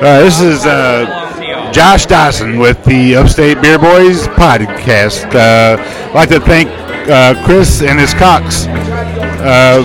Uh, 0.00 0.20
this 0.20 0.40
is 0.40 0.64
uh, 0.64 1.70
Josh 1.74 2.06
Dodson 2.06 2.58
with 2.58 2.82
the 2.84 3.16
Upstate 3.16 3.60
Beer 3.60 3.78
Boys 3.78 4.26
podcast. 4.28 5.26
Uh, 5.34 5.76
I'd 6.08 6.14
like 6.14 6.30
to 6.30 6.40
thank 6.40 6.70
uh, 7.10 7.34
Chris 7.44 7.82
and 7.82 8.00
his 8.00 8.14
Cox, 8.14 8.64
uh, 8.64 9.84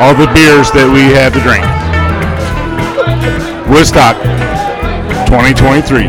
all 0.00 0.14
the 0.14 0.26
beers 0.34 0.72
that 0.72 0.90
we 0.90 1.14
have 1.14 1.32
to 1.34 1.40
drink. 1.46 1.62
Woodstock 3.70 4.16
2023. 5.30 6.08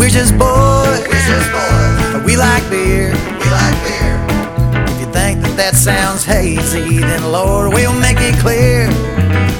We're 0.00 0.08
just 0.08 0.32
boys. 0.38 1.04
We 2.24 2.38
like 2.38 2.64
beer. 2.70 3.12
We 3.12 3.46
like 3.52 3.76
beer. 3.84 4.16
If 4.88 5.00
you 5.00 5.12
think 5.12 5.42
that 5.42 5.54
that 5.58 5.74
sounds 5.74 6.24
hazy, 6.24 7.00
then 7.00 7.30
Lord, 7.30 7.74
we'll 7.74 7.92
make 8.00 8.16
it 8.20 8.38
clear. 8.40 8.88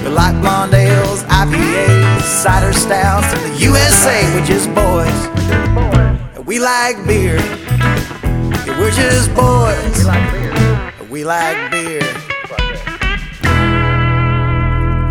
We 0.02 0.08
like 0.08 0.40
blonde 0.40 0.72
ales, 0.72 1.22
IPAs, 1.24 1.99
cider 2.22 2.72
stouts, 2.72 3.26
and 3.32 3.52
the 3.52 3.58
USA. 3.60 4.22
We're 4.34 4.46
just 4.46 4.68
boys. 4.74 6.46
We 6.46 6.58
like 6.58 6.96
beer. 7.06 7.36
Yeah, 7.36 8.78
we're 8.78 8.90
just 8.90 9.34
boys. 9.34 9.98
We 9.98 10.04
like 10.04 10.32
beer. 10.32 11.06
We 11.08 11.24
like 11.24 11.70
beer. 11.70 12.02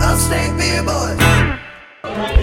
Upstate 0.02 0.58
beer 0.58 0.84
boys. 0.84 1.20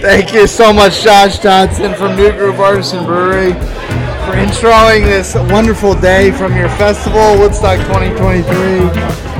Thank 0.01 0.33
you 0.33 0.47
so 0.47 0.71
much, 0.71 1.03
Josh 1.03 1.39
Johnson 1.39 1.93
from 1.95 2.15
New 2.15 2.31
Groove 2.31 2.59
Artisan 2.59 3.05
Brewery, 3.05 3.53
for 3.53 4.35
introing 4.35 5.03
this 5.03 5.35
wonderful 5.51 5.93
day 5.95 6.31
from 6.31 6.55
your 6.55 6.69
festival, 6.69 7.37
Woodstock 7.37 7.79
2023. 7.87 8.47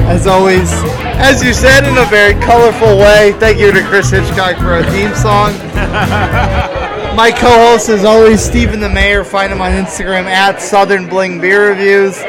As 0.07 0.27
always, 0.27 0.71
as 1.17 1.43
you 1.43 1.53
said, 1.53 1.83
in 1.83 1.97
a 1.97 2.05
very 2.05 2.33
colorful 2.45 2.97
way. 2.97 3.33
Thank 3.39 3.59
you 3.59 3.71
to 3.71 3.83
Chris 3.83 4.11
Hitchcock 4.11 4.57
for 4.57 4.73
our 4.73 4.83
theme 4.91 5.13
song. 5.15 5.53
My 7.15 7.31
co-host, 7.31 7.89
is 7.89 8.05
always, 8.05 8.41
Stephen 8.43 8.79
the 8.79 8.89
Mayor. 8.89 9.23
Find 9.23 9.51
him 9.51 9.59
on 9.59 9.71
Instagram 9.71 10.25
at 10.25 10.61
Southern 10.61 11.09
Bling 11.09 11.41
Beer 11.41 11.69
Reviews. 11.69 12.21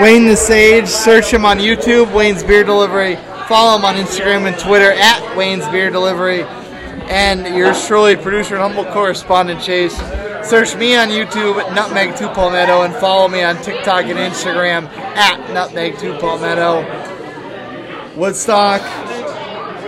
Wayne 0.00 0.26
the 0.26 0.36
Sage. 0.36 0.88
Search 0.88 1.32
him 1.32 1.44
on 1.44 1.58
YouTube, 1.58 2.12
Wayne's 2.12 2.42
Beer 2.42 2.64
Delivery. 2.64 3.16
Follow 3.46 3.78
him 3.78 3.84
on 3.84 3.94
Instagram 3.94 4.48
and 4.48 4.58
Twitter 4.58 4.90
at 4.92 5.36
Wayne's 5.36 5.68
Beer 5.68 5.88
Delivery. 5.88 6.42
And 7.08 7.54
yours 7.54 7.86
truly, 7.86 8.16
producer 8.16 8.56
and 8.56 8.62
humble 8.62 8.90
correspondent 8.92 9.62
Chase. 9.62 9.96
Search 10.42 10.74
me 10.74 10.96
on 10.96 11.08
YouTube, 11.08 11.56
Nutmeg 11.72 12.16
2 12.16 12.26
Palmetto, 12.30 12.82
and 12.82 12.92
follow 12.94 13.28
me 13.28 13.44
on 13.44 13.62
TikTok 13.62 14.06
and 14.06 14.18
Instagram 14.18 14.86
at 15.16 15.52
Nutmeg 15.52 15.98
2 15.98 16.18
Palmetto. 16.18 17.11
Woodstock, 18.14 18.82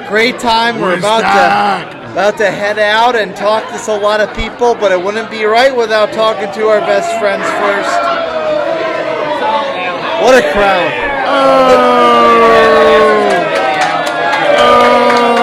great 0.08 0.38
time. 0.38 0.80
We're 0.80 0.96
about 0.98 1.20
to 1.20 2.10
about 2.12 2.38
to 2.38 2.50
head 2.50 2.78
out 2.78 3.16
and 3.16 3.36
talk 3.36 3.68
to 3.68 3.92
a 3.92 3.98
lot 3.98 4.22
of 4.22 4.34
people, 4.34 4.74
but 4.74 4.92
it 4.92 5.02
wouldn't 5.02 5.30
be 5.30 5.44
right 5.44 5.76
without 5.76 6.10
talking 6.14 6.50
to 6.54 6.68
our 6.68 6.80
best 6.80 7.20
friends 7.20 7.44
first. 7.60 7.90
What 10.22 10.42
a 10.42 10.52
crowd! 10.52 10.90
oh 14.56 15.40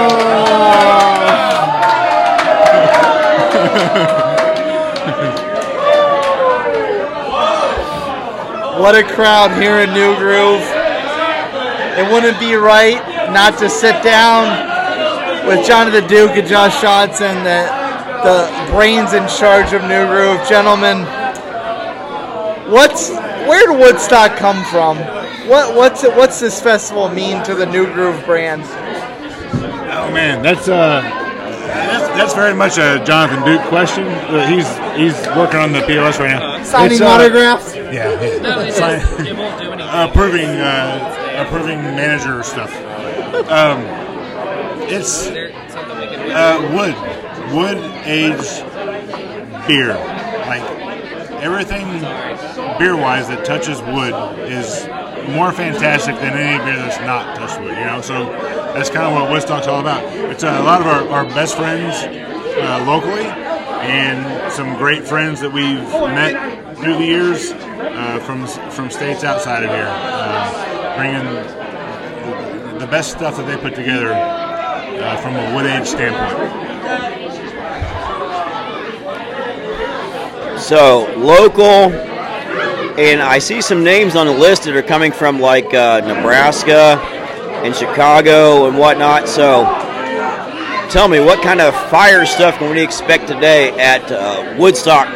What 8.81 8.95
a 8.95 9.03
crowd 9.03 9.51
here 9.61 9.79
in 9.81 9.93
New 9.93 10.15
Groove. 10.17 10.80
It 11.97 12.11
wouldn't 12.11 12.39
be 12.39 12.55
right 12.55 12.99
not 13.31 13.57
to 13.59 13.69
sit 13.69 14.01
down 14.03 15.47
with 15.47 15.65
Jonathan 15.65 16.07
Duke 16.07 16.31
and 16.31 16.47
Josh 16.47 16.81
Johnson, 16.81 17.43
the, 17.43 17.67
the 18.23 18.71
brains 18.71 19.13
in 19.13 19.27
charge 19.27 19.73
of 19.73 19.81
New 19.83 20.05
Groove. 20.07 20.47
Gentlemen, 20.47 21.05
what's 22.71 23.09
where 23.09 23.67
did 23.67 23.79
Woodstock 23.79 24.37
come 24.37 24.63
from? 24.65 24.97
What 25.49 25.75
what's 25.75 26.03
it, 26.03 26.15
what's 26.15 26.39
this 26.39 26.61
festival 26.61 27.09
mean 27.09 27.43
to 27.43 27.55
the 27.55 27.65
New 27.65 27.91
Groove 27.93 28.23
brand? 28.25 28.61
Oh 28.63 30.09
man, 30.13 30.41
that's 30.41 30.69
uh, 30.69 31.01
that's, 31.01 32.07
that's 32.17 32.33
very 32.33 32.53
much 32.53 32.77
a 32.77 33.03
Jonathan 33.03 33.43
Duke 33.43 33.61
question. 33.67 34.05
Uh, 34.07 34.47
he's 34.47 34.67
he's 34.97 35.27
working 35.35 35.59
on 35.59 35.73
the 35.73 35.81
POS 35.81 36.19
right 36.19 36.29
now. 36.29 36.63
Signing 36.63 36.93
It's, 36.93 37.01
uh, 37.01 37.07
autographs? 37.07 37.75
Yeah, 37.75 38.21
yeah. 38.21 38.69
Sign- 38.71 40.09
approving 40.09 40.49
uh, 40.49 41.20
approving 41.45 41.81
manager 41.81 42.43
stuff. 42.43 42.73
Um, 43.49 43.83
it's 44.89 45.27
uh, 45.27 46.59
wood 46.73 46.95
wood 47.53 47.77
aged 48.05 48.65
beer. 49.67 49.95
Like 50.47 50.61
everything 51.41 51.87
beer 52.77 52.95
wise 52.95 53.27
that 53.27 53.43
touches 53.45 53.81
wood 53.81 54.13
is 54.49 54.87
more 55.35 55.51
fantastic 55.51 56.15
than 56.15 56.33
any 56.33 56.63
beer 56.63 56.77
that's 56.77 56.99
not 57.01 57.35
touched 57.35 57.59
wood. 57.59 57.77
You 57.77 57.85
know, 57.85 58.01
so 58.01 58.25
that's 58.73 58.89
kind 58.89 59.05
of 59.05 59.13
what 59.13 59.31
Woodstock's 59.31 59.67
all 59.67 59.81
about. 59.81 60.03
It's 60.31 60.43
uh, 60.43 60.57
a 60.59 60.63
lot 60.63 60.81
of 60.81 60.87
our, 60.87 61.07
our 61.09 61.25
best 61.25 61.55
friends 61.55 61.95
uh, 62.57 62.83
locally 62.87 63.25
and 63.81 64.51
some 64.51 64.75
great 64.77 65.03
friends 65.03 65.39
that 65.41 65.51
we've 65.51 65.81
met 66.13 66.77
through 66.77 66.97
the 66.97 67.05
years 67.05 67.51
uh, 67.51 68.19
from 68.19 68.47
from 68.71 68.89
states 68.89 69.23
outside 69.23 69.63
of 69.63 69.69
here, 69.69 69.87
uh, 69.87 70.60
bringing 70.95 71.23
the, 71.25 72.87
best 72.91 73.11
stuff 73.11 73.37
that 73.37 73.47
they 73.47 73.55
put 73.55 73.73
together 73.73 74.11
uh, 74.11 75.15
from 75.21 75.33
a 75.35 75.55
wood 75.55 75.65
age 75.65 75.87
standpoint. 75.87 76.51
So 80.59 81.11
local, 81.17 81.93
and 82.99 83.21
I 83.21 83.39
see 83.39 83.61
some 83.61 83.83
names 83.83 84.17
on 84.17 84.27
the 84.27 84.33
list 84.33 84.63
that 84.65 84.75
are 84.75 84.81
coming 84.81 85.13
from 85.13 85.39
like 85.39 85.73
uh, 85.73 86.01
Nebraska 86.01 86.99
and 87.63 87.73
Chicago 87.75 88.67
and 88.67 88.77
whatnot. 88.77 89.29
So 89.29 89.63
tell 90.89 91.07
me, 91.07 91.19
what 91.21 91.41
kind 91.41 91.61
of 91.61 91.73
fire 91.89 92.25
stuff 92.25 92.57
can 92.57 92.75
we 92.75 92.81
expect 92.83 93.27
today 93.27 93.71
at 93.79 94.11
uh, 94.11 94.55
Woodstock 94.59 95.07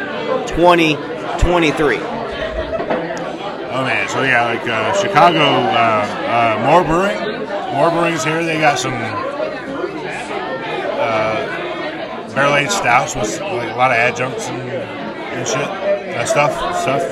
2023? 0.48 2.15
Oh 3.76 3.84
man, 3.84 4.08
so 4.08 4.24
yeah, 4.24 4.46
like 4.46 4.66
uh, 4.66 4.94
Chicago, 4.94 5.44
uh, 5.44 6.08
uh, 6.32 6.56
More 6.66 6.82
Brewing, 6.82 7.20
More 7.74 7.92
Brewing's 7.92 8.24
here. 8.24 8.42
They 8.42 8.58
got 8.58 8.80
some 8.80 8.94
uh, 8.94 9.12
barrel 12.34 12.56
aged 12.56 12.72
stouts 12.72 13.16
with 13.18 13.38
like, 13.42 13.70
a 13.70 13.76
lot 13.76 13.92
of 13.92 13.98
adjuncts 13.98 14.48
and, 14.48 14.62
and 14.62 15.46
shit, 15.46 15.58
uh, 15.58 16.24
stuff, 16.24 16.54
stuff. 16.80 17.04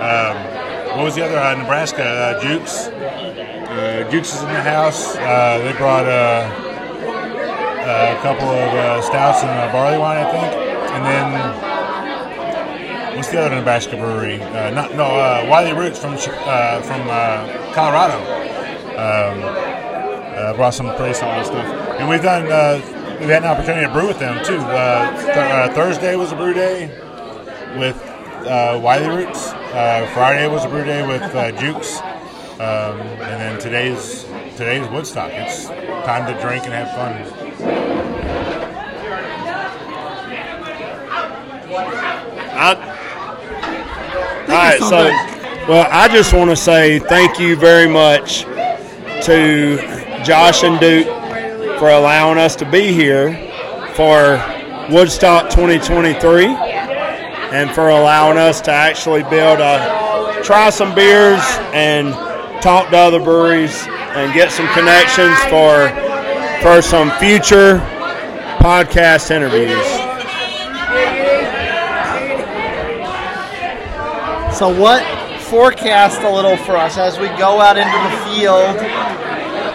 Um, 0.00 0.96
what 0.96 1.04
was 1.04 1.14
the 1.16 1.22
other? 1.26 1.36
Uh, 1.38 1.54
Nebraska, 1.54 2.02
uh, 2.02 2.40
Jukes. 2.40 2.86
Uh, 2.86 4.08
Jukes 4.10 4.32
is 4.36 4.40
in 4.40 4.48
the 4.48 4.62
house. 4.62 5.16
Uh, 5.16 5.58
they 5.58 5.74
brought 5.76 6.06
uh, 6.06 6.48
a 7.84 8.16
couple 8.22 8.48
of 8.48 8.72
uh, 8.72 9.02
stouts 9.02 9.42
and 9.42 9.50
uh, 9.50 9.70
barley 9.70 9.98
wine, 9.98 10.16
I 10.24 10.30
think, 10.32 10.54
and 10.94 11.04
then. 11.04 11.75
What's 13.16 13.30
the 13.30 13.40
other 13.40 13.56
Nebraska 13.56 13.96
brewery? 13.96 14.42
Uh, 14.42 14.70
not 14.72 14.94
no 14.94 15.04
uh, 15.04 15.46
Wiley 15.48 15.72
Roots 15.72 15.98
from 15.98 16.12
uh, 16.12 16.82
from 16.82 17.08
uh, 17.08 17.72
Colorado. 17.72 18.18
Um, 18.92 19.40
uh, 20.36 20.52
brought 20.54 20.74
some 20.74 20.94
pretty 20.96 21.14
solid 21.14 21.46
stuff, 21.46 21.64
and 21.98 22.10
we've 22.10 22.22
done. 22.22 22.46
Uh, 22.52 22.78
we've 23.18 23.30
had 23.30 23.42
an 23.42 23.48
opportunity 23.48 23.86
to 23.86 23.92
brew 23.92 24.06
with 24.06 24.18
them 24.18 24.36
too. 24.44 24.58
Th- 24.58 25.72
Thursday 25.72 26.14
was 26.14 26.32
a 26.32 26.36
brew 26.36 26.52
day 26.52 26.88
with 27.78 27.96
Wiley 28.82 29.08
Roots. 29.08 29.50
Friday 30.12 30.46
was 30.46 30.66
a 30.66 30.68
brew 30.68 30.84
day 30.84 31.06
with 31.06 31.22
Jukes, 31.58 31.98
um, 32.60 33.00
and 33.00 33.40
then 33.40 33.58
today's 33.58 34.24
today's 34.58 34.86
Woodstock. 34.90 35.30
It's 35.32 35.68
time 36.04 36.26
to 36.30 36.38
drink 36.42 36.64
and 36.64 36.74
have 36.74 36.90
fun. 36.94 37.46
All 44.48 44.54
right, 44.54 44.78
so 44.78 45.10
well, 45.68 45.88
I 45.90 46.06
just 46.08 46.32
want 46.32 46.50
to 46.50 46.56
say 46.56 47.00
thank 47.00 47.40
you 47.40 47.56
very 47.56 47.88
much 47.88 48.42
to 49.24 49.76
Josh 50.24 50.62
and 50.62 50.78
Duke 50.78 51.06
for 51.78 51.90
allowing 51.90 52.38
us 52.38 52.54
to 52.56 52.70
be 52.70 52.92
here 52.92 53.34
for 53.94 54.40
Woodstock 54.88 55.50
2023 55.50 56.46
and 56.46 57.70
for 57.72 57.88
allowing 57.88 58.38
us 58.38 58.60
to 58.62 58.70
actually 58.70 59.24
be 59.24 59.36
able 59.36 59.56
to 59.56 60.40
try 60.44 60.70
some 60.70 60.94
beers 60.94 61.42
and 61.74 62.12
talk 62.62 62.90
to 62.90 62.96
other 62.96 63.18
breweries 63.18 63.84
and 63.88 64.32
get 64.32 64.52
some 64.52 64.68
connections 64.74 65.36
for 65.50 65.90
for 66.62 66.80
some 66.82 67.10
future 67.18 67.78
podcast 68.60 69.30
interviews. 69.32 70.05
So 74.56 74.70
what 74.70 75.04
forecast 75.42 76.22
a 76.22 76.30
little 76.30 76.56
for 76.56 76.78
us 76.78 76.96
as 76.96 77.18
we 77.18 77.28
go 77.28 77.60
out 77.60 77.76
into 77.76 77.92
the 77.92 78.24
field 78.24 78.78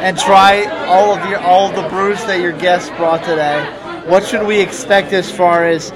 and 0.01 0.17
try 0.17 0.65
all 0.87 1.15
of 1.15 1.29
your 1.29 1.39
all 1.39 1.69
of 1.69 1.75
the 1.75 1.87
brews 1.87 2.17
that 2.25 2.41
your 2.41 2.51
guests 2.51 2.89
brought 2.97 3.23
today. 3.23 3.63
what 4.07 4.25
should 4.25 4.43
we 4.47 4.59
expect 4.59 5.13
as 5.13 5.31
far 5.31 5.67
as 5.67 5.91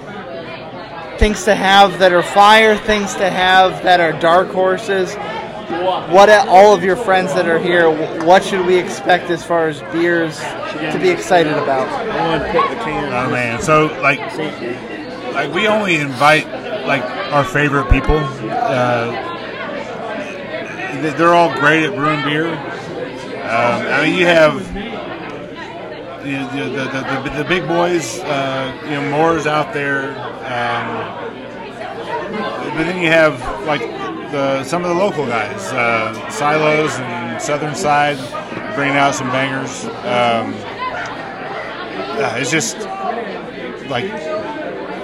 things 1.18 1.46
to 1.46 1.56
have 1.56 1.98
that 1.98 2.14
are 2.14 2.22
fire, 2.22 2.78
things 2.78 3.16
to 3.16 3.28
have 3.28 3.82
that 3.82 4.00
are 4.00 4.12
dark 4.20 4.50
horses? 4.50 5.16
What 6.12 6.30
all 6.48 6.76
of 6.76 6.84
your 6.84 6.96
friends 6.96 7.34
that 7.34 7.48
are 7.48 7.58
here, 7.58 7.90
what 8.24 8.44
should 8.44 8.68
we 8.68 8.76
expect 8.76 9.32
as 9.32 9.44
far 9.44 9.68
as 9.68 9.82
beers 9.92 10.38
to 10.38 11.00
be 11.02 11.10
excited 11.10 11.54
about? 11.54 11.88
Oh 13.12 13.32
man, 13.32 13.60
so 13.64 13.88
like, 14.04 14.20
like 15.36 15.54
we 15.54 15.68
only 15.68 15.98
invite 15.98 16.48
like 16.88 17.04
our 17.32 17.44
favorite 17.44 17.90
people. 17.92 18.18
Uh, 18.18 19.12
they- 21.02 21.12
they're 21.18 21.34
all 21.36 21.54
great 21.60 21.84
at 21.84 21.94
brewing 21.96 22.24
beer. 22.24 22.48
Um, 22.48 23.86
I 23.88 24.04
mean, 24.06 24.16
you 24.18 24.26
have 24.26 24.56
you 26.26 26.34
know, 26.34 26.50
the, 26.50 26.64
the, 26.64 26.86
the, 26.86 27.30
the, 27.30 27.44
the 27.44 27.50
big 27.50 27.68
boys. 27.68 28.20
Uh, 28.22 28.76
you 28.86 28.92
know, 28.92 29.12
More's 29.12 29.46
out 29.46 29.74
there, 29.74 30.10
um, 30.10 31.24
but 32.76 32.84
then 32.86 33.02
you 33.04 33.10
have 33.10 33.40
like 33.68 33.82
the 34.32 34.64
some 34.64 34.84
of 34.84 34.90
the 34.90 34.96
local 34.96 35.28
guys, 35.28 35.72
uh, 35.74 36.30
Silos 36.32 36.98
and 37.00 37.40
Southern 37.42 37.76
Side, 37.76 38.18
bringing 38.74 38.96
out 38.98 39.14
some 39.14 39.28
bangers. 39.30 39.86
Um, 39.86 40.56
uh, 42.18 42.38
it's 42.40 42.50
just 42.50 42.78
like 43.90 44.06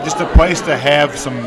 just 0.04 0.20
a 0.20 0.28
place 0.34 0.62
to 0.62 0.78
have 0.78 1.18
some 1.18 1.40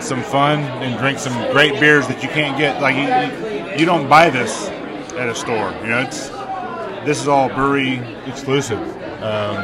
some 0.00 0.22
fun 0.22 0.60
and 0.82 0.98
drink 0.98 1.18
some 1.18 1.32
great 1.52 1.78
beers 1.78 2.06
that 2.08 2.22
you 2.22 2.28
can't 2.28 2.58
get. 2.58 2.80
Like 2.82 2.96
you, 2.96 3.78
you, 3.78 3.86
don't 3.86 4.08
buy 4.08 4.30
this 4.30 4.68
at 5.14 5.28
a 5.28 5.34
store. 5.34 5.70
You 5.82 5.88
know, 5.88 6.00
it's 6.00 6.28
this 7.06 7.20
is 7.20 7.28
all 7.28 7.48
brewery 7.48 7.98
exclusive. 8.26 8.80
Um, 9.22 9.56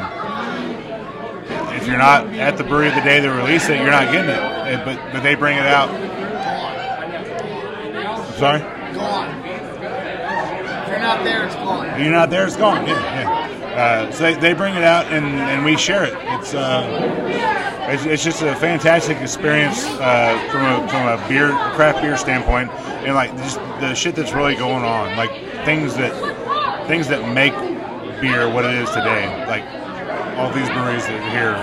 if 1.74 1.86
you're 1.86 1.98
not 1.98 2.26
at 2.34 2.56
the 2.56 2.64
brewery 2.64 2.90
the 2.90 3.00
day 3.00 3.20
they 3.20 3.28
release 3.28 3.68
it, 3.68 3.80
you're 3.80 3.90
not 3.90 4.12
getting 4.12 4.30
it. 4.30 4.38
Uh, 4.38 4.84
But 4.84 5.12
but 5.12 5.22
they 5.22 5.34
bring 5.34 5.56
it 5.58 5.66
out. 5.66 5.88
Sorry. 8.38 8.60
If 8.60 8.66
you're 10.88 11.00
not 11.00 11.24
there, 11.24 11.44
it's 11.46 11.54
gone. 11.56 11.86
If 11.86 11.98
you're 12.00 12.12
not 12.12 12.30
there, 12.30 12.46
it's 12.46 12.56
gone. 12.56 12.86
Yeah, 12.86 12.94
yeah. 12.94 13.47
Uh, 13.78 14.10
so 14.10 14.24
they, 14.24 14.34
they 14.34 14.52
bring 14.54 14.74
it 14.74 14.82
out 14.82 15.06
and, 15.06 15.24
and 15.24 15.64
we 15.64 15.76
share 15.76 16.02
it. 16.02 16.14
It's 16.14 16.52
uh, 16.52 17.86
it's, 17.88 18.04
it's 18.06 18.24
just 18.24 18.42
a 18.42 18.56
fantastic 18.56 19.18
experience 19.18 19.84
uh, 19.84 20.48
from 20.50 20.64
a 20.64 20.88
from 20.88 21.06
a 21.06 21.28
beer 21.28 21.50
craft 21.76 22.02
beer 22.02 22.16
standpoint, 22.16 22.72
and 23.06 23.14
like 23.14 23.30
just 23.36 23.54
the 23.78 23.94
shit 23.94 24.16
that's 24.16 24.32
really 24.32 24.56
going 24.56 24.82
on, 24.82 25.16
like 25.16 25.30
things 25.64 25.94
that 25.94 26.12
things 26.88 27.06
that 27.06 27.32
make 27.32 27.54
beer 28.20 28.52
what 28.52 28.64
it 28.64 28.74
is 28.74 28.90
today. 28.90 29.46
Like 29.46 29.62
all 30.36 30.50
these 30.52 30.68
breweries 30.70 31.06
that 31.06 31.14
are 31.14 31.30
here 31.30 31.54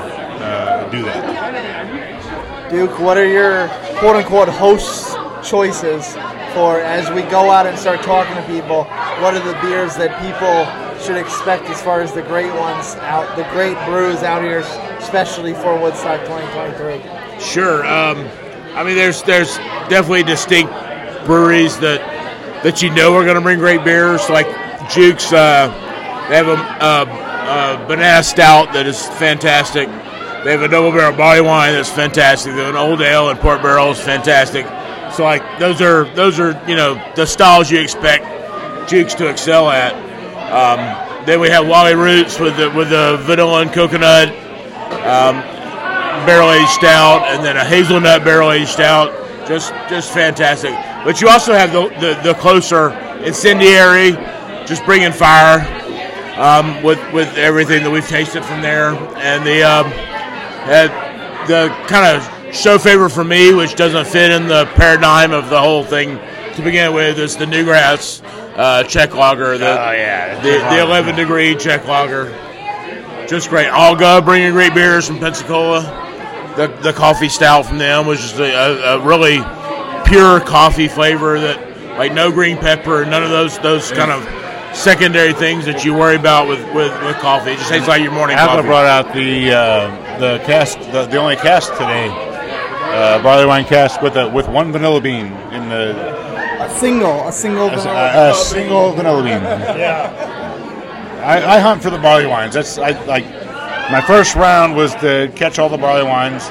uh, 0.41 0.89
do 0.91 1.03
that. 1.03 2.71
Duke, 2.71 2.97
what 2.97 3.17
are 3.17 3.27
your 3.27 3.67
quote 3.99 4.15
unquote 4.15 4.47
host 4.47 5.17
choices 5.43 6.13
for 6.53 6.79
as 6.79 7.11
we 7.11 7.23
go 7.23 7.51
out 7.51 7.67
and 7.67 7.77
start 7.77 8.01
talking 8.03 8.35
to 8.35 8.43
people? 8.43 8.85
What 9.19 9.33
are 9.33 9.43
the 9.45 9.59
beers 9.59 9.97
that 9.97 10.15
people 10.21 10.84
should 11.05 11.17
expect 11.17 11.65
as 11.65 11.81
far 11.81 12.01
as 12.01 12.13
the 12.13 12.23
great 12.23 12.51
ones 12.55 12.95
out, 12.95 13.35
the 13.37 13.43
great 13.51 13.77
brews 13.85 14.23
out 14.23 14.41
here, 14.41 14.59
especially 14.97 15.53
for 15.53 15.79
Woodstock 15.79 16.21
2023? 16.21 17.39
Sure. 17.39 17.85
Um, 17.85 18.27
I 18.73 18.83
mean, 18.83 18.95
there's 18.95 19.21
there's 19.23 19.55
definitely 19.87 20.23
distinct 20.23 20.71
breweries 21.25 21.77
that 21.79 22.01
that 22.63 22.81
you 22.81 22.89
know 22.89 23.13
are 23.13 23.23
going 23.23 23.35
to 23.35 23.41
bring 23.41 23.59
great 23.59 23.83
beers, 23.83 24.29
like 24.29 24.47
Jukes. 24.89 25.31
Uh, 25.31 25.67
they 26.27 26.35
have 26.37 26.47
a, 26.47 26.55
a, 26.55 27.83
a 27.83 27.87
banana 27.87 28.23
stout 28.23 28.73
that 28.73 28.87
is 28.87 29.05
fantastic. 29.05 29.87
They 30.43 30.51
have 30.51 30.61
a 30.61 30.67
double 30.67 30.91
barrel 30.91 31.15
barley 31.15 31.41
wine 31.41 31.73
that's 31.73 31.89
fantastic. 31.89 32.53
They 32.53 32.63
have 32.63 32.75
an 32.75 32.81
old 32.81 33.01
ale 33.01 33.29
and 33.29 33.39
port 33.39 33.61
barrel 33.61 33.91
is 33.91 33.99
fantastic. 33.99 34.65
So 35.13 35.23
like 35.23 35.43
those 35.59 35.81
are 35.81 36.05
those 36.15 36.39
are 36.39 36.59
you 36.67 36.75
know 36.75 36.95
the 37.15 37.27
styles 37.27 37.69
you 37.69 37.79
expect 37.79 38.89
Jukes 38.89 39.13
to 39.15 39.29
excel 39.29 39.69
at. 39.69 40.04
Um, 40.51 41.25
then 41.25 41.39
we 41.39 41.49
have 41.49 41.67
Wiley 41.67 41.95
Roots 41.95 42.39
with 42.39 42.55
the 42.57 42.69
with 42.71 42.89
the 42.89 43.17
vanilla 43.23 43.61
and 43.61 43.73
coconut 43.73 44.29
um, 45.03 45.41
barrel 46.25 46.51
aged 46.51 46.69
stout, 46.69 47.23
and 47.27 47.43
then 47.43 47.57
a 47.57 47.65
hazelnut 47.65 48.23
barrel 48.23 48.51
aged 48.51 48.69
stout. 48.69 49.11
Just 49.47 49.73
just 49.89 50.13
fantastic. 50.13 50.71
But 51.03 51.21
you 51.21 51.29
also 51.29 51.53
have 51.53 51.71
the 51.71 51.89
the, 51.99 52.19
the 52.23 52.33
closer 52.35 52.91
incendiary, 53.23 54.11
just 54.65 54.85
bringing 54.85 55.11
fire 55.11 55.61
um, 56.37 56.81
with 56.83 56.99
with 57.13 57.35
everything 57.37 57.83
that 57.83 57.89
we've 57.89 58.07
tasted 58.07 58.43
from 58.45 58.61
there, 58.61 58.89
and 59.17 59.45
the 59.45 59.63
um, 59.63 59.89
the 61.47 61.69
kind 61.87 62.17
of 62.17 62.55
show 62.55 62.77
favorite 62.77 63.09
for 63.09 63.23
me, 63.23 63.53
which 63.53 63.75
doesn't 63.75 64.05
fit 64.07 64.31
in 64.31 64.47
the 64.47 64.65
paradigm 64.75 65.31
of 65.31 65.49
the 65.49 65.59
whole 65.59 65.83
thing 65.83 66.19
to 66.55 66.61
begin 66.61 66.93
with, 66.93 67.19
is 67.19 67.35
the 67.35 67.45
Newgrass 67.45 68.21
uh, 68.55 68.83
Czech 68.83 69.13
Lager. 69.13 69.57
The, 69.57 69.65
Oh, 69.69 69.91
yeah. 69.91 70.39
the, 70.41 70.75
the 70.75 70.81
11 70.81 71.15
degree 71.15 71.55
Czech 71.55 71.85
Lager. 71.87 72.33
Just 73.27 73.49
great. 73.49 73.67
Alga 73.67 74.21
bringing 74.23 74.51
great 74.51 74.73
beers 74.73 75.07
from 75.07 75.19
Pensacola. 75.19 75.81
The, 76.55 76.67
the 76.81 76.93
coffee 76.93 77.27
stout 77.29 77.65
from 77.65 77.79
them 77.79 78.05
was 78.07 78.19
just 78.21 78.35
a, 78.37 78.43
a, 78.45 78.97
a 78.99 79.05
really 79.05 79.37
pure 80.05 80.39
coffee 80.39 80.87
flavor 80.87 81.39
that, 81.39 81.97
like, 81.97 82.13
no 82.13 82.31
green 82.31 82.57
pepper, 82.57 83.05
none 83.05 83.23
of 83.23 83.29
those 83.29 83.57
those 83.59 83.91
kind 83.91 84.11
of 84.11 84.23
secondary 84.75 85.33
things 85.33 85.65
that 85.65 85.83
you 85.83 85.93
worry 85.93 86.15
about 86.17 86.47
with, 86.47 86.59
with, 86.73 86.91
with 87.03 87.15
coffee. 87.17 87.51
It 87.51 87.57
just 87.57 87.69
tastes 87.69 87.87
like 87.87 88.01
your 88.01 88.11
morning 88.11 88.37
Apple 88.37 88.57
coffee. 88.57 88.67
brought 88.67 88.85
out 88.85 89.13
the 89.13 89.51
uh, 89.51 90.19
the 90.19 90.37
cast, 90.45 90.79
the, 90.91 91.05
the 91.07 91.17
only 91.17 91.35
cast 91.35 91.71
today, 91.73 92.07
uh, 92.11 93.21
barley 93.23 93.45
wine 93.45 93.65
cast 93.65 94.01
with 94.01 94.15
a 94.15 94.29
with 94.29 94.47
one 94.47 94.71
vanilla 94.71 95.01
bean 95.01 95.27
in 95.51 95.67
the 95.69 96.14
A 96.65 96.79
single, 96.79 97.27
a 97.27 97.31
single 97.31 97.67
a, 97.67 97.77
vanilla. 97.77 98.31
a 98.31 98.33
single 98.35 98.93
vanilla 98.93 99.23
bean. 99.23 99.41
Yeah. 99.77 101.21
I, 101.23 101.55
I 101.55 101.59
hunt 101.59 101.81
for 101.81 101.89
the 101.89 101.97
barley 101.97 102.25
wines. 102.25 102.53
That's 102.53 102.77
I 102.77 102.91
like. 103.05 103.25
My 103.91 104.01
first 104.01 104.35
round 104.35 104.75
was 104.75 104.93
to 104.95 105.31
catch 105.35 105.59
all 105.59 105.69
the 105.69 105.77
barley 105.77 106.03
wines, 106.03 106.49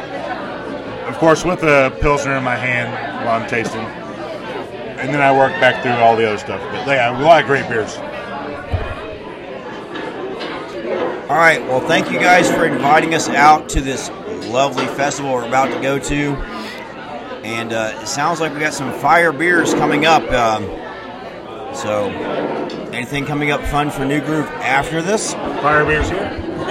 of 1.09 1.19
course, 1.19 1.45
with 1.45 1.63
a 1.63 1.97
pilsner 2.01 2.37
in 2.37 2.45
my 2.45 2.57
hand 2.57 2.93
while 3.25 3.41
I'm 3.41 3.49
tasting, 3.49 3.81
and 3.81 5.13
then 5.13 5.21
I 5.21 5.37
work 5.37 5.53
back 5.61 5.83
through 5.83 5.93
all 5.93 6.17
the 6.17 6.27
other 6.27 6.39
stuff. 6.39 6.61
But 6.87 6.87
yeah, 6.97 7.17
a 7.17 7.23
lot 7.23 7.43
of 7.43 7.47
great 7.47 7.69
beers. 7.69 7.97
All 11.29 11.37
right. 11.39 11.61
Well, 11.63 11.81
thank 11.81 12.11
you 12.11 12.19
guys 12.19 12.51
for 12.51 12.67
inviting 12.67 13.15
us 13.15 13.29
out 13.29 13.69
to 13.71 13.81
this 13.81 14.11
lovely 14.49 14.87
festival 14.87 15.33
we're 15.33 15.47
about 15.47 15.73
to 15.73 15.81
go 15.81 15.99
to. 15.99 16.37
And 17.45 17.75
uh, 17.75 17.99
it 18.01 18.09
sounds 18.09 18.41
like 18.41 18.55
we 18.55 18.61
got 18.61 18.73
some 18.73 18.91
fire 19.01 19.31
beers 19.31 19.75
coming 19.75 20.07
up. 20.07 20.23
Um, 20.33 20.65
so, 21.75 22.07
anything 22.91 23.27
coming 23.27 23.51
up 23.51 23.63
fun 23.67 23.91
for 23.91 24.07
New 24.07 24.21
Groove 24.23 24.47
after 24.47 25.03
this? 25.03 25.35
Fire 25.35 25.85
beers 25.85 26.09
here. 26.09 26.23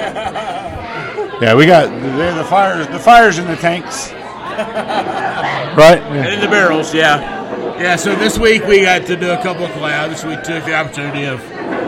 yeah, 1.40 1.54
we 1.54 1.68
got 1.68 1.90
the, 1.90 2.34
the 2.36 2.46
fires. 2.46 2.88
The 2.88 2.98
fires 2.98 3.38
in 3.38 3.46
the 3.46 3.56
tanks. 3.56 4.12
right. 5.78 6.00
And 6.02 6.34
in 6.34 6.40
the 6.40 6.48
barrels, 6.48 6.92
yeah. 6.92 7.42
Yeah, 7.80 7.96
so 7.96 8.16
this 8.16 8.40
week 8.40 8.66
we 8.66 8.82
got 8.82 9.06
to 9.06 9.16
do 9.16 9.30
a 9.30 9.42
couple 9.44 9.66
of 9.66 9.72
collabs. 9.72 10.28
We 10.28 10.36
took 10.38 10.66
the 10.66 10.74
opportunity 10.74 11.26
of, 11.26 11.40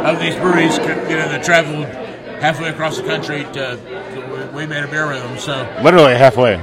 of 0.06 0.20
these 0.20 0.36
breweries, 0.36 0.77
you 0.77 1.15
know, 1.15 1.27
that 1.30 1.44
traveled 1.44 1.86
halfway 2.39 2.70
across 2.70 2.98
the 2.98 3.04
country 3.04 3.46
to, 3.46 3.51
to- 3.54 4.25
we 4.55 4.65
made 4.65 4.83
a 4.83 4.88
beer 4.88 5.07
with 5.07 5.21
them. 5.21 5.38
So 5.38 5.81
Literally 5.83 6.15
halfway. 6.15 6.55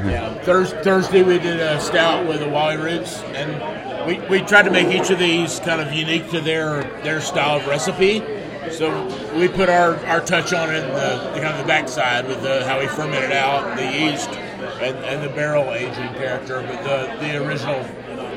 Thurs 0.45 0.73
Thursday 0.73 1.23
we 1.23 1.39
did 1.39 1.61
a 1.61 1.81
stout 1.81 2.27
with 2.27 2.41
the 2.41 2.49
Wiley 2.49 2.83
Roots, 2.83 3.21
and 3.35 4.07
we, 4.07 4.19
we 4.29 4.41
tried 4.41 4.63
to 4.63 4.71
make 4.71 4.89
each 4.89 5.11
of 5.11 5.19
these 5.19 5.61
kind 5.61 5.81
of 5.81 5.93
unique 5.93 6.31
to 6.31 6.41
their 6.41 6.83
their 7.03 7.21
style 7.21 7.59
of 7.61 7.67
recipe. 7.67 8.23
So 8.71 9.07
we 9.39 9.49
put 9.49 9.69
our, 9.69 9.97
our 10.07 10.21
touch 10.21 10.53
on 10.53 10.75
it 10.75 10.81
the, 10.81 11.33
the 11.35 11.41
kind 11.41 11.55
of 11.55 11.59
the 11.59 11.67
backside 11.67 12.27
with 12.27 12.43
the, 12.43 12.65
how 12.65 12.81
we 12.81 12.87
ferment 12.87 13.25
it 13.25 13.33
out, 13.33 13.77
the 13.77 13.85
yeast, 13.85 14.31
and, 14.31 14.97
and 15.05 15.23
the 15.23 15.29
barrel 15.35 15.73
aging 15.75 16.15
character. 16.15 16.63
But 16.63 16.83
the, 16.83 17.27
the 17.27 17.45
original 17.45 17.85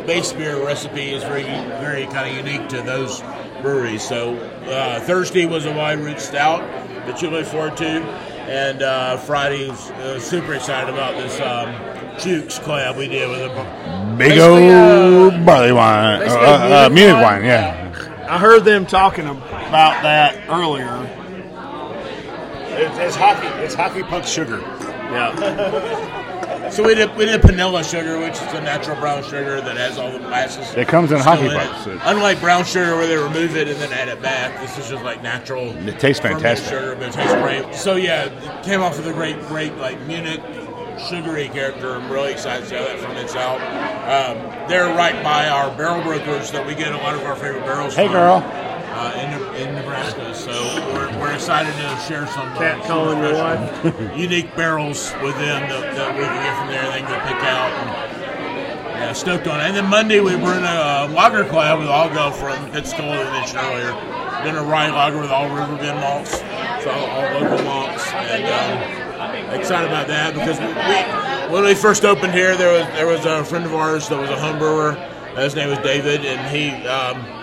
base 0.05 0.33
beer 0.33 0.63
recipe 0.63 1.13
is 1.13 1.23
very 1.23 1.43
very 1.43 2.05
kind 2.07 2.29
of 2.29 2.45
unique 2.45 2.67
to 2.69 2.81
those 2.81 3.21
breweries. 3.61 4.07
So 4.07 4.35
uh, 4.35 4.99
Thursday 5.01 5.45
was 5.45 5.65
a 5.65 5.71
Wiley 5.73 6.03
Root 6.03 6.19
stout 6.19 6.61
that 7.05 7.21
you 7.21 7.29
look 7.29 7.45
forward 7.45 7.77
to, 7.77 8.01
and 8.47 8.81
uh, 8.81 9.17
Friday 9.17 9.69
is 9.69 9.91
uh, 9.91 10.19
super 10.19 10.53
excited 10.53 10.93
about 10.93 11.15
this 11.15 11.39
um, 11.41 11.73
Jukes 12.19 12.59
collab 12.59 12.97
we 12.97 13.07
did 13.07 13.29
with 13.29 13.39
them. 13.39 14.17
Big 14.17 14.37
old 14.39 14.61
uh, 14.61 15.45
barley 15.45 15.71
wine. 15.71 16.21
Uh, 16.21 16.25
uh, 16.25 16.85
uh, 16.85 16.89
Munich 16.89 16.93
Munich 16.93 17.13
wine. 17.15 17.23
wine, 17.23 17.45
yeah. 17.45 18.27
I 18.29 18.37
heard 18.37 18.63
them 18.63 18.85
talking 18.85 19.27
about 19.27 20.01
that 20.03 20.49
earlier. 20.49 21.11
It's, 22.77 22.97
it's 22.97 23.15
hockey. 23.15 23.47
It's 23.63 23.73
hockey 23.73 24.03
puck 24.03 24.25
sugar. 24.25 24.59
Yeah. 24.59 26.21
So 26.71 26.83
we 26.83 26.95
did 26.95 27.15
we 27.15 27.25
did 27.25 27.41
panela 27.41 27.83
sugar, 27.89 28.19
which 28.19 28.33
is 28.33 28.53
a 28.53 28.61
natural 28.61 28.95
brown 28.99 29.23
sugar 29.23 29.61
that 29.61 29.77
has 29.77 29.97
all 29.97 30.11
the 30.11 30.19
molasses. 30.19 30.73
It 30.75 30.87
comes 30.87 31.11
in 31.11 31.19
hockey 31.19 31.47
pucks. 31.49 31.87
It- 31.87 31.99
Unlike 32.03 32.39
brown 32.41 32.65
sugar, 32.65 32.95
where 32.95 33.07
they 33.07 33.15
remove 33.17 33.55
it 33.55 33.67
and 33.67 33.77
then 33.79 33.93
add 33.93 34.07
it 34.09 34.21
back, 34.21 34.59
this 34.61 34.77
is 34.77 34.89
just 34.89 35.03
like 35.03 35.21
natural. 35.23 35.75
It 35.87 35.99
tastes 35.99 36.21
fantastic. 36.21 36.67
Sugar, 36.69 36.95
but 36.95 37.09
it 37.09 37.13
tastes 37.13 37.33
great. 37.35 37.75
So 37.75 37.95
yeah, 37.95 38.25
it 38.25 38.63
came 38.63 38.81
off 38.81 38.97
with 38.97 39.07
a 39.07 39.13
great, 39.13 39.39
great 39.47 39.75
like 39.77 39.99
Munich 40.01 40.41
sugary 41.09 41.49
character. 41.49 41.91
I'm 41.95 42.09
really 42.11 42.31
excited 42.31 42.67
to 42.69 42.77
how 42.77 42.85
that 42.85 42.99
ferments 42.99 43.35
out. 43.35 43.59
Um, 44.05 44.69
they're 44.69 44.95
right 44.95 45.21
by 45.23 45.47
our 45.49 45.75
barrel 45.77 46.01
brokers 46.01 46.51
that 46.51 46.65
we 46.65 46.73
get 46.75 46.93
a 46.93 46.97
lot 46.97 47.15
of 47.15 47.23
our 47.23 47.35
favorite 47.35 47.65
barrels. 47.65 47.95
Hey, 47.95 48.05
from, 48.05 48.13
girl. 48.13 48.43
Uh, 48.45 49.11
in, 49.17 49.34
in 49.55 49.73
Nebraska, 49.73 50.35
so 50.35 50.51
we're, 50.93 51.07
we're 51.19 51.33
excited 51.33 51.71
to 51.73 51.97
share 52.05 52.27
some 52.27 52.47
uh, 52.49 52.57
Cat 52.57 52.83
calling 52.85 53.19
your 53.19 53.35
special 53.35 54.17
unique 54.17 54.53
barrels 54.55 55.13
with 55.23 55.35
them 55.35 55.69
that, 55.69 55.95
that 55.95 56.15
we 56.17 56.23
can 56.23 56.43
get 56.43 56.57
from 56.59 56.67
there. 56.67 56.91
They 56.91 56.99
can 56.99 57.09
go 57.09 57.19
pick 57.23 57.43
out. 57.43 57.71
And, 57.71 58.15
yeah, 58.99 59.13
stoked 59.13 59.47
on 59.47 59.59
it. 59.61 59.63
And 59.63 59.75
then 59.75 59.85
Monday 59.85 60.19
we 60.19 60.35
were 60.35 60.57
in 60.57 60.63
a 60.63 61.07
uh, 61.07 61.09
lager 61.13 61.45
collab 61.45 61.79
with 61.79 61.87
Alga 61.87 62.33
from 62.33 62.71
Pensacola 62.71 63.15
that 63.15 63.31
mentioned 63.31 63.59
earlier. 63.59 64.43
Did 64.43 64.55
a 64.55 64.63
rye 64.63 64.89
lager 64.89 65.19
with 65.19 65.31
all 65.31 65.49
Riverbend 65.49 65.99
malts, 65.99 66.39
so 66.83 66.91
all, 66.91 67.09
all 67.09 67.41
local 67.41 67.65
malts, 67.65 68.05
and 68.13 68.45
um, 68.45 69.59
excited 69.59 69.87
about 69.87 70.07
that 70.07 70.33
because 70.35 70.59
we, 70.59 70.67
we 70.67 71.53
when 71.53 71.63
we 71.63 71.73
first 71.73 72.05
opened 72.05 72.33
here, 72.33 72.55
there 72.55 72.71
was 72.71 72.85
there 72.93 73.07
was 73.07 73.25
a 73.25 73.43
friend 73.43 73.65
of 73.65 73.73
ours 73.73 74.07
that 74.09 74.19
was 74.19 74.29
a 74.29 74.39
home 74.39 74.59
brewer. 74.59 74.93
His 75.35 75.55
name 75.55 75.69
was 75.69 75.79
David, 75.79 76.25
and 76.25 76.55
he. 76.55 76.87
Um, 76.87 77.34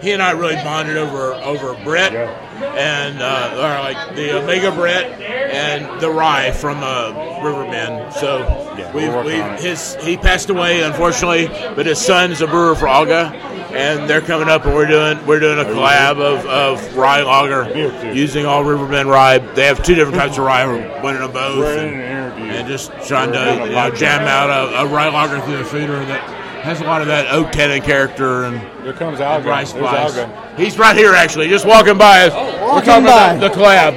he 0.00 0.12
and 0.12 0.22
I 0.22 0.32
really 0.32 0.54
bonded 0.56 0.96
over 0.96 1.32
over 1.34 1.74
Brett 1.84 2.12
and 2.14 3.20
uh, 3.22 3.52
or 3.56 3.82
like 3.82 4.14
the 4.16 4.38
Omega 4.42 4.70
Brett 4.72 5.20
and 5.20 6.00
the 6.00 6.10
Rye 6.10 6.50
from 6.52 6.78
uh, 6.82 7.40
Riverbend. 7.42 8.12
So 8.14 8.38
Yeah, 8.78 8.92
we 8.94 9.08
we're 9.08 9.16
working 9.16 9.32
we 9.32 9.40
on 9.40 9.54
it. 9.54 9.60
his 9.60 9.96
he 10.00 10.16
passed 10.16 10.48
away 10.50 10.82
unfortunately, 10.82 11.48
but 11.74 11.86
his 11.86 12.00
son's 12.00 12.40
a 12.40 12.46
brewer 12.46 12.74
for 12.74 12.86
Alga, 12.88 13.32
and 13.72 14.08
they're 14.08 14.20
coming 14.20 14.48
up 14.48 14.64
and 14.64 14.74
we're 14.74 14.86
doing 14.86 15.24
we're 15.26 15.40
doing 15.40 15.58
a 15.58 15.64
collab 15.64 16.18
of, 16.20 16.46
of 16.46 16.96
rye 16.96 17.22
lager 17.22 18.12
using 18.14 18.46
all 18.46 18.64
Riverbend 18.64 19.08
rye. 19.08 19.38
They 19.38 19.66
have 19.66 19.82
two 19.82 19.94
different 19.94 20.18
types 20.18 20.38
of 20.38 20.44
rye. 20.44 20.66
We're 20.66 21.02
winning 21.02 21.20
them 21.22 21.32
both. 21.32 21.64
And- 21.78 22.00
an 22.00 22.10
and 22.50 22.66
just 22.68 22.90
trying 23.06 23.32
to 23.32 23.38
We're 23.38 23.44
doing 23.44 23.60
a 23.60 23.66
you 23.66 23.90
know, 23.90 23.90
jam 23.94 24.22
out 24.22 24.50
a, 24.50 24.80
a 24.80 24.86
rye 24.86 25.08
lager 25.08 25.40
through 25.40 25.58
the 25.58 25.62
foeder 25.64 26.04
that 26.08 26.39
has 26.62 26.80
a 26.80 26.84
lot 26.84 27.00
of 27.00 27.06
that 27.08 27.32
oak 27.32 27.50
tannin 27.52 27.82
character 27.82 28.44
and 28.44 28.58
Here 28.82 28.92
comes 28.92 29.20
Alga. 29.20 29.48
rice 29.48 29.72
There's 29.72 29.86
spice. 29.86 30.16
Alga. 30.18 30.54
He's 30.56 30.78
right 30.78 30.96
here, 30.96 31.14
actually, 31.14 31.48
just 31.48 31.66
walking 31.66 31.96
by 31.98 32.26
us. 32.26 32.34
We're 32.34 32.68
walking 32.68 32.86
talking 32.86 33.04
about 33.04 33.40
by. 33.40 33.48
the, 33.48 33.48
the 33.48 33.54
collab. 33.54 33.92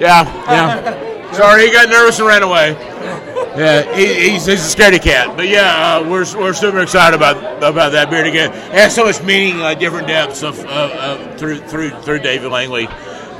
Yeah, 0.00 0.24
yeah. 0.46 1.32
Sorry, 1.32 1.66
he 1.66 1.72
got 1.72 1.88
nervous 1.88 2.18
and 2.18 2.28
ran 2.28 2.42
away. 2.42 2.72
Yeah, 3.56 3.94
he, 3.96 4.30
he's, 4.30 4.46
he's 4.46 4.74
a 4.74 4.76
scaredy 4.76 5.02
cat. 5.02 5.36
But 5.36 5.48
yeah, 5.48 5.96
uh, 5.98 6.08
we're, 6.08 6.24
we're 6.38 6.52
super 6.54 6.80
excited 6.80 7.16
about 7.16 7.56
about 7.62 7.90
that 7.92 8.08
beer 8.08 8.24
again. 8.24 8.52
It 8.52 8.72
has 8.72 8.94
so 8.94 9.04
much 9.04 9.20
meaning, 9.22 9.60
uh, 9.60 9.74
different 9.74 10.06
depths 10.06 10.42
of, 10.44 10.58
of, 10.60 10.90
of 10.92 11.38
through 11.38 11.58
through 11.62 11.90
through 12.02 12.20
David 12.20 12.50
Langley. 12.52 12.86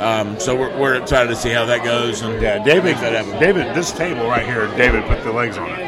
Um, 0.00 0.38
so 0.38 0.54
we're, 0.56 0.76
we're 0.78 0.94
excited 0.96 1.28
to 1.28 1.36
see 1.36 1.50
how 1.50 1.64
that 1.66 1.84
goes. 1.84 2.22
And 2.22 2.40
Yeah, 2.42 2.62
David. 2.62 2.96
that. 2.96 3.40
David, 3.40 3.74
this 3.76 3.92
table 3.92 4.26
right 4.26 4.44
here. 4.46 4.66
David 4.76 5.04
put 5.04 5.22
the 5.24 5.32
legs 5.32 5.56
on 5.56 5.70
it. 5.70 5.87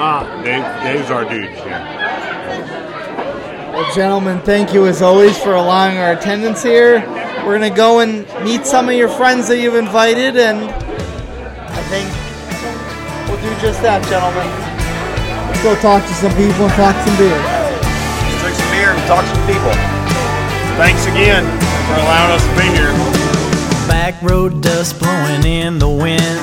It's, 0.00 0.06
Ah, 0.08 0.24
Dave, 0.42 0.64
Dave's 0.82 1.10
our 1.10 1.28
dude. 1.28 1.50
Yeah. 1.60 1.84
Well, 3.70 3.94
gentlemen, 3.94 4.40
thank 4.40 4.72
you 4.72 4.86
as 4.86 5.02
always 5.02 5.36
for 5.36 5.52
allowing 5.52 5.98
our 5.98 6.12
attendance 6.12 6.62
here. 6.62 7.00
We're 7.44 7.58
going 7.58 7.70
to 7.70 7.76
go 7.76 8.00
and 8.00 8.26
meet 8.42 8.64
some 8.64 8.88
of 8.88 8.94
your 8.94 9.10
friends 9.10 9.46
that 9.48 9.58
you've 9.58 9.74
invited, 9.74 10.38
and 10.38 10.70
I 10.70 11.82
think 11.92 12.08
we'll 13.28 13.36
do 13.44 13.52
just 13.60 13.82
that, 13.82 14.00
gentlemen. 14.08 14.48
Let's 15.52 15.62
go 15.62 15.76
talk 15.84 16.00
to 16.08 16.14
some 16.16 16.32
people 16.32 16.64
and 16.64 16.72
talk 16.80 16.96
some 17.04 17.16
beer. 17.20 17.36
Drink 18.40 18.56
some 18.56 18.72
beer 18.72 18.96
and 18.96 19.04
talk 19.04 19.20
to 19.20 19.36
some 19.36 19.44
people. 19.52 19.76
thanks 20.80 21.04
again 21.12 21.44
for 21.84 22.00
allowing 22.00 22.32
us 22.32 22.44
to 22.48 22.56
be 22.56 22.72
here. 22.72 22.88
Back 23.84 24.16
road 24.22 24.62
dust 24.62 24.98
blowing 24.98 25.44
in 25.44 25.78
the 25.78 25.90
wind. 25.90 26.40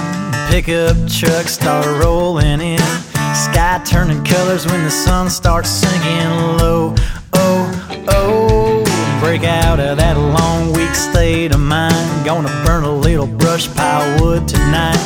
Pickup 0.53 1.09
trucks 1.09 1.53
start 1.53 1.87
rolling 1.87 2.61
in. 2.61 3.06
Sky 3.35 3.81
turning 3.85 4.23
colors 4.23 4.65
when 4.65 4.83
the 4.83 4.91
sun 4.91 5.29
starts 5.29 5.69
sinking 5.69 6.57
low. 6.57 6.95
Oh, 7.33 8.05
oh. 8.07 8.83
Break 9.19 9.43
out 9.43 9.79
of 9.79 9.97
that 9.97 10.17
long 10.17 10.73
week 10.73 10.93
state 10.95 11.53
of 11.53 11.59
mind. 11.59 12.25
Gonna 12.25 12.53
burn 12.65 12.83
a 12.83 12.91
little 12.91 13.27
brush 13.27 13.67
pile 13.75 14.07
wood 14.21 14.47
tonight. 14.47 14.99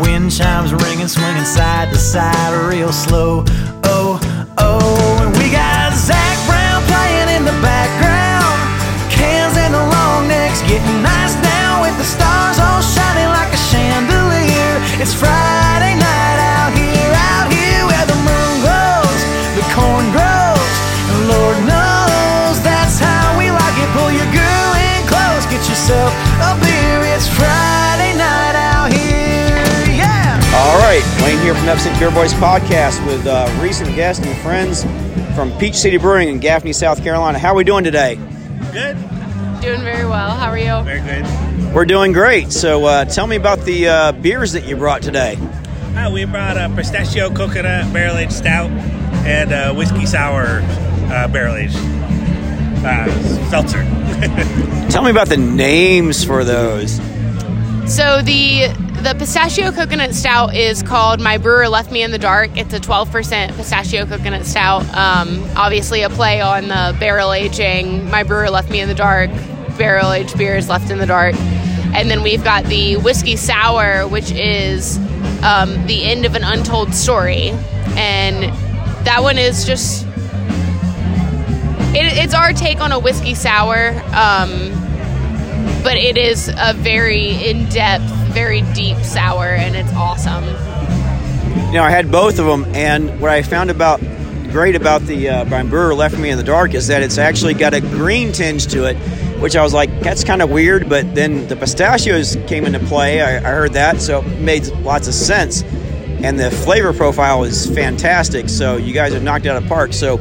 Wind 0.00 0.32
chimes 0.32 0.72
ringing, 0.72 1.08
swinging 1.08 1.44
side 1.44 1.90
to 1.90 1.98
side 1.98 2.52
real 2.68 2.92
slow. 2.92 3.44
Oh, 3.84 4.20
oh. 4.58 5.18
And 5.22 5.36
we 5.36 5.50
got 5.50 5.94
Zach 5.94 6.36
Brown 6.46 6.82
playing 6.90 7.36
in 7.36 7.44
the 7.44 7.56
background. 7.62 8.58
Cans 9.10 9.56
and 9.56 9.74
the 9.74 9.84
long 9.96 10.28
necks 10.28 10.62
getting 10.62 11.02
nice 11.02 11.34
now 11.42 11.82
with 11.82 11.96
the 11.98 12.04
stars 12.04 12.58
all 12.58 12.82
shining 12.82 13.28
like 13.28 13.52
a 13.52 13.60
chandelier. 13.70 15.02
It's 15.02 15.14
Friday 15.14 15.31
Wayne 31.62 31.68
here 31.68 31.76
from 31.76 31.90
Upstate 31.92 32.00
Beer 32.00 32.10
Boys 32.10 32.32
Podcast 32.34 33.04
with 33.06 33.26
uh, 33.26 33.60
recent 33.62 33.94
guests 33.94 34.24
and 34.24 34.36
friends 34.38 34.84
from 35.34 35.56
Peach 35.58 35.74
City 35.74 35.96
Brewing 35.96 36.28
in 36.28 36.38
Gaffney, 36.40 36.72
South 36.72 37.02
Carolina. 37.02 37.38
How 37.38 37.52
are 37.52 37.54
we 37.54 37.64
doing 37.64 37.84
today? 37.84 38.16
Good. 38.72 38.96
Doing 39.60 39.82
very 39.82 40.04
well. 40.04 40.30
How 40.30 40.48
are 40.48 40.58
you? 40.58 40.82
Very 40.82 41.00
good. 41.00 41.74
We're 41.74 41.84
doing 41.84 42.12
great. 42.12 42.50
So 42.52 42.84
uh, 42.84 43.04
tell 43.04 43.26
me 43.26 43.36
about 43.36 43.60
the 43.60 43.88
uh, 43.88 44.12
beers 44.12 44.52
that 44.52 44.64
you 44.66 44.76
brought 44.76 45.02
today. 45.02 45.36
Uh, 45.96 46.10
we 46.12 46.24
brought 46.24 46.56
a 46.56 46.68
pistachio 46.74 47.32
coconut 47.32 47.92
barrel 47.92 48.16
aged 48.16 48.32
stout 48.32 48.70
and 49.24 49.52
a 49.52 49.72
whiskey 49.72 50.06
sour 50.06 50.62
uh, 51.12 51.28
barrel 51.28 51.54
aged 51.54 51.76
uh, 52.84 53.50
seltzer. 53.50 53.82
Tell 54.90 55.02
me 55.04 55.10
about 55.10 55.28
the 55.28 55.36
names 55.36 56.24
for 56.24 56.44
those. 56.44 56.96
So 57.86 58.22
the 58.22 58.74
the 59.02 59.14
pistachio 59.18 59.72
coconut 59.72 60.14
stout 60.14 60.54
is 60.54 60.82
called 60.82 61.20
My 61.20 61.36
Brewer 61.36 61.68
Left 61.68 61.90
Me 61.90 62.02
in 62.02 62.12
the 62.12 62.18
Dark. 62.18 62.56
It's 62.56 62.72
a 62.72 62.80
12% 62.80 63.56
pistachio 63.56 64.06
coconut 64.06 64.46
stout. 64.46 64.82
Um, 64.94 65.44
obviously, 65.56 66.02
a 66.02 66.10
play 66.10 66.40
on 66.40 66.68
the 66.68 66.96
barrel 67.00 67.32
aging. 67.32 68.08
My 68.10 68.22
Brewer 68.22 68.50
Left 68.50 68.70
Me 68.70 68.80
in 68.80 68.88
the 68.88 68.94
Dark. 68.94 69.30
Barrel 69.76 70.12
aged 70.12 70.38
beers 70.38 70.68
left 70.68 70.90
in 70.90 70.98
the 70.98 71.06
dark. 71.06 71.34
And 71.94 72.10
then 72.10 72.22
we've 72.22 72.44
got 72.44 72.64
the 72.64 72.96
whiskey 72.96 73.36
sour, 73.36 74.06
which 74.06 74.30
is 74.30 74.98
um, 75.42 75.86
the 75.86 76.04
end 76.04 76.24
of 76.24 76.34
an 76.34 76.44
untold 76.44 76.94
story, 76.94 77.50
and 77.96 78.44
that 79.04 79.18
one 79.22 79.38
is 79.38 79.66
just 79.66 80.06
it, 81.94 82.16
it's 82.16 82.34
our 82.34 82.52
take 82.52 82.80
on 82.80 82.92
a 82.92 82.98
whiskey 82.98 83.34
sour, 83.34 83.90
um, 84.14 84.70
but 85.82 85.96
it 85.96 86.16
is 86.16 86.48
a 86.56 86.72
very 86.74 87.44
in 87.44 87.68
depth, 87.68 88.08
very 88.32 88.62
deep 88.72 88.96
sour, 88.98 89.46
and 89.46 89.76
it's 89.76 89.92
awesome. 89.92 90.44
You 91.66 91.78
know, 91.78 91.84
I 91.84 91.90
had 91.90 92.10
both 92.10 92.38
of 92.38 92.46
them, 92.46 92.64
and 92.74 93.20
what 93.20 93.30
I 93.30 93.42
found 93.42 93.70
about 93.70 94.00
great 94.52 94.76
about 94.76 95.00
the 95.02 95.28
uh, 95.28 95.44
Brian 95.46 95.68
Brewer 95.68 95.94
Left 95.94 96.18
Me 96.18 96.28
in 96.28 96.36
the 96.36 96.44
Dark 96.44 96.74
is 96.74 96.86
that 96.88 97.02
it's 97.02 97.16
actually 97.16 97.54
got 97.54 97.72
a 97.72 97.80
green 97.80 98.32
tinge 98.32 98.66
to 98.68 98.84
it, 98.84 98.96
which 99.40 99.56
I 99.56 99.62
was 99.62 99.72
like, 99.72 100.00
that's 100.00 100.22
kind 100.24 100.42
of 100.42 100.50
weird. 100.50 100.88
But 100.88 101.14
then 101.14 101.48
the 101.48 101.56
pistachios 101.56 102.36
came 102.46 102.66
into 102.66 102.78
play. 102.80 103.22
I, 103.22 103.38
I 103.38 103.52
heard 103.54 103.72
that, 103.72 104.00
so 104.00 104.20
it 104.22 104.40
made 104.40 104.66
lots 104.80 105.08
of 105.08 105.14
sense. 105.14 105.62
And 106.22 106.38
the 106.38 106.50
flavor 106.50 106.92
profile 106.92 107.44
is 107.44 107.66
fantastic. 107.74 108.48
So 108.48 108.76
you 108.76 108.92
guys 108.92 109.12
have 109.14 109.22
knocked 109.22 109.46
it 109.46 109.48
out 109.48 109.60
of 109.60 109.68
park. 109.68 109.92
So, 109.92 110.18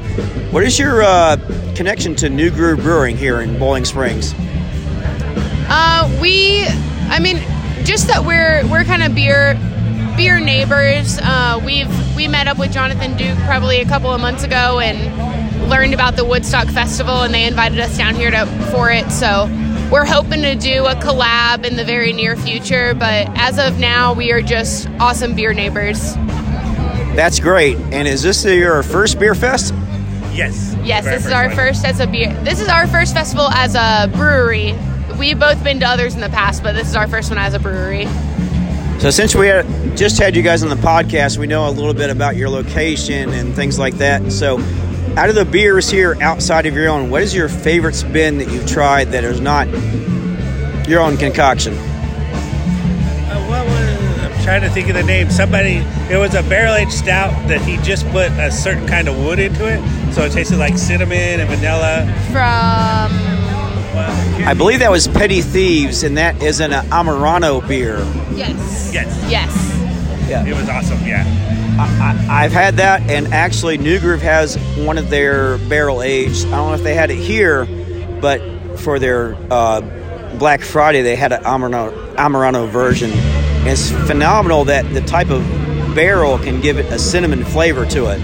what 0.52 0.64
is 0.64 0.80
your 0.80 1.04
uh, 1.04 1.38
connection 1.76 2.16
to 2.16 2.30
New 2.30 2.50
Groove 2.50 2.80
Brewing 2.80 3.18
here 3.18 3.42
in 3.42 3.60
Boiling 3.60 3.86
Springs? 3.86 4.34
Uh, 5.74 6.20
we, 6.22 6.66
I 7.10 7.20
mean, 7.20 7.38
just 7.92 8.08
that 8.08 8.24
we're 8.24 8.66
we're 8.72 8.86
kind 8.86 9.04
of 9.04 9.14
beer 9.14 9.60
beer 10.16 10.40
neighbors. 10.40 11.20
Uh, 11.22 11.62
we've 11.66 12.16
we 12.16 12.26
met 12.26 12.48
up 12.48 12.58
with 12.58 12.72
Jonathan 12.72 13.18
Duke 13.18 13.38
probably 13.40 13.82
a 13.82 13.86
couple 13.86 14.10
of 14.14 14.22
months 14.22 14.46
ago 14.46 14.80
and 14.80 15.70
learned 15.70 15.94
about 15.94 16.16
the 16.16 16.24
Woodstock 16.24 16.70
Festival, 16.70 17.24
and 17.24 17.34
they 17.34 17.46
invited 17.46 17.82
us 17.82 17.98
down 17.98 18.16
here 18.16 18.32
to 18.32 18.46
for 18.72 18.90
it. 18.90 19.12
So 19.12 19.48
we're 19.92 20.06
hoping 20.06 20.42
to 20.42 20.56
do 20.56 20.86
a 20.86 20.96
collab 20.96 21.66
in 21.66 21.76
the 21.76 21.84
very 21.84 22.14
near 22.14 22.38
future. 22.38 22.94
But 22.94 23.28
as 23.38 23.60
of 23.60 23.78
now, 23.78 24.14
we 24.14 24.32
are 24.32 24.42
just 24.42 24.88
awesome 25.02 25.36
beer 25.36 25.54
neighbors. 25.54 26.16
That's 27.14 27.42
great. 27.42 27.76
And 27.92 28.08
is 28.08 28.24
this 28.24 28.46
your 28.46 28.84
first 28.84 29.20
beer 29.20 29.36
fest? 29.36 29.74
yes. 30.32 30.78
Yes, 30.82 31.04
this 31.04 31.26
is 31.26 31.32
our 31.34 31.48
one. 31.48 31.56
first 31.58 31.84
as 31.84 32.00
a 32.00 32.08
beer. 32.08 32.34
This 32.46 32.62
is 32.62 32.70
our 32.70 32.88
first 32.88 33.14
festival 33.14 33.50
as 33.50 33.76
a 33.76 34.10
brewery. 34.16 34.78
We've 35.18 35.40
both 35.40 35.64
been 35.64 35.80
to 35.82 35.88
others 35.88 36.16
in 36.16 36.22
the 36.22 36.30
past, 36.30 36.64
but 36.64 36.74
this 36.74 36.88
is 36.88 36.96
our 36.96 37.08
first 37.08 37.30
one 37.30 37.38
as 37.38 37.54
a 37.54 37.60
brewery. 37.60 38.08
So 39.00 39.10
since 39.10 39.34
we 39.34 39.48
had, 39.48 39.66
just 39.98 40.20
had 40.20 40.36
you 40.36 40.44
guys 40.44 40.62
on 40.62 40.70
the 40.70 40.76
podcast, 40.76 41.38
we 41.38 41.48
know 41.48 41.68
a 41.68 41.72
little 41.72 41.94
bit 41.94 42.10
about 42.12 42.36
your 42.36 42.50
location 42.50 43.30
and 43.34 43.56
things 43.56 43.80
like 43.80 43.96
that. 43.96 44.32
So, 44.32 44.60
out 45.18 45.28
of 45.28 45.36
the 45.36 45.44
beers 45.44 45.90
here 45.90 46.16
outside 46.22 46.66
of 46.68 46.76
your 46.76 46.88
own, 46.88 47.10
what 47.10 47.24
is 47.24 47.36
your 47.36 47.50
favorite 47.50 47.96
spin 47.96 48.38
that 48.38 48.50
you've 48.50 48.68
tried 48.68 49.06
that 49.06 49.24
is 49.24 49.42
not 49.42 49.68
your 50.88 51.02
own 51.02 51.18
concoction? 51.18 51.74
Uh, 51.74 53.46
what 53.48 53.66
was, 53.66 54.20
I'm 54.20 54.44
trying 54.44 54.62
to 54.62 54.70
think 54.70 54.88
of 54.90 54.96
the 54.96 55.04
name. 55.04 55.32
Somebody, 55.32 55.84
it 56.10 56.18
was 56.18 56.36
a 56.36 56.44
barrel 56.44 56.76
aged 56.76 56.94
stout 56.94 57.32
that 57.48 57.62
he 57.62 57.78
just 57.78 58.08
put 58.10 58.32
a 58.34 58.52
certain 58.52 58.88
kind 58.88 59.08
of 59.08 59.18
wood 59.18 59.40
into 59.40 59.68
it, 59.68 60.14
so 60.14 60.22
it 60.24 60.32
tasted 60.32 60.58
like 60.58 60.78
cinnamon 60.78 61.40
and 61.40 61.50
vanilla. 61.50 62.06
From 62.32 63.31
I 63.94 64.54
believe 64.54 64.80
that 64.80 64.92
was 64.92 65.08
Petty 65.08 65.42
Thieves, 65.42 66.04
and 66.04 66.18
that 66.18 66.42
is 66.42 66.60
an 66.60 66.72
Amburana 66.72 67.66
beer. 67.68 67.98
yes, 68.34 68.92
Yes. 68.94 69.30
yes. 69.30 70.30
Yeah. 70.30 70.46
It 70.46 70.56
was 70.56 70.70
awesome. 70.70 71.00
Yeah. 71.06 71.26
I, 71.78 72.44
I've 72.46 72.52
had 72.54 72.78
that, 72.78 73.02
and 73.10 73.34
actually, 73.34 73.78
New 73.78 74.00
Groove 74.00 74.22
has 74.22 74.56
one 74.78 74.98
of 74.98 75.10
their 75.10 75.58
barrel 75.58 76.02
aged. 76.02 76.46
I 76.48 76.52
don't 76.52 76.68
know 76.70 76.74
if 76.74 76.84
they 76.84 76.94
had 76.94 77.12
it 77.12 77.18
here, 77.18 77.66
but 78.22 78.40
for 78.80 78.98
their 79.00 79.36
uh, 79.50 79.82
Black 80.38 80.62
Friday, 80.62 81.02
they 81.02 81.16
had 81.16 81.32
an 81.34 81.44
Amburana, 81.44 82.16
Amburana 82.16 82.70
version. 82.70 83.12
And 83.12 83.68
it's 83.70 83.92
phenomenal 83.92 84.66
that 84.66 84.92
the 84.94 85.02
type 85.02 85.30
of 85.30 85.42
barrel 85.96 86.38
can 86.40 86.62
give 86.62 86.78
it 86.78 86.86
a 86.94 87.00
cinnamon 87.00 87.44
flavor 87.44 87.86
to 87.88 88.08
it. 88.12 88.20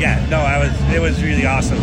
Yeah. 0.00 0.24
No, 0.30 0.38
I 0.38 0.58
was. 0.58 0.94
It 0.94 1.00
was 1.00 1.22
really 1.22 1.44
awesome. 1.46 1.78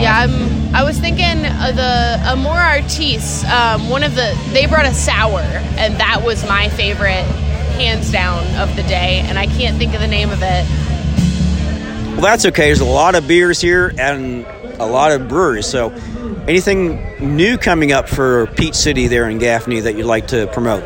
Yeah, 0.00 0.18
I'm, 0.26 0.57
I 0.74 0.84
was 0.84 0.98
thinking 0.98 1.42
the 1.42 2.20
Amor 2.24 2.50
Artis. 2.50 3.44
Um, 3.44 3.88
one 3.88 4.02
of 4.02 4.14
the 4.14 4.38
they 4.52 4.66
brought 4.66 4.84
a 4.84 4.94
sour, 4.94 5.40
and 5.40 5.98
that 5.98 6.22
was 6.22 6.46
my 6.46 6.68
favorite, 6.68 7.24
hands 7.78 8.12
down, 8.12 8.44
of 8.56 8.74
the 8.76 8.82
day. 8.82 9.20
And 9.24 9.38
I 9.38 9.46
can't 9.46 9.78
think 9.78 9.94
of 9.94 10.00
the 10.00 10.06
name 10.06 10.30
of 10.30 10.40
it. 10.42 10.66
Well, 12.12 12.20
that's 12.20 12.44
okay. 12.46 12.66
There's 12.66 12.80
a 12.80 12.84
lot 12.84 13.14
of 13.14 13.26
beers 13.26 13.60
here 13.60 13.94
and 13.98 14.44
a 14.78 14.86
lot 14.86 15.12
of 15.12 15.28
breweries. 15.28 15.66
So, 15.66 15.90
anything 16.46 17.00
new 17.36 17.56
coming 17.56 17.92
up 17.92 18.08
for 18.08 18.46
Peach 18.48 18.74
City 18.74 19.06
there 19.06 19.28
in 19.28 19.38
Gaffney 19.38 19.80
that 19.80 19.96
you'd 19.96 20.06
like 20.06 20.28
to 20.28 20.48
promote? 20.48 20.82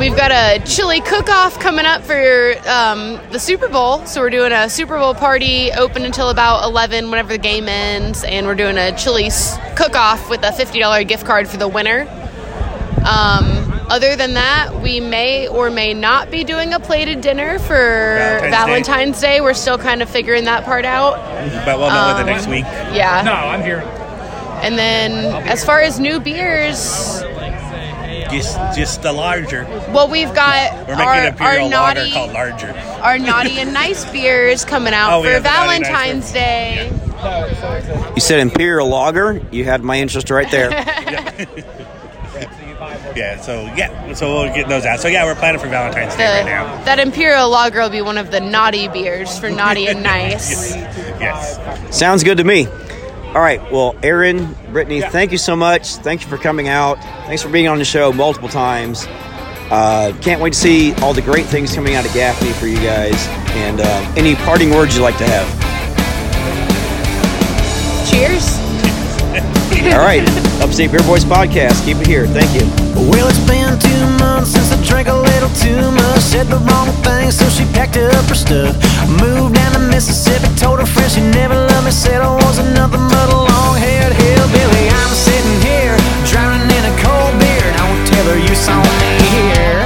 We've 0.00 0.16
got 0.16 0.32
a 0.32 0.64
chili 0.64 1.02
cook-off 1.02 1.60
coming 1.60 1.84
up 1.84 2.00
for 2.02 2.54
um, 2.66 3.20
the 3.32 3.38
Super 3.38 3.68
Bowl. 3.68 4.06
So 4.06 4.22
we're 4.22 4.30
doing 4.30 4.50
a 4.50 4.70
Super 4.70 4.96
Bowl 4.98 5.12
party 5.14 5.70
open 5.72 6.06
until 6.06 6.30
about 6.30 6.64
11 6.64 7.10
whenever 7.10 7.28
the 7.28 7.38
game 7.38 7.68
ends. 7.68 8.24
And 8.24 8.46
we're 8.46 8.54
doing 8.54 8.78
a 8.78 8.96
chili 8.96 9.26
s- 9.26 9.58
cook-off 9.76 10.30
with 10.30 10.42
a 10.42 10.52
$50 10.52 11.06
gift 11.06 11.26
card 11.26 11.46
for 11.48 11.58
the 11.58 11.68
winner. 11.68 12.08
Um, 13.06 13.70
other 13.90 14.16
than 14.16 14.32
that, 14.34 14.80
we 14.82 15.00
may 15.00 15.48
or 15.48 15.68
may 15.68 15.92
not 15.92 16.30
be 16.30 16.44
doing 16.44 16.72
a 16.72 16.80
plated 16.80 17.20
dinner 17.20 17.58
for 17.58 17.74
Valentine's 17.74 18.50
Valentine's, 18.56 19.20
Day. 19.20 19.26
Day. 19.36 19.40
We're 19.42 19.52
still 19.52 19.76
kind 19.78 20.00
of 20.00 20.08
figuring 20.08 20.44
that 20.44 20.64
part 20.64 20.86
out. 20.86 21.16
But 21.66 21.78
we'll 21.78 21.90
know 21.90 22.16
Um, 22.16 22.16
the 22.26 22.32
next 22.32 22.46
week. 22.46 22.64
Yeah. 22.64 23.20
No, 23.22 23.32
I'm 23.34 23.62
here. 23.62 23.80
And 24.62 24.78
then 24.78 25.46
as 25.46 25.62
far 25.62 25.80
as 25.80 26.00
new 26.00 26.20
beers, 26.20 27.22
Just, 28.32 28.56
just 28.76 29.02
the 29.02 29.12
larger. 29.12 29.64
well, 29.92 30.08
we've 30.08 30.32
got 30.34 30.72
We're 30.88 30.96
making 30.96 31.40
our, 31.40 31.62
our 31.62 31.68
naughty, 31.68 32.12
called 32.12 32.32
larger. 32.32 32.70
our 33.02 33.18
naughty 33.18 33.58
and 33.58 33.72
nice 33.72 34.10
beers 34.10 34.64
coming 34.64 34.92
out 34.94 35.12
Oh, 35.18 35.22
for 35.22 35.30
have 35.30 35.42
the 35.42 35.48
Nice 35.48 35.80
Valentine's 35.88 36.32
Day. 36.32 36.90
You 38.14 38.20
said 38.20 38.40
Imperial 38.40 38.88
Lager. 38.88 39.42
You 39.50 39.64
had 39.64 39.82
my 39.82 39.98
interest 40.00 40.30
right 40.30 40.50
there. 40.50 40.70
Yeah. 43.16 43.40
So 43.40 43.62
yeah. 43.76 44.14
So 44.14 44.32
we'll 44.32 44.54
get 44.54 44.68
those 44.68 44.84
out. 44.84 45.00
So 45.00 45.08
yeah, 45.08 45.24
we're 45.24 45.34
planning 45.34 45.60
for 45.60 45.68
Valentine's 45.68 46.12
The, 46.12 46.18
Day 46.18 46.38
right 46.42 46.46
now. 46.46 46.84
that 46.84 46.98
Imperial 46.98 47.48
Lager 47.50 47.80
will 47.80 47.90
be 47.90 48.00
one 48.02 48.16
of 48.18 48.30
the 48.30 48.40
naughty 48.40 48.88
beers 48.88 49.36
for 49.38 49.50
naughty 49.50 49.86
and 49.88 50.02
nice. 50.02 50.74
Yes. 50.74 51.58
Sounds 51.96 52.22
good 52.24 52.38
to 52.38 52.44
me. 52.44 52.66
All 53.34 53.40
right. 53.40 53.60
Well, 53.70 53.94
Aaron, 54.02 54.56
Brittany, 54.72 55.02
thank 55.02 55.30
you 55.30 55.38
so 55.38 55.54
much. 55.54 55.94
Thank 55.96 56.22
you 56.22 56.28
for 56.28 56.36
coming 56.36 56.66
out. 56.66 56.98
Thanks 57.26 57.42
for 57.42 57.48
being 57.48 57.68
on 57.68 57.78
the 57.78 57.84
show 57.84 58.12
multiple 58.12 58.48
times. 58.48 59.06
Uh, 59.70 60.12
can't 60.20 60.40
wait 60.40 60.52
to 60.52 60.58
see 60.58 60.94
all 60.94 61.14
the 61.14 61.22
great 61.22 61.46
things 61.46 61.72
coming 61.72 61.94
out 61.94 62.04
of 62.04 62.12
Gaffney 62.12 62.50
for 62.54 62.66
you 62.66 62.78
guys. 62.78 63.28
And 63.54 63.80
uh, 63.80 64.14
any 64.16 64.34
parting 64.34 64.70
words 64.70 64.96
you'd 64.96 65.02
like 65.04 65.16
to 65.18 65.26
have? 65.26 65.46
Cheers. 68.10 68.69
All 69.94 70.02
right. 70.02 70.26
Upstate 70.60 70.90
Beer 70.90 71.02
Boys 71.06 71.24
podcast. 71.24 71.84
Keep 71.84 71.98
it 72.02 72.06
here. 72.06 72.26
Thank 72.26 72.50
you. 72.54 72.66
Well, 73.08 73.28
it's 73.28 73.38
been 73.46 73.78
two 73.78 74.04
months 74.18 74.50
since 74.50 74.72
I 74.72 74.76
drank 74.84 75.08
a 75.08 75.14
little 75.14 75.48
too 75.56 75.90
much. 75.92 76.20
Said 76.20 76.48
the 76.48 76.58
wrong 76.68 76.90
thing, 77.06 77.30
so 77.30 77.48
she 77.48 77.64
packed 77.72 77.96
up 77.96 78.24
her 78.26 78.34
stuff. 78.34 78.74
Moved 79.22 79.54
down 79.54 79.72
to 79.72 79.78
Mississippi, 79.78 80.48
told 80.56 80.80
her 80.80 80.86
friends 80.86 81.14
she 81.14 81.22
never 81.22 81.54
loved 81.54 81.86
me. 81.86 81.92
Said 81.92 82.20
I 82.20 82.34
wasn't 82.44 82.74
nothing 82.74 83.06
but 83.08 83.28
a 83.30 83.36
long 83.36 83.78
haired 83.78 84.12
hillbilly. 84.12 84.90
I'm 84.90 85.14
sitting 85.14 85.58
here, 85.62 85.96
drowning 86.26 86.66
in 86.66 86.84
a 86.84 86.94
cold 87.00 87.38
beer. 87.38 87.68
Tell 88.10 88.26
her 88.26 88.38
you 88.38 88.54
saw 88.54 88.82
me 88.82 89.12
here. 89.32 89.79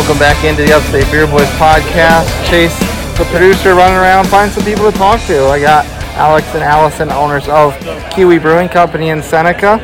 Welcome 0.00 0.18
back 0.18 0.42
into 0.46 0.62
the 0.62 0.72
Upstate 0.72 1.04
Beer 1.12 1.26
Boys 1.26 1.46
podcast. 1.60 2.24
Chase, 2.48 2.76
the 3.18 3.26
producer, 3.26 3.74
running 3.74 3.98
around, 3.98 4.28
find 4.28 4.50
some 4.50 4.64
people 4.64 4.90
to 4.90 4.96
talk 4.96 5.20
to. 5.26 5.44
I 5.48 5.60
got 5.60 5.84
Alex 6.16 6.46
and 6.54 6.64
Allison, 6.64 7.10
owners 7.10 7.46
of 7.48 7.74
Keowee 8.10 8.40
Brewing 8.40 8.70
Company 8.70 9.10
in 9.10 9.22
Seneca. 9.22 9.78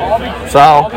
So 0.49 0.89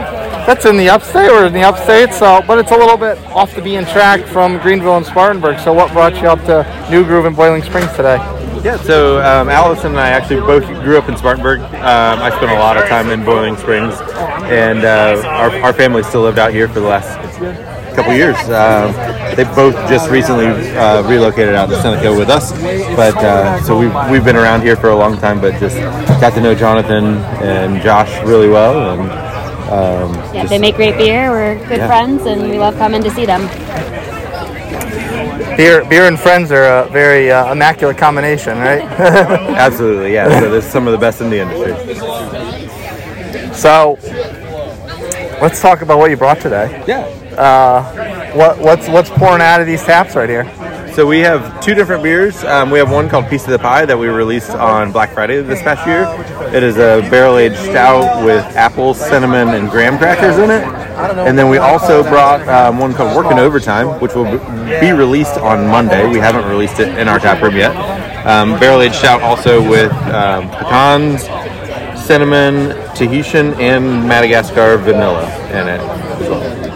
that's 0.46 0.64
in 0.64 0.78
the 0.78 0.88
upstate 0.88 1.30
or 1.30 1.44
in 1.44 1.52
the 1.52 1.62
upstate. 1.62 2.14
So, 2.14 2.42
but 2.46 2.58
it's 2.58 2.70
a 2.70 2.76
little 2.76 2.96
bit 2.96 3.18
off 3.26 3.54
the 3.54 3.60
beaten 3.60 3.84
track 3.84 4.24
from 4.24 4.56
Greenville 4.56 4.96
and 4.96 5.04
Spartanburg. 5.04 5.60
So, 5.60 5.74
what 5.74 5.92
brought 5.92 6.14
you 6.16 6.26
up 6.26 6.42
to 6.46 6.88
New 6.90 7.04
Groove 7.04 7.26
and 7.26 7.36
Boiling 7.36 7.62
Springs 7.62 7.92
today? 7.92 8.16
Yeah, 8.64 8.78
so 8.78 9.18
um, 9.18 9.50
Allison 9.50 9.88
and 9.92 10.00
I 10.00 10.08
actually 10.08 10.40
both 10.40 10.64
grew 10.82 10.96
up 10.96 11.10
in 11.10 11.16
Spartanburg. 11.18 11.60
Um, 11.60 12.20
I 12.20 12.30
spent 12.30 12.52
a 12.52 12.58
lot 12.58 12.78
of 12.78 12.88
time 12.88 13.10
in 13.10 13.22
Boiling 13.22 13.58
Springs, 13.58 13.94
and 14.48 14.86
uh, 14.86 15.22
our, 15.26 15.50
our 15.60 15.72
family 15.74 16.02
still 16.04 16.22
lived 16.22 16.38
out 16.38 16.54
here 16.54 16.68
for 16.68 16.80
the 16.80 16.88
last 16.88 17.18
couple 17.94 18.12
years. 18.14 18.36
Um, 18.48 18.92
they 19.36 19.44
both 19.54 19.74
just 19.88 20.10
recently 20.10 20.46
uh, 20.46 21.02
relocated 21.08 21.54
out 21.54 21.68
to 21.70 21.80
Seneca 21.80 22.12
with 22.16 22.28
us, 22.30 22.52
but 22.96 23.16
uh, 23.16 23.60
so 23.62 23.78
we've, 23.78 23.94
we've 24.10 24.24
been 24.24 24.36
around 24.36 24.62
here 24.62 24.76
for 24.76 24.88
a 24.90 24.96
long 24.96 25.16
time, 25.18 25.40
but 25.40 25.58
just 25.60 25.76
got 26.20 26.32
to 26.34 26.40
know 26.40 26.54
Jonathan 26.54 27.18
and 27.42 27.80
Josh 27.82 28.10
really 28.26 28.48
well. 28.48 28.92
And, 29.00 29.00
um, 29.70 30.14
Yeah, 30.34 30.42
just- 30.42 30.50
they 30.50 30.58
make 30.58 30.76
great 30.76 30.96
beer. 30.96 31.30
We're 31.30 31.56
good 31.68 31.78
Yeah. 31.78 31.86
friends, 31.86 32.26
and 32.26 32.50
we 32.50 32.58
love 32.58 32.76
coming 32.76 33.02
to 33.02 33.10
see 33.10 33.24
them. 33.26 33.48
Beer, 35.56 35.84
beer 35.84 36.06
and 36.06 36.18
friends 36.18 36.50
are 36.52 36.64
a 36.84 36.88
very 36.90 37.30
uh, 37.30 37.52
immaculate 37.52 37.98
combination, 37.98 38.58
right? 38.58 38.80
Absolutely, 39.60 40.14
yeah. 40.14 40.40
So 40.40 40.50
there's 40.50 40.64
some 40.64 40.86
of 40.86 40.92
the 40.92 40.98
best 40.98 41.20
in 41.20 41.28
the 41.28 41.40
industry. 41.40 41.74
So, 43.54 43.98
let's 45.42 45.60
talk 45.60 45.82
about 45.82 45.98
what 45.98 46.10
you 46.10 46.16
brought 46.16 46.40
today. 46.40 46.82
Yeah. 46.86 47.06
Uh, 47.40 47.82
what 48.34 48.58
what's 48.58 48.86
what's 48.88 49.08
pouring 49.08 49.40
out 49.40 49.62
of 49.62 49.66
these 49.66 49.82
taps 49.82 50.14
right 50.14 50.28
here? 50.28 50.44
So 50.92 51.06
we 51.06 51.20
have 51.20 51.58
two 51.62 51.72
different 51.72 52.02
beers. 52.02 52.44
Um, 52.44 52.70
we 52.70 52.78
have 52.78 52.90
one 52.92 53.08
called 53.08 53.30
Piece 53.30 53.44
of 53.44 53.50
the 53.50 53.58
Pie 53.58 53.86
that 53.86 53.98
we 53.98 54.08
released 54.08 54.50
on 54.50 54.92
Black 54.92 55.14
Friday 55.14 55.40
this 55.40 55.62
past 55.62 55.86
year. 55.86 56.04
It 56.54 56.62
is 56.62 56.76
a 56.76 57.00
barrel-aged 57.08 57.56
stout 57.56 58.22
with 58.26 58.44
apples, 58.56 59.00
cinnamon, 59.00 59.54
and 59.54 59.70
graham 59.70 59.96
crackers 59.96 60.36
in 60.36 60.50
it. 60.50 60.64
And 61.26 61.38
then 61.38 61.48
we 61.48 61.56
also 61.56 62.02
brought 62.02 62.46
um, 62.46 62.78
one 62.78 62.92
called 62.92 63.16
Working 63.16 63.38
Overtime, 63.38 63.98
which 64.00 64.14
will 64.14 64.30
be 64.78 64.92
released 64.92 65.38
on 65.38 65.66
Monday. 65.66 66.06
We 66.06 66.18
haven't 66.18 66.44
released 66.44 66.78
it 66.78 66.88
in 66.98 67.08
our 67.08 67.18
tap 67.18 67.40
room 67.40 67.56
yet. 67.56 67.74
Um, 68.26 68.60
barrel-aged 68.60 68.96
stout 68.96 69.22
also 69.22 69.66
with 69.66 69.92
um, 70.12 70.50
pecans, 70.50 71.22
cinnamon, 72.04 72.76
Tahitian, 72.94 73.54
and 73.54 74.06
Madagascar 74.06 74.76
vanilla 74.76 75.24
in 75.52 75.68
it. 75.68 76.69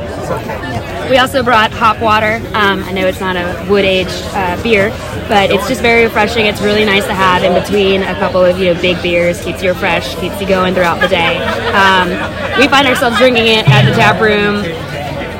We 1.14 1.20
also 1.20 1.44
brought 1.44 1.70
hop 1.70 2.00
water. 2.00 2.42
Um, 2.54 2.82
I 2.82 2.90
know 2.90 3.06
it's 3.06 3.20
not 3.20 3.36
a 3.36 3.64
wood 3.70 3.84
aged 3.84 4.10
uh, 4.34 4.60
beer, 4.64 4.90
but 5.28 5.52
it's 5.52 5.68
just 5.68 5.80
very 5.80 6.02
refreshing. 6.02 6.46
It's 6.46 6.60
really 6.60 6.84
nice 6.84 7.06
to 7.06 7.14
have 7.14 7.44
in 7.44 7.54
between 7.54 8.02
a 8.02 8.14
couple 8.16 8.44
of 8.44 8.58
you 8.58 8.74
know 8.74 8.82
big 8.82 9.00
beers. 9.00 9.40
Keeps 9.40 9.62
you 9.62 9.72
fresh, 9.74 10.16
keeps 10.16 10.40
you 10.40 10.48
going 10.48 10.74
throughout 10.74 11.00
the 11.00 11.06
day. 11.06 11.38
Um, 11.70 12.10
we 12.58 12.66
find 12.66 12.88
ourselves 12.88 13.16
drinking 13.18 13.46
it 13.46 13.62
at 13.70 13.88
the 13.88 13.94
tap 13.94 14.20
room 14.20 14.64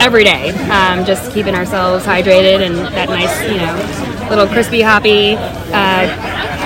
every 0.00 0.22
day, 0.22 0.50
um, 0.70 1.04
just 1.04 1.32
keeping 1.32 1.56
ourselves 1.56 2.04
hydrated 2.04 2.64
and 2.64 2.76
that 2.94 3.08
nice 3.08 3.34
you 3.50 3.58
know 3.58 4.28
little 4.30 4.46
crispy 4.46 4.80
hoppy 4.80 5.34
uh, 5.74 6.06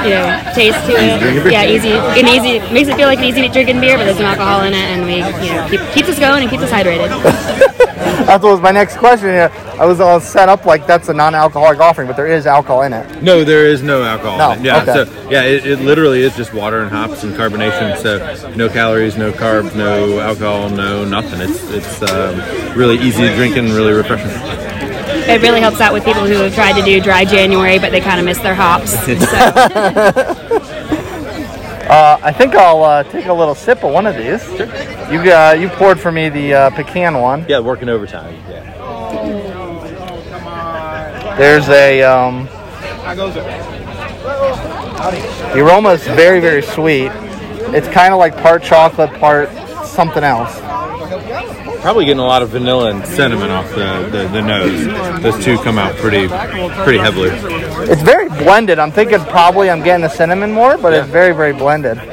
you 0.04 0.10
know 0.10 0.52
taste 0.52 0.84
to 0.84 0.92
it. 0.92 1.50
Yeah, 1.50 1.64
easy 1.64 1.92
and 1.92 2.28
easy 2.28 2.60
makes 2.74 2.90
it 2.90 2.96
feel 2.96 3.08
like 3.08 3.20
an 3.20 3.24
easy 3.24 3.48
drinking 3.48 3.80
beer, 3.80 3.96
but 3.96 4.04
there's 4.04 4.18
no 4.18 4.26
alcohol 4.26 4.64
in 4.64 4.74
it, 4.74 4.84
and 4.92 5.06
we 5.06 5.24
you 5.48 5.54
know 5.56 5.66
keep, 5.70 5.80
keeps 5.94 6.10
us 6.10 6.18
going 6.18 6.42
and 6.42 6.50
keeps 6.50 6.62
us 6.62 6.70
hydrated. 6.70 7.08
That 8.28 8.42
was 8.42 8.60
my 8.60 8.70
next 8.70 8.96
question. 8.98 9.28
Yeah, 9.28 9.76
I 9.78 9.86
was 9.86 10.00
all 10.00 10.20
set 10.20 10.48
up 10.48 10.64
like 10.64 10.86
that's 10.86 11.08
a 11.08 11.14
non-alcoholic 11.14 11.78
offering, 11.78 12.06
but 12.06 12.16
there 12.16 12.26
is 12.26 12.46
alcohol 12.46 12.82
in 12.82 12.92
it. 12.92 13.22
No, 13.22 13.42
there 13.44 13.66
is 13.66 13.82
no 13.82 14.02
alcohol. 14.02 14.38
No, 14.38 14.52
in 14.52 14.60
it. 14.60 14.64
Yeah, 14.64 14.82
okay. 14.82 14.92
so 14.92 15.28
yeah, 15.30 15.42
it, 15.42 15.66
it 15.66 15.80
literally 15.80 16.22
is 16.22 16.36
just 16.36 16.52
water 16.52 16.82
and 16.82 16.90
hops 16.90 17.24
and 17.24 17.34
carbonation. 17.34 17.96
So 17.98 18.54
no 18.54 18.68
calories, 18.68 19.16
no 19.16 19.32
carbs, 19.32 19.74
no 19.74 20.20
alcohol, 20.20 20.68
no 20.70 21.04
nothing. 21.04 21.40
It's 21.40 21.70
it's 21.70 22.02
um, 22.02 22.76
really 22.76 22.98
easy 22.98 23.22
to 23.22 23.34
drink 23.34 23.56
and 23.56 23.68
really 23.70 23.92
refreshing. 23.92 24.30
It 25.28 25.42
really 25.42 25.60
helps 25.60 25.80
out 25.80 25.92
with 25.92 26.04
people 26.04 26.24
who 26.24 26.34
have 26.34 26.54
tried 26.54 26.78
to 26.78 26.82
do 26.82 27.00
dry 27.00 27.24
January, 27.24 27.78
but 27.78 27.92
they 27.92 28.00
kind 28.00 28.18
of 28.18 28.24
miss 28.24 28.38
their 28.38 28.54
hops. 28.54 28.94
Uh, 31.88 32.18
I 32.22 32.32
think 32.32 32.54
I'll 32.54 32.84
uh, 32.84 33.02
take 33.04 33.26
a 33.26 33.32
little 33.32 33.54
sip 33.54 33.82
of 33.82 33.92
one 33.92 34.06
of 34.06 34.14
these. 34.14 34.46
You 35.10 35.32
uh, 35.32 35.56
you 35.58 35.70
poured 35.70 35.98
for 35.98 36.12
me 36.12 36.28
the 36.28 36.52
uh, 36.52 36.70
pecan 36.70 37.18
one. 37.18 37.46
Yeah, 37.48 37.60
working 37.60 37.88
overtime. 37.88 38.34
Yeah. 38.48 38.74
There's 41.38 41.68
a 41.70 42.02
um, 42.02 42.44
the 45.54 45.60
aroma 45.60 45.90
is 45.90 46.04
very 46.08 46.40
very 46.40 46.62
sweet. 46.62 47.10
It's 47.74 47.88
kind 47.88 48.12
of 48.12 48.18
like 48.18 48.36
part 48.36 48.62
chocolate, 48.62 49.12
part 49.14 49.48
something 49.86 50.24
else. 50.24 50.60
Probably 51.88 52.04
getting 52.04 52.20
a 52.20 52.26
lot 52.26 52.42
of 52.42 52.50
vanilla 52.50 52.90
and 52.90 53.02
cinnamon 53.06 53.48
off 53.48 53.66
the, 53.70 54.10
the, 54.12 54.28
the 54.28 54.42
nose. 54.42 55.22
Those 55.22 55.42
two 55.42 55.56
come 55.56 55.78
out 55.78 55.96
pretty 55.96 56.28
pretty 56.84 56.98
heavily. 56.98 57.30
It's 57.90 58.02
very 58.02 58.28
blended. 58.28 58.78
I'm 58.78 58.92
thinking 58.92 59.20
probably 59.20 59.70
I'm 59.70 59.82
getting 59.82 60.02
the 60.02 60.10
cinnamon 60.10 60.52
more, 60.52 60.76
but 60.76 60.92
it's 60.92 61.08
very 61.08 61.34
very 61.34 61.54
blended. 61.54 61.96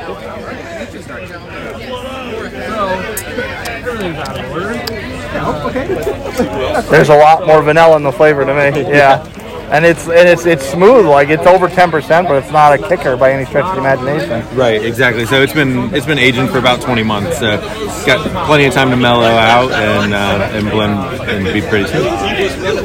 There's 6.90 7.10
a 7.10 7.18
lot 7.18 7.46
more 7.46 7.62
vanilla 7.62 7.98
in 7.98 8.04
the 8.04 8.14
flavor 8.14 8.46
to 8.46 8.54
me. 8.54 8.82
Yeah. 8.84 9.30
And 9.76 9.86
it's 9.86 10.08
and 10.08 10.30
it's 10.30 10.46
it's 10.46 10.66
smooth, 10.66 11.06
like 11.06 11.28
it's 11.28 11.46
over 11.46 11.68
ten 11.68 11.92
percent, 11.92 12.30
but 12.30 12.42
it's 12.42 12.50
not 12.50 12.72
a 12.72 12.78
kicker 12.78 13.18
by 13.18 13.34
any 13.34 13.44
stretch 13.44 13.66
of 13.66 13.76
the 13.76 13.82
imagination. 13.82 14.56
Right, 14.56 14.82
exactly. 14.82 15.26
So 15.26 15.42
it's 15.42 15.52
been 15.52 15.94
it's 15.94 16.06
been 16.06 16.18
aging 16.18 16.48
for 16.48 16.60
about 16.60 16.80
20 16.80 17.04
months. 17.04 17.40
So 17.40 17.60
it's 17.62 18.06
got 18.06 18.26
plenty 18.48 18.68
of 18.68 18.74
time 18.74 18.90
to 18.92 18.96
mellow 18.96 19.26
out 19.26 19.74
and 19.74 20.14
uh, 20.14 20.50
and 20.54 20.70
blend 20.70 20.94
and 21.30 21.54
be 21.54 21.60
pretty 21.60 21.88
smooth. 21.92 22.06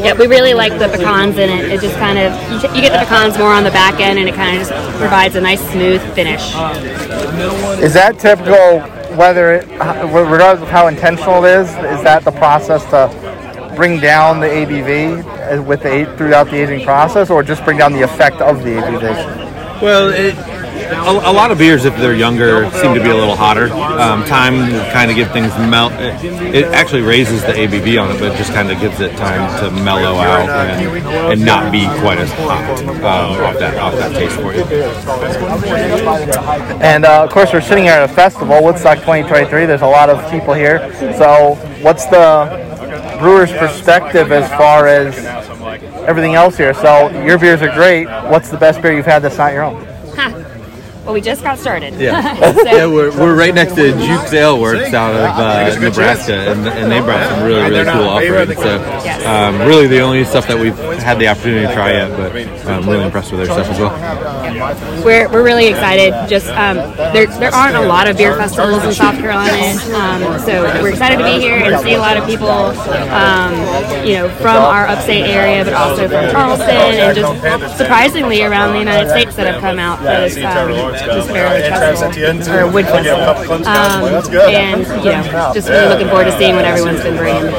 Yeah, 0.05 0.19
we 0.19 0.27
really 0.27 0.53
like 0.53 0.81
the 0.81 0.89
pecans 0.89 1.39
in 1.39 1.49
it. 1.49 1.71
It 1.71 1.81
just 1.81 1.95
kind 1.95 2.19
of 2.19 2.33
you 2.51 2.59
t- 2.59 2.75
you 2.75 2.83
get 2.83 2.91
the 2.91 3.07
pecans 3.07 3.39
more 3.39 3.53
on 3.53 3.63
the 3.63 3.71
back 3.71 4.01
end, 4.01 4.19
and 4.19 4.29
it 4.29 4.35
kind 4.35 4.61
of 4.61 4.67
just 4.67 4.99
provides 4.99 5.37
a 5.37 5.41
nice 5.41 5.61
smooth 5.71 6.03
finish. 6.17 6.43
Is 7.81 7.95
that 7.95 8.19
typical? 8.19 8.81
Whether 9.17 9.55
it, 9.55 9.69
regardless 9.69 10.63
of 10.63 10.69
how 10.69 10.87
intentional 10.87 11.45
it 11.45 11.51
is, 11.51 11.69
is 11.69 12.03
that 12.05 12.25
the 12.25 12.31
process 12.31 12.85
to 12.87 13.30
bring 13.81 13.99
down 13.99 14.41
the 14.41 14.47
ABV 14.47 15.25
uh, 15.25 15.63
with 15.63 15.83
the 15.83 16.05
throughout 16.19 16.51
the 16.51 16.57
aging 16.57 16.85
process, 16.85 17.31
or 17.31 17.43
just 17.43 17.65
bring 17.65 17.79
down 17.79 17.95
the 17.95 18.03
effect 18.03 18.39
of 18.43 18.63
the 18.63 18.73
ABV? 18.73 19.81
Well, 19.81 20.11
it, 20.11 20.35
a, 20.37 21.31
a 21.31 21.33
lot 21.33 21.51
of 21.51 21.57
beers, 21.57 21.87
if 21.87 21.97
they're 21.97 22.15
younger, 22.15 22.71
seem 22.73 22.93
to 22.93 23.03
be 23.03 23.09
a 23.09 23.17
little 23.17 23.37
hotter. 23.37 23.73
Um, 23.73 24.23
time 24.27 24.69
kind 24.93 25.11
of 25.11 25.17
give 25.17 25.31
things 25.33 25.49
melt. 25.57 25.95
It, 25.95 26.55
it 26.55 26.65
actually 26.67 27.01
raises 27.01 27.41
the 27.41 27.53
ABV 27.53 28.03
on 28.03 28.15
it, 28.15 28.21
but 28.21 28.35
it 28.35 28.37
just 28.37 28.53
kind 28.53 28.71
of 28.71 28.79
gives 28.81 29.01
it 29.01 29.17
time 29.17 29.49
to 29.61 29.71
mellow 29.83 30.17
out 30.17 30.51
and, 30.51 31.33
and 31.33 31.43
not 31.43 31.73
be 31.73 31.87
quite 32.03 32.19
as 32.19 32.31
hot 32.33 32.85
um, 32.87 33.43
off 33.43 33.59
that 33.59 33.79
off 33.79 33.95
that 33.95 34.13
taste 34.13 34.37
for 34.37 34.53
you. 34.53 34.65
And 36.83 37.07
uh, 37.07 37.25
of 37.25 37.31
course, 37.31 37.51
we're 37.55 37.63
sitting 37.63 37.85
here 37.85 37.95
at 37.95 38.03
a 38.03 38.13
festival, 38.13 38.63
Woodstock 38.63 38.99
2023. 38.99 39.65
There's 39.65 39.81
a 39.81 39.87
lot 39.87 40.11
of 40.11 40.31
people 40.31 40.53
here. 40.53 40.93
So, 41.17 41.55
what's 41.81 42.05
the 42.05 42.70
brewer's 43.21 43.53
perspective 43.53 44.33
as 44.33 44.49
far 44.51 44.89
as 44.89 45.17
everything 46.09 46.35
else 46.35 46.57
here? 46.57 46.75
So, 46.75 47.09
your 47.25 47.39
beers 47.39 47.63
are 47.63 47.73
great. 47.73 48.07
What's 48.31 48.51
the 48.51 48.57
best 48.57 48.83
beer 48.83 48.93
you've 48.93 49.07
had 49.07 49.21
that's 49.23 49.39
not 49.39 49.53
your 49.53 49.63
own? 49.63 49.90
Ha. 51.01 51.05
Well, 51.05 51.15
we 51.15 51.21
just 51.21 51.43
got 51.43 51.59
started. 51.59 51.95
Yeah, 51.95 52.35
So- 52.55 52.63
yeah 52.65 52.87
we're, 52.87 53.11
we're 53.19 53.35
right 53.37 53.55
next 53.55 53.75
to 53.75 53.93
Jukes 53.93 54.33
Ale 54.33 54.61
Works 54.61 54.93
out 54.95 55.15
of 55.15 55.21
uh, 55.21 55.81
Nebraska, 55.81 56.35
and, 56.35 56.67
and 56.69 56.93
they 56.93 57.01
brought 57.01 57.29
some 57.29 57.43
really, 57.45 57.63
really 57.71 57.85
cool 57.85 58.09
offerings. 58.09 58.57
So, 58.57 59.27
um, 59.27 59.59
really 59.61 59.87
the 59.87 60.01
only 60.01 60.25
stuff 60.25 60.47
that 60.49 60.59
we've 60.59 60.77
had 60.77 61.19
the 61.19 61.29
opportunity 61.29 61.67
to 61.67 61.73
try 61.75 61.93
yet, 61.93 62.11
but 62.17 62.37
I'm 62.69 62.89
really 62.89 63.05
impressed 63.05 63.33
with 63.33 63.41
their 63.47 63.53
stuff 63.53 63.69
as 63.69 63.79
well. 63.79 63.91
We're, 65.05 65.29
we're 65.33 65.43
really 65.45 65.67
excited. 65.69 66.13
Just 66.29 66.47
um, 66.49 66.77
there 67.15 67.27
there 67.27 67.55
aren't 67.55 67.77
a 67.77 67.87
lot 67.87 68.09
of 68.09 68.17
beer 68.17 68.37
festivals 68.37 68.85
in 68.85 68.93
South 68.93 69.17
Carolina, 69.17 69.53
um, 69.97 70.39
so 70.41 70.63
we're 70.83 70.91
excited 70.91 71.17
to 71.19 71.25
be 71.25 71.41
here 71.41 71.57
and 71.57 71.81
see 71.83 71.95
a 71.95 71.99
lot 71.99 72.17
of 72.17 72.27
people, 72.27 72.49
um, 72.49 73.55
you 74.07 74.15
know, 74.15 74.29
from 74.37 74.57
our 74.57 74.87
upstate 74.87 75.25
area, 75.25 75.65
but 75.65 75.73
also 75.75 76.09
from 76.09 76.31
Charleston 76.31 76.69
and 76.69 77.17
just 77.17 77.77
surprisingly 77.79 78.43
around 78.43 78.73
the 78.75 78.79
United 78.79 79.09
States 79.11 79.35
that 79.37 79.47
have 79.53 79.61
come 79.61 79.79
out 79.79 79.99
for 79.99 80.05
this 80.05 80.37
um, 80.95 81.17
this 81.17 81.27
barrel 81.27 81.61
festival 81.61 82.55
or 82.55 82.71
wood 82.73 82.87
festival. 82.87 83.67
Um, 83.67 84.05
and 84.51 84.87
you 85.05 85.11
know, 85.11 85.53
just 85.55 85.69
really 85.69 85.89
looking 85.89 86.09
forward 86.09 86.25
to 86.25 86.39
seeing 86.39 86.57
what 86.57 86.65
everyone's 86.65 87.03
been 87.03 87.17
bringing. 87.17 87.51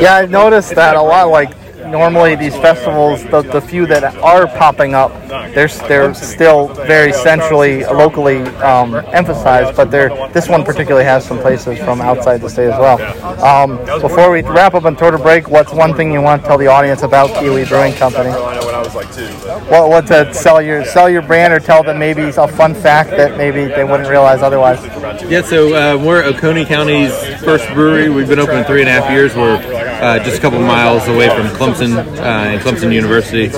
Yeah, 0.00 0.14
I've 0.16 0.30
noticed 0.30 0.74
that 0.74 0.96
a 0.96 1.02
lot. 1.02 1.28
Like 1.30 1.59
normally 1.90 2.36
these 2.36 2.56
festivals, 2.56 3.22
the, 3.24 3.42
the 3.42 3.60
few 3.60 3.86
that 3.86 4.14
are 4.16 4.46
popping 4.46 4.94
up, 4.94 5.10
they're 5.54 5.68
they're 5.68 6.14
still 6.14 6.68
very 6.68 7.12
centrally, 7.12 7.84
locally 7.84 8.42
um, 8.58 8.94
emphasized. 9.12 9.76
But 9.76 9.90
they're 9.90 10.10
this 10.32 10.48
one 10.48 10.64
particularly 10.64 11.04
has 11.04 11.24
some 11.24 11.38
places 11.38 11.78
from 11.78 12.00
outside 12.00 12.40
the 12.40 12.48
state 12.48 12.70
as 12.70 12.78
well. 12.78 12.98
Um, 13.44 13.76
before 14.00 14.30
we 14.30 14.42
wrap 14.42 14.74
up 14.74 14.84
and 14.84 14.96
throw 14.96 15.10
to 15.10 15.18
break, 15.18 15.48
what's 15.48 15.72
one 15.72 15.94
thing 15.94 16.12
you 16.12 16.22
want 16.22 16.42
to 16.42 16.48
tell 16.48 16.58
the 16.58 16.68
audience 16.68 17.02
about 17.02 17.30
Keowee 17.30 17.68
Brewing 17.68 17.94
Company? 17.94 18.30
What 19.70 19.88
what 19.88 20.06
to 20.08 20.32
sell 20.32 20.62
your 20.62 20.84
sell 20.84 21.08
your 21.08 21.22
brand 21.22 21.52
or 21.52 21.60
tell 21.60 21.82
them 21.82 21.98
maybe 21.98 22.22
a 22.22 22.48
fun 22.48 22.74
fact 22.74 23.10
that 23.10 23.36
maybe 23.36 23.64
they 23.64 23.84
wouldn't 23.84 24.08
realize 24.08 24.42
otherwise. 24.42 24.82
Yeah, 25.30 25.42
so 25.42 25.74
uh, 25.74 25.96
we're 25.96 26.22
Oconee 26.24 26.64
County's 26.64 27.12
first 27.40 27.68
brewery. 27.74 28.08
We've 28.08 28.28
been 28.28 28.38
open 28.38 28.64
three 28.64 28.80
and 28.80 28.88
a 28.88 28.92
half 28.92 29.10
years. 29.10 29.34
We're 29.34 29.58
uh, 30.00 30.18
just 30.24 30.38
a 30.38 30.40
couple 30.40 30.60
miles 30.60 31.06
away 31.08 31.28
from 31.28 31.46
Clemson 31.48 31.96
uh, 31.96 32.22
and 32.22 32.60
Clemson 32.60 32.92
University. 32.92 33.48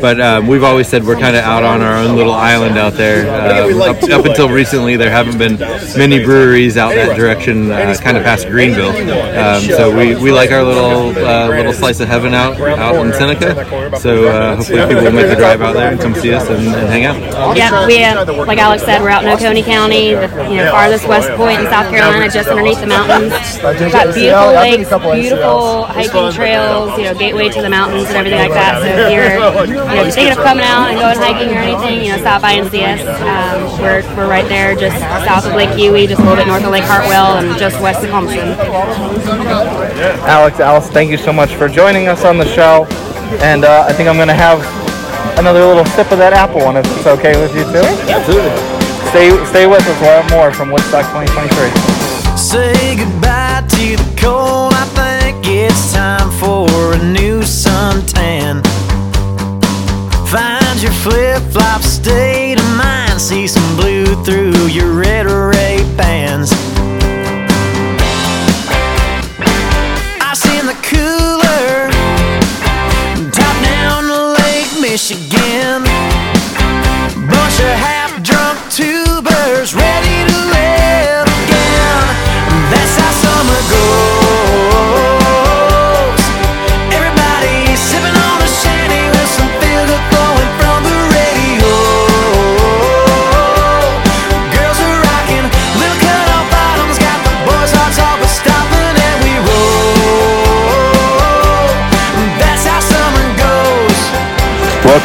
But 0.00 0.20
um, 0.20 0.46
we've 0.48 0.64
always 0.64 0.88
said 0.88 1.04
we're 1.04 1.18
kind 1.18 1.36
of 1.36 1.44
out 1.44 1.62
on 1.62 1.80
our 1.80 1.96
own 1.96 2.16
little 2.16 2.32
island 2.32 2.76
out 2.76 2.94
there. 2.94 3.22
Um, 3.30 3.80
up, 3.80 4.02
up 4.02 4.24
until 4.26 4.48
recently, 4.48 4.96
there 4.96 5.10
haven't 5.10 5.38
been 5.38 5.58
many 5.96 6.24
breweries 6.24 6.76
out 6.76 6.94
that 6.94 7.16
direction, 7.16 7.70
uh, 7.70 7.94
kind 8.02 8.16
of 8.16 8.24
past 8.24 8.48
Greenville. 8.48 8.90
Um, 8.90 9.62
so 9.62 9.96
we, 9.96 10.14
we 10.16 10.32
like 10.32 10.50
our 10.50 10.64
little 10.64 11.16
uh, 11.16 11.48
little 11.48 11.72
slice 11.72 12.00
of 12.00 12.08
heaven 12.08 12.34
out 12.34 12.60
out 12.60 12.94
in 13.04 13.12
Seneca. 13.12 13.98
So 13.98 14.28
uh, 14.28 14.56
hopefully 14.56 14.86
people 14.86 15.04
will 15.04 15.12
make 15.12 15.28
the 15.28 15.36
drive 15.36 15.60
out 15.62 15.74
there 15.74 15.92
and 15.92 16.00
come 16.00 16.14
see 16.14 16.34
us 16.34 16.48
and, 16.48 16.66
and 16.66 16.88
hang 16.88 17.04
out. 17.04 17.56
Yeah, 17.56 17.86
we 17.86 17.98
have, 17.98 18.28
like 18.28 18.58
Alex 18.58 18.84
said, 18.84 19.02
we're 19.02 19.10
out 19.10 19.24
in 19.24 19.30
Oconee 19.30 19.62
County, 19.62 20.14
the 20.14 20.26
you 20.50 20.56
know 20.56 20.70
farthest 20.70 21.06
west 21.06 21.30
point 21.36 21.60
in 21.60 21.66
South 21.66 21.90
Carolina, 21.90 22.28
just 22.30 22.48
underneath 22.48 22.80
the 22.80 22.86
mountains. 22.86 23.32
We've 23.80 23.92
got 23.92 24.14
beautiful 24.14 24.52
lakes, 24.54 24.88
beautiful 25.14 25.86
hiking 25.92 26.32
trails, 26.32 26.96
you 26.98 27.04
know, 27.04 27.14
gateway 27.14 27.48
to 27.48 27.60
the 27.62 27.70
mountains 27.70 28.08
and 28.08 28.16
everything 28.16 28.40
like 28.40 28.52
that. 28.52 28.80
So 28.80 28.88
if 28.88 29.12
you're, 29.12 29.32
you 29.68 29.74
know, 29.74 30.02
if 30.02 30.06
you're 30.06 30.16
thinking 30.16 30.36
of 30.36 30.42
coming 30.44 30.64
out 30.64 30.90
and 30.90 30.98
going 30.98 31.16
hiking 31.16 31.52
or 31.54 31.60
anything, 31.60 32.04
you 32.04 32.12
know, 32.12 32.18
stop 32.18 32.42
by 32.42 32.52
and 32.52 32.70
see 32.70 32.82
us. 32.82 33.00
Um, 33.22 33.80
we're, 33.80 34.02
we're 34.16 34.28
right 34.28 34.48
there, 34.48 34.74
just 34.74 34.98
south 35.24 35.46
of 35.46 35.54
Lake 35.54 35.70
Keowee, 35.70 36.08
just 36.08 36.20
a 36.20 36.24
little 36.24 36.36
bit 36.36 36.46
north 36.46 36.64
of 36.64 36.70
Lake 36.70 36.84
Hartwell, 36.84 37.38
and 37.38 37.58
just 37.58 37.80
west 37.80 38.02
of 38.02 38.10
Clemson. 38.10 38.56
Alex, 40.26 40.60
Alice, 40.60 40.88
thank 40.90 41.10
you 41.10 41.18
so 41.18 41.32
much 41.32 41.54
for 41.54 41.68
joining 41.68 42.08
us 42.08 42.24
on 42.24 42.38
the 42.38 42.46
show. 42.46 42.86
And 43.40 43.64
uh, 43.64 43.86
I 43.88 43.92
think 43.92 44.08
I'm 44.08 44.16
going 44.16 44.28
to 44.28 44.34
have 44.34 44.60
another 45.38 45.64
little 45.64 45.86
sip 45.86 46.10
of 46.12 46.18
that 46.18 46.32
apple 46.32 46.60
one 46.60 46.76
if 46.76 46.84
it's 46.86 47.06
okay 47.06 47.40
with 47.40 47.54
you 47.56 47.64
too. 47.64 47.86
Absolutely. 48.10 48.52
Stay, 49.10 49.28
stay 49.46 49.66
with 49.66 49.80
us. 49.86 50.00
We'll 50.00 50.22
have 50.22 50.30
more 50.30 50.52
from 50.52 50.70
Woodstock 50.70 51.04
2023. 51.12 52.36
Say 52.36 52.96
goodbye 52.96 53.66
to 53.68 53.96
the 53.96 54.20
cold. 54.20 54.61
Suntan. 58.12 58.62
Find 60.26 60.82
your 60.82 60.92
flip 60.92 61.42
flop 61.52 61.82
state 61.82 62.58
of 62.58 62.76
mind. 62.76 63.20
See 63.20 63.46
some 63.46 63.76
blue 63.76 64.06
through 64.24 64.66
your 64.66 64.92
red 64.92 65.26
ray 65.26 65.78
bands. 65.96 66.52
Ice 70.20 70.46
in 70.46 70.66
the 70.66 70.76
cooler. 70.82 71.31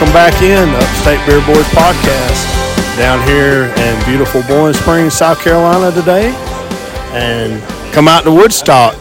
Welcome 0.08 0.32
back 0.32 0.41
in 0.41 0.70
Upstate 0.70 1.28
Beer 1.28 1.46
Boys 1.46 1.65
podcast 1.65 2.98
down 2.98 3.28
here 3.28 3.65
in 3.65 4.06
beautiful 4.06 4.41
Boiling 4.43 4.74
Springs, 4.74 5.13
South 5.13 5.41
Carolina 5.41 5.91
today, 5.93 6.30
and 7.12 7.62
come 7.93 8.08
out 8.08 8.24
to 8.24 8.32
Woodstock. 8.32 8.96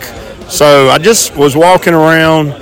So 0.48 0.88
I 0.88 0.98
just 0.98 1.36
was 1.36 1.54
walking 1.54 1.94
around, 1.94 2.60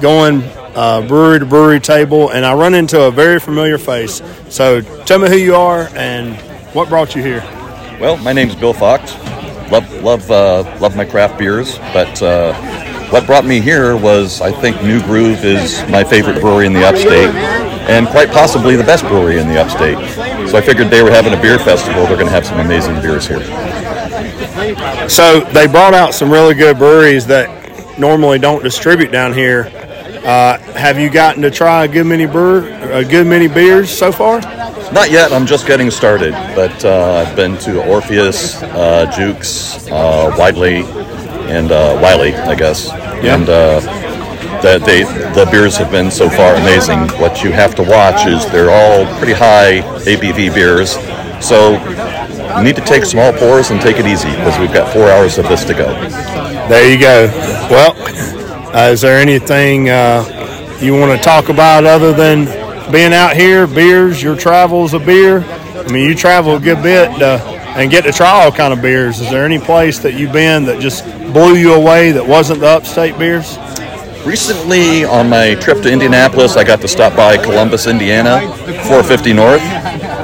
going 0.00 0.42
uh, 0.74 1.06
brewery 1.06 1.38
to 1.38 1.46
brewery 1.46 1.78
table, 1.78 2.30
and 2.30 2.44
I 2.44 2.54
run 2.54 2.74
into 2.74 3.00
a 3.00 3.12
very 3.12 3.38
familiar 3.38 3.78
face. 3.78 4.20
So 4.48 4.80
tell 4.80 5.20
me 5.20 5.28
who 5.28 5.36
you 5.36 5.54
are 5.54 5.88
and 5.94 6.34
what 6.74 6.88
brought 6.88 7.14
you 7.14 7.22
here. 7.22 7.42
Well, 8.00 8.16
my 8.16 8.32
name's 8.32 8.56
Bill 8.56 8.72
Fox. 8.72 9.14
Love 9.70 10.02
love 10.02 10.28
uh, 10.32 10.64
love 10.80 10.96
my 10.96 11.04
craft 11.04 11.38
beers, 11.38 11.78
but 11.92 12.20
uh, 12.20 12.83
what 13.14 13.26
brought 13.26 13.44
me 13.44 13.60
here 13.60 13.96
was 13.96 14.40
I 14.40 14.50
think 14.50 14.82
New 14.82 15.00
Groove 15.00 15.44
is 15.44 15.80
my 15.88 16.02
favorite 16.02 16.40
brewery 16.40 16.66
in 16.66 16.72
the 16.72 16.84
upstate, 16.84 17.32
and 17.88 18.08
quite 18.08 18.28
possibly 18.32 18.74
the 18.74 18.82
best 18.82 19.04
brewery 19.04 19.38
in 19.38 19.46
the 19.46 19.56
upstate. 19.56 19.96
So 20.50 20.58
I 20.58 20.60
figured 20.60 20.88
they 20.90 21.00
were 21.00 21.12
having 21.12 21.32
a 21.32 21.40
beer 21.40 21.60
festival. 21.60 22.06
They're 22.06 22.16
going 22.16 22.26
to 22.26 22.32
have 22.32 22.44
some 22.44 22.58
amazing 22.58 23.00
beers 23.02 23.28
here. 23.28 23.38
So 25.08 25.42
they 25.52 25.68
brought 25.68 25.94
out 25.94 26.12
some 26.12 26.28
really 26.28 26.54
good 26.54 26.76
breweries 26.76 27.24
that 27.28 28.00
normally 28.00 28.40
don't 28.40 28.64
distribute 28.64 29.12
down 29.12 29.32
here. 29.32 29.70
Uh, 30.24 30.58
have 30.72 30.98
you 30.98 31.08
gotten 31.08 31.40
to 31.42 31.52
try 31.52 31.84
a 31.84 31.88
good 31.88 32.08
many 32.08 32.26
brewer, 32.26 32.68
a 32.90 33.04
good 33.04 33.28
many 33.28 33.46
beers 33.46 33.96
so 33.96 34.10
far? 34.10 34.40
Not 34.90 35.12
yet. 35.12 35.32
I'm 35.32 35.46
just 35.46 35.68
getting 35.68 35.88
started, 35.92 36.32
but 36.56 36.84
uh, 36.84 37.24
I've 37.24 37.36
been 37.36 37.58
to 37.58 37.86
Orpheus, 37.88 38.60
uh, 38.60 39.08
Jukes, 39.16 39.88
uh, 39.88 40.34
Widely, 40.36 40.82
and 41.48 41.70
uh, 41.70 41.96
Wiley, 42.02 42.34
I 42.34 42.56
guess. 42.56 43.03
Yeah. 43.24 43.36
And 43.36 43.48
uh, 43.48 43.80
the, 44.60 44.78
they, 44.84 45.02
the 45.02 45.48
beers 45.50 45.76
have 45.76 45.90
been 45.90 46.10
so 46.10 46.28
far 46.28 46.54
amazing. 46.54 47.00
What 47.20 47.42
you 47.42 47.52
have 47.52 47.74
to 47.76 47.82
watch 47.82 48.26
is 48.26 48.44
they're 48.50 48.70
all 48.70 49.06
pretty 49.18 49.32
high 49.32 49.80
ABV 50.04 50.54
beers, 50.54 50.92
so 51.44 51.72
you 52.56 52.62
need 52.62 52.76
to 52.76 52.84
take 52.84 53.04
small 53.04 53.32
pours 53.32 53.70
and 53.70 53.80
take 53.80 53.98
it 53.98 54.06
easy 54.06 54.30
because 54.30 54.58
we've 54.58 54.72
got 54.72 54.92
four 54.92 55.10
hours 55.10 55.38
of 55.38 55.48
this 55.48 55.64
to 55.64 55.74
go. 55.74 55.86
There 56.68 56.90
you 56.90 56.98
go. 56.98 57.26
Well, 57.70 57.94
uh, 58.74 58.90
is 58.90 59.00
there 59.00 59.20
anything 59.20 59.90
uh, 59.90 60.78
you 60.80 60.94
want 60.94 61.16
to 61.16 61.22
talk 61.22 61.48
about 61.48 61.84
other 61.84 62.12
than 62.12 62.46
being 62.90 63.12
out 63.12 63.36
here, 63.36 63.66
beers, 63.66 64.22
your 64.22 64.36
travels 64.36 64.94
of 64.94 65.04
beer? 65.04 65.40
I 65.40 65.92
mean, 65.92 66.08
you 66.08 66.14
travel 66.14 66.56
a 66.56 66.60
good 66.60 66.82
bit 66.82 67.10
uh, 67.20 67.53
and 67.76 67.90
get 67.90 68.04
to 68.04 68.12
try 68.12 68.28
all 68.30 68.52
kind 68.52 68.72
of 68.72 68.80
beers. 68.80 69.20
Is 69.20 69.30
there 69.30 69.44
any 69.44 69.58
place 69.58 69.98
that 70.00 70.14
you've 70.14 70.32
been 70.32 70.64
that 70.66 70.80
just 70.80 71.04
blew 71.32 71.54
you 71.54 71.74
away 71.74 72.12
that 72.12 72.26
wasn't 72.26 72.60
the 72.60 72.68
upstate 72.68 73.18
beers? 73.18 73.58
Recently, 74.24 75.04
on 75.04 75.28
my 75.28 75.54
trip 75.56 75.82
to 75.82 75.92
Indianapolis, 75.92 76.56
I 76.56 76.64
got 76.64 76.80
to 76.80 76.88
stop 76.88 77.14
by 77.14 77.36
Columbus, 77.36 77.86
Indiana, 77.86 78.40
450 78.88 79.32
North. 79.34 79.60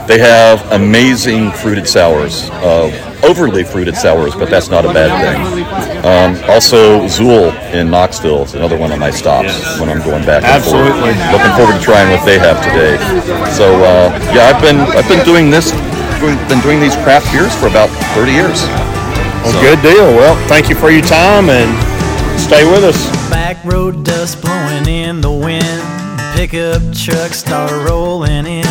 They 0.07 0.19
have 0.19 0.73
amazing 0.73 1.51
fruited 1.53 1.87
sours, 1.87 2.49
uh, 2.65 2.89
overly 3.23 3.63
fruited 3.63 3.95
sours, 3.97 4.35
but 4.35 4.49
that's 4.49 4.71
not 4.71 4.87
a 4.87 4.93
bad 4.93 5.13
thing. 5.21 5.65
Um, 6.01 6.51
also, 6.51 7.03
Xul 7.05 7.53
in 7.75 7.91
Knoxville 7.91 8.45
is 8.45 8.55
another 8.55 8.79
one 8.79 8.91
of 8.91 8.99
my 8.99 9.11
stops 9.11 9.79
when 9.79 9.91
I'm 9.91 9.99
going 10.01 10.25
back. 10.25 10.43
and 10.45 10.65
forth. 10.65 10.75
Absolutely. 10.89 11.13
looking 11.31 11.53
forward 11.55 11.79
to 11.79 11.85
trying 11.85 12.11
what 12.11 12.25
they 12.25 12.39
have 12.39 12.57
today. 12.65 12.97
So, 13.53 13.85
uh, 13.85 14.09
yeah, 14.35 14.49
I've 14.49 14.63
been 14.63 14.81
I've 14.81 15.07
been 15.09 15.25
doing 15.27 15.51
this, 15.51 15.73
been 16.21 16.61
doing 16.61 16.81
these 16.81 16.97
craft 16.97 17.33
beers 17.33 17.55
for 17.57 17.67
about 17.67 17.89
30 18.15 18.33
years. 18.33 18.63
Well, 19.43 19.57
good 19.63 19.81
deal. 19.83 20.05
Well, 20.15 20.37
thank 20.49 20.69
you 20.69 20.77
for 20.77 20.91
your 20.91 21.03
time 21.03 21.49
and 21.49 21.71
stay 22.39 22.71
with 22.71 22.85
us. 22.85 23.09
Back 23.31 23.65
road 23.65 24.05
dust 24.05 24.43
blowing 24.43 24.87
in 24.87 25.23
the 25.23 25.33
wind. 25.33 25.65
Pickup 26.37 26.83
trucks 26.95 27.39
start 27.39 27.71
rolling 27.89 28.47
in. 28.47 28.65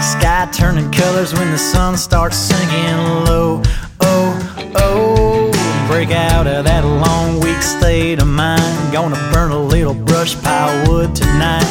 Sky 0.00 0.48
turning 0.52 0.92
colors 0.92 1.32
when 1.34 1.50
the 1.50 1.58
sun 1.58 1.96
starts 1.96 2.36
sinking 2.36 2.96
low. 3.26 3.62
Oh, 4.00 4.72
oh. 4.76 5.86
Break 5.88 6.10
out 6.10 6.46
of 6.46 6.64
that 6.64 6.84
long 6.84 7.40
weak 7.40 7.62
state 7.62 8.22
of 8.22 8.28
mind. 8.28 8.92
Gonna 8.92 9.16
burn 9.32 9.50
a 9.50 9.60
little 9.60 9.94
brush 9.94 10.40
pile 10.40 10.88
wood 10.88 11.16
tonight. 11.16 11.66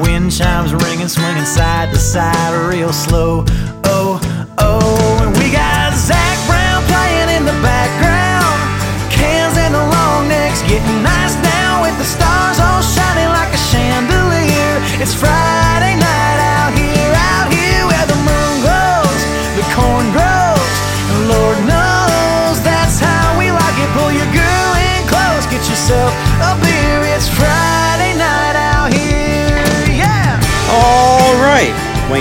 Wind 0.00 0.30
chimes 0.30 0.72
ringing, 0.72 1.08
swinging 1.08 1.44
side 1.44 1.90
to 1.92 1.98
side 1.98 2.72
real 2.72 2.92
slow. 2.92 3.44
Oh, 3.84 4.19
oh. 4.58 5.22
And 5.22 5.36
we 5.36 5.52
got 5.52 5.94
Zach 5.94 6.36
Brown 6.46 6.82
playing 6.88 7.36
in 7.36 7.44
the 7.44 7.56
background. 7.62 8.58
Cans 9.10 9.56
and 9.56 9.74
the 9.74 9.84
long 9.84 10.28
necks 10.28 10.62
getting 10.62 11.02
nice 11.02 11.36
now 11.42 11.82
with 11.82 11.96
the 11.98 12.04
stars 12.04 12.58
all 12.58 12.82
shining 12.82 13.28
like 13.28 13.52
a 13.52 13.62
chandelier. 13.70 15.02
It's 15.02 15.14
Friday 15.14 15.39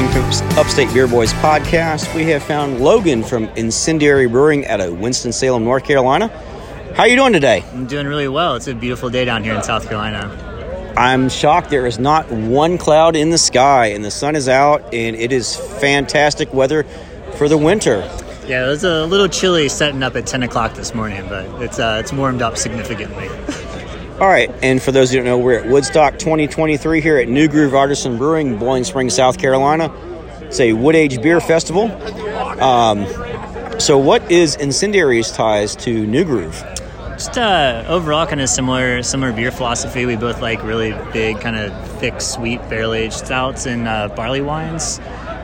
From 0.07 0.23
Upstate 0.57 0.93
Beer 0.93 1.09
Boys 1.09 1.33
podcast. 1.33 2.15
We 2.15 2.23
have 2.27 2.41
found 2.41 2.79
Logan 2.79 3.21
from 3.21 3.49
Incendiary 3.57 4.27
Brewing 4.27 4.65
out 4.65 4.79
of 4.79 4.97
Winston-Salem, 4.97 5.65
North 5.65 5.83
Carolina. 5.83 6.29
How 6.95 7.03
are 7.03 7.07
you 7.09 7.17
doing 7.17 7.33
today? 7.33 7.65
I'm 7.73 7.85
doing 7.85 8.07
really 8.07 8.29
well. 8.29 8.55
It's 8.55 8.67
a 8.67 8.73
beautiful 8.73 9.09
day 9.09 9.25
down 9.25 9.43
here 9.43 9.53
in 9.53 9.61
South 9.61 9.89
Carolina. 9.89 10.93
I'm 10.95 11.27
shocked 11.27 11.69
there 11.69 11.85
is 11.85 11.99
not 11.99 12.31
one 12.31 12.77
cloud 12.77 13.17
in 13.17 13.29
the 13.29 13.37
sky 13.37 13.87
and 13.87 14.05
the 14.05 14.09
sun 14.09 14.37
is 14.37 14.47
out 14.47 14.81
and 14.93 15.17
it 15.17 15.33
is 15.33 15.57
fantastic 15.57 16.53
weather 16.53 16.85
for 17.35 17.49
the 17.49 17.57
winter. 17.57 17.99
Yeah, 18.47 18.65
it 18.65 18.69
was 18.69 18.85
a 18.85 19.05
little 19.05 19.27
chilly 19.27 19.67
setting 19.67 20.01
up 20.01 20.15
at 20.15 20.25
10 20.25 20.43
o'clock 20.43 20.75
this 20.75 20.95
morning, 20.95 21.27
but 21.27 21.45
it's 21.61 21.77
uh, 21.77 21.97
it's 21.99 22.13
warmed 22.13 22.41
up 22.41 22.57
significantly. 22.57 23.27
All 24.19 24.27
right, 24.27 24.51
and 24.61 24.81
for 24.81 24.91
those 24.91 25.11
who 25.11 25.17
don't 25.17 25.25
know, 25.25 25.37
we're 25.37 25.59
at 25.59 25.67
Woodstock 25.69 26.19
2023 26.19 26.99
here 26.99 27.17
at 27.17 27.29
New 27.29 27.47
Groove 27.47 27.73
Artisan 27.73 28.17
Brewing, 28.17 28.57
Boiling 28.57 28.83
Springs, 28.83 29.13
South 29.13 29.37
Carolina. 29.37 29.93
It's 30.41 30.59
a 30.59 30.73
wood 30.73 30.95
aged 30.95 31.21
beer 31.21 31.39
festival. 31.39 31.89
Um, 32.61 33.05
so, 33.79 33.97
what 33.97 34.29
is 34.29 34.57
Incendiary's 34.57 35.31
ties 35.31 35.73
to 35.77 36.05
New 36.05 36.25
Groove? 36.25 36.61
Just 37.11 37.37
uh, 37.37 37.85
overall, 37.87 38.25
kind 38.27 38.41
of 38.41 38.49
similar 38.49 39.03
similar 39.03 39.31
beer 39.31 39.51
philosophy. 39.51 40.05
We 40.05 40.17
both 40.17 40.41
like 40.41 40.61
really 40.63 40.91
big, 41.13 41.39
kind 41.39 41.55
of 41.55 41.87
thick, 41.99 42.19
sweet 42.19 42.59
barrel 42.69 42.93
aged 42.93 43.13
stouts 43.13 43.65
and 43.67 43.87
uh, 43.87 44.09
barley 44.09 44.41
wines. 44.41 44.99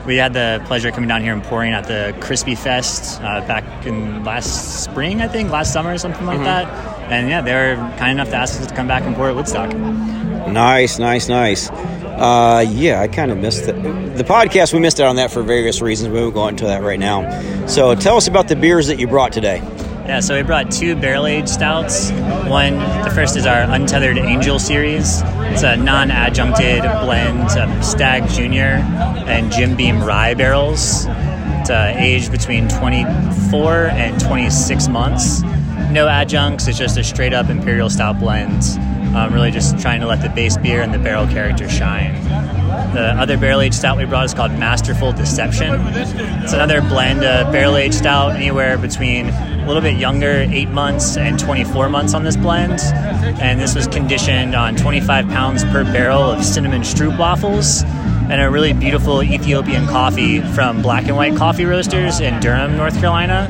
We 0.05 0.17
had 0.17 0.33
the 0.33 0.61
pleasure 0.67 0.89
of 0.89 0.93
coming 0.95 1.07
down 1.07 1.21
here 1.21 1.33
and 1.33 1.41
pouring 1.43 1.71
at 1.71 1.85
the 1.87 2.13
Crispy 2.19 2.55
Fest 2.55 3.21
uh, 3.21 3.39
back 3.47 3.85
in 3.85 4.23
last 4.25 4.83
spring, 4.83 5.21
I 5.21 5.27
think, 5.29 5.49
last 5.49 5.71
summer, 5.71 5.93
or 5.93 5.97
something 5.97 6.25
like 6.25 6.39
Mhm. 6.39 6.43
that. 6.43 6.94
And 7.09 7.29
yeah, 7.29 7.41
they 7.41 7.53
were 7.53 7.75
kind 7.97 8.11
enough 8.11 8.29
to 8.29 8.35
ask 8.35 8.59
us 8.59 8.67
to 8.67 8.75
come 8.75 8.87
back 8.87 9.03
and 9.03 9.15
pour 9.15 9.29
at 9.29 9.35
Woodstock. 9.35 9.73
Nice, 9.73 10.99
nice, 10.99 11.27
nice. 11.27 11.69
Uh, 11.69 12.65
yeah, 12.69 13.01
I 13.01 13.07
kind 13.07 13.31
of 13.31 13.37
missed 13.37 13.65
the, 13.65 13.73
the 13.73 14.23
podcast. 14.23 14.73
We 14.73 14.79
missed 14.79 14.99
out 14.99 15.07
on 15.07 15.17
that 15.17 15.31
for 15.31 15.43
various 15.43 15.81
reasons. 15.81 16.13
We 16.13 16.21
won't 16.21 16.33
go 16.33 16.47
into 16.47 16.65
that 16.65 16.81
right 16.81 16.99
now. 16.99 17.67
So, 17.67 17.93
tell 17.93 18.15
us 18.15 18.27
about 18.27 18.47
the 18.47 18.55
beers 18.55 18.87
that 18.87 18.99
you 18.99 19.07
brought 19.07 19.33
today. 19.33 19.61
Yeah, 20.05 20.19
so 20.19 20.35
we 20.35 20.43
brought 20.43 20.71
two 20.71 20.95
barrel 20.95 21.25
aged 21.25 21.49
stouts. 21.49 22.11
One, 22.47 22.77
the 22.77 23.11
first 23.15 23.35
is 23.35 23.47
our 23.47 23.61
Untethered 23.61 24.19
Angel 24.19 24.59
series. 24.59 25.23
It's 25.23 25.63
a 25.63 25.75
non 25.75 26.11
adjuncted 26.11 26.83
blend 26.83 27.49
of 27.57 27.83
Stagg 27.83 28.29
Junior 28.29 28.83
and 29.25 29.51
Jim 29.51 29.75
Beam 29.75 30.03
rye 30.03 30.35
barrels. 30.35 31.05
It's 31.07 31.71
uh, 31.71 31.93
aged 31.97 32.31
between 32.31 32.69
24 32.69 33.87
and 33.87 34.21
26 34.21 34.87
months. 34.89 35.41
No 35.91 36.07
adjuncts, 36.07 36.67
it's 36.67 36.77
just 36.77 36.97
a 36.97 37.03
straight 37.03 37.33
up 37.33 37.49
imperial 37.49 37.89
stout 37.89 38.19
blend. 38.19 38.63
Um, 39.15 39.33
really 39.33 39.51
just 39.51 39.79
trying 39.79 40.01
to 40.01 40.07
let 40.07 40.21
the 40.21 40.29
base 40.29 40.57
beer 40.57 40.81
and 40.81 40.93
the 40.93 40.99
barrel 40.99 41.25
character 41.27 41.69
shine. 41.69 42.21
The 42.93 43.13
other 43.17 43.37
barrel 43.37 43.61
aged 43.61 43.75
stout 43.75 43.97
we 43.97 44.03
brought 44.05 44.25
is 44.25 44.33
called 44.33 44.51
Masterful 44.51 45.13
Deception. 45.13 45.75
It's 46.43 46.51
another 46.51 46.81
blend 46.81 47.23
of 47.23 47.51
barrel 47.51 47.77
aged 47.77 47.95
stout, 47.95 48.35
anywhere 48.35 48.77
between 48.77 49.29
a 49.29 49.63
little 49.65 49.81
bit 49.81 49.97
younger, 49.97 50.45
8 50.49 50.69
months, 50.69 51.15
and 51.15 51.39
24 51.39 51.87
months 51.87 52.13
on 52.13 52.23
this 52.23 52.35
blend. 52.35 52.79
And 53.41 53.59
this 53.59 53.73
was 53.73 53.87
conditioned 53.87 54.53
on 54.53 54.75
25 54.75 55.27
pounds 55.29 55.63
per 55.65 55.85
barrel 55.85 56.21
of 56.21 56.43
cinnamon 56.43 56.81
stroop 56.81 57.17
waffles 57.17 57.83
and 58.29 58.41
a 58.41 58.49
really 58.49 58.73
beautiful 58.73 59.21
Ethiopian 59.21 59.85
coffee 59.87 60.41
from 60.53 60.81
Black 60.81 61.05
and 61.05 61.15
White 61.15 61.35
Coffee 61.35 61.65
Roasters 61.65 62.19
in 62.19 62.39
Durham, 62.39 62.75
North 62.75 62.95
Carolina. 62.95 63.47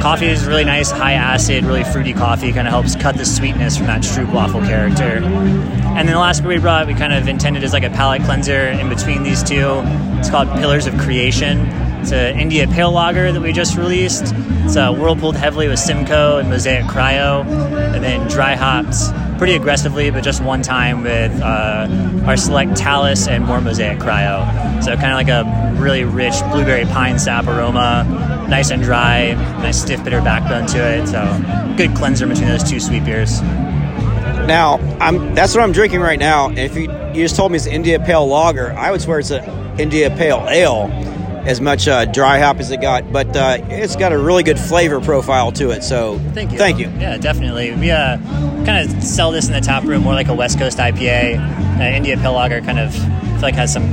Coffee 0.00 0.26
is 0.26 0.44
really 0.44 0.64
nice, 0.64 0.90
high 0.90 1.12
acid, 1.12 1.64
really 1.64 1.84
fruity 1.84 2.12
coffee, 2.12 2.52
kind 2.52 2.66
of 2.66 2.72
helps 2.72 2.96
cut 2.96 3.16
the 3.16 3.24
sweetness 3.24 3.76
from 3.76 3.86
that 3.86 4.02
stroop 4.02 4.32
waffle 4.32 4.60
character. 4.60 5.22
And 5.24 6.08
then 6.08 6.14
the 6.14 6.18
last 6.18 6.40
beer 6.40 6.48
we 6.48 6.58
brought, 6.58 6.86
we 6.86 6.94
kind 6.94 7.12
of 7.12 7.28
intended 7.28 7.62
as 7.62 7.72
like 7.72 7.84
a 7.84 7.90
palate 7.90 8.22
cleanser 8.22 8.68
in 8.68 8.88
between 8.88 9.22
these 9.22 9.42
two. 9.42 9.82
It's 10.18 10.30
called 10.30 10.48
Pillars 10.58 10.86
of 10.86 10.98
Creation. 10.98 11.60
It's 12.00 12.12
an 12.12 12.38
India 12.38 12.66
Pale 12.66 12.92
Lager 12.92 13.30
that 13.32 13.40
we 13.40 13.52
just 13.52 13.76
released. 13.76 14.34
It's 14.68 14.76
uh, 14.76 14.92
whirlpooled 14.92 15.34
heavily 15.34 15.66
with 15.66 15.78
Simcoe 15.78 16.36
and 16.36 16.50
Mosaic 16.50 16.84
Cryo, 16.84 17.42
and 17.94 18.04
then 18.04 18.28
dry 18.28 18.54
hopped 18.54 18.94
pretty 19.38 19.54
aggressively, 19.54 20.10
but 20.10 20.22
just 20.22 20.42
one 20.42 20.60
time 20.60 21.02
with 21.02 21.32
uh, 21.40 21.88
our 22.26 22.36
select 22.36 22.76
Talus 22.76 23.28
and 23.28 23.46
more 23.46 23.62
Mosaic 23.62 23.98
Cryo. 23.98 24.44
So 24.84 24.94
kind 24.96 25.06
of 25.06 25.14
like 25.14 25.28
a 25.30 25.80
really 25.80 26.04
rich 26.04 26.34
blueberry 26.52 26.84
pine 26.84 27.18
sap 27.18 27.46
aroma, 27.46 28.04
nice 28.50 28.70
and 28.70 28.82
dry, 28.82 29.32
nice 29.62 29.80
stiff 29.80 30.04
bitter 30.04 30.20
backbone 30.20 30.66
to 30.66 30.78
it. 30.78 31.06
So 31.06 31.74
good 31.78 31.96
cleanser 31.96 32.26
between 32.26 32.48
those 32.48 32.62
two 32.62 32.78
sweet 32.78 33.06
beers. 33.06 33.40
Now, 33.40 34.76
I'm 35.00 35.34
that's 35.34 35.54
what 35.54 35.62
I'm 35.62 35.72
drinking 35.72 36.00
right 36.00 36.18
now. 36.18 36.50
If 36.50 36.76
you, 36.76 36.92
you 37.14 37.22
just 37.22 37.36
told 37.36 37.52
me 37.52 37.56
it's 37.56 37.64
India 37.64 37.98
Pale 37.98 38.28
Lager, 38.28 38.74
I 38.74 38.90
would 38.90 39.00
swear 39.00 39.20
it's 39.20 39.30
an 39.30 39.80
India 39.80 40.10
Pale 40.10 40.46
Ale, 40.50 40.88
as 41.48 41.62
much 41.62 41.88
uh, 41.88 42.04
dry 42.04 42.38
hop 42.38 42.58
as 42.58 42.70
it 42.70 42.82
got. 42.82 43.10
But 43.10 43.34
uh, 43.34 43.58
it's 43.70 43.96
got 43.96 44.12
a 44.12 44.18
really 44.18 44.42
good 44.42 44.58
flavor 44.60 45.00
profile 45.00 45.50
to 45.52 45.70
it. 45.70 45.82
So 45.82 46.18
Thank 46.34 46.52
you. 46.52 46.58
Thank 46.58 46.78
you. 46.78 46.90
Yeah, 47.00 47.16
definitely. 47.16 47.74
We 47.74 47.90
uh, 47.90 48.18
kind 48.66 48.88
of 48.88 49.02
sell 49.02 49.32
this 49.32 49.46
in 49.46 49.54
the 49.54 49.62
tap 49.62 49.84
room 49.84 50.02
more 50.02 50.12
like 50.12 50.28
a 50.28 50.34
West 50.34 50.58
Coast 50.58 50.76
IPA. 50.76 51.38
Uh, 51.80 51.96
India 51.96 52.16
Pale 52.18 52.34
Lager 52.34 52.60
kind 52.60 52.78
of 52.78 52.94
like 53.40 53.54
has 53.54 53.72
some 53.72 53.88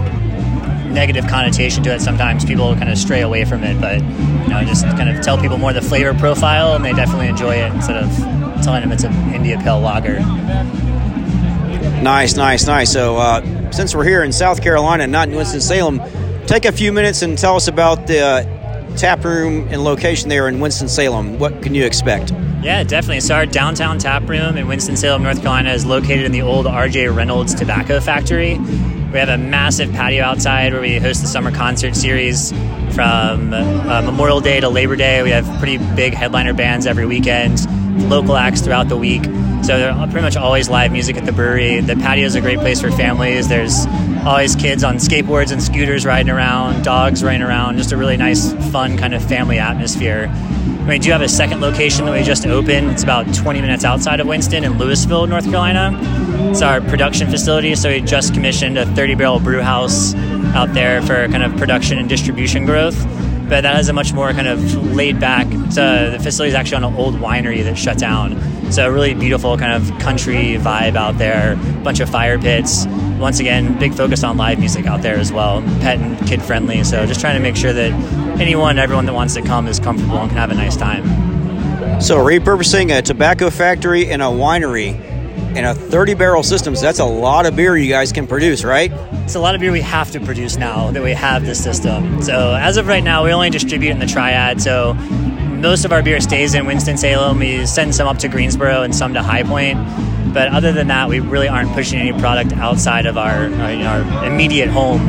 negative 0.94 1.28
connotation 1.28 1.82
to 1.84 1.96
it. 1.96 2.02
Sometimes 2.02 2.44
people 2.44 2.76
kind 2.76 2.90
of 2.90 2.98
stray 2.98 3.22
away 3.22 3.46
from 3.46 3.64
it, 3.64 3.80
but 3.80 4.02
you 4.02 4.50
know, 4.50 4.62
just 4.66 4.84
kind 4.84 5.10
of 5.10 5.24
tell 5.24 5.38
people 5.38 5.58
more 5.58 5.72
the 5.72 5.82
flavor 5.82 6.14
profile, 6.14 6.76
and 6.76 6.84
they 6.84 6.94
definitely 6.94 7.28
enjoy 7.28 7.56
it 7.56 7.72
instead 7.74 8.04
of 8.04 8.10
telling 8.64 8.82
them 8.82 8.92
it's 8.92 9.04
an 9.04 9.14
India 9.34 9.58
Pale 9.60 9.80
Lager. 9.80 10.20
Nice, 12.02 12.36
nice, 12.36 12.68
nice. 12.68 12.92
So, 12.92 13.18
uh, 13.18 13.72
since 13.72 13.96
we're 13.96 14.04
here 14.04 14.24
in 14.24 14.32
South 14.32 14.62
Carolina, 14.62 15.08
not 15.08 15.30
in 15.30 15.36
Winston 15.36 15.62
Salem, 15.62 16.00
take 16.48 16.66
a 16.66 16.72
few 16.72 16.92
minutes 16.92 17.22
and 17.22 17.38
tell 17.38 17.56
us 17.56 17.68
about 17.68 18.08
the 18.08 18.20
uh, 18.20 18.96
tap 18.98 19.24
room 19.24 19.68
and 19.70 19.84
location 19.84 20.30
there 20.30 20.48
in 20.48 20.60
Winston 20.60 20.88
Salem. 20.88 21.40
What 21.40 21.62
can 21.62 21.76
you 21.76 21.86
expect? 21.86 22.32
Yeah, 22.66 22.84
definitely. 22.84 23.20
So 23.20 23.36
our 23.36 23.46
downtown 23.46 24.00
tap 24.00 24.28
room 24.28 24.58
in 24.58 24.68
Winston-Salem, 24.68 25.22
North 25.22 25.38
Carolina 25.38 25.72
is 25.72 25.86
located 25.86 26.26
in 26.26 26.32
the 26.32 26.42
old 26.42 26.66
R.J. 26.66 27.10
Reynolds 27.10 27.54
Tobacco 27.54 28.00
Factory. 28.00 28.58
We 28.58 29.20
have 29.20 29.30
a 29.30 29.38
massive 29.38 29.92
patio 29.92 30.24
outside 30.24 30.74
where 30.74 30.82
we 30.82 30.98
host 30.98 31.22
the 31.22 31.28
summer 31.28 31.52
concert 31.52 31.96
series 31.96 32.52
from 32.96 33.54
uh, 33.54 34.02
Memorial 34.04 34.42
Day 34.42 34.60
to 34.62 34.70
Labor 34.70 34.96
Day. 34.96 35.22
We 35.22 35.30
have 35.30 35.46
pretty 35.60 35.78
big 35.96 36.16
headliner 36.16 36.56
bands 36.56 36.88
every 36.88 37.06
weekend, 37.06 37.70
local 38.10 38.36
acts 38.36 38.62
throughout 38.62 38.90
the 38.90 38.98
week. 38.98 39.24
So 39.66 39.96
pretty 40.12 40.22
much 40.22 40.38
always 40.38 40.70
live 40.70 40.92
music 40.92 41.18
at 41.18 41.26
the 41.26 41.32
brewery. 41.32 41.80
The 41.80 41.96
patio 41.96 42.28
is 42.28 42.36
a 42.36 42.42
great 42.42 42.60
place 42.60 42.80
for 42.80 42.92
families. 42.92 43.48
There's 43.48 43.88
always 44.24 44.56
kids 44.56 44.84
on 44.84 44.98
skateboards 44.98 45.52
and 45.52 45.62
scooters 45.62 46.06
riding 46.06 46.30
around, 46.30 46.84
dogs 46.84 47.24
running 47.24 47.42
around, 47.42 47.78
just 47.78 47.92
a 47.92 47.98
really 47.98 48.16
nice, 48.16 48.54
fun 48.72 48.96
kind 48.96 49.16
of 49.16 49.28
family 49.28 49.58
atmosphere. 49.58 50.32
We 50.88 51.00
do 51.00 51.10
have 51.10 51.24
a 51.24 51.28
second 51.28 51.62
location 51.62 52.06
that 52.06 52.12
we 52.12 52.22
just 52.22 52.46
opened. 52.46 52.92
It's 52.92 53.02
about 53.02 53.34
20 53.34 53.60
minutes 53.60 53.84
outside 53.84 54.20
of 54.20 54.28
Winston 54.28 54.64
in 54.64 54.74
Lewisville, 54.74 55.28
North 55.28 55.46
Carolina. 55.46 55.98
It's 56.52 56.62
our 56.62 56.80
production 56.80 57.32
facility, 57.32 57.74
so 57.74 57.90
we 57.90 58.02
just 58.02 58.36
commissioned 58.36 58.78
a 58.78 58.86
30 58.86 59.16
barrel 59.16 59.40
brew 59.40 59.62
house 59.62 60.14
out 60.54 60.76
there 60.76 61.02
for 61.02 61.28
kind 61.30 61.42
of 61.42 61.58
production 61.58 61.98
and 61.98 62.08
distribution 62.08 62.68
growth. 62.68 63.04
But 63.50 63.62
that 63.62 63.76
has 63.76 63.90
a 63.90 63.94
much 63.94 64.14
more 64.14 64.32
kind 64.32 64.48
of 64.48 64.94
laid 64.94 65.20
back. 65.20 65.48
Uh, 65.48 66.12
the 66.12 66.20
facility 66.22 66.50
is 66.50 66.56
actually 66.56 66.84
on 66.84 66.94
an 66.94 67.00
old 67.00 67.16
winery 67.16 67.64
that 67.64 67.80
shut 67.80 67.98
down. 67.98 68.40
So, 68.72 68.88
a 68.88 68.92
really 68.92 69.14
beautiful 69.14 69.58
kind 69.58 69.72
of 69.72 69.98
country 70.00 70.56
vibe 70.56 70.96
out 70.96 71.18
there, 71.18 71.56
bunch 71.84 72.00
of 72.00 72.10
fire 72.10 72.38
pits. 72.38 72.86
Once 73.20 73.40
again, 73.40 73.78
big 73.80 73.94
focus 73.94 74.24
on 74.24 74.38
live 74.38 74.60
music 74.60 74.86
out 74.86 75.02
there 75.02 75.16
as 75.16 75.32
well, 75.32 75.62
pet 75.82 76.00
and 76.00 76.28
kid 76.28 76.42
friendly. 76.42 76.84
So, 76.84 77.06
just 77.06 77.22
trying 77.22 77.36
to 77.36 77.42
make 77.42 77.56
sure 77.56 77.74
that 77.74 77.92
anyone, 78.40 78.78
everyone 78.80 79.06
that 79.06 79.14
wants 79.14 79.34
to 79.36 79.42
come 79.42 79.68
is 79.68 79.80
comfortable 79.80 80.18
and 80.18 80.30
can 80.30 80.38
have 80.38 80.52
a 80.52 80.56
nice 80.56 80.76
time. 80.76 81.04
So, 82.02 82.18
repurposing 82.18 82.98
a 82.98 83.02
tobacco 83.02 83.50
factory 83.50 84.10
and 84.10 84.22
a 84.22 84.26
winery 84.26 85.00
in 85.56 85.64
a 85.64 85.74
30 85.74 86.16
barrel 86.16 86.44
system, 86.44 86.76
so 86.76 86.82
that's 86.82 87.00
a 87.00 87.06
lot 87.06 87.46
of 87.46 87.56
beer 87.56 87.78
you 87.78 87.90
guys 87.90 88.12
can 88.12 88.28
produce, 88.28 88.66
right? 88.66 88.92
It's 89.24 89.36
a 89.36 89.40
lot 89.40 89.56
of 89.56 89.62
beer 89.62 89.72
we 89.72 89.82
have 89.82 90.12
to 90.12 90.20
produce 90.20 90.58
now 90.58 90.92
that 90.92 91.02
we 91.02 91.14
have 91.14 91.46
this 91.46 91.64
system. 91.64 92.22
So 92.22 92.54
as 92.54 92.76
of 92.76 92.88
right 92.88 93.04
now, 93.04 93.24
we 93.24 93.32
only 93.32 93.50
distribute 93.50 93.92
in 93.92 94.00
the 94.00 94.06
Triad. 94.06 94.62
So 94.62 94.94
most 95.66 95.84
of 95.84 95.92
our 95.92 96.04
beer 96.04 96.22
stays 96.22 96.54
in 96.54 96.68
Winston-Salem. 96.68 97.40
We 97.40 97.66
send 97.66 97.96
some 97.96 98.08
up 98.08 98.20
to 98.20 98.28
Greensboro 98.28 98.84
and 98.84 98.96
some 98.96 99.16
to 99.16 99.24
High 99.24 99.42
Point. 99.42 99.80
But 100.32 100.50
other 100.50 100.72
than 100.72 100.90
that, 100.90 101.10
we 101.10 101.20
really 101.20 101.48
aren't 101.48 101.74
pushing 101.74 101.98
any 101.98 102.14
product 102.20 102.54
outside 102.54 103.08
of 103.08 103.18
our, 103.18 103.46
our, 103.46 103.72
you 103.72 103.80
know, 103.80 103.88
our 103.88 104.26
immediate 104.28 104.70
home. 104.70 105.02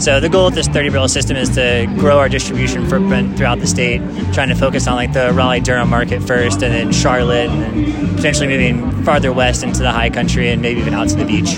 So 0.00 0.20
the 0.20 0.28
goal 0.28 0.44
with 0.44 0.54
this 0.54 0.68
30 0.68 0.90
barrel 0.90 1.08
system 1.08 1.36
is 1.36 1.48
to 1.56 1.92
grow 1.98 2.18
our 2.18 2.28
distribution 2.28 2.86
footprint 2.86 3.36
throughout 3.36 3.58
the 3.58 3.66
state, 3.66 4.00
trying 4.32 4.50
to 4.50 4.54
focus 4.54 4.86
on 4.86 4.94
like 4.94 5.12
the 5.12 5.32
Raleigh 5.32 5.60
Durham 5.60 5.90
market 5.90 6.22
first, 6.22 6.62
and 6.62 6.72
then 6.72 6.92
Charlotte, 6.92 7.50
and 7.50 7.60
then 7.60 8.14
potentially 8.14 8.46
moving 8.46 9.02
farther 9.02 9.32
west 9.32 9.64
into 9.64 9.80
the 9.80 9.90
high 9.90 10.10
country, 10.10 10.48
and 10.50 10.62
maybe 10.62 10.80
even 10.80 10.94
out 10.94 11.08
to 11.08 11.16
the 11.16 11.24
beach. 11.24 11.56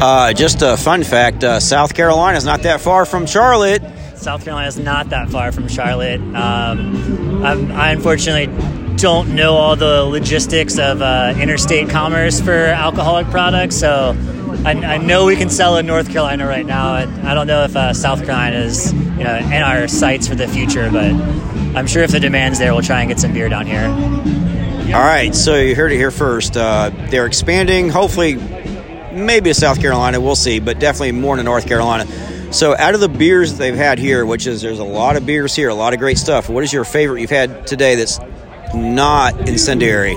Uh, 0.00 0.32
just 0.32 0.62
a 0.62 0.78
fun 0.78 1.04
fact 1.04 1.44
uh, 1.44 1.60
South 1.60 1.92
Carolina 1.92 2.38
is 2.38 2.46
not 2.46 2.62
that 2.62 2.80
far 2.80 3.04
from 3.04 3.26
Charlotte. 3.26 3.82
South 4.20 4.44
Carolina 4.44 4.68
is 4.68 4.78
not 4.78 5.10
that 5.10 5.30
far 5.30 5.52
from 5.52 5.68
Charlotte. 5.68 6.20
Um, 6.20 7.42
I 7.42 7.90
unfortunately 7.92 8.46
don't 8.96 9.34
know 9.34 9.54
all 9.54 9.76
the 9.76 10.02
logistics 10.02 10.78
of 10.78 11.00
uh, 11.02 11.34
interstate 11.38 11.88
commerce 11.88 12.40
for 12.40 12.52
alcoholic 12.52 13.28
products, 13.28 13.76
so 13.76 14.16
I, 14.64 14.72
I, 14.72 14.96
know 14.98 15.26
we 15.26 15.36
can 15.36 15.50
sell 15.50 15.76
in 15.76 15.86
North 15.86 16.10
Carolina 16.10 16.46
right 16.46 16.66
now. 16.66 16.94
I, 16.94 17.02
I 17.30 17.34
don't 17.34 17.46
know 17.46 17.62
if 17.62 17.76
uh, 17.76 17.94
South 17.94 18.24
Carolina 18.24 18.56
is, 18.56 18.92
you 18.92 19.24
know, 19.24 19.36
in 19.36 19.62
our 19.62 19.86
sights 19.86 20.26
for 20.26 20.34
the 20.34 20.48
future, 20.48 20.90
but 20.90 21.12
I'm 21.76 21.86
sure 21.86 22.02
if 22.02 22.10
the 22.10 22.18
demand's 22.18 22.58
there, 22.58 22.72
we'll 22.72 22.82
try 22.82 23.00
and 23.00 23.08
get 23.08 23.20
some 23.20 23.32
beer 23.32 23.48
down 23.48 23.66
here. 23.66 23.86
All 24.94 25.04
right, 25.04 25.34
so 25.34 25.54
you 25.54 25.76
heard 25.76 25.92
it 25.92 25.96
here 25.96 26.10
first. 26.10 26.56
Uh, 26.56 26.90
they're 27.10 27.26
expanding, 27.26 27.90
hopefully, 27.90 28.34
maybe 29.12 29.52
South 29.52 29.80
Carolina, 29.80 30.20
we'll 30.20 30.34
see, 30.34 30.58
but 30.58 30.80
definitely 30.80 31.12
more 31.12 31.36
to 31.36 31.42
North 31.42 31.66
Carolina. 31.66 32.04
So, 32.50 32.74
out 32.76 32.94
of 32.94 33.00
the 33.00 33.08
beers 33.08 33.52
that 33.52 33.58
they've 33.58 33.74
had 33.74 33.98
here, 33.98 34.24
which 34.24 34.46
is 34.46 34.62
there's 34.62 34.78
a 34.78 34.84
lot 34.84 35.16
of 35.16 35.26
beers 35.26 35.54
here, 35.54 35.68
a 35.68 35.74
lot 35.74 35.92
of 35.92 35.98
great 35.98 36.16
stuff. 36.16 36.48
What 36.48 36.64
is 36.64 36.72
your 36.72 36.84
favorite 36.84 37.20
you've 37.20 37.30
had 37.30 37.66
today 37.66 37.94
that's 37.94 38.18
not 38.74 39.48
incendiary? 39.48 40.16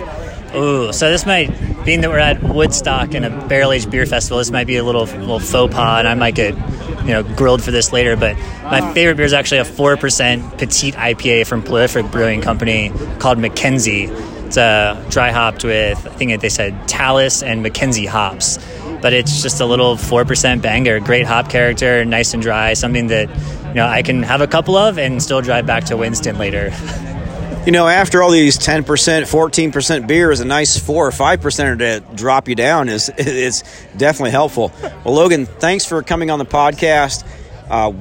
Ooh, 0.56 0.92
so 0.92 1.10
this 1.10 1.26
might, 1.26 1.50
being 1.86 2.02
that 2.02 2.10
we're 2.10 2.20
at 2.20 2.44
Woodstock 2.44 3.14
and 3.14 3.26
a 3.26 3.48
barrel 3.48 3.72
aged 3.72 3.90
beer 3.90 4.06
festival, 4.06 4.40
this 4.40 4.52
might 4.52 4.68
be 4.68 4.78
a 4.78 4.84
little 4.84 5.06
little 5.06 5.40
faux 5.40 5.74
pas, 5.74 6.00
and 6.00 6.08
I 6.08 6.16
might 6.16 6.36
get 6.36 6.56
you 7.04 7.12
know 7.12 7.24
grilled 7.24 7.64
for 7.64 7.72
this 7.72 7.94
later. 7.94 8.16
But 8.16 8.38
my 8.64 8.94
favorite 8.94 9.16
beer 9.16 9.26
is 9.26 9.34
actually 9.34 9.60
a 9.60 9.66
four 9.66 9.98
percent 9.98 10.58
petite 10.58 10.96
IPA 10.96 11.48
from 11.48 11.64
Prolific 11.64 12.12
Brewing 12.12 12.42
Company 12.42 12.92
called 13.20 13.40
Mackenzie. 13.40 14.06
It's 14.06 14.58
uh, 14.58 15.02
dry 15.10 15.32
hopped 15.32 15.64
with 15.64 16.06
I 16.06 16.12
think 16.12 16.42
they 16.42 16.50
said 16.50 16.88
Talus 16.88 17.44
and 17.44 17.64
Mackenzie 17.64 18.06
hops, 18.06 18.58
but 19.02 19.14
it's 19.14 19.42
just 19.42 19.60
a 19.62 19.66
little 19.66 19.98
four 19.98 20.26
percent 20.26 20.62
banger. 20.62 21.00
Great 21.00 21.26
hop 21.26 21.50
character, 21.50 22.06
nice 22.06 22.34
and 22.34 22.42
dry. 22.42 22.74
Something 22.74 23.08
that 23.08 23.30
you 23.68 23.74
know 23.74 23.88
I 23.88 24.02
can 24.02 24.24
have 24.24 24.42
a 24.42 24.48
couple 24.48 24.76
of 24.76 24.98
and 24.98 25.22
still 25.22 25.42
drive 25.42 25.66
back 25.66 25.86
to 25.86 25.98
Winston 25.98 26.38
later. 26.38 26.72
You 27.64 27.72
know, 27.72 27.88
after 27.88 28.24
all 28.24 28.32
these 28.32 28.58
10%, 28.58 28.82
14% 28.86 30.08
beers, 30.08 30.40
a 30.40 30.46
nice 30.46 30.80
4 30.80 31.08
or 31.08 31.12
5% 31.12 31.78
to 31.78 32.16
drop 32.16 32.48
you 32.48 32.56
down 32.56 32.90
is 32.90 33.10
is 33.20 33.64
definitely 33.96 34.32
helpful. 34.32 34.72
Well, 35.06 35.14
Logan, 35.14 35.46
thanks 35.46 35.86
for 35.86 36.02
coming 36.02 36.32
on 36.32 36.40
the 36.40 36.46
podcast. 36.46 37.24
Uh, 37.70 37.92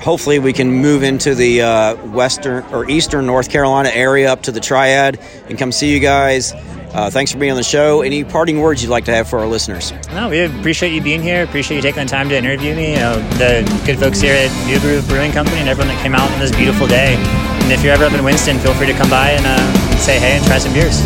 hopefully, 0.00 0.40
we 0.40 0.52
can 0.52 0.72
move 0.72 1.04
into 1.04 1.36
the 1.36 1.62
uh, 1.62 1.94
western 2.06 2.64
or 2.72 2.90
eastern 2.90 3.26
North 3.26 3.48
Carolina 3.48 3.90
area 3.92 4.32
up 4.32 4.42
to 4.42 4.50
the 4.50 4.60
Triad 4.60 5.20
and 5.48 5.56
come 5.56 5.70
see 5.70 5.94
you 5.94 6.00
guys. 6.00 6.52
Uh, 6.96 7.10
thanks 7.10 7.30
for 7.30 7.36
being 7.36 7.50
on 7.50 7.58
the 7.58 7.62
show. 7.62 8.00
Any 8.00 8.24
parting 8.24 8.58
words 8.58 8.82
you'd 8.82 8.88
like 8.88 9.04
to 9.04 9.14
have 9.14 9.28
for 9.28 9.38
our 9.38 9.46
listeners? 9.46 9.92
No, 10.12 10.30
we 10.30 10.40
appreciate 10.40 10.94
you 10.94 11.02
being 11.02 11.20
here. 11.20 11.44
Appreciate 11.44 11.76
you 11.76 11.82
taking 11.82 12.04
the 12.04 12.08
time 12.08 12.30
to 12.30 12.34
interview 12.34 12.74
me. 12.74 12.92
You 12.92 12.96
know, 12.96 13.16
the 13.36 13.82
good 13.84 13.98
folks 13.98 14.18
here 14.18 14.32
at 14.32 14.66
New 14.66 14.80
Groove 14.80 15.06
Brewing 15.06 15.30
Company 15.30 15.58
and 15.58 15.68
everyone 15.68 15.94
that 15.94 16.02
came 16.02 16.14
out 16.14 16.30
on 16.30 16.40
this 16.40 16.56
beautiful 16.56 16.86
day. 16.86 17.16
And 17.16 17.70
if 17.70 17.84
you're 17.84 17.92
ever 17.92 18.06
up 18.06 18.14
in 18.14 18.24
Winston, 18.24 18.58
feel 18.60 18.72
free 18.72 18.86
to 18.86 18.94
come 18.94 19.10
by 19.10 19.32
and 19.32 19.44
uh, 19.44 19.98
say 19.98 20.18
hey 20.18 20.38
and 20.38 20.46
try 20.46 20.56
some 20.56 20.72
beers. 20.72 21.02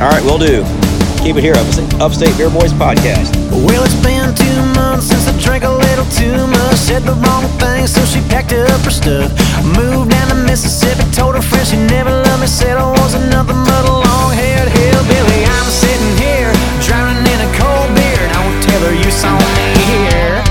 All 0.00 0.08
right, 0.08 0.22
we'll 0.22 0.38
do. 0.38 0.87
Keep 1.22 1.36
it 1.36 1.44
here, 1.44 1.54
Upstate, 1.56 1.94
Upstate 2.00 2.36
Beer 2.38 2.48
Boys 2.48 2.72
Podcast. 2.72 3.34
Well, 3.50 3.84
it's 3.84 3.98
been 4.00 4.32
two 4.34 4.60
months 4.78 5.06
since 5.06 5.28
I 5.28 5.36
drank 5.38 5.64
a 5.64 5.70
little 5.70 6.06
too 6.14 6.46
much. 6.46 6.76
Said 6.76 7.02
the 7.02 7.12
wrong 7.12 7.44
thing, 7.58 7.86
so 7.86 8.00
she 8.04 8.20
packed 8.28 8.52
up 8.52 8.80
her 8.80 8.90
stuff. 8.90 9.30
Moved 9.76 10.10
down 10.10 10.28
to 10.28 10.34
Mississippi, 10.34 11.04
told 11.12 11.34
her 11.34 11.42
friend 11.42 11.66
she 11.66 11.76
never 11.76 12.10
loved 12.10 12.40
me. 12.40 12.46
Said 12.46 12.78
I 12.78 12.88
was 12.88 13.12
nothing 13.28 13.60
but 13.66 13.84
a 13.84 13.92
long 13.92 14.32
haired 14.32 14.70
hillbilly. 14.72 15.44
I'm 15.44 15.68
sitting 15.68 16.14
here, 16.16 16.52
drowning 16.86 17.20
in 17.20 17.38
a 17.44 17.50
cold 17.60 17.92
beer. 17.92 18.20
And 18.24 18.32
I 18.32 18.40
won't 18.46 18.62
tell 18.62 18.80
her 18.88 18.94
you 18.94 19.10
saw 19.10 19.36
me 19.36 19.68
here. 19.90 20.47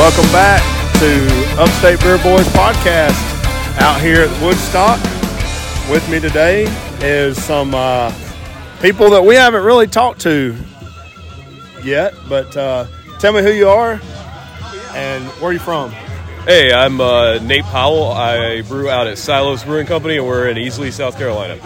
Welcome 0.00 0.32
back 0.32 0.62
to 0.94 1.60
Upstate 1.60 2.00
Beer 2.00 2.16
Boys 2.22 2.48
podcast 2.48 3.12
out 3.78 4.00
here 4.00 4.22
at 4.22 4.42
Woodstock. 4.42 4.98
With 5.90 6.08
me 6.08 6.18
today 6.18 6.64
is 7.02 7.40
some 7.44 7.74
uh, 7.74 8.10
people 8.80 9.10
that 9.10 9.22
we 9.22 9.34
haven't 9.34 9.62
really 9.62 9.86
talked 9.86 10.22
to 10.22 10.56
yet, 11.84 12.14
but 12.30 12.56
uh, 12.56 12.86
tell 13.18 13.34
me 13.34 13.42
who 13.42 13.50
you 13.50 13.68
are 13.68 14.00
and 14.94 15.22
where 15.32 15.50
are 15.50 15.52
you 15.52 15.58
from? 15.58 15.90
Hey, 15.90 16.72
I'm 16.72 16.98
uh, 16.98 17.38
Nate 17.40 17.64
Powell. 17.64 18.10
I 18.10 18.62
brew 18.62 18.88
out 18.88 19.06
at 19.06 19.18
Silos 19.18 19.64
Brewing 19.64 19.86
Company, 19.86 20.16
and 20.16 20.26
we're 20.26 20.48
in 20.48 20.56
Easley, 20.56 20.90
South 20.94 21.18
Carolina. 21.18 21.60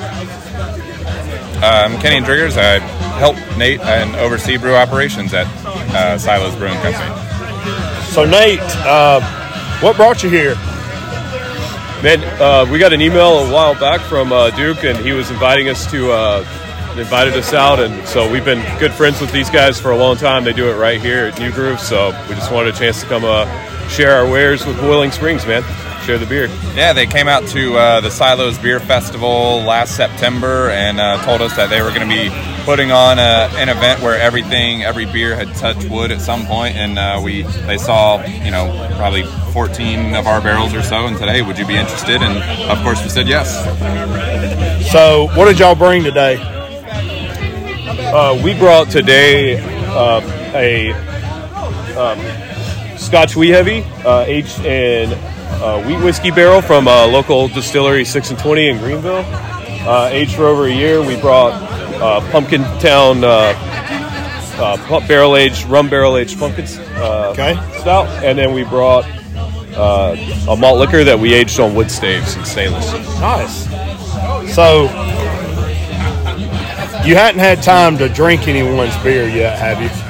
I'm 1.62 2.00
Kenny 2.00 2.20
Driggers. 2.26 2.58
I 2.58 2.80
help 3.16 3.36
Nate 3.56 3.80
and 3.80 4.16
oversee 4.16 4.56
brew 4.56 4.74
operations 4.74 5.32
at 5.32 5.46
uh, 5.94 6.18
Silos 6.18 6.56
Brewing 6.56 6.80
Company. 6.80 7.23
So, 8.14 8.24
Nate, 8.24 8.60
uh, 8.60 9.20
what 9.80 9.96
brought 9.96 10.22
you 10.22 10.30
here? 10.30 10.54
Man, 12.00 12.22
uh, 12.40 12.64
we 12.70 12.78
got 12.78 12.92
an 12.92 13.00
email 13.00 13.40
a 13.40 13.52
while 13.52 13.74
back 13.74 14.00
from 14.02 14.30
uh, 14.30 14.50
Duke, 14.50 14.84
and 14.84 14.96
he 14.98 15.10
was 15.10 15.32
inviting 15.32 15.68
us 15.68 15.90
to 15.90 16.12
uh, 16.12 16.38
invited 16.96 17.34
us 17.34 17.52
out, 17.52 17.80
and 17.80 18.06
so 18.06 18.30
we've 18.30 18.44
been 18.44 18.62
good 18.78 18.92
friends 18.92 19.20
with 19.20 19.32
these 19.32 19.50
guys 19.50 19.80
for 19.80 19.90
a 19.90 19.96
long 19.96 20.16
time. 20.16 20.44
They 20.44 20.52
do 20.52 20.70
it 20.70 20.74
right 20.74 21.00
here 21.00 21.26
at 21.26 21.40
New 21.40 21.50
Groove, 21.50 21.80
so 21.80 22.10
we 22.28 22.36
just 22.36 22.52
wanted 22.52 22.72
a 22.72 22.78
chance 22.78 23.00
to 23.00 23.06
come 23.08 23.24
uh, 23.24 23.46
share 23.88 24.12
our 24.12 24.30
wares 24.30 24.64
with 24.64 24.78
Boiling 24.78 25.10
Springs, 25.10 25.44
man. 25.44 25.64
Share 26.04 26.18
the 26.18 26.26
beer. 26.26 26.48
Yeah, 26.74 26.92
they 26.92 27.06
came 27.06 27.28
out 27.28 27.46
to 27.48 27.78
uh, 27.78 28.00
the 28.02 28.10
Silos 28.10 28.58
Beer 28.58 28.78
Festival 28.78 29.62
last 29.62 29.96
September 29.96 30.68
and 30.68 31.00
uh, 31.00 31.24
told 31.24 31.40
us 31.40 31.56
that 31.56 31.70
they 31.70 31.80
were 31.80 31.88
going 31.88 32.06
to 32.06 32.14
be 32.14 32.28
putting 32.66 32.92
on 32.92 33.18
a, 33.18 33.48
an 33.56 33.70
event 33.70 34.02
where 34.02 34.20
everything, 34.20 34.82
every 34.82 35.06
beer 35.06 35.34
had 35.34 35.54
touched 35.54 35.88
wood 35.88 36.10
at 36.10 36.20
some 36.20 36.44
point, 36.44 36.76
and 36.76 36.98
uh, 36.98 37.18
we 37.24 37.44
they 37.66 37.78
saw 37.78 38.22
you 38.22 38.50
know 38.50 38.86
probably 38.98 39.24
14 39.54 40.14
of 40.14 40.26
our 40.26 40.42
barrels 40.42 40.74
or 40.74 40.82
so. 40.82 41.06
And 41.06 41.16
today, 41.16 41.40
would 41.40 41.58
you 41.58 41.66
be 41.66 41.76
interested? 41.76 42.20
And 42.20 42.70
of 42.70 42.84
course, 42.84 43.02
we 43.02 43.08
said 43.08 43.26
yes. 43.26 43.54
So, 44.92 45.28
what 45.34 45.46
did 45.46 45.58
y'all 45.58 45.74
bring 45.74 46.04
today? 46.04 46.36
Uh, 48.12 48.38
we 48.44 48.52
brought 48.58 48.90
today 48.90 49.58
uh, 49.88 50.20
a 50.54 50.92
um, 51.96 52.98
Scotch 52.98 53.36
Wee 53.36 53.48
Heavy 53.48 53.84
uh, 54.04 54.24
aged 54.26 54.60
in 54.66 55.18
uh, 55.62 55.82
wheat 55.84 56.02
whiskey 56.02 56.30
barrel 56.30 56.62
from 56.62 56.88
a 56.88 57.06
local 57.06 57.48
distillery, 57.48 58.04
Six 58.04 58.30
and 58.30 58.38
Twenty 58.38 58.68
in 58.68 58.78
Greenville, 58.78 59.24
uh, 59.26 60.08
aged 60.10 60.34
for 60.34 60.46
over 60.46 60.66
a 60.66 60.72
year. 60.72 61.00
We 61.00 61.20
brought 61.20 61.52
uh, 62.00 62.20
Pumpkin 62.30 62.62
Town 62.80 63.24
uh, 63.24 63.54
barrel 65.08 65.36
aged 65.36 65.66
rum 65.66 65.88
barrel 65.88 66.16
aged 66.16 66.38
pumpkin 66.38 66.64
okay. 66.64 67.54
stout, 67.80 68.06
and 68.24 68.38
then 68.38 68.52
we 68.54 68.64
brought 68.64 69.04
a 69.76 70.56
malt 70.58 70.78
liquor 70.78 71.04
that 71.04 71.18
we 71.18 71.34
aged 71.34 71.58
on 71.60 71.74
wood 71.74 71.90
staves 71.90 72.36
and 72.36 72.46
stainless. 72.46 72.92
Nice. 73.20 73.64
So, 74.54 74.84
you 77.04 77.16
hadn't 77.16 77.40
had 77.40 77.62
time 77.62 77.98
to 77.98 78.08
drink 78.08 78.46
anyone's 78.48 78.96
beer 79.02 79.28
yet, 79.28 79.58
have 79.58 79.82
you? 79.82 80.03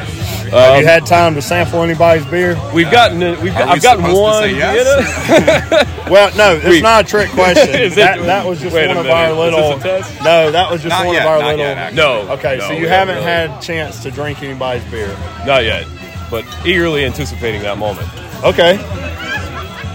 Have 0.59 0.81
you 0.81 0.87
had 0.87 1.07
time 1.07 1.35
to 1.35 1.43
sample 1.43 1.83
anybody's 1.83 2.25
beer? 2.27 2.57
We've 2.75 2.91
gotten 2.91 3.21
we've 3.21 3.55
Are 3.57 3.65
we 3.65 3.71
I've 3.73 3.83
gotten 3.83 4.05
supposed 4.05 4.17
to 4.17 4.21
one. 4.21 4.43
say 4.43 4.57
yes? 4.57 5.91
Well, 6.11 6.37
no, 6.37 6.57
it's 6.57 6.67
We- 6.67 6.83
not 6.83 7.05
a 7.07 7.09
trick 7.09 7.31
question. 7.31 7.69
Is 7.81 7.93
it- 7.95 7.97
that, 7.97 8.21
that 8.23 8.47
was 8.47 8.61
just 8.61 8.75
one 8.75 8.85
of 8.91 8.97
minute. 8.99 9.11
our 9.11 9.31
Is 9.31 9.37
little. 9.39 9.77
this 9.79 9.85
a 9.85 9.89
test? 10.03 10.23
No, 10.23 10.51
that 10.51 10.71
was 10.71 10.83
just 10.83 10.91
Not 10.91 11.07
one 11.07 11.15
yet, 11.15 11.23
of 11.23 11.29
our 11.33 11.39
little. 11.39 11.59
yet. 11.59 11.95
No. 11.95 12.29
Okay, 12.33 12.59
no, 12.59 12.67
so 12.69 12.73
you 12.75 12.89
haven't 12.89 13.15
really. 13.17 13.27
had 13.27 13.61
chance 13.63 14.03
to 14.03 14.11
drink 14.11 14.43
anybody's 14.43 14.85
beer. 14.91 15.09
Not 15.47 15.65
yet, 15.65 15.87
but 16.31 16.45
eagerly 16.67 17.07
anticipating 17.07 17.63
that 17.63 17.79
moment. 17.79 18.07
Okay. 18.45 18.77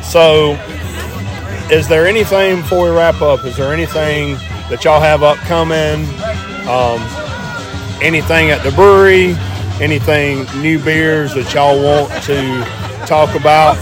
So, 0.01 0.53
is 1.71 1.87
there 1.87 2.07
anything 2.07 2.61
before 2.61 2.85
we 2.89 2.95
wrap 2.97 3.21
up? 3.21 3.45
Is 3.45 3.55
there 3.55 3.71
anything 3.71 4.33
that 4.71 4.83
y'all 4.83 4.99
have 4.99 5.21
upcoming? 5.21 6.05
Um, 6.67 6.99
anything 8.01 8.49
at 8.49 8.63
the 8.63 8.71
brewery? 8.71 9.35
Anything 9.81 10.45
new 10.61 10.77
beers 10.77 11.33
that 11.35 11.53
y'all 11.53 11.81
want 11.81 12.11
to 12.23 13.05
talk 13.05 13.33
about? 13.35 13.77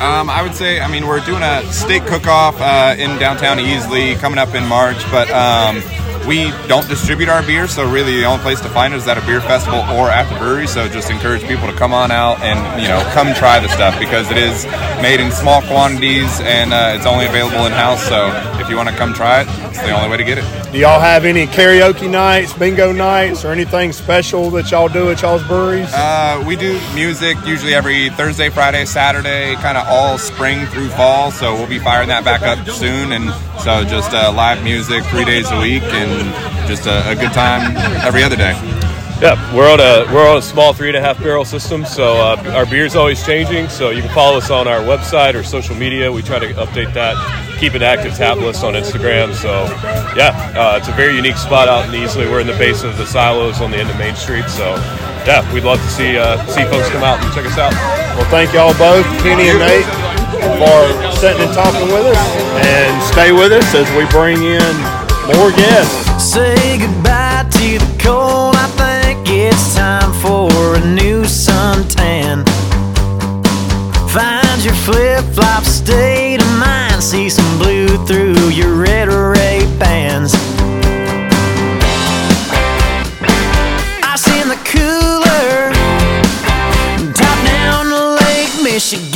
Um, 0.00 0.28
I 0.28 0.42
would 0.42 0.54
say, 0.54 0.80
I 0.80 0.88
mean, 0.90 1.06
we're 1.06 1.24
doing 1.24 1.42
a 1.42 1.62
steak 1.72 2.04
cook-off 2.06 2.60
uh, 2.60 2.94
in 2.98 3.18
downtown 3.18 3.58
Easley 3.58 4.16
coming 4.18 4.38
up 4.38 4.54
in 4.54 4.66
March, 4.66 4.98
but 5.10 5.30
um, 5.30 5.82
we 6.28 6.50
don't 6.68 6.86
distribute 6.88 7.28
our 7.28 7.42
beer, 7.42 7.66
so 7.66 7.90
really 7.90 8.16
the 8.16 8.24
only 8.24 8.42
place 8.42 8.60
to 8.60 8.68
find 8.68 8.92
it 8.92 8.98
is 8.98 9.08
at 9.08 9.16
a 9.16 9.24
beer 9.24 9.40
festival 9.40 9.80
or 9.96 10.10
at 10.10 10.28
the 10.30 10.38
brewery. 10.38 10.66
So 10.66 10.86
just 10.88 11.10
encourage 11.10 11.42
people 11.48 11.66
to 11.66 11.72
come 11.72 11.94
on 11.94 12.10
out 12.10 12.40
and 12.40 12.82
you 12.82 12.86
know 12.86 13.00
come 13.14 13.34
try 13.34 13.58
the 13.58 13.68
stuff 13.68 13.98
because 13.98 14.30
it 14.30 14.36
is 14.36 14.66
made 15.00 15.20
in 15.20 15.32
small 15.32 15.62
quantities 15.62 16.40
and 16.40 16.72
uh, 16.72 16.92
it's 16.94 17.06
only 17.06 17.26
available 17.26 17.64
in 17.64 17.72
house. 17.72 18.06
So 18.06 18.28
if 18.68 18.72
you 18.72 18.76
want 18.76 18.90
to 18.90 18.94
come 18.96 19.14
try 19.14 19.40
it, 19.40 19.48
it's 19.70 19.80
the 19.80 19.92
only 19.92 20.10
way 20.10 20.18
to 20.18 20.24
get 20.24 20.36
it. 20.36 20.72
Do 20.72 20.78
y'all 20.78 21.00
have 21.00 21.24
any 21.24 21.46
karaoke 21.46 22.10
nights, 22.10 22.52
bingo 22.52 22.92
nights, 22.92 23.42
or 23.42 23.48
anything 23.48 23.92
special 23.92 24.50
that 24.50 24.70
y'all 24.70 24.90
do 24.90 25.10
at 25.10 25.22
y'all's 25.22 25.42
breweries? 25.44 25.88
Uh, 25.94 26.44
we 26.46 26.54
do 26.54 26.78
music 26.94 27.38
usually 27.46 27.72
every 27.72 28.10
Thursday, 28.10 28.50
Friday, 28.50 28.84
Saturday, 28.84 29.54
kind 29.54 29.78
of 29.78 29.86
all 29.88 30.18
spring 30.18 30.66
through 30.66 30.90
fall. 30.90 31.30
So 31.30 31.54
we'll 31.54 31.66
be 31.66 31.78
firing 31.78 32.08
that 32.08 32.26
back 32.26 32.42
up 32.42 32.68
soon. 32.68 33.12
And 33.12 33.32
so 33.62 33.84
just 33.84 34.12
uh, 34.12 34.30
live 34.36 34.62
music 34.62 35.02
three 35.06 35.24
days 35.24 35.50
a 35.50 35.58
week 35.58 35.82
and 35.84 36.68
just 36.68 36.84
a, 36.84 37.08
a 37.08 37.14
good 37.14 37.32
time 37.32 37.74
every 38.04 38.22
other 38.22 38.36
day. 38.36 38.77
Yeah, 39.20 39.34
we're 39.52 39.68
on 39.68 39.80
a 39.80 40.06
we're 40.14 40.30
on 40.30 40.38
a 40.38 40.42
small 40.42 40.72
three 40.72 40.86
and 40.86 40.96
a 40.96 41.00
half 41.00 41.18
barrel 41.18 41.44
system, 41.44 41.84
so 41.84 42.14
uh, 42.14 42.54
our 42.54 42.64
beer's 42.64 42.94
always 42.94 43.24
changing. 43.26 43.68
So 43.68 43.90
you 43.90 44.00
can 44.00 44.14
follow 44.14 44.38
us 44.38 44.48
on 44.48 44.68
our 44.68 44.78
website 44.78 45.34
or 45.34 45.42
social 45.42 45.74
media. 45.74 46.10
We 46.10 46.22
try 46.22 46.38
to 46.38 46.46
update 46.54 46.94
that, 46.94 47.18
keep 47.58 47.74
an 47.74 47.82
active 47.82 48.14
tap 48.14 48.38
list 48.38 48.62
on 48.62 48.74
Instagram. 48.74 49.34
So 49.34 49.66
yeah, 50.14 50.54
uh, 50.54 50.78
it's 50.78 50.86
a 50.86 50.92
very 50.92 51.16
unique 51.16 51.36
spot 51.36 51.66
out 51.66 51.92
in 51.92 52.00
Easley. 52.00 52.30
We're 52.30 52.38
in 52.38 52.46
the 52.46 52.58
base 52.58 52.84
of 52.84 52.96
the 52.96 53.04
silos 53.04 53.60
on 53.60 53.72
the 53.72 53.78
end 53.78 53.90
of 53.90 53.98
Main 53.98 54.14
Street. 54.14 54.48
So 54.48 54.76
yeah, 55.26 55.42
we'd 55.52 55.64
love 55.64 55.80
to 55.80 55.90
see 55.90 56.16
uh, 56.16 56.38
see 56.46 56.62
folks 56.70 56.88
come 56.90 57.02
out 57.02 57.18
and 57.18 57.34
check 57.34 57.44
us 57.44 57.58
out. 57.58 57.74
Well, 58.14 58.30
thank 58.30 58.54
y'all 58.54 58.70
both, 58.78 59.04
Kenny 59.26 59.50
and 59.50 59.58
Nate, 59.58 59.88
for 60.62 60.78
sitting 61.18 61.42
and 61.42 61.52
talking 61.52 61.90
with 61.90 62.06
us. 62.06 62.22
And 62.62 63.02
stay 63.02 63.32
with 63.32 63.50
us 63.50 63.74
as 63.74 63.90
we 63.98 64.06
bring 64.14 64.38
in 64.46 64.74
more 65.26 65.50
guests. 65.50 66.22
Say 66.22 66.54
goodbye 66.78 67.50
to 67.50 67.82
the 67.82 67.98
cold. 67.98 68.54
I 68.54 68.66
think 68.78 68.97
it's 69.58 69.74
time 69.74 70.12
for 70.12 70.76
a 70.76 70.80
new 70.86 71.22
suntan. 71.22 72.46
Find 74.08 74.64
your 74.64 74.74
flip 74.86 75.24
flop 75.34 75.64
state 75.64 76.40
of 76.40 76.58
mind. 76.58 77.02
See 77.02 77.28
some 77.28 77.58
blue 77.58 77.88
through 78.06 78.50
your 78.50 78.74
red 78.74 79.08
Ray 79.08 79.66
Bans. 79.78 80.32
Ice 84.12 84.28
in 84.38 84.48
the 84.48 84.60
cooler. 84.72 85.72
Top 87.12 87.38
down 87.44 87.86
to 87.86 88.24
Lake 88.24 88.62
Michigan. 88.62 89.07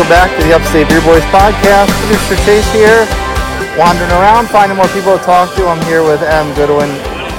Welcome 0.00 0.16
back 0.16 0.40
to 0.40 0.46
the 0.48 0.54
Upstate 0.54 0.88
Beer 0.88 1.02
Boys 1.02 1.22
podcast. 1.24 1.92
Producer 2.00 2.42
Chase 2.46 2.72
here, 2.72 3.04
wandering 3.78 4.10
around, 4.12 4.48
finding 4.48 4.78
more 4.78 4.88
people 4.88 5.18
to 5.18 5.22
talk 5.22 5.54
to. 5.56 5.66
I'm 5.66 5.84
here 5.84 6.02
with 6.02 6.22
Adam 6.22 6.54
Goodwin, 6.54 6.88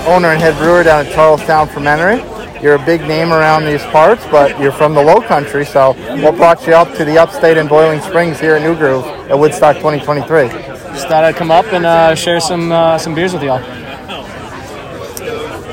owner 0.05 0.27
and 0.27 0.39
head 0.39 0.55
brewer 0.59 0.83
down 0.83 1.07
at 1.07 1.11
Charles 1.11 1.41
Towne 1.45 1.67
Fermentory. 1.67 2.21
You're 2.61 2.75
a 2.75 2.85
big 2.85 3.01
name 3.01 3.33
around 3.33 3.65
these 3.65 3.81
parts, 3.85 4.23
but 4.29 4.59
you're 4.59 4.71
from 4.71 4.93
the 4.93 5.01
low 5.01 5.21
country, 5.21 5.65
so 5.65 5.93
what 6.21 6.35
brought 6.35 6.67
you 6.67 6.75
up 6.75 6.95
to 6.97 7.03
the 7.03 7.17
Upstate 7.17 7.57
and 7.57 7.67
Boiling 7.67 7.99
Springs 7.99 8.39
here 8.39 8.53
at 8.53 8.61
New 8.61 8.75
Groove 8.75 9.05
at 9.05 9.39
Woodstock 9.39 9.77
2023? 9.77 10.49
Just 10.49 11.07
thought 11.07 11.23
I'd 11.23 11.35
come 11.35 11.49
up 11.49 11.65
and 11.73 11.83
uh, 11.83 12.13
share 12.13 12.39
some 12.39 12.71
uh, 12.71 12.99
some 12.99 13.15
beers 13.15 13.33
with 13.33 13.41
y'all. 13.41 13.63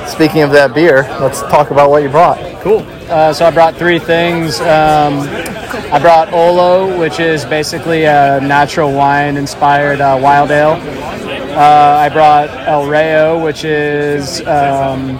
Speaking 0.09 0.41
of 0.41 0.53
that 0.53 0.73
beer, 0.75 1.03
let's 1.21 1.43
talk 1.43 1.71
about 1.71 1.91
what 1.91 2.03
you 2.03 2.09
brought. 2.09 2.39
Cool. 2.63 2.79
Uh, 3.11 3.35
so 3.35 3.45
I 3.45 3.51
brought 3.51 3.77
three 3.77 3.99
things. 3.99 4.59
Um, 4.63 5.48
I 5.71 5.99
brought 5.99 6.33
Olo, 6.33 6.99
which 6.99 7.21
is 7.21 7.45
basically 7.45 8.05
a 8.05 8.41
natural 8.41 8.93
wine 8.93 9.37
inspired 9.37 10.01
uh, 10.01 10.19
wild 10.21 10.51
ale. 10.51 10.73
Uh, 11.53 11.99
I 11.99 12.09
brought 12.09 12.49
El 12.67 12.89
Rayo, 12.89 13.43
which 13.43 13.65
is 13.65 14.41
um, 14.47 15.19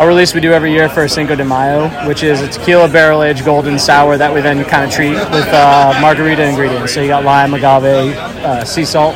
a 0.00 0.06
release 0.06 0.34
we 0.34 0.40
do 0.40 0.52
every 0.52 0.72
year 0.72 0.88
for 0.88 1.06
Cinco 1.06 1.36
de 1.36 1.44
Mayo, 1.44 1.88
which 2.08 2.24
is 2.24 2.40
a 2.40 2.48
tequila 2.48 2.88
barrel 2.88 3.22
aged 3.22 3.44
golden 3.44 3.78
sour 3.78 4.16
that 4.16 4.34
we 4.34 4.40
then 4.40 4.64
kind 4.64 4.84
of 4.84 4.90
treat 4.90 5.14
with 5.14 5.46
uh, 5.48 5.96
margarita 6.00 6.44
ingredients. 6.44 6.92
So 6.92 7.00
you 7.00 7.08
got 7.08 7.24
lime, 7.24 7.54
agave, 7.54 8.16
uh, 8.16 8.64
sea 8.64 8.84
salt. 8.84 9.14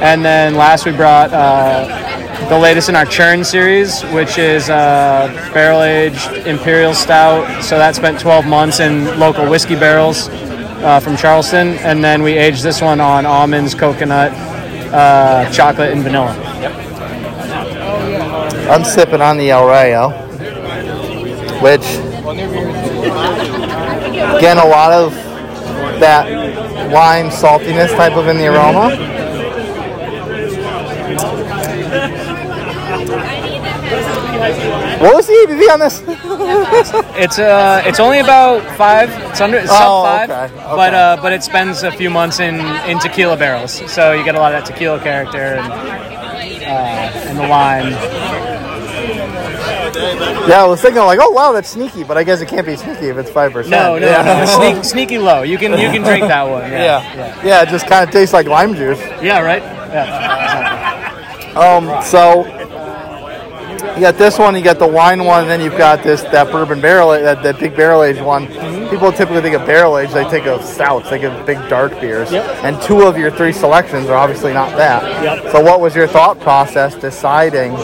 And 0.00 0.24
then 0.24 0.54
last 0.54 0.86
we 0.86 0.92
brought 0.92 1.32
uh, 1.32 2.31
the 2.48 2.58
latest 2.58 2.88
in 2.88 2.96
our 2.96 3.06
churn 3.06 3.44
series, 3.44 4.02
which 4.06 4.38
is 4.38 4.68
uh, 4.68 5.28
barrel 5.52 5.82
aged 5.82 6.46
imperial 6.46 6.94
stout. 6.94 7.62
So 7.62 7.78
that 7.78 7.94
spent 7.94 8.20
12 8.20 8.46
months 8.46 8.80
in 8.80 9.18
local 9.18 9.48
whiskey 9.48 9.74
barrels 9.74 10.28
uh, 10.28 11.00
from 11.00 11.16
Charleston. 11.16 11.68
And 11.78 12.02
then 12.02 12.22
we 12.22 12.32
aged 12.32 12.62
this 12.62 12.80
one 12.80 13.00
on 13.00 13.26
almonds, 13.26 13.74
coconut, 13.74 14.32
uh, 14.92 15.50
chocolate, 15.52 15.92
and 15.92 16.02
vanilla. 16.02 16.32
I'm 18.70 18.84
sipping 18.84 19.20
on 19.20 19.36
the 19.38 19.50
El 19.50 19.66
Rayo, 19.66 20.10
which 21.60 21.84
again 24.36 24.58
a 24.58 24.66
lot 24.66 24.92
of 24.92 25.12
that 26.00 26.26
lime 26.92 27.30
saltiness 27.30 27.94
type 27.96 28.16
of 28.16 28.28
in 28.28 28.36
the 28.36 28.46
aroma. 28.46 29.21
What 35.02 35.14
was 35.16 35.26
the 35.26 35.32
ABV 35.32 35.72
on 35.72 35.80
this? 35.80 36.00
It's 37.18 37.38
uh, 37.38 37.82
it's 37.84 37.98
only 37.98 38.20
about 38.20 38.62
five. 38.76 39.10
It's 39.30 39.40
under 39.40 39.58
it's 39.58 39.68
Oh, 39.70 40.04
sub 40.04 40.28
five, 40.28 40.52
okay, 40.52 40.62
but 40.76 40.94
uh, 40.94 41.18
but 41.20 41.32
it 41.32 41.42
spends 41.42 41.82
a 41.82 41.90
few 41.90 42.08
months 42.08 42.38
in 42.38 42.60
in 42.86 42.98
tequila 43.00 43.36
barrels, 43.36 43.72
so 43.90 44.12
you 44.12 44.24
get 44.24 44.36
a 44.36 44.38
lot 44.38 44.54
of 44.54 44.62
that 44.64 44.72
tequila 44.72 45.00
character 45.00 45.56
and 45.58 45.72
uh, 46.62 47.28
and 47.28 47.36
the 47.38 47.48
lime. 47.48 47.92
Yeah, 50.48 50.62
I 50.62 50.66
was 50.66 50.80
thinking 50.80 51.02
like, 51.02 51.18
oh 51.20 51.30
wow, 51.30 51.50
that's 51.52 51.68
sneaky, 51.70 52.04
but 52.04 52.16
I 52.16 52.22
guess 52.24 52.40
it 52.40 52.46
can't 52.48 52.66
be 52.66 52.76
sneaky 52.76 53.06
if 53.08 53.16
it's 53.16 53.30
five 53.30 53.52
percent. 53.52 53.72
No, 53.72 53.98
no, 53.98 54.22
no, 54.22 54.44
sneak, 54.46 54.84
sneaky 54.84 55.18
low. 55.18 55.42
You 55.42 55.58
can 55.58 55.72
you 55.72 55.90
can 55.90 56.02
drink 56.02 56.26
that 56.28 56.42
one. 56.48 56.70
Yeah, 56.70 56.78
yeah, 57.16 57.44
yeah. 57.44 57.62
It 57.62 57.68
just 57.70 57.86
kind 57.88 58.04
of 58.06 58.12
tastes 58.12 58.32
like 58.32 58.46
lime 58.46 58.74
juice. 58.74 59.00
yeah, 59.20 59.40
right. 59.40 59.62
Yeah, 59.92 61.52
Um, 61.56 62.02
so 62.04 62.44
you 64.02 64.08
got 64.08 64.18
this 64.18 64.36
one, 64.36 64.56
you 64.56 64.64
got 64.64 64.80
the 64.80 64.86
wine 64.86 65.22
one, 65.22 65.42
and 65.42 65.48
then 65.48 65.60
you've 65.60 65.78
got 65.78 66.02
this 66.02 66.22
that 66.22 66.50
bourbon 66.50 66.80
barrel, 66.80 67.10
that, 67.10 67.40
that 67.44 67.60
big 67.60 67.76
barrel 67.76 68.02
aged 68.02 68.20
one. 68.20 68.48
Mm-hmm. 68.48 68.90
People 68.90 69.12
typically 69.12 69.40
think 69.42 69.54
of 69.54 69.64
barrel 69.64 69.96
aged, 69.96 70.12
they 70.12 70.28
think 70.28 70.44
of 70.46 70.64
stouts, 70.64 71.08
they 71.08 71.20
think 71.20 71.32
of 71.32 71.46
big 71.46 71.56
dark 71.68 71.92
beers. 72.00 72.32
And 72.32 72.82
two 72.82 73.02
of 73.02 73.16
your 73.16 73.30
three 73.30 73.52
selections 73.52 74.08
are 74.08 74.16
obviously 74.16 74.52
not 74.52 74.76
that. 74.76 75.04
Yep. 75.22 75.52
So 75.52 75.62
what 75.62 75.80
was 75.80 75.94
your 75.94 76.08
thought 76.08 76.40
process 76.40 76.96
deciding 76.96 77.74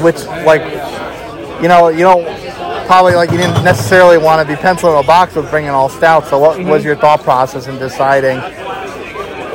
which, 0.00 0.24
like, 0.46 0.62
you 1.60 1.66
know, 1.66 1.88
you 1.88 2.04
don't 2.04 2.24
probably 2.86 3.16
like 3.16 3.32
you 3.32 3.38
didn't 3.38 3.64
necessarily 3.64 4.18
want 4.18 4.40
to 4.40 4.54
be 4.54 4.56
penciling 4.60 5.02
a 5.02 5.02
box 5.04 5.34
with 5.34 5.50
bringing 5.50 5.70
all 5.70 5.88
stouts. 5.88 6.30
So 6.30 6.38
what 6.38 6.58
was 6.58 6.82
mm-hmm. 6.82 6.86
your 6.86 6.96
thought 6.96 7.24
process 7.24 7.66
in 7.66 7.76
deciding 7.80 8.38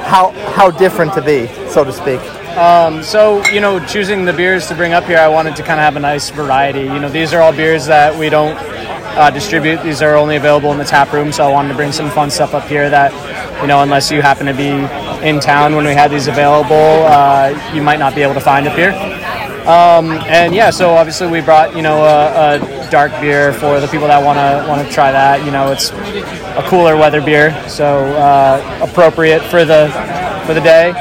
how 0.04 0.32
how 0.58 0.72
different 0.72 1.14
to 1.14 1.22
be, 1.22 1.48
so 1.70 1.86
to 1.86 1.94
speak? 1.94 2.20
Um, 2.58 3.02
so 3.02 3.44
you 3.48 3.60
know, 3.60 3.84
choosing 3.86 4.26
the 4.26 4.34
beers 4.34 4.68
to 4.68 4.76
bring 4.76 4.94
up 4.94 5.06
here, 5.06 5.18
I 5.18 5.28
wanted 5.28 5.56
to 5.56 5.64
kind 5.64 5.80
of 5.80 5.84
have 5.84 5.96
a 5.96 6.00
nice 6.00 6.30
variety. 6.30 6.82
You 6.82 7.00
know, 7.00 7.10
these 7.10 7.34
are 7.34 7.42
all 7.42 7.52
beers 7.52 7.88
that 7.88 8.18
we 8.18 8.30
don't 8.30 8.56
uh, 8.56 9.32
distribute. 9.32 9.82
These 9.84 10.02
are 10.02 10.16
only 10.16 10.36
available 10.36 10.72
in 10.72 10.78
the 10.78 10.86
tap 10.86 11.12
room, 11.14 11.32
so 11.32 11.46
I 11.46 11.52
wanted 11.52 11.70
to 11.70 11.76
bring 11.76 11.92
some 11.92 12.10
fun 12.12 12.30
stuff 12.30 12.54
up 12.54 12.68
here 12.68 12.90
that, 12.90 13.12
you 13.62 13.68
know, 13.68 13.82
unless 13.82 14.12
you 14.12 14.22
happen 14.22 14.46
to 14.46 14.54
be 14.54 14.70
in 15.28 15.40
town 15.40 15.76
when 15.76 15.86
we 15.86 15.94
had 15.94 16.12
these 16.12 16.28
available, 16.28 16.76
uh, 16.76 17.72
you 17.74 17.82
might 17.82 18.00
not 18.00 18.14
be 18.16 18.22
able 18.22 18.34
to 18.34 18.42
find 18.42 18.68
up 18.68 18.76
here. 18.76 18.92
Um, 19.68 20.12
and 20.28 20.54
yeah, 20.54 20.72
so 20.72 20.90
obviously 20.90 21.28
we 21.28 21.40
brought 21.40 21.74
you 21.74 21.82
know 21.82 22.04
a, 22.04 22.58
a 22.58 22.92
dark 22.92 23.14
beer 23.22 23.54
for 23.54 23.80
the 23.80 23.88
people 23.88 24.08
that 24.08 24.22
want 24.22 24.38
to 24.38 24.70
want 24.70 24.86
to 24.86 24.94
try 24.94 25.10
that. 25.10 25.46
You 25.46 25.52
know, 25.52 25.72
it's 25.72 25.92
a 25.92 26.64
cooler 26.68 26.98
weather 26.98 27.22
beer, 27.22 27.52
so 27.70 28.00
uh, 28.18 28.80
appropriate 28.84 29.42
for 29.44 29.64
the 29.64 29.90
for 30.46 30.54
the 30.54 30.60
day. 30.60 30.92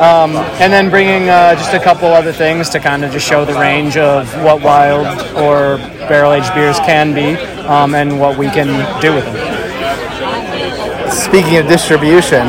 Um, 0.00 0.36
and 0.60 0.72
then 0.72 0.90
bringing 0.90 1.28
uh, 1.28 1.54
just 1.54 1.74
a 1.74 1.78
couple 1.80 2.08
other 2.08 2.32
things 2.32 2.68
to 2.70 2.80
kind 2.80 3.04
of 3.04 3.12
just 3.12 3.26
show 3.26 3.44
the 3.44 3.54
range 3.54 3.96
of 3.96 4.32
what 4.42 4.62
wild 4.62 5.06
or 5.36 5.76
barrel 6.08 6.32
aged 6.32 6.52
beers 6.54 6.78
can 6.80 7.14
be 7.14 7.36
um, 7.66 7.94
and 7.94 8.18
what 8.18 8.38
we 8.38 8.48
can 8.48 8.68
do 9.00 9.14
with 9.14 9.24
them. 9.24 11.10
Speaking 11.10 11.58
of 11.58 11.66
distribution, 11.66 12.46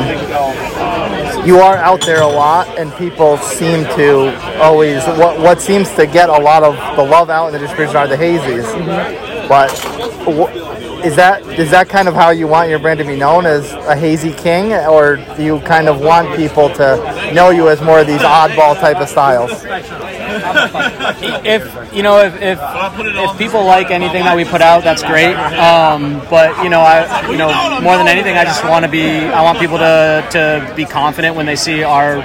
you 1.46 1.58
are 1.58 1.76
out 1.76 2.00
there 2.00 2.22
a 2.22 2.26
lot, 2.26 2.66
and 2.78 2.92
people 2.94 3.36
seem 3.36 3.84
to 3.96 4.34
always 4.62 5.04
what 5.04 5.38
what 5.38 5.60
seems 5.60 5.90
to 5.94 6.06
get 6.06 6.30
a 6.30 6.32
lot 6.32 6.62
of 6.62 6.74
the 6.96 7.04
love 7.04 7.28
out 7.28 7.48
in 7.48 7.52
the 7.52 7.58
distribution 7.58 7.96
are 7.96 8.08
the 8.08 8.16
hazies. 8.16 9.33
But 9.48 9.70
is 11.04 11.16
that 11.16 11.42
is 11.58 11.70
that 11.70 11.88
kind 11.88 12.08
of 12.08 12.14
how 12.14 12.30
you 12.30 12.46
want 12.46 12.70
your 12.70 12.78
brand 12.78 12.98
to 12.98 13.04
be 13.04 13.16
known 13.16 13.44
as 13.44 13.70
a 13.72 13.94
hazy 13.94 14.32
king, 14.32 14.72
or 14.72 15.16
do 15.36 15.44
you 15.44 15.60
kind 15.60 15.88
of 15.88 16.00
want 16.00 16.34
people 16.36 16.70
to 16.70 17.32
know 17.34 17.50
you 17.50 17.68
as 17.68 17.82
more 17.82 18.00
of 18.00 18.06
these 18.06 18.22
oddball 18.22 18.74
type 18.80 18.96
of 18.96 19.08
styles? 19.08 19.50
if 21.44 21.94
you 21.94 22.02
know 22.02 22.18
if, 22.18 22.34
if 22.40 22.58
if 22.58 23.38
people 23.38 23.64
like 23.64 23.90
anything 23.90 24.24
that 24.24 24.34
we 24.34 24.44
put 24.44 24.60
out 24.62 24.82
that's 24.82 25.02
great. 25.02 25.34
Um, 25.34 26.20
but 26.30 26.62
you 26.64 26.70
know 26.70 26.80
i 26.80 27.30
you 27.30 27.36
know 27.36 27.80
more 27.80 27.96
than 27.96 28.08
anything 28.08 28.36
i 28.36 28.44
just 28.44 28.64
want 28.64 28.84
to 28.84 28.90
be 28.90 29.06
i 29.06 29.42
want 29.42 29.58
people 29.58 29.78
to 29.78 30.26
to 30.32 30.72
be 30.74 30.84
confident 30.84 31.36
when 31.36 31.46
they 31.46 31.56
see 31.56 31.82
our 31.82 32.16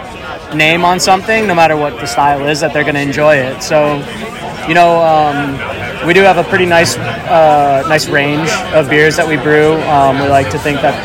name 0.55 0.83
on 0.83 0.99
something 0.99 1.45
no 1.45 1.53
matter 1.53 1.77
what 1.77 1.93
the 1.99 2.07
style 2.07 2.47
is 2.47 2.59
that 2.61 2.73
they're 2.73 2.83
going 2.83 2.95
to 2.95 3.01
enjoy 3.01 3.35
it. 3.35 3.61
So 3.61 3.97
you 4.67 4.73
know 4.73 5.01
um, 5.03 5.55
we 6.05 6.13
do 6.13 6.21
have 6.21 6.37
a 6.37 6.43
pretty 6.43 6.65
nice 6.65 6.97
uh, 6.97 7.83
nice 7.87 8.07
range 8.07 8.49
of 8.73 8.89
beers 8.89 9.15
that 9.17 9.27
we 9.27 9.37
brew 9.37 9.73
um, 9.83 10.19
we 10.19 10.27
like 10.27 10.49
to 10.49 10.59
think 10.59 10.81
that 10.81 10.95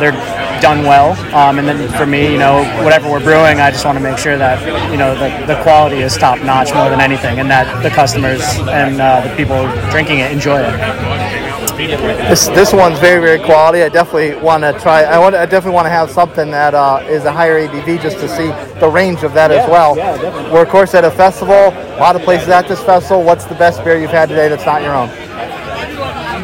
they're 0.00 0.12
done 0.60 0.82
well. 0.84 1.12
Um, 1.34 1.58
and 1.58 1.68
then 1.68 1.92
for 1.92 2.06
me, 2.06 2.32
you 2.32 2.38
know, 2.38 2.64
whatever 2.82 3.10
we're 3.10 3.22
brewing, 3.22 3.60
I 3.60 3.70
just 3.70 3.84
want 3.84 3.98
to 3.98 4.02
make 4.02 4.16
sure 4.16 4.38
that 4.38 4.56
you 4.90 4.96
know 4.96 5.14
the, 5.14 5.46
the 5.46 5.62
quality 5.62 5.98
is 5.98 6.16
top 6.16 6.42
notch 6.42 6.72
more 6.72 6.88
than 6.88 7.00
anything, 7.00 7.38
and 7.38 7.50
that 7.50 7.82
the 7.82 7.90
customers 7.90 8.40
and 8.68 9.00
uh, 9.00 9.20
the 9.28 9.36
people 9.36 9.68
drinking 9.90 10.20
it 10.20 10.32
enjoy 10.32 10.60
it. 10.62 11.43
This 11.86 12.48
this 12.48 12.72
one's 12.72 12.98
very 12.98 13.20
very 13.20 13.38
quality. 13.38 13.82
I 13.82 13.88
definitely 13.88 14.34
want 14.36 14.62
to 14.62 14.72
try. 14.80 15.02
I 15.04 15.18
want. 15.18 15.34
I 15.34 15.46
definitely 15.46 15.74
want 15.74 15.86
to 15.86 15.90
have 15.90 16.10
something 16.10 16.50
that 16.50 16.74
uh, 16.74 17.04
is 17.08 17.24
a 17.24 17.32
higher 17.32 17.66
ABV 17.66 18.00
just 18.00 18.18
to 18.18 18.28
see 18.28 18.48
the 18.80 18.88
range 18.88 19.22
of 19.22 19.34
that 19.34 19.50
as 19.50 19.68
well. 19.68 19.96
yeah, 19.96 20.16
definitely. 20.16 20.52
We're 20.52 20.62
of 20.62 20.68
course 20.68 20.94
at 20.94 21.04
a 21.04 21.10
festival. 21.10 21.54
A 21.54 21.98
lot 21.98 22.16
of 22.16 22.22
places 22.22 22.48
at 22.48 22.68
this 22.68 22.82
festival. 22.82 23.22
What's 23.22 23.44
the 23.44 23.54
best 23.54 23.84
beer 23.84 23.98
you've 23.98 24.10
had 24.10 24.28
today 24.28 24.48
that's 24.48 24.66
not 24.66 24.82
your 24.82 24.94
own? 24.94 25.10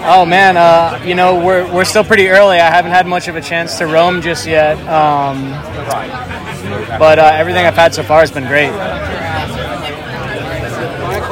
Oh 0.02 0.24
man, 0.24 0.56
uh, 0.56 1.02
you 1.04 1.14
know 1.14 1.34
we're 1.44 1.70
we're 1.72 1.84
still 1.84 2.04
pretty 2.04 2.28
early. 2.28 2.58
I 2.58 2.70
haven't 2.70 2.90
had 2.92 3.06
much 3.06 3.28
of 3.28 3.36
a 3.36 3.40
chance 3.40 3.78
to 3.78 3.86
roam 3.86 4.22
just 4.22 4.46
yet, 4.46 4.78
um, 4.88 5.50
but 6.98 7.18
uh, 7.18 7.32
everything 7.34 7.66
I've 7.66 7.74
had 7.74 7.94
so 7.94 8.02
far 8.02 8.20
has 8.20 8.30
been 8.30 8.46
great. 8.46 8.70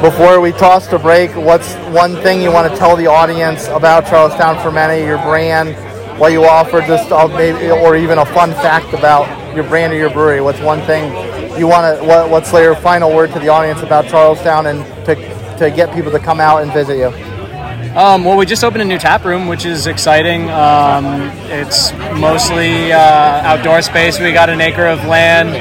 Before 0.01 0.41
we 0.41 0.53
toss 0.53 0.87
to 0.89 0.99
break, 0.99 1.35
what's 1.35 1.75
one 1.93 2.15
thing 2.17 2.41
you 2.41 2.53
want 2.53 2.73
to 2.73 2.79
tell 2.79 2.95
the 2.95 3.09
audience 3.09 3.67
about 3.67 4.07
Charles 4.07 4.33
Towne 4.35 4.57
Fermentory, 4.63 5.05
your 5.05 5.19
brand, 5.19 5.75
what 6.21 6.31
you 6.31 6.45
offer, 6.45 6.81
just 6.83 7.11
uh, 7.11 7.27
maybe, 7.27 7.69
or 7.69 7.97
even 7.97 8.19
a 8.19 8.27
fun 8.27 8.53
fact 8.53 8.95
about 8.95 9.27
your 9.57 9.65
brand 9.65 9.93
or 9.93 9.97
your 9.97 10.11
brewery? 10.11 10.41
What's 10.41 10.61
one 10.61 10.81
thing 10.83 11.11
you 11.59 11.67
want 11.67 11.99
to? 11.99 12.05
What, 12.05 12.31
what's 12.31 12.53
your 12.53 12.77
final 12.77 13.13
word 13.13 13.33
to 13.33 13.41
the 13.41 13.49
audience 13.49 13.83
about 13.83 14.07
Charles 14.07 14.41
Towne 14.43 14.67
and 14.67 14.85
to 15.05 15.17
to 15.59 15.69
get 15.69 15.93
people 15.93 16.13
to 16.13 16.21
come 16.21 16.39
out 16.39 16.63
and 16.63 16.73
visit 16.73 16.97
you? 16.97 17.09
Um, 17.97 18.25
well, 18.25 18.37
we 18.37 18.47
just 18.47 18.63
opened 18.63 18.83
a 18.83 18.85
new 18.85 18.99
tap 18.99 19.25
room, 19.25 19.49
which 19.49 19.65
is 19.65 19.89
exciting. 19.89 20.49
Um, 20.51 21.05
it's 21.51 21.93
mostly 22.21 22.93
uh, 22.93 22.99
outdoor 22.99 23.83
space. 23.83 24.21
We 24.21 24.33
got 24.33 24.49
an 24.49 24.61
acre 24.61 24.87
of 24.87 25.05
land, 25.07 25.57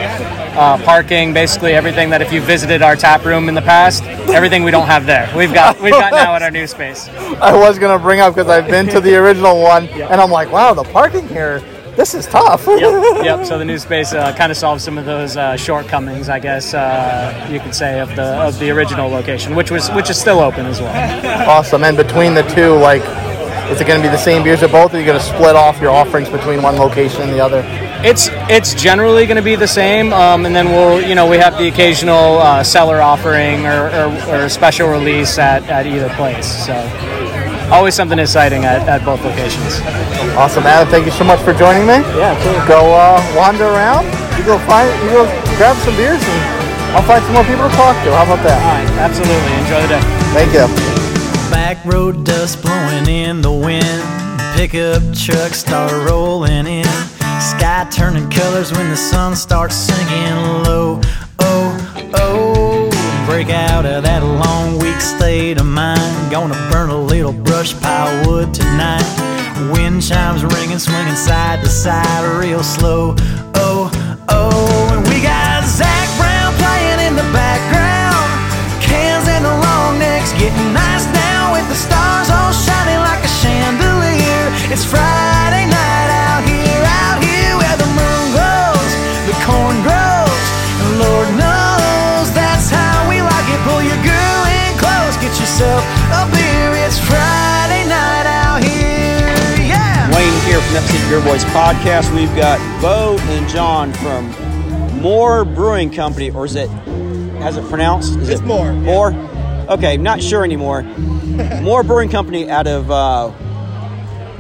uh, 0.58 0.78
parking, 0.84 1.34
basically 1.34 1.74
everything 1.74 2.10
that 2.10 2.22
if 2.22 2.34
you 2.34 2.42
visited 2.42 2.82
our 2.82 2.96
tap 2.96 3.24
room 3.24 3.48
in 3.48 3.56
the 3.56 3.62
past, 3.62 4.04
everything 4.04 4.64
we 4.64 4.72
don't 4.72 4.88
have 4.88 5.06
there. 5.06 5.32
We've 5.36 5.54
got 5.54 5.80
we've 5.80 5.92
got 5.92 6.12
now 6.12 6.36
at 6.36 6.42
our 6.42 6.52
new 6.52 6.66
space. 6.68 7.08
I 7.10 7.56
was 7.56 7.78
gonna 7.78 8.00
bring 8.00 8.20
up 8.20 8.34
because 8.34 8.50
I've 8.50 8.68
been 8.68 8.88
to 8.88 9.00
the 9.00 9.16
original 9.16 9.62
one, 9.62 9.88
and 9.90 10.20
I'm 10.20 10.32
like, 10.32 10.52
wow, 10.52 10.74
the 10.74 10.84
parking 10.84 11.28
here, 11.28 11.60
this 11.96 12.16
is 12.16 12.26
tough. 12.26 12.66
yep, 12.68 13.24
yep. 13.24 13.46
So 13.48 13.60
the 13.60 13.66
new 13.66 13.78
space 13.78 14.14
uh, 14.14 14.34
kind 14.36 14.52
of 14.52 14.58
solves 14.58 14.84
some 14.84 14.98
of 14.98 15.06
those 15.06 15.38
uh, 15.38 15.56
shortcomings, 15.58 16.28
I 16.28 16.40
guess 16.40 16.74
uh, 16.74 17.48
you 17.52 17.60
could 17.60 17.76
say, 17.76 18.00
of 18.00 18.16
the 18.16 18.42
of 18.42 18.58
the 18.60 18.72
original 18.72 19.10
location, 19.10 19.56
which 19.56 19.70
was 19.70 19.90
which 19.92 20.10
is 20.10 20.20
still 20.20 20.40
open 20.40 20.66
as 20.66 20.82
well. 20.82 21.50
Awesome. 21.50 21.84
And 21.84 21.96
between 21.96 22.34
the 22.34 22.44
two, 22.44 22.74
like, 22.74 23.04
is 23.72 23.80
it 23.80 23.86
going 23.88 24.02
to 24.02 24.08
be 24.08 24.12
the 24.12 24.18
same 24.18 24.44
beers 24.44 24.64
at 24.64 24.72
both, 24.72 24.94
or 24.94 24.98
are 24.98 25.00
you 25.00 25.06
going 25.06 25.20
to 25.20 25.24
split 25.26 25.56
off 25.56 25.80
your 25.80 25.92
offerings 25.92 26.30
between 26.30 26.64
one 26.64 26.76
location 26.78 27.22
and 27.22 27.32
the 27.32 27.40
other? 27.40 27.62
It's 28.04 28.30
it's 28.50 28.76
generally 28.76 29.26
going 29.26 29.38
to 29.38 29.44
be 29.44 29.56
the 29.56 29.68
same, 29.68 30.14
um, 30.14 30.46
and 30.46 30.56
then 30.56 30.68
we'll 30.68 31.02
you 31.02 31.16
know 31.16 31.28
we 31.28 31.38
have 31.38 31.58
the 31.58 31.68
occasional 31.68 32.38
uh, 32.38 32.64
cellar 32.64 33.02
offering 33.02 33.66
or, 33.66 33.90
or, 33.90 34.44
or 34.46 34.50
special 34.50 34.90
release 34.90 35.38
at, 35.38 35.64
at 35.64 35.88
either 35.88 36.10
place. 36.10 36.46
So 36.66 36.74
always 37.72 37.96
something 37.96 38.20
exciting 38.20 38.66
at, 38.66 38.88
at 38.88 39.04
both 39.04 39.24
locations. 39.26 39.82
Awesome, 40.38 40.64
Adam. 40.64 40.88
Thank 40.90 41.06
you 41.06 41.12
so 41.12 41.24
much 41.24 41.42
for 41.42 41.54
joining 41.54 41.88
me. 41.88 42.00
Yeah, 42.14 42.38
cool. 42.44 42.68
Go 42.68 42.94
uh, 42.94 43.18
wander 43.36 43.66
around. 43.66 44.06
You 44.38 44.46
go 44.46 44.60
find. 44.70 44.88
You 45.04 45.10
go 45.18 45.26
grab 45.58 45.76
some 45.82 45.96
beers 45.98 46.22
and 46.22 46.58
I'll 46.94 47.04
find 47.04 47.24
some 47.26 47.34
more 47.34 47.44
people 47.44 47.68
to 47.68 47.76
talk 47.76 47.98
to. 48.06 48.14
How 48.14 48.24
about 48.30 48.46
that? 48.46 48.62
All 48.62 48.78
right, 48.78 48.90
absolutely. 49.02 49.54
Enjoy 49.66 49.82
the 49.82 49.98
day. 49.98 50.04
Thank 50.38 50.54
you. 50.54 50.70
Back 51.50 51.84
road 51.84 52.24
dust 52.24 52.62
blowing 52.62 53.10
in 53.10 53.42
the 53.42 53.52
wind. 53.52 54.04
Pickup 54.56 55.02
trucks 55.14 55.60
start 55.60 55.92
rolling 56.10 56.68
in. 56.68 57.17
Sky 57.40 57.88
turning 57.92 58.30
colors 58.30 58.72
when 58.72 58.90
the 58.90 58.98
sun 58.98 59.36
starts 59.36 59.76
sinking 59.76 60.64
low. 60.64 61.00
Oh, 61.40 62.12
oh. 62.16 63.26
Break 63.28 63.50
out 63.50 63.86
of 63.86 64.04
that 64.04 64.24
long 64.24 64.80
week 64.80 65.00
state 65.00 65.60
of 65.60 65.66
mind. 65.66 66.32
Gonna 66.32 66.56
burn 66.72 66.90
a 66.90 66.98
little 66.98 67.34
brush 67.34 67.80
pile 67.80 68.28
wood 68.28 68.54
tonight. 68.54 69.06
Wind 69.72 70.02
chimes 70.02 70.44
ringing, 70.44 70.80
swinging 70.80 71.16
side 71.16 71.62
to 71.62 71.70
side 71.70 72.24
real 72.40 72.64
slow. 72.64 73.16
Oh, 73.56 73.92
oh. 74.30 74.98
And 74.98 75.08
we 75.08 75.22
got 75.22 75.64
Zach 75.64 75.97
Wayne 100.78 100.86
here 100.90 101.00
Upstate 101.00 101.10
Beer 101.10 101.22
Boys 101.24 101.44
podcast. 101.46 102.14
We've 102.16 102.36
got 102.36 102.60
Bo 102.82 103.18
and 103.20 103.50
John 103.50 103.92
from 103.94 104.30
More 105.02 105.44
Brewing 105.44 105.90
Company, 105.92 106.30
or 106.30 106.46
is 106.46 106.56
it, 106.56 106.70
how's 107.40 107.58
it 107.58 107.68
pronounced? 107.68 108.16
Is 108.20 108.30
It's 108.30 108.42
it 108.42 108.46
More, 108.46 109.12
yeah. 109.12 109.66
Okay, 109.70 109.98
not 109.98 110.22
sure 110.22 110.44
anymore. 110.44 110.84
More 111.62 111.84
Brewing 111.84 112.10
Company 112.10 112.50
out 112.50 112.68
of, 112.68 112.92
uh, 112.92 113.30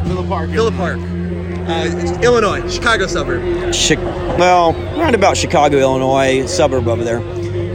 Villa 0.03 0.27
Park. 0.27 0.49
Villa 0.51 0.71
Park. 0.71 0.99
Uh, 0.99 2.19
Illinois, 2.21 2.69
Chicago 2.71 3.07
suburb. 3.07 3.41
Chi- 3.73 3.95
well, 4.37 4.73
round 4.97 5.15
about 5.15 5.35
Chicago, 5.37 5.77
Illinois, 5.77 6.45
suburb 6.45 6.87
over 6.87 7.03
there. 7.03 7.19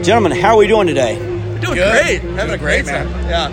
Gentlemen, 0.03 0.33
how 0.33 0.51
are 0.51 0.57
we 0.59 0.67
doing 0.69 0.87
today? 0.87 1.19
We're 1.19 1.59
doing 1.61 1.75
great. 1.79 2.21
Having 2.21 2.55
a 2.55 2.59
great 2.59 2.87
time. 2.87 3.09
Yeah. 3.29 3.49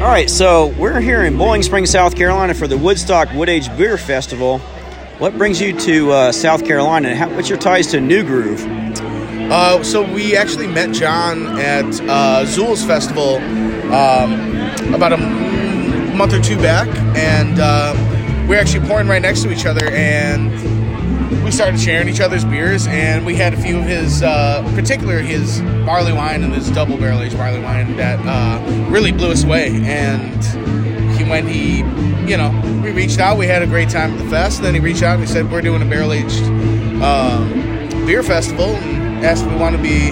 All 0.00 0.08
right, 0.08 0.30
so 0.30 0.68
we're 0.78 0.98
here 0.98 1.24
in 1.24 1.36
Boiling 1.36 1.62
Springs, 1.62 1.90
South 1.90 2.16
Carolina 2.16 2.54
for 2.54 2.66
the 2.66 2.78
Woodstock 2.78 3.34
Wood 3.34 3.50
Age 3.50 3.68
Beer 3.76 3.98
Festival. 3.98 4.58
What 5.18 5.36
brings 5.36 5.60
you 5.60 5.78
to 5.78 6.10
uh, 6.10 6.32
South 6.32 6.64
Carolina? 6.64 7.14
How, 7.14 7.28
what's 7.28 7.50
your 7.50 7.58
ties 7.58 7.88
to 7.88 8.00
New 8.00 8.24
Groove? 8.24 8.64
Uh, 9.52 9.84
so 9.84 10.02
we 10.10 10.38
actually 10.38 10.68
met 10.68 10.94
John 10.94 11.48
at 11.58 11.84
uh, 11.84 12.46
Xul's 12.46 12.82
Festival 12.82 13.36
um, 13.92 14.94
about 14.94 15.12
a 15.12 15.18
month 16.16 16.32
or 16.32 16.40
two 16.40 16.56
back, 16.56 16.88
and 17.14 17.58
uh, 17.60 17.92
we 18.48 18.56
are 18.56 18.58
actually 18.58 18.88
pouring 18.88 19.06
right 19.06 19.20
next 19.20 19.42
to 19.42 19.52
each 19.52 19.66
other, 19.66 19.84
and 19.90 20.50
we 21.44 21.50
started 21.50 21.78
sharing 21.80 22.08
each 22.08 22.20
other's 22.20 22.44
beers, 22.44 22.86
and 22.88 23.24
we 23.24 23.36
had 23.36 23.54
a 23.54 23.56
few 23.56 23.78
of 23.78 23.84
his, 23.84 24.22
uh, 24.22 24.62
particular 24.74 25.18
his 25.18 25.60
barley 25.86 26.12
wine 26.12 26.42
and 26.42 26.52
his 26.52 26.70
double 26.70 26.96
barrel 26.96 27.20
aged 27.22 27.36
barley 27.36 27.60
wine 27.60 27.96
that 27.96 28.18
uh, 28.24 28.90
really 28.90 29.12
blew 29.12 29.30
us 29.30 29.44
away, 29.44 29.68
and 29.84 30.44
he 31.16 31.24
when 31.24 31.46
he, 31.46 31.78
you 32.28 32.36
know, 32.36 32.50
we 32.82 32.90
reached 32.90 33.20
out, 33.20 33.38
we 33.38 33.46
had 33.46 33.62
a 33.62 33.66
great 33.66 33.88
time 33.88 34.12
at 34.12 34.18
the 34.18 34.28
fest, 34.28 34.60
then 34.60 34.74
he 34.74 34.80
reached 34.80 35.02
out 35.02 35.14
and 35.14 35.26
he 35.26 35.32
said 35.32 35.50
we're 35.50 35.60
doing 35.60 35.82
a 35.82 35.84
barrel 35.84 36.12
aged 36.12 36.42
um, 37.00 37.48
beer 38.06 38.22
festival, 38.22 38.66
and 38.66 39.24
asked 39.24 39.44
if 39.44 39.52
we 39.52 39.56
want 39.56 39.76
to 39.76 39.82
be 39.82 40.10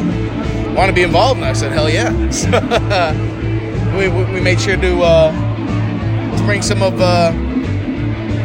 want 0.74 0.88
to 0.88 0.94
be 0.94 1.02
involved, 1.02 1.38
and 1.38 1.46
I 1.46 1.52
said 1.52 1.72
hell 1.72 1.90
yeah. 1.90 2.12
So, 2.30 2.48
we, 3.98 4.08
we 4.08 4.40
made 4.40 4.60
sure 4.60 4.76
to 4.76 5.00
uh, 5.02 6.46
bring 6.46 6.62
some 6.62 6.82
of 6.82 7.00
uh, 7.00 7.32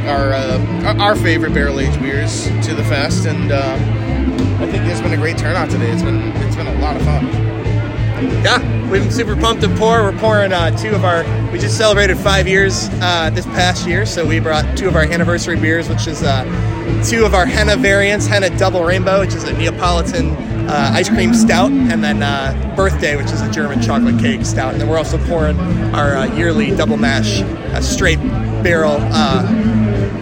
our 0.07 0.33
uh, 0.33 0.95
our- 0.99 1.15
favorite 1.15 1.53
barrel 1.53 1.79
aged 1.79 2.01
beers 2.01 2.45
to 2.65 2.73
the 2.73 2.83
fest, 2.85 3.25
and 3.25 3.51
uh, 3.51 3.73
I 4.61 4.69
think 4.69 4.85
it's 4.85 4.99
been 5.01 5.13
a 5.13 5.17
great 5.17 5.37
turnout 5.37 5.69
today. 5.69 5.89
It's 5.91 6.01
been 6.03 6.31
it's 6.37 6.55
been 6.55 6.67
a 6.67 6.79
lot 6.79 6.95
of 6.95 7.03
fun. 7.03 7.25
Yeah, 8.43 8.59
we've 8.89 9.01
been 9.03 9.11
super 9.11 9.35
pumped 9.35 9.61
to 9.63 9.69
pour. 9.75 10.01
We're 10.03 10.17
pouring 10.17 10.53
uh, 10.53 10.71
two 10.77 10.91
of 10.95 11.03
our. 11.05 11.23
We 11.51 11.59
just 11.59 11.77
celebrated 11.77 12.17
five 12.17 12.47
years 12.47 12.89
uh, 13.01 13.29
this 13.33 13.45
past 13.47 13.87
year, 13.87 14.05
so 14.05 14.25
we 14.25 14.39
brought 14.39 14.77
two 14.77 14.87
of 14.87 14.95
our 14.95 15.03
anniversary 15.03 15.57
beers, 15.59 15.89
which 15.89 16.07
is 16.07 16.23
uh, 16.23 16.43
two 17.09 17.25
of 17.25 17.33
our 17.33 17.45
henna 17.45 17.75
variants: 17.75 18.25
henna 18.25 18.49
Double 18.57 18.83
Rainbow, 18.83 19.19
which 19.21 19.33
is 19.33 19.43
a 19.43 19.53
Neapolitan 19.53 20.31
uh, 20.69 20.91
ice 20.93 21.09
cream 21.09 21.33
stout, 21.33 21.71
and 21.71 22.03
then 22.03 22.23
uh, 22.23 22.73
Birthday, 22.75 23.15
which 23.15 23.31
is 23.31 23.41
a 23.41 23.51
German 23.51 23.81
chocolate 23.81 24.19
cake 24.19 24.45
stout. 24.45 24.71
And 24.73 24.81
then 24.81 24.89
we're 24.89 24.97
also 24.97 25.17
pouring 25.27 25.59
our 25.93 26.15
uh, 26.15 26.35
yearly 26.35 26.75
double 26.75 26.97
mash, 26.97 27.41
uh, 27.41 27.81
straight 27.81 28.19
barrel. 28.63 28.97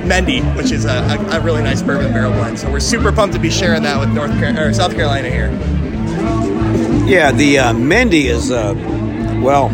Mendy, 0.04 0.42
which 0.56 0.72
is 0.72 0.86
a, 0.86 0.90
a, 1.32 1.38
a 1.38 1.42
really 1.42 1.62
nice 1.64 1.82
bourbon 1.82 2.12
barrel 2.12 2.32
blend. 2.32 2.60
So 2.60 2.72
we're 2.72 2.80
super 2.80 3.12
pumped 3.12 3.34
to 3.36 3.40
be 3.42 3.50
sharing 3.50 3.84
that 3.84 4.00
with 4.00 4.10
North 4.10 4.32
Car- 4.40 4.58
or 4.68 4.74
South 4.74 4.94
Carolina 4.94 5.30
here. 5.30 5.50
Yeah, 7.08 7.32
the 7.32 7.60
uh, 7.60 7.74
Mendy 7.74 8.26
is, 8.26 8.52
uh, 8.52 8.74
well, 9.44 9.70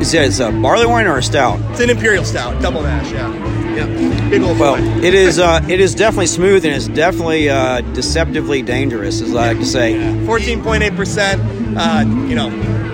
is 0.00 0.12
it 0.14 0.22
is 0.22 0.40
a 0.40 0.50
barley 0.52 0.86
wine 0.86 1.06
or 1.06 1.18
a 1.18 1.22
stout? 1.22 1.58
It's 1.72 1.80
an 1.80 1.90
imperial 1.90 2.24
stout, 2.24 2.60
double 2.62 2.82
mash. 2.82 3.10
Yeah, 3.12 3.32
yeah, 3.74 4.28
big 4.30 4.42
old 4.42 4.58
Well, 4.58 4.76
boy. 4.76 4.82
it 5.02 5.14
is. 5.14 5.38
Uh, 5.38 5.60
it 5.68 5.80
is 5.80 5.94
definitely 5.94 6.26
smooth 6.28 6.64
and 6.64 6.74
it's 6.74 6.88
definitely 6.88 7.48
uh, 7.48 7.80
deceptively 7.92 8.62
dangerous, 8.62 9.20
as 9.22 9.30
I 9.34 9.48
like 9.48 9.58
to 9.58 9.66
say. 9.66 9.94
14.8%. 9.94 11.76
Uh, 11.78 12.26
you 12.28 12.34
know, 12.34 12.50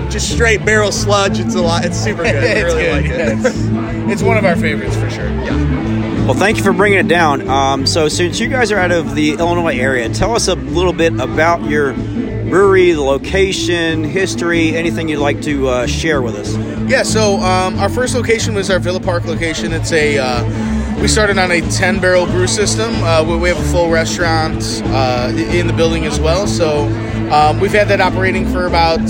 just 0.08 0.30
straight 0.32 0.64
barrel 0.64 0.92
sludge. 0.92 1.38
It's 1.40 1.54
a 1.54 1.60
lot. 1.62 1.84
It's 1.84 1.96
super 1.98 2.22
good. 2.22 2.34
I 2.36 2.38
It's 2.46 2.74
really 2.74 2.82
good, 2.82 3.02
like 3.02 3.06
yeah, 3.06 3.48
it. 3.48 3.82
It's 4.12 4.22
one 4.22 4.36
of 4.36 4.44
our 4.44 4.56
favorites 4.56 4.96
for 4.96 5.08
sure. 5.10 5.28
Yeah. 5.28 5.91
Well, 6.24 6.34
thank 6.34 6.56
you 6.56 6.62
for 6.62 6.72
bringing 6.72 7.00
it 7.00 7.08
down. 7.08 7.48
Um, 7.48 7.84
so, 7.84 8.08
since 8.08 8.38
you 8.38 8.48
guys 8.48 8.70
are 8.70 8.78
out 8.78 8.92
of 8.92 9.16
the 9.16 9.32
Illinois 9.32 9.76
area, 9.76 10.08
tell 10.08 10.36
us 10.36 10.46
a 10.46 10.54
little 10.54 10.92
bit 10.92 11.18
about 11.18 11.68
your 11.68 11.94
brewery, 11.94 12.92
the 12.92 13.02
location, 13.02 14.04
history, 14.04 14.76
anything 14.76 15.08
you'd 15.08 15.18
like 15.18 15.42
to 15.42 15.66
uh, 15.66 15.86
share 15.88 16.22
with 16.22 16.36
us. 16.36 16.54
Yeah, 16.88 17.02
so 17.02 17.38
um, 17.38 17.76
our 17.80 17.88
first 17.88 18.14
location 18.14 18.54
was 18.54 18.70
our 18.70 18.78
Villa 18.78 19.00
Park 19.00 19.24
location. 19.24 19.72
It's 19.72 19.90
a 19.90 20.18
uh, 20.18 21.00
we 21.00 21.08
started 21.08 21.38
on 21.38 21.50
a 21.50 21.60
10 21.60 22.00
barrel 22.00 22.26
brew 22.26 22.46
system. 22.46 22.94
Uh, 23.02 23.24
we 23.24 23.48
have 23.48 23.58
a 23.58 23.72
full 23.72 23.90
restaurant 23.90 24.62
uh, 24.86 25.32
in 25.34 25.66
the 25.66 25.72
building 25.72 26.06
as 26.06 26.20
well. 26.20 26.46
So 26.46 26.86
um, 27.32 27.58
we've 27.58 27.72
had 27.72 27.88
that 27.88 28.00
operating 28.00 28.46
for 28.46 28.66
about 28.66 29.00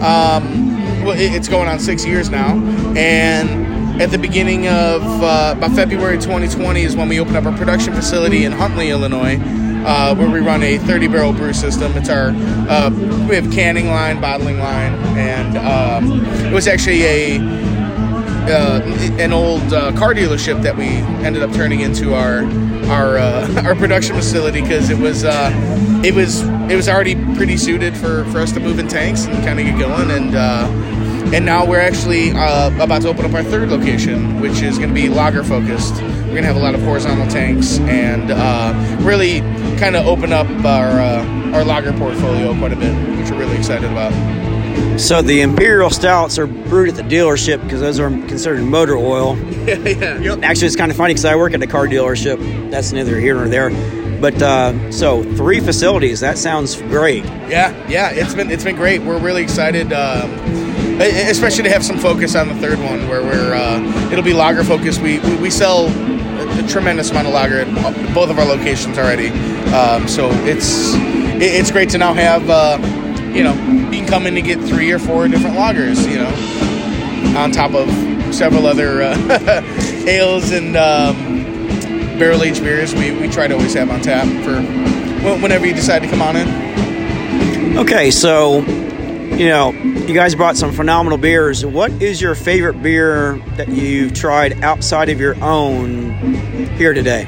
um, 0.00 1.04
well, 1.04 1.14
it's 1.18 1.48
going 1.48 1.68
on 1.68 1.78
six 1.78 2.06
years 2.06 2.30
now. 2.30 2.54
And 2.96 3.67
at 4.00 4.10
the 4.10 4.18
beginning 4.18 4.68
of 4.68 5.02
uh, 5.02 5.54
about 5.56 5.72
February 5.72 6.18
2020 6.18 6.82
is 6.82 6.96
when 6.96 7.08
we 7.08 7.18
opened 7.18 7.36
up 7.36 7.44
our 7.46 7.56
production 7.56 7.92
facility 7.92 8.44
in 8.44 8.52
Huntley, 8.52 8.90
Illinois. 8.90 9.38
Uh, 9.78 10.14
where 10.16 10.28
we 10.28 10.40
run 10.40 10.62
a 10.64 10.76
30 10.76 11.06
barrel 11.06 11.32
brew 11.32 11.52
system. 11.52 11.90
It's 11.96 12.10
our 12.10 12.32
uh, 12.68 12.90
we 13.28 13.36
have 13.36 13.50
canning 13.52 13.86
line, 13.86 14.20
bottling 14.20 14.58
line, 14.58 14.92
and 15.16 15.56
um, 15.56 16.26
it 16.44 16.52
was 16.52 16.66
actually 16.66 17.04
a 17.04 17.38
uh, 18.48 18.80
an 19.18 19.32
old 19.32 19.72
uh, 19.72 19.92
car 19.92 20.14
dealership 20.14 20.62
that 20.62 20.76
we 20.76 20.86
ended 21.24 21.42
up 21.42 21.52
turning 21.52 21.80
into 21.80 22.12
our 22.12 22.44
our 22.90 23.18
uh, 23.18 23.62
our 23.64 23.74
production 23.76 24.16
facility 24.16 24.60
because 24.60 24.90
it 24.90 24.98
was 24.98 25.24
uh, 25.24 25.52
it 26.04 26.14
was 26.14 26.42
it 26.70 26.76
was 26.76 26.88
already 26.88 27.14
pretty 27.36 27.56
suited 27.56 27.96
for, 27.96 28.24
for 28.26 28.38
us 28.38 28.52
to 28.52 28.60
move 28.60 28.78
in 28.78 28.88
tanks 28.88 29.26
and 29.26 29.44
kind 29.44 29.60
of 29.60 29.64
get 29.64 29.78
going 29.78 30.10
and 30.10 30.34
and 31.34 31.44
now 31.44 31.64
we're 31.64 31.80
actually 31.80 32.30
uh, 32.32 32.70
about 32.82 33.02
to 33.02 33.08
open 33.08 33.24
up 33.24 33.34
our 33.34 33.42
third 33.42 33.68
location 33.68 34.40
which 34.40 34.62
is 34.62 34.78
going 34.78 34.88
to 34.88 34.94
be 34.94 35.08
lager 35.08 35.44
focused 35.44 35.94
we're 35.94 36.34
going 36.34 36.36
to 36.36 36.42
have 36.44 36.56
a 36.56 36.60
lot 36.60 36.74
of 36.74 36.82
horizontal 36.82 37.26
tanks 37.28 37.78
and 37.80 38.30
uh, 38.30 38.72
really 39.00 39.40
kind 39.78 39.96
of 39.96 40.06
open 40.06 40.32
up 40.32 40.46
our 40.64 40.88
uh, 41.00 41.52
our 41.54 41.64
lager 41.64 41.92
portfolio 41.94 42.56
quite 42.58 42.72
a 42.72 42.76
bit 42.76 42.94
which 43.18 43.30
we're 43.30 43.38
really 43.38 43.56
excited 43.56 43.90
about 43.90 44.12
So, 44.98 45.22
the 45.22 45.40
Imperial 45.42 45.90
Stouts 45.90 46.38
are 46.38 46.46
brewed 46.46 46.88
at 46.88 46.94
the 46.96 47.02
dealership 47.02 47.62
because 47.62 47.80
those 47.80 47.98
are 48.00 48.10
considered 48.10 48.62
motor 48.62 48.96
oil. 48.96 49.36
yeah. 49.66 50.18
yep. 50.18 50.42
Actually, 50.42 50.66
it's 50.68 50.76
kind 50.76 50.90
of 50.90 50.96
funny 50.96 51.14
because 51.14 51.24
I 51.24 51.36
work 51.36 51.52
at 51.54 51.62
a 51.62 51.66
car 51.66 51.86
dealership. 51.86 52.38
That's 52.70 52.92
neither 52.92 53.18
here 53.18 53.34
nor 53.34 53.48
there. 53.48 53.70
But 54.20 54.40
uh, 54.42 54.90
so 54.92 55.22
three 55.34 55.60
facilities. 55.60 56.20
That 56.20 56.36
sounds 56.38 56.80
great. 56.82 57.24
Yeah, 57.48 57.72
yeah, 57.88 58.10
it's 58.10 58.34
been 58.34 58.50
it's 58.50 58.64
been 58.64 58.74
great. 58.76 59.00
We're 59.02 59.20
really 59.20 59.42
excited, 59.42 59.92
um, 59.92 60.30
especially 61.00 61.64
to 61.64 61.70
have 61.70 61.84
some 61.84 61.98
focus 61.98 62.34
on 62.34 62.48
the 62.48 62.54
third 62.56 62.78
one, 62.78 63.08
where 63.08 63.22
we're 63.22 63.54
uh, 63.54 64.10
it'll 64.10 64.24
be 64.24 64.32
lager 64.32 64.64
focused. 64.64 65.00
We, 65.00 65.20
we 65.20 65.36
we 65.36 65.50
sell 65.50 65.86
a, 65.86 66.64
a 66.64 66.66
tremendous 66.68 67.10
amount 67.10 67.28
of 67.28 67.34
lager 67.34 67.60
at 67.60 68.14
both 68.14 68.30
of 68.30 68.38
our 68.38 68.44
locations 68.44 68.98
already, 68.98 69.28
um, 69.72 70.08
so 70.08 70.28
it's 70.44 70.94
it, 70.94 71.42
it's 71.42 71.70
great 71.70 71.90
to 71.90 71.98
now 71.98 72.14
have 72.14 72.48
uh, 72.50 72.78
you 73.32 73.44
know 73.44 73.54
you 73.90 73.98
can 73.98 74.06
come 74.06 74.26
in 74.26 74.34
to 74.34 74.42
get 74.42 74.60
three 74.60 74.90
or 74.90 74.98
four 74.98 75.26
different 75.28 75.56
lagers, 75.56 76.08
you 76.10 76.18
know, 76.18 77.38
on 77.38 77.52
top 77.52 77.74
of 77.74 77.88
several 78.34 78.66
other 78.66 79.02
uh, 79.02 79.62
ales 80.06 80.50
and 80.50 80.76
um, 80.76 82.18
barrel 82.18 82.42
aged 82.42 82.62
beers. 82.62 82.94
We 82.94 83.12
we 83.12 83.28
try 83.28 83.46
to 83.46 83.54
always 83.54 83.74
have 83.74 83.90
on 83.90 84.00
tap 84.00 84.26
for 84.44 84.60
whenever 85.40 85.66
you 85.66 85.74
decide 85.74 86.00
to 86.00 86.08
come 86.08 86.22
on 86.22 86.36
in. 86.36 87.78
Okay, 87.78 88.10
so 88.10 88.62
you 89.38 89.46
know, 89.46 89.70
you 89.70 90.12
guys 90.14 90.34
brought 90.34 90.56
some 90.56 90.72
phenomenal 90.72 91.16
beers. 91.16 91.64
What 91.64 91.92
is 92.02 92.20
your 92.20 92.34
favorite 92.34 92.82
beer 92.82 93.38
that 93.56 93.68
you've 93.68 94.12
tried 94.12 94.64
outside 94.64 95.08
of 95.10 95.20
your 95.20 95.36
own 95.42 96.10
here 96.76 96.92
today? 96.92 97.24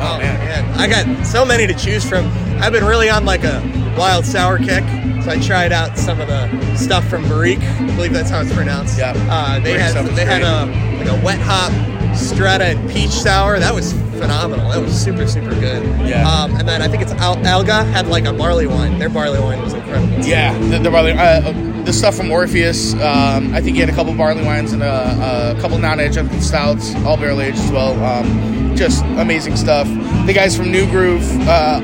Oh 0.00 0.18
man, 0.18 0.78
I 0.78 0.86
got 0.86 1.26
so 1.26 1.44
many 1.44 1.66
to 1.66 1.74
choose 1.74 2.08
from. 2.08 2.26
I've 2.62 2.72
been 2.72 2.84
really 2.84 3.10
on 3.10 3.24
like 3.24 3.42
a 3.42 3.60
wild 3.98 4.24
sour 4.24 4.58
kick, 4.58 4.84
so 5.24 5.30
I 5.30 5.40
tried 5.40 5.72
out 5.72 5.98
some 5.98 6.20
of 6.20 6.28
the 6.28 6.76
stuff 6.76 7.04
from 7.08 7.24
Barik. 7.24 7.58
I 7.58 7.96
believe 7.96 8.12
that's 8.12 8.30
how 8.30 8.40
it's 8.40 8.54
pronounced. 8.54 8.96
Yeah. 8.96 9.14
Uh, 9.28 9.58
they 9.58 9.74
Barik 9.74 9.78
had 9.80 9.90
stuff 9.90 10.06
is 10.06 10.14
they 10.14 10.24
had 10.24 10.42
a 10.42 10.66
like 10.98 11.08
a 11.08 11.24
wet 11.24 11.40
hop 11.40 11.72
strata 12.16 12.66
and 12.66 12.90
peach 12.90 13.10
sour. 13.10 13.58
That 13.58 13.74
was 13.74 13.92
phenomenal. 14.24 14.70
That 14.70 14.80
was 14.82 14.92
super 14.98 15.26
super 15.26 15.50
good. 15.50 15.84
Yeah. 16.08 16.26
Um, 16.28 16.56
and 16.56 16.66
then 16.68 16.80
I 16.82 16.88
think 16.88 17.02
it's 17.02 17.12
Al- 17.12 17.44
Alga 17.46 17.84
had 17.84 18.06
like 18.08 18.24
a 18.24 18.32
barley 18.32 18.66
wine. 18.66 18.98
Their 18.98 19.08
barley 19.10 19.38
wine 19.40 19.60
was 19.62 19.74
incredible. 19.74 20.24
Yeah, 20.24 20.56
the, 20.70 20.78
the 20.78 20.90
barley, 20.90 21.12
uh, 21.12 21.52
the 21.84 21.92
stuff 21.92 22.14
from 22.16 22.30
Orpheus. 22.30 22.94
Um, 22.94 23.54
I 23.54 23.60
think 23.60 23.74
he 23.76 23.80
had 23.80 23.88
a 23.90 23.92
couple 23.94 24.14
barley 24.14 24.42
wines 24.42 24.72
and 24.72 24.82
a, 24.82 25.54
a 25.56 25.60
couple 25.60 25.76
non-aged 25.78 26.42
stouts, 26.42 26.94
all 27.04 27.16
barrel 27.16 27.40
aged 27.40 27.58
as 27.58 27.70
well. 27.70 28.02
Um, 28.02 28.74
just 28.76 29.04
amazing 29.04 29.56
stuff. 29.56 29.86
The 30.26 30.32
guys 30.32 30.56
from 30.56 30.72
New 30.72 30.86
Groove, 30.86 31.22
uh, 31.46 31.80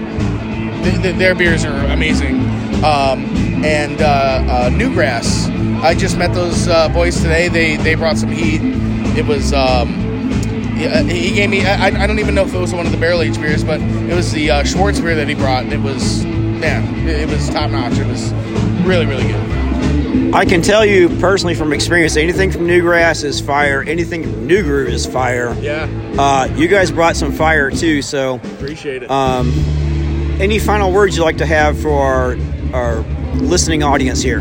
th- 0.83 1.03
th- 1.03 1.17
their 1.17 1.35
beers 1.35 1.65
are 1.65 1.85
amazing. 1.87 2.37
Um, 2.83 3.27
and 3.63 4.01
uh, 4.01 4.05
uh, 4.07 4.71
Newgrass, 4.71 5.49
I 5.83 5.95
just 5.95 6.17
met 6.17 6.33
those 6.33 6.67
uh, 6.69 6.89
boys 6.89 7.17
today. 7.21 7.49
They 7.49 7.77
they 7.77 7.95
brought 7.95 8.17
some 8.17 8.31
heat. 8.31 8.61
It 9.19 9.27
was. 9.27 9.53
Um, 9.53 10.00
yeah, 10.81 11.03
he 11.03 11.33
gave 11.35 11.51
me. 11.51 11.65
I, 11.65 11.87
I 12.03 12.07
don't 12.07 12.19
even 12.19 12.35
know 12.35 12.43
if 12.45 12.55
it 12.55 12.59
was 12.59 12.73
one 12.73 12.87
of 12.87 12.93
the 12.93 12.99
barrel 12.99 13.23
aged 13.23 13.41
beers, 13.41 13.63
but 13.65 13.81
it 13.81 14.15
was 14.15 14.33
the 14.33 14.51
uh, 14.51 14.63
Schwarzbier 14.63 15.15
that 15.17 15.29
he 15.29 15.35
brought. 15.35 15.67
It 15.67 15.81
was, 15.81 16.25
man, 16.25 17.07
it, 17.09 17.21
it 17.21 17.29
was 17.29 17.49
top 17.51 17.71
notch. 17.71 17.99
It 17.99 18.07
was 18.07 18.33
really, 18.87 19.07
really 19.07 19.27
good. 19.27 20.35
I 20.35 20.45
can 20.45 20.63
tell 20.63 20.85
you 20.85 21.09
personally 21.21 21.55
from 21.55 21.73
experience, 21.73 22.17
anything 22.17 22.51
from 22.51 22.63
Newgrass 22.63 23.23
is 23.25 23.41
fire. 23.41 23.83
Anything 23.83 24.23
from 24.25 24.47
New 24.47 24.63
Groove 24.63 24.89
is 24.89 25.07
fire. 25.07 25.55
Yeah. 25.61 25.89
Uh, 26.19 26.49
you 26.57 26.67
guys 26.69 26.91
brought 26.91 27.17
some 27.17 27.33
fire 27.33 27.71
too, 27.71 28.01
so 28.03 28.37
Appreciate 28.37 29.03
it. 29.05 29.11
um, 29.11 29.51
any 30.41 30.59
final 30.59 30.93
words 30.93 31.17
you'd 31.17 31.25
like 31.25 31.37
to 31.39 31.47
have 31.47 31.81
for 31.81 31.93
our, 32.01 32.37
our 32.75 33.01
listening 33.39 33.83
audience 33.83 34.21
here? 34.23 34.41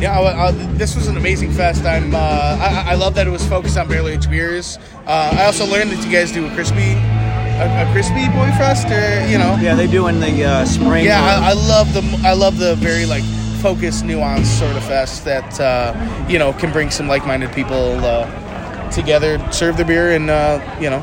Yeah, 0.00 0.50
this 0.74 0.94
was 0.94 1.08
an 1.08 1.16
amazing 1.16 1.52
fest. 1.52 1.84
I'm. 1.84 2.14
Uh, 2.14 2.18
I, 2.18 2.92
I 2.92 2.94
love 2.94 3.14
that 3.14 3.26
it 3.26 3.30
was 3.30 3.46
focused 3.46 3.78
on 3.78 3.88
barrel 3.88 4.08
aged 4.08 4.30
beers. 4.30 4.78
Uh, 5.06 5.34
I 5.38 5.46
also 5.46 5.64
learned 5.64 5.90
that 5.90 6.04
you 6.04 6.12
guys 6.12 6.32
do 6.32 6.46
a 6.46 6.50
crispy, 6.54 6.92
a, 6.92 7.88
a 7.88 7.92
crispy 7.92 8.26
boy 8.28 8.50
fest, 8.58 8.86
or 8.88 9.26
you 9.30 9.38
know. 9.38 9.56
Yeah, 9.60 9.74
they 9.74 9.86
do 9.86 10.08
in 10.08 10.20
the 10.20 10.44
uh, 10.44 10.64
spring. 10.66 11.06
Yeah, 11.06 11.24
I, 11.24 11.50
I 11.50 11.52
love 11.54 11.94
the 11.94 12.02
I 12.24 12.34
love 12.34 12.58
the 12.58 12.74
very 12.76 13.06
like 13.06 13.24
focused, 13.62 14.04
nuanced 14.04 14.58
sort 14.58 14.76
of 14.76 14.84
fest 14.84 15.24
that 15.24 15.58
uh, 15.60 15.94
you 16.28 16.38
know 16.38 16.52
can 16.52 16.72
bring 16.72 16.90
some 16.90 17.08
like-minded 17.08 17.52
people 17.52 17.98
uh, 18.04 18.90
together, 18.90 19.40
serve 19.50 19.78
their 19.78 19.86
beer, 19.86 20.12
and 20.12 20.28
uh, 20.28 20.60
you 20.78 20.90
know, 20.90 20.98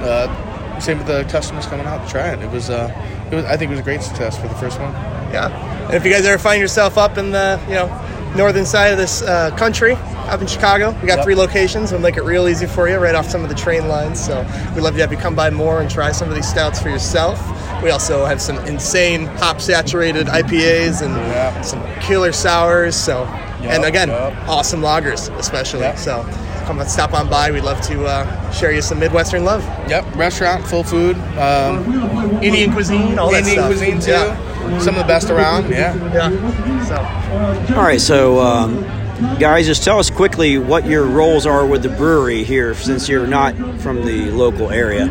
uh, 0.00 0.80
same 0.80 0.96
with 0.96 1.06
the 1.06 1.24
customers 1.24 1.66
coming 1.66 1.86
out 1.86 2.04
to 2.06 2.10
try 2.10 2.32
it. 2.32 2.38
It 2.40 2.50
was, 2.50 2.70
uh, 2.70 2.90
it 3.30 3.34
was 3.34 3.44
I 3.44 3.58
think 3.58 3.70
it 3.70 3.72
was 3.72 3.80
a 3.80 3.84
great 3.84 4.02
success 4.02 4.38
for 4.38 4.48
the 4.48 4.54
first 4.54 4.80
one. 4.80 4.94
Yeah. 5.32 5.86
And 5.86 5.94
if 5.94 6.04
you 6.04 6.12
guys 6.12 6.26
ever 6.26 6.38
find 6.38 6.60
yourself 6.60 6.98
up 6.98 7.18
in 7.18 7.30
the 7.30 7.60
you 7.68 7.74
know 7.74 8.04
northern 8.36 8.66
side 8.66 8.92
of 8.92 8.98
this 8.98 9.22
uh, 9.22 9.50
country, 9.56 9.94
up 10.28 10.40
in 10.42 10.46
Chicago, 10.46 10.90
we 11.00 11.06
got 11.08 11.16
Yep. 11.18 11.24
three 11.24 11.34
locations. 11.34 11.90
We'll 11.92 12.00
make 12.02 12.16
it 12.18 12.22
real 12.24 12.46
easy 12.48 12.66
for 12.66 12.88
you, 12.88 12.98
right 12.98 13.14
off 13.14 13.28
some 13.28 13.42
of 13.42 13.48
the 13.48 13.54
train 13.54 13.88
lines. 13.88 14.22
So 14.22 14.42
we'd 14.74 14.82
love 14.82 14.94
to 14.94 15.00
have 15.00 15.10
you 15.10 15.16
come 15.18 15.34
by 15.34 15.48
more 15.50 15.80
and 15.80 15.90
try 15.90 16.12
some 16.12 16.28
of 16.28 16.34
these 16.34 16.46
stouts 16.48 16.80
for 16.80 16.90
yourself. 16.90 17.40
We 17.82 17.90
also 17.90 18.24
have 18.26 18.40
some 18.40 18.58
insane 18.66 19.24
hop 19.26 19.60
saturated 19.60 20.26
IPAs 20.26 21.00
and 21.02 21.64
some 21.64 21.82
killer 22.00 22.32
sours. 22.32 22.94
So 22.96 23.24
and 23.62 23.84
again, 23.84 24.08
yep. 24.08 24.34
awesome 24.48 24.80
lagers, 24.82 25.34
especially. 25.38 25.90
So 25.96 26.22
come 26.64 26.78
and 26.80 26.88
stop 26.90 27.14
on 27.14 27.28
by. 27.30 27.50
We'd 27.50 27.64
love 27.64 27.80
to 27.82 28.04
uh, 28.04 28.50
share 28.52 28.72
you 28.72 28.82
some 28.82 28.98
Midwestern 28.98 29.44
love. 29.44 29.64
Yep, 29.88 30.14
restaurant, 30.16 30.64
full 30.66 30.84
food, 30.84 31.16
um, 31.38 31.82
Indian 32.42 32.72
cuisine, 32.72 33.18
all 33.18 33.30
that 33.32 33.44
stuff. 33.46 33.70
Indian 33.70 33.98
cuisine 33.98 34.00
too. 34.00 34.10
Yeah. 34.10 34.47
Some 34.80 34.94
of 34.94 35.00
the 35.00 35.08
best 35.08 35.30
around. 35.30 35.70
Yeah. 35.70 35.94
Yeah. 36.12 36.30
So. 36.84 37.74
All 37.74 37.82
right, 37.82 38.00
so 38.00 38.38
um, 38.40 38.82
guys, 39.38 39.66
just 39.66 39.82
tell 39.82 39.98
us 39.98 40.10
quickly 40.10 40.58
what 40.58 40.86
your 40.86 41.04
roles 41.04 41.46
are 41.46 41.66
with 41.66 41.82
the 41.82 41.88
brewery 41.88 42.44
here, 42.44 42.74
since 42.74 43.08
you're 43.08 43.26
not 43.26 43.54
from 43.80 44.04
the 44.04 44.30
local 44.30 44.70
area. 44.70 45.06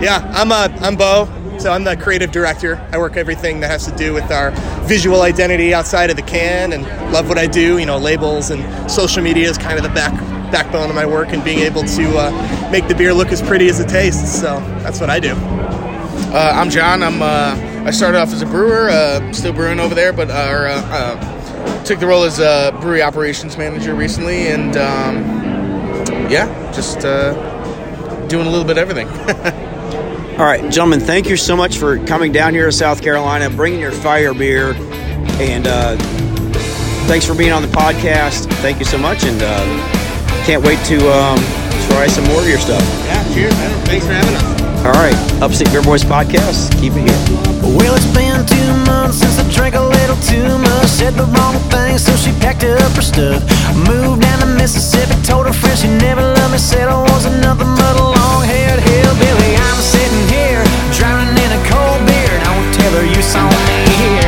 Yeah, 0.00 0.28
I'm 0.34 0.50
uh, 0.50 0.68
I'm 0.80 0.96
Bo. 0.96 1.28
So 1.58 1.70
I'm 1.70 1.84
the 1.84 1.96
creative 1.96 2.32
director. 2.32 2.84
I 2.92 2.98
work 2.98 3.16
everything 3.16 3.60
that 3.60 3.70
has 3.70 3.86
to 3.86 3.96
do 3.96 4.12
with 4.12 4.30
our 4.32 4.50
visual 4.86 5.22
identity 5.22 5.72
outside 5.72 6.10
of 6.10 6.16
the 6.16 6.22
can, 6.22 6.72
and 6.72 6.84
love 7.12 7.28
what 7.28 7.38
I 7.38 7.46
do. 7.46 7.78
You 7.78 7.86
know, 7.86 7.98
labels 7.98 8.50
and 8.50 8.90
social 8.90 9.22
media 9.22 9.48
is 9.48 9.56
kind 9.56 9.78
of 9.78 9.84
the 9.84 9.90
back 9.90 10.12
backbone 10.50 10.88
of 10.88 10.96
my 10.96 11.06
work, 11.06 11.28
and 11.28 11.44
being 11.44 11.60
able 11.60 11.84
to 11.84 12.18
uh, 12.18 12.70
make 12.72 12.88
the 12.88 12.94
beer 12.94 13.14
look 13.14 13.28
as 13.28 13.40
pretty 13.40 13.68
as 13.68 13.78
it 13.78 13.88
tastes. 13.88 14.40
So 14.40 14.58
that's 14.82 15.00
what 15.00 15.10
I 15.10 15.20
do. 15.20 15.34
Uh, 16.32 16.52
I'm 16.54 16.70
John. 16.70 17.02
I'm. 17.02 17.73
I 17.84 17.90
started 17.90 18.18
off 18.18 18.32
as 18.32 18.40
a 18.40 18.46
brewer, 18.46 18.88
uh, 18.88 19.30
still 19.32 19.52
brewing 19.52 19.78
over 19.78 19.94
there, 19.94 20.12
but 20.12 20.30
uh, 20.30 20.48
or, 20.50 20.66
uh, 20.68 20.80
uh, 20.90 21.84
took 21.84 22.00
the 22.00 22.06
role 22.06 22.24
as 22.24 22.38
a 22.38 22.76
brewery 22.80 23.02
operations 23.02 23.58
manager 23.58 23.94
recently, 23.94 24.48
and 24.48 24.74
um, 24.78 25.22
yeah, 26.30 26.72
just 26.72 27.04
uh, 27.04 27.34
doing 28.28 28.46
a 28.46 28.50
little 28.50 28.66
bit 28.66 28.78
of 28.78 28.88
everything. 28.88 29.06
All 30.38 30.46
right, 30.46 30.62
gentlemen, 30.72 30.98
thank 30.98 31.28
you 31.28 31.36
so 31.36 31.54
much 31.54 31.76
for 31.76 31.98
coming 32.06 32.32
down 32.32 32.54
here 32.54 32.66
to 32.66 32.72
South 32.72 33.02
Carolina, 33.02 33.50
bringing 33.50 33.80
your 33.80 33.92
fire 33.92 34.32
beer, 34.32 34.72
and 35.38 35.66
uh, 35.66 35.96
thanks 37.06 37.26
for 37.26 37.34
being 37.34 37.52
on 37.52 37.60
the 37.60 37.68
podcast. 37.68 38.50
Thank 38.62 38.78
you 38.78 38.86
so 38.86 38.96
much, 38.96 39.24
and 39.24 39.42
uh, 39.42 40.44
can't 40.46 40.64
wait 40.64 40.78
to 40.86 40.96
um, 41.12 41.38
try 41.90 42.06
some 42.06 42.24
more 42.24 42.40
of 42.40 42.48
your 42.48 42.58
stuff. 42.58 42.82
Yeah, 43.04 43.34
cheers, 43.34 43.52
man. 43.52 43.86
Thanks 43.86 44.06
for 44.06 44.12
having 44.14 44.34
us. 44.34 44.53
All 44.84 44.92
right, 44.92 45.16
Upstate 45.40 45.72
Beer 45.72 45.80
Boys 45.80 46.04
podcast. 46.04 46.68
Keep 46.78 46.92
it 47.00 47.08
here. 47.08 47.20
Well, 47.64 47.96
it's 47.96 48.04
been 48.12 48.44
two 48.44 48.70
months 48.84 49.16
since 49.16 49.40
I 49.40 49.48
drank 49.48 49.74
a 49.74 49.80
little 49.80 50.16
too 50.20 50.58
much. 50.58 50.88
Said 50.92 51.14
the 51.14 51.24
wrong 51.24 51.56
thing, 51.72 51.96
so 51.96 52.12
she 52.16 52.36
packed 52.36 52.64
up 52.64 52.92
her 52.92 53.00
stuff. 53.00 53.40
Moved 53.88 54.20
down 54.20 54.40
to 54.40 54.46
Mississippi, 54.46 55.16
told 55.24 55.46
her 55.46 55.54
she 55.74 55.88
never 55.88 56.20
loved 56.20 56.52
me. 56.52 56.58
Said 56.58 56.88
I 56.88 57.00
was 57.00 57.24
another 57.24 57.64
a 57.64 57.96
long 57.96 58.44
haired 58.44 58.80
hillbilly. 58.84 59.56
I'm 59.56 59.80
sitting 59.80 60.28
here, 60.28 60.60
drowning 60.92 61.32
in 61.32 61.50
a 61.56 61.60
cold 61.64 62.04
beer. 62.04 62.28
And 62.36 62.44
I 62.44 62.50
won't 62.52 62.74
tell 62.74 62.92
her 62.92 63.06
you 63.08 63.22
saw 63.22 63.48
me 63.48 63.88
here. 63.88 64.23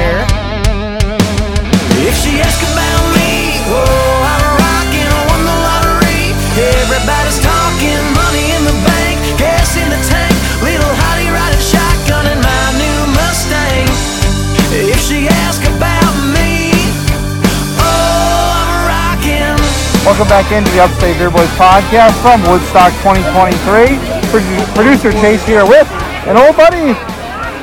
Welcome 20.16 20.32
back 20.32 20.50
into 20.50 20.70
the 20.70 20.80
Upstate 20.80 21.18
Beer 21.18 21.30
Boys 21.30 21.52
podcast 21.60 22.16
from 22.24 22.40
Woodstock 22.48 22.88
2023. 23.04 24.00
Produ- 24.32 24.74
Producer 24.74 25.12
Chase 25.12 25.44
here 25.44 25.66
with 25.66 25.86
an 26.24 26.38
old 26.38 26.56
buddy, 26.56 26.96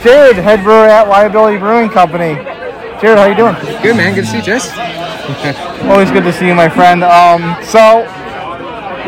Jared, 0.04 0.38
head 0.38 0.62
brewer 0.62 0.86
at 0.86 1.10
Liability 1.10 1.58
Brewing 1.58 1.90
Company. 1.90 2.36
Jared, 3.02 3.18
how 3.18 3.26
you 3.26 3.34
doing? 3.34 3.56
Good 3.82 3.98
man, 3.98 4.14
good 4.14 4.26
to 4.26 4.28
see 4.30 4.38
you, 4.38 4.44
Chase. 4.44 4.70
Always 5.90 6.12
good 6.12 6.24
to 6.26 6.32
see 6.32 6.46
you, 6.46 6.54
my 6.54 6.70
friend. 6.70 7.04
Um, 7.04 7.58
so, 7.66 8.06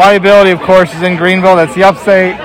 Liability, 0.02 0.50
of 0.50 0.62
course, 0.62 0.92
is 0.96 1.04
in 1.04 1.16
Greenville. 1.16 1.56
That's 1.56 1.76
the 1.76 1.84
Upstate, 1.84 2.38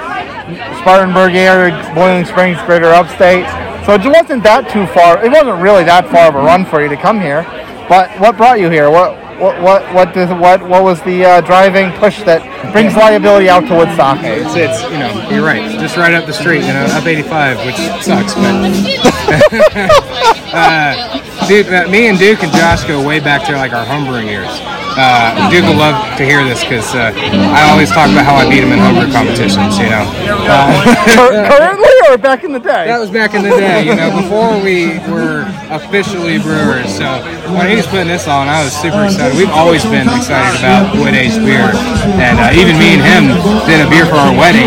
Spartanburg 0.85 1.35
area, 1.35 1.81
Boiling 1.95 2.27
Springs, 2.27 2.59
Greater 2.67 2.93
Upstate. 2.93 3.49
So 3.87 3.95
it 3.95 4.05
wasn't 4.05 4.43
that 4.43 4.69
too 4.69 4.87
far. 4.89 5.25
It 5.25 5.33
wasn't 5.33 5.63
really 5.63 5.85
that 5.85 6.11
far 6.11 6.29
of 6.29 6.35
a 6.35 6.41
run 6.41 6.67
for 6.67 6.83
you 6.83 6.91
to 6.91 6.97
come 6.99 7.19
here. 7.23 7.45
But 7.89 8.11
what 8.21 8.37
brought 8.37 8.61
you 8.61 8.69
here? 8.69 8.91
What 8.91 9.20
what 9.41 9.61
what 9.63 9.95
what 9.95 10.15
did, 10.15 10.29
what 10.39 10.63
what 10.69 10.85
was 10.85 11.01
the 11.03 11.25
uh, 11.25 11.41
driving 11.41 11.93
push 11.99 12.23
that 12.25 12.45
brings 12.73 12.95
liability 12.95 13.49
out 13.49 13.67
to 13.69 13.75
Woodstock? 13.75 14.19
It's, 14.23 14.55
it's, 14.55 14.83
you 14.93 14.99
know, 14.99 15.29
you're 15.31 15.45
right. 15.45 15.71
Just 15.81 15.97
right 15.97 16.13
up 16.13 16.27
the 16.27 16.33
street, 16.33 16.61
you 16.61 16.73
know, 16.73 16.85
up 16.93 17.07
85, 17.07 17.65
which 17.65 17.77
sucks, 18.05 18.35
but. 18.35 18.53
uh, 20.53 21.49
dude, 21.49 21.73
uh, 21.73 21.89
me 21.89 22.09
and 22.09 22.19
Duke 22.19 22.43
and 22.43 22.53
Josh 22.53 22.85
go 22.85 23.05
way 23.05 23.19
back 23.19 23.47
to 23.47 23.57
like 23.57 23.73
our 23.73 23.87
homebrewing 23.87 24.27
years. 24.27 24.51
Uh, 24.99 25.49
Duke 25.51 25.65
will 25.65 25.79
love 25.79 26.19
to 26.19 26.25
hear 26.25 26.45
this 26.45 26.63
because 26.63 26.95
uh, 26.95 27.13
I 27.17 27.71
always 27.71 27.91
talk 27.91 28.11
about 28.11 28.27
how 28.27 28.35
I 28.35 28.49
beat 28.51 28.63
him 28.63 28.73
in 28.73 28.79
homebrew 28.79 29.11
competitions, 29.13 29.79
you 29.79 29.89
know. 29.89 30.05
Uh, 30.45 31.17
currently 31.49 31.90
or 32.11 32.19
back 32.19 32.43
in 32.43 32.51
the 32.51 32.59
day? 32.59 32.91
That 32.91 32.99
was 32.99 33.11
back 33.11 33.39
in 33.39 33.47
the 33.47 33.55
day, 33.55 33.87
you 33.87 33.95
know, 33.95 34.11
before 34.11 34.59
we 34.59 34.99
were 35.07 35.47
officially 35.71 36.43
brewers. 36.43 36.91
So 36.91 37.23
when 37.55 37.71
he 37.71 37.79
was 37.79 37.87
putting 37.87 38.11
this 38.11 38.27
on, 38.27 38.51
I 38.51 38.67
was 38.67 38.75
super 38.75 39.07
excited. 39.07 39.39
We've 39.39 39.55
always 39.55 39.87
been 39.87 40.11
excited 40.11 40.59
about 40.59 40.91
wood 40.99 41.15
aged 41.15 41.39
beer, 41.47 41.71
and 42.19 42.43
uh, 42.43 42.51
even 42.59 42.75
me 42.83 42.99
and 42.99 43.03
him 43.07 43.23
did 43.71 43.79
a 43.79 43.87
beer 43.87 44.11
for 44.11 44.19
our 44.19 44.35
wedding, 44.35 44.67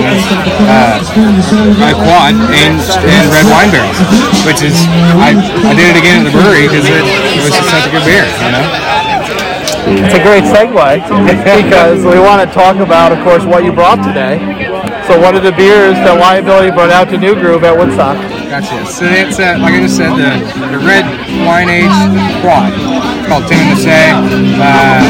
uh, 0.72 1.04
a 1.84 1.92
quad 2.00 2.32
aged 2.56 2.96
in 3.04 3.24
red 3.28 3.48
wine 3.52 3.70
barrels, 3.76 4.00
which 4.48 4.64
is 4.64 4.80
I, 5.20 5.36
I 5.36 5.76
did 5.76 5.92
it 5.92 6.00
again 6.00 6.24
at 6.24 6.32
the 6.32 6.36
brewery 6.36 6.72
because 6.72 6.88
it, 6.88 7.04
it 7.04 7.44
was 7.44 7.52
just 7.52 7.68
such 7.68 7.84
a 7.84 7.92
good 7.92 8.08
beer, 8.08 8.24
you 8.24 8.52
know. 8.56 8.64
It's 9.84 10.16
a 10.16 10.24
great 10.24 10.48
segue 10.48 10.72
because 11.28 12.08
we 12.08 12.16
want 12.16 12.40
to 12.40 12.48
talk 12.56 12.78
about, 12.78 13.12
of 13.12 13.20
course, 13.28 13.44
what 13.44 13.66
you 13.66 13.74
brought 13.74 14.00
today. 14.00 14.40
So, 15.04 15.20
what 15.20 15.36
are 15.36 15.44
the 15.44 15.52
beers 15.52 16.00
that 16.08 16.16
Liability 16.16 16.72
brought 16.72 16.88
out 16.88 17.12
to 17.12 17.20
New 17.20 17.36
Groove 17.36 17.68
at 17.68 17.76
Woodstock? 17.76 18.16
Gotcha. 18.48 18.86
So 18.88 19.04
it's 19.04 19.36
uh, 19.36 19.58
like 19.60 19.76
I 19.76 19.82
just 19.82 19.98
said, 19.98 20.14
the, 20.14 20.30
the 20.70 20.78
red 20.80 21.04
wine 21.42 21.68
aged 21.68 21.92
quad. 22.40 22.70
It's 22.70 23.26
called 23.26 23.50
Tim 23.50 23.74
Say. 23.76 24.14
Uh, 24.14 25.02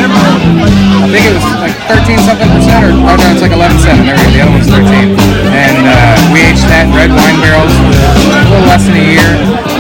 I 1.04 1.12
think 1.12 1.28
it 1.28 1.36
was 1.36 1.44
like 1.60 1.76
13 1.92 2.24
something 2.24 2.48
percent, 2.56 2.88
or 2.88 2.96
oh 2.96 3.20
no, 3.20 3.26
it's 3.36 3.44
like 3.44 3.52
11 3.52 3.84
7. 3.84 4.08
There 4.08 4.16
we 4.16 4.32
go. 4.32 4.32
The 4.32 4.48
other 4.48 4.56
one's 4.56 4.72
13. 4.72 5.14
And 5.52 5.84
uh, 5.84 6.16
we 6.32 6.40
aged 6.42 6.64
that 6.72 6.88
in 6.88 6.96
red 6.96 7.12
wine 7.12 7.36
barrels 7.44 7.68
a 7.68 8.48
little 8.48 8.64
less 8.64 8.88
than 8.88 8.96
a 8.96 9.06
year. 9.12 9.30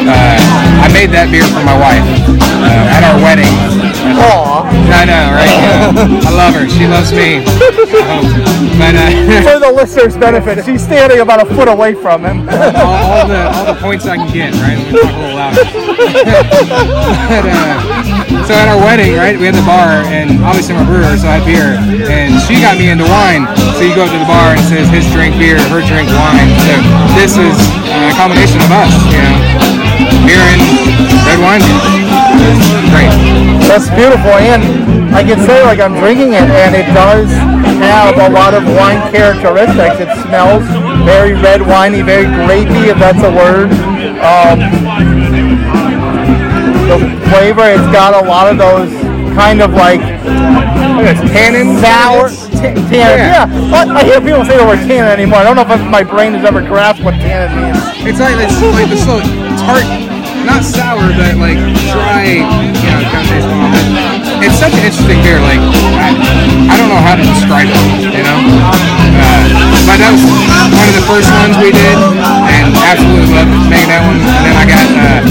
Uh, 0.03 0.42
I 0.83 0.91
made 0.91 1.15
that 1.15 1.31
beer 1.31 1.47
for 1.47 1.63
my 1.63 1.79
wife 1.79 2.03
uh, 2.59 2.91
at 2.91 3.07
our 3.07 3.15
wedding. 3.23 3.47
Aw. 4.19 4.67
I 4.67 5.07
know, 5.07 5.31
right? 5.31 5.47
Yeah. 5.47 6.27
I 6.27 6.31
love 6.35 6.59
her. 6.59 6.67
She 6.67 6.83
loves 6.91 7.15
me. 7.15 7.39
I 7.39 8.19
hope. 8.19 8.27
But 8.75 8.91
uh, 8.99 9.07
For 9.47 9.63
the 9.63 9.71
listener's 9.71 10.19
benefit, 10.19 10.65
she's 10.67 10.83
standing 10.83 11.23
about 11.23 11.39
a 11.39 11.47
foot 11.55 11.71
away 11.71 11.95
from 11.95 12.27
him. 12.27 12.43
all, 12.51 13.23
all 13.23 13.23
the 13.31 13.47
all 13.55 13.63
the 13.71 13.79
points 13.79 14.03
I 14.05 14.19
can 14.19 14.27
get, 14.35 14.51
right? 14.59 14.75
Let 14.75 14.91
me 14.91 14.99
talk 14.99 15.15
a 15.15 15.19
little 15.23 15.39
louder. 15.39 15.63
but, 17.31 17.45
uh, 17.47 18.43
so 18.43 18.51
at 18.51 18.67
our 18.67 18.75
wedding, 18.83 19.15
right, 19.15 19.39
we 19.39 19.47
had 19.47 19.55
the 19.55 19.63
bar, 19.63 20.03
and 20.11 20.43
obviously 20.43 20.75
I'm 20.75 20.83
a 20.83 20.87
brewer, 20.89 21.15
so 21.15 21.31
I 21.31 21.39
had 21.39 21.47
beer, 21.47 21.79
and 22.11 22.35
she 22.43 22.59
got 22.59 22.75
me 22.75 22.91
into 22.91 23.07
wine. 23.07 23.47
So 23.79 23.87
you 23.87 23.95
go 23.95 24.03
up 24.03 24.11
to 24.11 24.19
the 24.19 24.27
bar 24.27 24.51
and 24.51 24.59
it 24.59 24.67
says 24.67 24.91
his 24.91 25.07
drink 25.15 25.39
beer, 25.39 25.55
her 25.71 25.79
drink 25.79 26.11
wine. 26.11 26.51
So 26.67 26.75
this 27.15 27.39
is 27.39 27.55
a 27.87 28.11
combination 28.19 28.59
of 28.59 28.67
us, 28.75 28.91
you 29.15 29.21
know, 29.23 29.92
beer 30.25 30.41
and 30.41 30.61
red 31.27 31.39
wine. 31.39 31.63
Great. 32.91 33.11
That's 33.67 33.89
beautiful, 33.95 34.33
and 34.37 34.61
I 35.13 35.23
can 35.23 35.39
say 35.45 35.63
like 35.63 35.79
I'm 35.79 35.93
drinking 35.97 36.33
it, 36.33 36.47
and 36.49 36.75
it 36.75 36.87
does 36.93 37.29
have 37.83 38.17
a 38.17 38.29
lot 38.33 38.53
of 38.53 38.63
wine 38.65 39.01
characteristics. 39.11 39.99
It 39.99 40.11
smells 40.27 40.63
very 41.05 41.33
red 41.33 41.61
winey, 41.61 42.01
very 42.01 42.25
grapey, 42.25 42.89
if 42.91 42.97
that's 42.97 43.21
a 43.23 43.31
word. 43.31 43.71
Um, 44.23 44.59
the 46.87 46.97
flavor, 47.29 47.65
it's 47.65 47.89
got 47.91 48.13
a 48.13 48.27
lot 48.27 48.51
of 48.51 48.57
those 48.57 48.91
kind 49.35 49.61
of 49.61 49.71
like 49.73 49.99
tannin, 51.33 51.79
sour, 51.81 52.29
t- 52.29 52.75
tannin. 52.91 53.27
Yeah, 53.33 53.45
But 53.71 53.89
I 53.89 54.03
hear 54.03 54.21
people 54.21 54.45
say 54.45 54.57
the 54.57 54.65
word 54.65 54.79
tannin 54.87 55.09
anymore. 55.11 55.39
I 55.39 55.43
don't 55.43 55.55
know 55.55 55.65
if 55.67 55.89
my 55.89 56.03
brain 56.03 56.33
has 56.33 56.45
ever 56.45 56.61
grasped 56.61 57.03
what 57.03 57.15
tannin 57.15 57.55
means. 57.57 57.77
It's 58.05 58.19
like 58.19 58.35
it's 58.37 58.61
like 58.61 58.89
this 58.89 59.05
little 59.07 59.23
tart, 59.63 59.83
not 60.45 60.63
sour, 60.63 61.09
but 61.15 61.35
like 61.39 61.59
dry. 61.91 62.43
You 62.43 62.89
know, 62.91 63.01
kind 63.09 63.23
of 63.23 63.31
taste. 63.31 63.49
It's 64.43 64.59
such 64.59 64.75
an 64.75 64.83
interesting 64.83 65.23
beer. 65.23 65.39
Like 65.39 65.61
I, 65.99 66.11
I 66.67 66.75
don't 66.75 66.91
know 66.91 66.99
how 66.99 67.15
to 67.15 67.23
describe 67.23 67.71
it. 67.71 67.79
You 68.11 68.23
know, 68.23 68.39
uh, 68.43 69.47
but 69.87 69.97
that 70.03 70.11
was 70.11 70.23
one 70.23 70.87
of 70.87 70.95
the 70.95 71.05
first 71.07 71.31
ones 71.31 71.55
we 71.59 71.71
did, 71.71 71.97
and 72.51 72.75
absolutely 72.83 73.31
loved 73.31 73.55
making 73.71 73.89
that 73.91 74.03
one. 74.03 74.19
And 74.19 74.43
then 74.43 74.55
I 74.59 74.65
got 74.67 74.85
uh, 74.91 75.23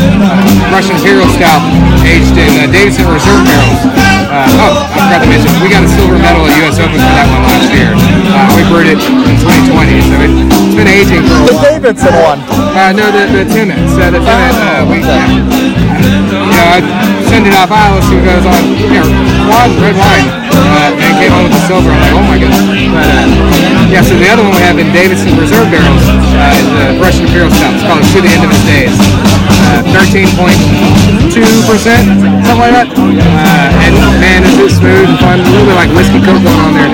Russian 0.73 0.97
Imperial 0.97 1.29
Stout 1.29 1.61
aged 2.09 2.37
in 2.41 2.51
uh, 2.57 2.73
Davidson 2.73 3.07
Reserve 3.09 3.45
barrels. 3.45 4.22
Uh, 4.33 4.49
oh, 4.65 4.89
I 4.89 4.97
forgot 4.97 5.21
to 5.21 5.29
mention, 5.29 5.53
we 5.61 5.69
got 5.69 5.85
a 5.85 5.91
silver 5.93 6.17
medal 6.17 6.49
at 6.49 6.57
U.S. 6.65 6.81
Open 6.81 6.97
for 6.97 7.13
that 7.21 7.29
one 7.29 7.45
last 7.45 7.69
year. 7.69 7.93
Uh, 7.93 8.49
we 8.57 8.65
brewed 8.65 8.89
it 8.89 8.97
in 8.97 9.37
2020, 9.45 10.09
so 10.09 10.17
it, 10.25 10.33
it's 10.49 10.73
been 10.73 10.89
aging 10.89 11.21
for 11.29 11.37
a 11.37 11.53
The 11.53 11.53
while. 11.53 11.77
Davidson 11.77 12.17
one. 12.17 12.41
Uh, 12.73 12.97
no, 12.97 13.13
the, 13.13 13.29
the 13.29 13.45
Timmins. 13.45 13.93
Uh, 13.93 14.09
the 14.09 14.25
Timmins, 14.25 14.57
uh, 14.57 14.89
we, 14.89 15.05
you 15.05 16.49
know, 16.49 16.65
I 16.65 16.81
send 17.29 17.45
it 17.45 17.53
off 17.53 17.69
see 18.09 18.17
what 18.17 18.25
goes 18.25 18.49
on. 18.49 18.61
You 18.81 19.05
know, 19.05 19.09
quad 19.53 19.69
red 19.77 20.01
wine. 20.01 20.29
Uh, 20.49 20.97
and 20.97 21.13
came 21.21 21.33
on 21.37 21.45
with 21.45 21.53
the 21.53 21.63
silver. 21.69 21.93
I'm 21.93 22.01
like, 22.01 22.17
oh 22.17 22.25
my 22.25 22.37
goodness. 22.41 22.65
But, 22.89 23.05
uh, 23.05 23.93
yeah, 23.93 24.01
so 24.01 24.17
the 24.17 24.33
other 24.33 24.41
one 24.49 24.57
we 24.57 24.65
have 24.65 24.81
in 24.81 24.89
Davidson 24.97 25.37
Reserve 25.37 25.69
Barrels 25.69 26.09
uh, 26.09 26.57
is 26.57 26.69
the 26.73 26.87
Russian 27.05 27.29
Imperial 27.29 27.53
Stout. 27.53 27.77
It's 27.77 27.85
called 27.85 28.01
To 28.01 28.19
the 28.25 28.33
End 28.33 28.49
of 28.49 28.51
Its 28.53 28.65
Days. 28.65 28.97
Uh, 29.63 29.79
13.2%, 29.95 31.39
something 31.39 32.59
like 32.59 32.75
that. 32.75 32.91
Uh, 32.91 33.85
and 33.87 33.95
man, 34.19 34.43
is 34.43 34.59
it 34.59 34.75
smooth 34.75 35.07
and 35.07 35.19
fun. 35.23 35.39
A 35.39 35.47
little 35.47 35.67
bit 35.71 35.79
like 35.79 35.91
whiskey 35.95 36.19
coke 36.19 36.43
going 36.43 36.59
on 36.59 36.75
there. 36.75 36.91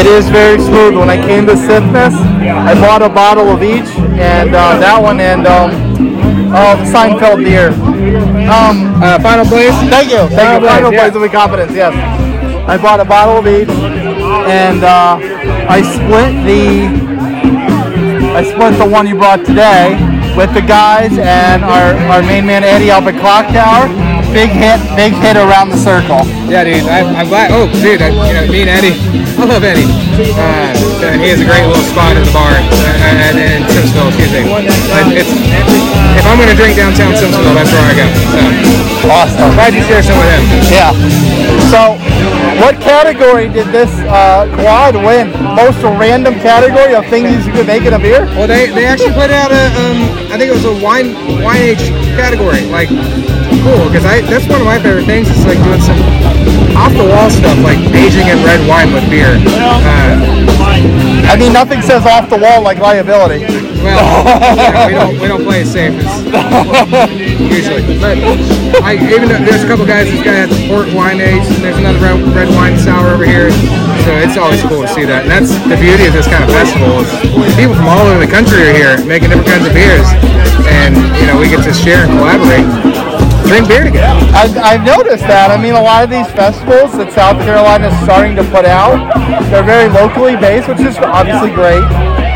It 0.00 0.06
is 0.08 0.24
very 0.32 0.56
smooth. 0.56 0.96
When 0.96 1.10
I 1.10 1.20
came 1.20 1.44
to 1.46 1.54
Sipness, 1.54 2.16
I 2.16 2.74
bought 2.74 3.02
a 3.02 3.08
bottle 3.08 3.50
of 3.50 3.62
each, 3.62 3.88
and 4.16 4.54
uh, 4.56 4.78
that 4.80 4.96
one 4.96 5.20
and 5.20 5.46
um, 5.46 5.70
oh, 6.56 6.80
the 6.80 6.86
Seinfeld 6.88 7.44
beer. 7.44 7.68
Um, 8.48 8.96
uh, 9.04 9.20
Final 9.20 9.44
Place. 9.44 9.76
Thank 9.92 10.10
you. 10.10 10.24
Thank 10.32 10.64
Final 10.64 10.64
you. 10.64 10.68
Final 10.68 10.90
Place, 10.96 11.12
yeah. 11.12 11.18
of 11.18 11.22
incompetence. 11.22 11.72
Yes. 11.76 11.92
I 12.66 12.80
bought 12.80 13.00
a 13.00 13.04
bottle 13.04 13.36
of 13.36 13.46
each, 13.46 13.68
and 13.68 14.82
uh, 14.82 15.20
I 15.68 15.82
split 15.84 16.32
the 16.48 16.88
I 18.32 18.42
split 18.42 18.78
the 18.78 18.88
one 18.88 19.06
you 19.06 19.14
brought 19.14 19.44
today 19.44 20.21
with 20.36 20.52
the 20.54 20.64
guys 20.64 21.12
and 21.18 21.64
our, 21.64 21.94
our 22.08 22.22
main 22.22 22.46
man 22.46 22.64
Eddie 22.64 22.90
up 22.90 23.04
at 23.04 23.16
Clock 23.20 23.52
Tower. 23.52 23.88
Big 24.32 24.48
hit, 24.48 24.80
big 24.96 25.12
hit 25.12 25.36
around 25.36 25.68
the 25.68 25.76
circle. 25.76 26.24
Yeah, 26.48 26.64
dude. 26.64 26.88
I, 26.88 27.04
I'm 27.04 27.28
glad. 27.28 27.52
Oh, 27.52 27.68
dude. 27.84 28.00
I, 28.00 28.08
you 28.08 28.32
know, 28.32 28.48
me 28.48 28.64
and 28.64 28.72
Eddie. 28.72 28.96
I 29.36 29.44
love 29.44 29.60
Eddie. 29.60 29.84
Uh, 30.32 30.72
and 31.04 31.20
he 31.20 31.28
has 31.28 31.40
a 31.40 31.44
great 31.44 31.68
little 31.68 31.84
spot 31.84 32.16
in 32.16 32.24
the 32.24 32.32
bar 32.32 32.48
uh, 32.48 33.28
and 33.28 33.36
in 33.36 33.60
Simpsonville. 33.68 34.08
Excuse 34.08 34.32
me. 34.32 34.48
It's, 35.20 35.28
if 36.16 36.24
I'm 36.24 36.40
gonna 36.40 36.56
drink 36.56 36.80
downtown 36.80 37.12
Simpsonville, 37.12 37.52
that's 37.52 37.72
where 37.76 37.84
I 37.84 37.92
go. 37.92 38.06
So, 39.04 39.12
awesome. 39.12 39.52
Glad 39.52 39.76
you 39.76 39.84
share 39.84 40.00
some 40.00 40.16
with 40.16 40.32
him. 40.32 40.44
Yeah. 40.72 40.96
So, 41.68 42.00
what 42.60 42.80
category 42.80 43.48
did 43.48 43.68
this 43.68 43.90
uh, 44.10 44.44
quad 44.60 44.94
win? 44.96 45.32
Most 45.54 45.80
random 45.82 46.34
category 46.34 46.94
of 46.94 47.06
things 47.06 47.46
you 47.46 47.52
could 47.52 47.66
make 47.66 47.84
in 47.84 47.94
a 47.94 47.98
beer? 47.98 48.26
Well, 48.36 48.48
they, 48.48 48.70
they 48.70 48.84
actually 48.84 49.14
put 49.14 49.30
out 49.30 49.52
a 49.52 49.64
um, 49.80 50.32
I 50.32 50.36
think 50.36 50.50
it 50.50 50.56
was 50.56 50.64
a 50.64 50.76
wine 50.82 51.14
wine 51.42 51.62
age 51.62 51.88
category. 52.18 52.66
Like 52.68 52.88
cool 53.64 53.86
because 53.88 54.04
I 54.04 54.20
that's 54.26 54.48
one 54.48 54.60
of 54.60 54.66
my 54.66 54.78
favorite 54.80 55.06
things. 55.06 55.28
Is 55.28 55.46
like 55.46 55.60
doing 55.62 55.80
some 55.80 56.00
off 56.76 56.92
the 56.92 57.04
wall 57.04 57.30
stuff 57.30 57.58
like 57.62 57.78
aging 57.92 58.26
in 58.28 58.38
red 58.44 58.60
wine 58.68 58.92
with 58.92 59.08
beer. 59.08 59.38
Uh, 59.38 60.18
I 61.28 61.36
mean, 61.38 61.52
nothing 61.52 61.80
says 61.82 62.04
off 62.06 62.28
the 62.28 62.38
wall 62.38 62.62
like 62.62 62.78
liability. 62.78 63.44
Well, 63.82 63.98
know, 64.72 64.86
we 64.86 64.94
don't 64.94 65.14
we 65.20 65.28
don't 65.28 65.44
play 65.44 65.62
it 65.62 65.66
safe 65.66 65.94
as 65.94 66.11
usually. 66.32 67.82
But 68.02 68.18
I 68.82 68.98
even 68.98 69.30
though 69.30 69.38
there's 69.46 69.62
a 69.62 69.68
couple 69.68 69.86
guys. 69.86 70.10
This 70.10 70.24
guy 70.26 70.42
has 70.42 70.50
the 70.50 70.66
port 70.66 70.90
wine 70.90 71.22
age, 71.22 71.46
and 71.46 71.62
there's 71.62 71.78
another 71.78 72.02
red, 72.02 72.18
red 72.34 72.50
wine 72.50 72.74
sour 72.74 73.14
over 73.14 73.22
here. 73.22 73.52
So 74.02 74.10
it's 74.18 74.34
always 74.34 74.58
cool 74.66 74.82
to 74.82 74.90
see 74.90 75.06
that. 75.06 75.28
And 75.28 75.30
that's 75.30 75.54
the 75.70 75.78
beauty 75.78 76.10
of 76.10 76.14
this 76.16 76.26
kind 76.26 76.42
of 76.42 76.50
festival. 76.50 77.06
Is 77.46 77.54
people 77.54 77.78
from 77.78 77.86
all 77.86 78.02
over 78.02 78.18
the 78.18 78.26
country 78.26 78.58
are 78.66 78.74
here 78.74 78.98
making 79.06 79.30
different 79.30 79.46
kinds 79.46 79.68
of 79.68 79.72
beers, 79.76 80.08
and 80.66 80.98
you 81.22 81.30
know 81.30 81.38
we 81.38 81.46
get 81.46 81.62
to 81.62 81.70
share 81.70 82.02
and 82.08 82.10
collaborate, 82.18 82.66
drink 83.46 83.70
beer 83.70 83.86
together. 83.86 84.10
I've, 84.34 84.56
I've 84.58 84.82
noticed 84.82 85.28
that. 85.30 85.54
I 85.54 85.60
mean, 85.60 85.78
a 85.78 85.84
lot 85.84 86.02
of 86.02 86.10
these 86.10 86.26
festivals 86.34 86.96
that 86.98 87.14
South 87.14 87.38
Carolina 87.46 87.86
is 87.86 87.96
starting 88.02 88.34
to 88.40 88.44
put 88.50 88.66
out, 88.66 88.98
they're 89.54 89.62
very 89.62 89.86
locally 89.92 90.34
based, 90.34 90.66
which 90.66 90.82
is 90.82 90.98
obviously 90.98 91.54
great. 91.54 91.84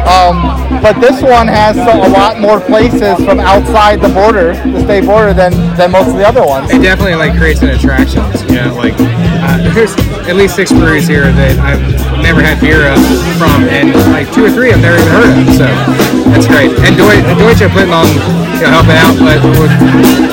Um, 0.07 0.38
but 0.82 1.00
this 1.02 1.18
one 1.20 1.48
has 1.50 1.74
a 1.76 2.09
lot 2.14 2.38
more 2.38 2.61
places 2.61 3.18
from 3.26 3.40
outside 3.42 4.00
the 4.00 4.09
border, 4.14 4.54
the 4.54 4.80
state 4.86 5.04
border, 5.04 5.34
than, 5.34 5.50
than 5.76 5.90
most 5.90 6.11
of 6.11 6.16
the 6.16 6.26
other 6.26 6.46
ones. 6.46 6.70
It 6.70 6.78
definitely 6.80 7.16
like 7.18 7.34
creates 7.36 7.62
an 7.62 7.70
attraction. 7.74 8.22
You 8.46 8.62
know, 8.62 8.74
like 8.78 8.94
uh, 8.98 9.59
there's 9.74 9.98
at 10.30 10.36
least 10.38 10.54
six 10.54 10.70
breweries 10.70 11.11
here 11.11 11.26
that 11.34 11.59
I've 11.59 11.82
never 12.22 12.38
had 12.38 12.62
beer 12.62 12.86
from, 13.34 13.66
and 13.66 13.90
like 14.14 14.30
two 14.30 14.46
or 14.46 14.50
three 14.54 14.70
I've 14.70 14.78
never 14.78 14.94
even 14.94 15.11
heard 15.11 15.32
of. 15.34 15.42
So 15.59 15.66
that's 16.30 16.46
great. 16.46 16.70
And 16.86 16.94
Deu- 16.94 17.26
Deutsche 17.42 17.66
putting 17.74 17.90
on, 17.90 18.07
you 18.62 18.62
know, 18.62 18.78
helping 18.78 18.94
out 19.02 19.18
with 19.18 19.42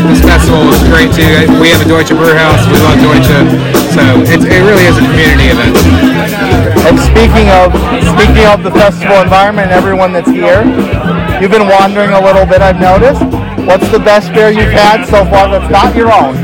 this 0.06 0.22
festival 0.22 0.70
is 0.70 0.86
great 0.94 1.10
too. 1.18 1.50
We 1.58 1.74
have 1.74 1.82
a 1.82 1.90
Deutsche 1.90 2.14
Brew 2.14 2.38
House. 2.38 2.62
We 2.70 2.78
love 2.86 3.02
Deutsche, 3.02 3.42
so 3.90 4.04
it 4.30 4.62
really 4.62 4.86
is 4.86 5.02
a 5.02 5.04
community 5.10 5.50
event. 5.50 6.53
And 6.88 6.96
speaking 7.00 7.50
of 7.50 7.74
speaking 8.16 8.46
of 8.48 8.64
the 8.64 8.72
festival 8.72 9.22
environment 9.22 9.72
and 9.72 9.76
everyone 9.76 10.14
that's 10.14 10.30
here, 10.30 10.64
you've 11.42 11.52
been 11.52 11.68
wandering 11.68 12.12
a 12.12 12.22
little 12.22 12.46
bit. 12.46 12.62
I've 12.62 12.80
noticed. 12.80 13.24
What's 13.64 13.88
the 13.92 14.00
best 14.00 14.34
beer 14.34 14.50
you've 14.52 14.76
had 14.76 15.06
so 15.06 15.24
far 15.32 15.48
that's 15.48 15.72
not 15.72 15.96
your 15.96 16.12
own? 16.12 16.36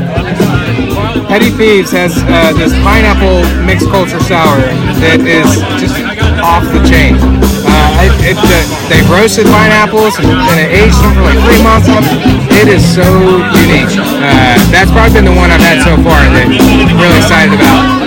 Petty 1.28 1.50
Thieves 1.50 1.92
has 1.92 2.16
uh, 2.26 2.52
this 2.56 2.72
pineapple 2.80 3.44
mixed 3.62 3.86
culture 3.92 4.20
sour 4.24 4.58
that 5.04 5.20
is 5.20 5.46
just 5.76 5.94
off 6.40 6.64
the 6.72 6.80
chain. 6.88 7.14
Uh, 7.60 8.00
I 8.00 8.00
I, 8.00 8.08
it, 8.24 8.36
the, 8.40 8.60
they 8.88 9.04
roasted 9.12 9.44
pineapples 9.44 10.16
and 10.16 10.56
it 10.56 10.72
aged 10.72 10.96
them 11.04 11.12
for 11.12 11.28
like 11.28 11.36
three 11.44 11.60
months. 11.60 11.84
It 12.56 12.72
is 12.72 12.80
so 12.80 13.04
unique. 13.60 13.92
Uh, 13.92 14.56
that's 14.72 14.90
probably 14.90 15.20
been 15.20 15.28
the 15.28 15.36
one 15.36 15.52
I've 15.52 15.60
had 15.60 15.84
so 15.84 16.00
far 16.00 16.16
that 16.32 16.48
I'm 16.48 16.96
really 16.96 17.20
excited 17.20 17.52
about. 17.52 17.99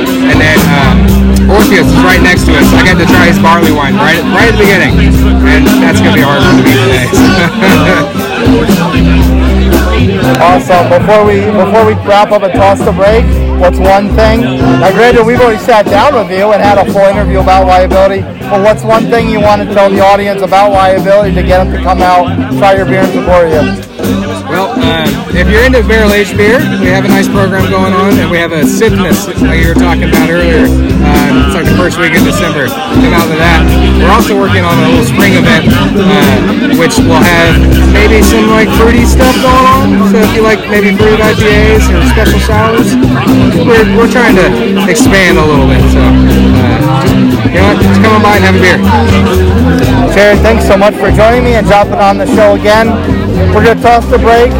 Um, 0.68 1.08
Orpheus 1.50 1.88
is 1.88 2.00
right 2.04 2.22
next 2.22 2.46
to 2.48 2.56
us. 2.56 2.68
I 2.74 2.84
got 2.84 2.98
to 3.00 3.06
try 3.06 3.28
his 3.28 3.40
barley 3.40 3.72
wine 3.72 3.96
right, 3.96 4.20
right 4.36 4.52
at 4.52 4.58
the 4.58 4.64
beginning, 4.64 5.00
and 5.48 5.64
that's 5.84 6.00
gonna 6.00 6.16
be 6.16 6.24
hard 6.24 6.44
to 6.44 6.64
beat 6.64 6.80
today. 6.80 7.08
Awesome. 10.44 10.90
Before 10.90 11.26
we 11.26 11.40
before 11.52 11.86
we 11.86 11.94
wrap 12.08 12.32
up 12.32 12.44
and 12.44 12.54
toss 12.54 12.80
the 12.80 12.92
break, 12.92 13.24
what's 13.60 13.80
one 13.80 14.10
thing? 14.16 14.42
Now, 14.82 14.92
granted, 14.92 15.26
we've 15.26 15.40
already 15.40 15.60
sat 15.60 15.86
down 15.86 16.16
with 16.16 16.32
you 16.32 16.52
and 16.52 16.62
had 16.62 16.78
a 16.78 16.86
full 16.92 17.06
interview 17.06 17.40
about 17.40 17.68
liability. 17.68 18.22
But 18.50 18.62
what's 18.62 18.84
one 18.84 19.06
thing 19.10 19.30
you 19.30 19.40
want 19.42 19.62
to 19.68 19.74
tell 19.74 19.90
the 19.90 20.02
audience 20.02 20.42
about 20.42 20.72
liability 20.72 21.34
to 21.36 21.44
get 21.44 21.64
them 21.64 21.74
to 21.74 21.82
come 21.82 22.02
out, 22.02 22.28
try 22.60 22.76
your 22.76 22.86
beer, 22.86 23.02
and 23.02 23.14
support 23.14 23.50
you? 23.50 23.94
Well, 24.54 24.76
uh, 24.78 25.10
if 25.34 25.50
you're 25.50 25.66
into 25.66 25.82
barrel 25.88 26.14
aged 26.14 26.38
beer, 26.38 26.60
we 26.78 26.94
have 26.94 27.06
a 27.06 27.08
nice 27.10 27.26
program 27.26 27.66
going 27.74 27.94
on, 27.94 28.14
and 28.22 28.30
we 28.30 28.38
have 28.38 28.52
a 28.52 28.62
Sipness 28.62 29.26
like 29.26 29.58
you 29.58 29.74
were 29.74 29.80
talking 29.80 30.06
about 30.06 30.30
earlier. 30.30 30.70
Uh, 30.70 31.48
it's 31.48 31.56
like 31.58 31.66
the 31.66 31.74
first 31.74 31.98
week 31.98 32.14
in 32.14 32.22
December. 32.22 32.70
Come 32.70 33.16
out 33.18 33.26
to 33.34 33.38
that. 33.42 33.66
We're 33.98 34.14
also 34.14 34.38
working 34.38 34.62
on 34.62 34.78
a 34.78 34.94
little 34.94 35.10
spring 35.10 35.34
event, 35.40 35.74
uh, 35.74 36.78
which 36.78 37.02
will 37.02 37.18
have 37.18 37.58
maybe 37.96 38.22
some 38.22 38.46
like 38.54 38.70
fruity 38.78 39.10
stuff 39.10 39.34
going 39.42 39.66
on. 39.66 40.14
So 40.14 40.22
if 40.22 40.30
you 40.38 40.46
like 40.46 40.62
maybe 40.70 40.94
fruited 40.94 41.18
IPAs 41.24 41.90
or 41.90 42.06
special 42.14 42.42
sours, 42.46 42.94
we're, 43.66 43.86
we're 43.98 44.12
trying 44.12 44.36
to 44.36 44.48
expand 44.90 45.38
a 45.38 45.46
little 45.46 45.68
bit. 45.68 45.82
So 45.92 46.00
uh, 46.00 47.04
just, 47.04 47.16
you 47.52 47.60
know 47.60 47.68
what, 47.68 47.78
just 47.82 48.00
come 48.02 48.14
on 48.18 48.22
by 48.24 48.38
and 48.40 48.46
have 48.46 48.56
a 48.56 48.62
beer. 48.62 48.80
Jared, 50.14 50.40
thanks 50.46 50.66
so 50.68 50.78
much 50.78 50.94
for 50.96 51.10
joining 51.12 51.44
me 51.44 51.56
and 51.56 51.66
dropping 51.66 52.00
on 52.00 52.18
the 52.18 52.28
show 52.38 52.56
again. 52.56 52.90
We're 53.54 53.66
going 53.66 53.78
to 53.78 53.84
toss 53.84 54.06
the 54.08 54.22
break. 54.22 54.54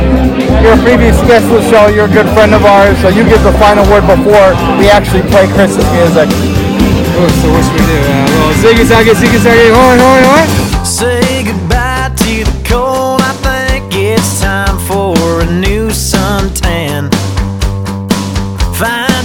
You're 0.62 0.74
a 0.74 0.84
previous 0.84 1.18
guest 1.30 1.46
of 1.46 1.62
the 1.62 1.66
show. 1.70 1.88
You're 1.88 2.10
a 2.10 2.14
good 2.14 2.30
friend 2.34 2.54
of 2.54 2.66
ours, 2.66 2.98
so 3.02 3.10
you 3.10 3.24
get 3.24 3.42
the 3.44 3.54
final 3.60 3.86
word 3.92 4.06
before 4.08 4.56
we 4.80 4.90
actually 4.90 5.24
play 5.30 5.46
Chris's 5.54 5.86
music. 5.94 6.30
Oh, 7.16 7.30
so 7.42 7.52
what 7.54 7.62
should 7.62 7.78
we 7.78 7.86
do? 7.86 8.00
Uh, 8.02 8.26
a 8.26 8.34
little 8.34 8.54
ziggy 8.64 8.86
zaggy 8.90 9.14
ziggy 9.14 9.38
zaggy 9.38 9.70
hoy 9.70 9.98
hoy 10.02 10.22
hoy. 10.26 10.46
Say 10.84 11.44
goodbye 11.46 11.63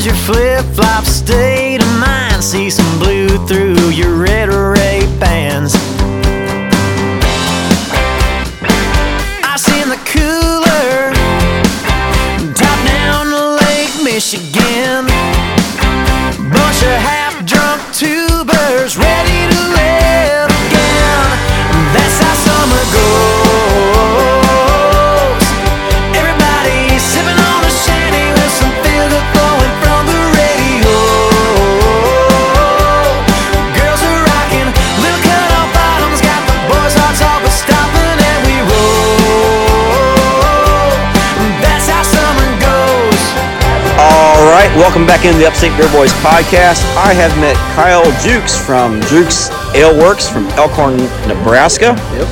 your 0.09 0.17
flip 0.17 0.65
flop 0.75 1.05
state 1.05 1.83
of 1.83 2.01
mind. 2.01 2.43
See 2.43 2.71
some 2.71 2.99
blue 2.99 3.29
through 3.47 3.91
your 3.91 4.15
red 4.15 4.49
welcome 44.79 45.05
back 45.05 45.25
into 45.25 45.37
the 45.39 45.45
Upstate 45.45 45.77
Beer 45.77 45.91
Boys 45.91 46.13
podcast. 46.23 46.85
I 46.95 47.13
have 47.13 47.37
met 47.41 47.57
Kyle 47.75 48.05
Jukes 48.23 48.57
from 48.57 49.01
Jukes 49.09 49.51
Ale 49.75 49.99
Works 49.99 50.29
from 50.29 50.47
Elkhorn, 50.51 50.99
Nebraska. 51.27 51.97
Yep. 52.15 52.29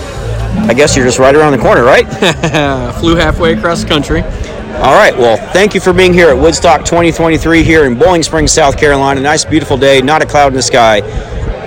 I 0.68 0.72
guess 0.72 0.94
you're 0.94 1.04
just 1.04 1.18
right 1.18 1.34
around 1.34 1.50
the 1.50 1.58
corner, 1.58 1.82
right? 1.82 2.06
Flew 3.00 3.16
halfway 3.16 3.54
across 3.54 3.82
the 3.82 3.88
country. 3.88 4.22
All 4.22 4.94
right, 4.94 5.12
well, 5.18 5.36
thank 5.52 5.74
you 5.74 5.80
for 5.80 5.92
being 5.92 6.14
here 6.14 6.28
at 6.28 6.36
Woodstock 6.36 6.84
2023 6.84 7.64
here 7.64 7.84
in 7.84 7.98
Boiling 7.98 8.22
Springs, 8.22 8.52
South 8.52 8.78
Carolina. 8.78 9.20
Nice, 9.20 9.44
beautiful 9.44 9.76
day, 9.76 10.00
not 10.00 10.22
a 10.22 10.26
cloud 10.26 10.48
in 10.48 10.54
the 10.54 10.62
sky. 10.62 11.00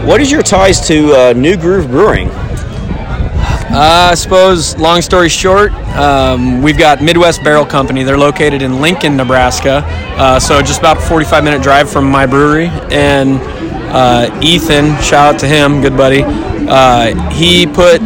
What 0.05 0.21
is 0.21 0.31
your 0.31 0.43
ties 0.43 0.79
to 0.87 1.11
uh, 1.11 1.33
New 1.33 1.57
Groove 1.57 1.89
Brewing? 1.89 2.29
Uh, 3.71 4.09
I 4.11 4.15
suppose, 4.15 4.75
long 4.79 4.99
story 5.03 5.29
short, 5.29 5.71
um, 5.95 6.63
we've 6.63 6.77
got 6.77 7.03
Midwest 7.03 7.43
Barrel 7.43 7.67
Company. 7.67 8.01
They're 8.01 8.17
located 8.17 8.63
in 8.63 8.81
Lincoln, 8.81 9.15
Nebraska. 9.15 9.83
Uh, 10.17 10.39
so 10.39 10.59
just 10.63 10.79
about 10.79 10.97
a 10.97 11.01
45 11.01 11.43
minute 11.43 11.61
drive 11.61 11.87
from 11.87 12.09
my 12.09 12.25
brewery. 12.25 12.69
And 12.89 13.39
uh, 13.93 14.39
Ethan, 14.41 14.99
shout 15.03 15.35
out 15.35 15.39
to 15.41 15.47
him, 15.47 15.81
good 15.81 15.95
buddy. 15.95 16.23
Uh, 16.25 17.29
he 17.29 17.67
put 17.67 17.99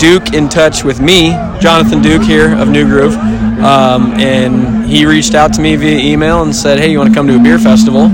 Duke 0.00 0.34
in 0.34 0.48
touch 0.48 0.82
with 0.82 1.00
me, 1.00 1.30
Jonathan 1.60 2.02
Duke 2.02 2.22
here 2.22 2.52
of 2.56 2.68
New 2.68 2.84
Groove. 2.84 3.14
Um, 3.14 4.14
and 4.14 4.84
he 4.84 5.06
reached 5.06 5.36
out 5.36 5.54
to 5.54 5.60
me 5.60 5.76
via 5.76 5.96
email 5.96 6.42
and 6.42 6.54
said, 6.54 6.80
Hey, 6.80 6.90
you 6.90 6.98
want 6.98 7.10
to 7.10 7.14
come 7.14 7.28
to 7.28 7.36
a 7.36 7.42
beer 7.42 7.60
festival? 7.60 8.06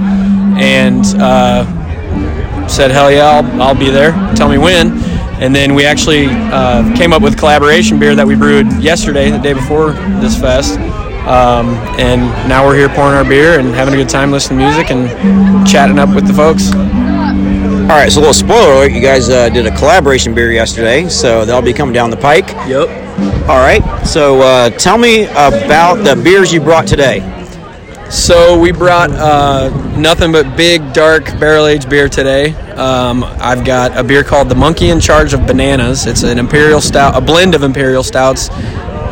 And 0.59 1.03
uh, 1.17 2.69
said, 2.69 2.91
Hell 2.91 3.11
yeah, 3.11 3.31
I'll, 3.31 3.63
I'll 3.63 3.75
be 3.75 3.89
there. 3.89 4.13
Tell 4.37 4.51
me 4.51 4.59
when. 4.59 5.10
And 5.41 5.55
then 5.55 5.75
we 5.75 5.87
actually 5.87 6.27
uh, 6.29 6.95
came 6.97 7.13
up 7.15 7.23
with 7.23 7.39
collaboration 7.39 7.99
beer 7.99 8.15
that 8.15 8.27
we 8.27 8.37
brewed 8.37 8.71
yesterday, 8.75 9.31
the 9.31 9.39
day 9.39 9.55
before 9.55 9.93
this 10.21 10.39
fest. 10.39 10.79
Um, 11.27 11.69
and 11.99 12.21
now 12.49 12.67
we're 12.67 12.77
here 12.77 12.89
pouring 12.89 13.15
our 13.15 13.25
beer 13.25 13.59
and 13.59 13.69
having 13.75 13.95
a 13.95 13.97
good 13.97 14.09
time 14.09 14.31
listening 14.31 14.59
to 14.59 14.65
music 14.67 14.91
and 14.91 15.67
chatting 15.67 15.99
up 15.99 16.15
with 16.15 16.27
the 16.27 16.35
folks. 16.35 16.73
All 16.73 17.97
right, 17.97 18.13
so 18.13 18.21
a 18.21 18.23
little 18.23 18.35
spoiler 18.35 18.73
alert, 18.75 18.93
you 18.93 19.01
guys 19.01 19.31
uh, 19.31 19.49
did 19.49 19.67
a 19.67 19.77
collaboration 19.77 20.35
beer 20.35 20.53
yesterday, 20.53 21.09
so 21.09 21.45
that'll 21.45 21.63
be 21.63 21.73
coming 21.73 21.93
down 21.93 22.11
the 22.11 22.17
pike. 22.17 22.49
Yep. 22.69 22.89
All 23.49 23.59
right, 23.59 23.83
so 24.07 24.41
uh, 24.43 24.71
tell 24.71 24.99
me 24.99 25.25
about 25.25 25.97
the 25.97 26.21
beers 26.23 26.53
you 26.53 26.61
brought 26.61 26.87
today. 26.87 27.21
So 28.11 28.59
we 28.59 28.73
brought 28.73 29.11
uh, 29.13 29.69
nothing 29.97 30.33
but 30.33 30.57
big, 30.57 30.93
dark 30.93 31.27
barrel 31.39 31.69
aged 31.69 31.89
beer 31.89 32.09
today. 32.09 32.55
Um, 32.73 33.23
I've 33.23 33.65
got 33.65 33.97
a 33.97 34.03
beer 34.03 34.25
called 34.25 34.49
the 34.49 34.57
Monkey 34.57 34.91
in 34.91 34.99
Charge 34.99 35.33
of 35.33 35.47
Bananas. 35.47 36.07
It's 36.07 36.25
an 36.25 36.37
imperial 36.37 36.81
stout, 36.81 37.17
a 37.17 37.21
blend 37.21 37.55
of 37.55 37.63
imperial 37.63 38.03
stouts, 38.03 38.51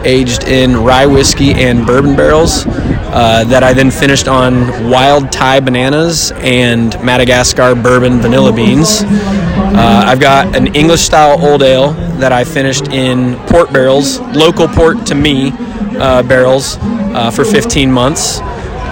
aged 0.04 0.48
in 0.48 0.76
rye 0.76 1.06
whiskey 1.06 1.52
and 1.54 1.86
bourbon 1.86 2.16
barrels. 2.16 2.64
Uh, 2.66 3.44
that 3.44 3.62
I 3.62 3.72
then 3.72 3.92
finished 3.92 4.26
on 4.26 4.90
wild 4.90 5.30
Thai 5.30 5.60
bananas 5.60 6.32
and 6.38 6.92
Madagascar 7.02 7.76
bourbon 7.76 8.20
vanilla 8.20 8.52
beans. 8.52 9.02
Uh, 9.02 10.02
I've 10.06 10.20
got 10.20 10.56
an 10.56 10.74
English 10.74 11.02
style 11.02 11.40
old 11.40 11.62
ale 11.62 11.92
that 12.18 12.32
I 12.32 12.42
finished 12.42 12.88
in 12.88 13.36
port 13.46 13.72
barrels, 13.72 14.18
local 14.34 14.66
port 14.66 15.06
to 15.06 15.14
me 15.14 15.52
uh, 15.98 16.22
barrels 16.24 16.78
uh, 16.80 17.30
for 17.30 17.44
15 17.44 17.90
months. 17.90 18.40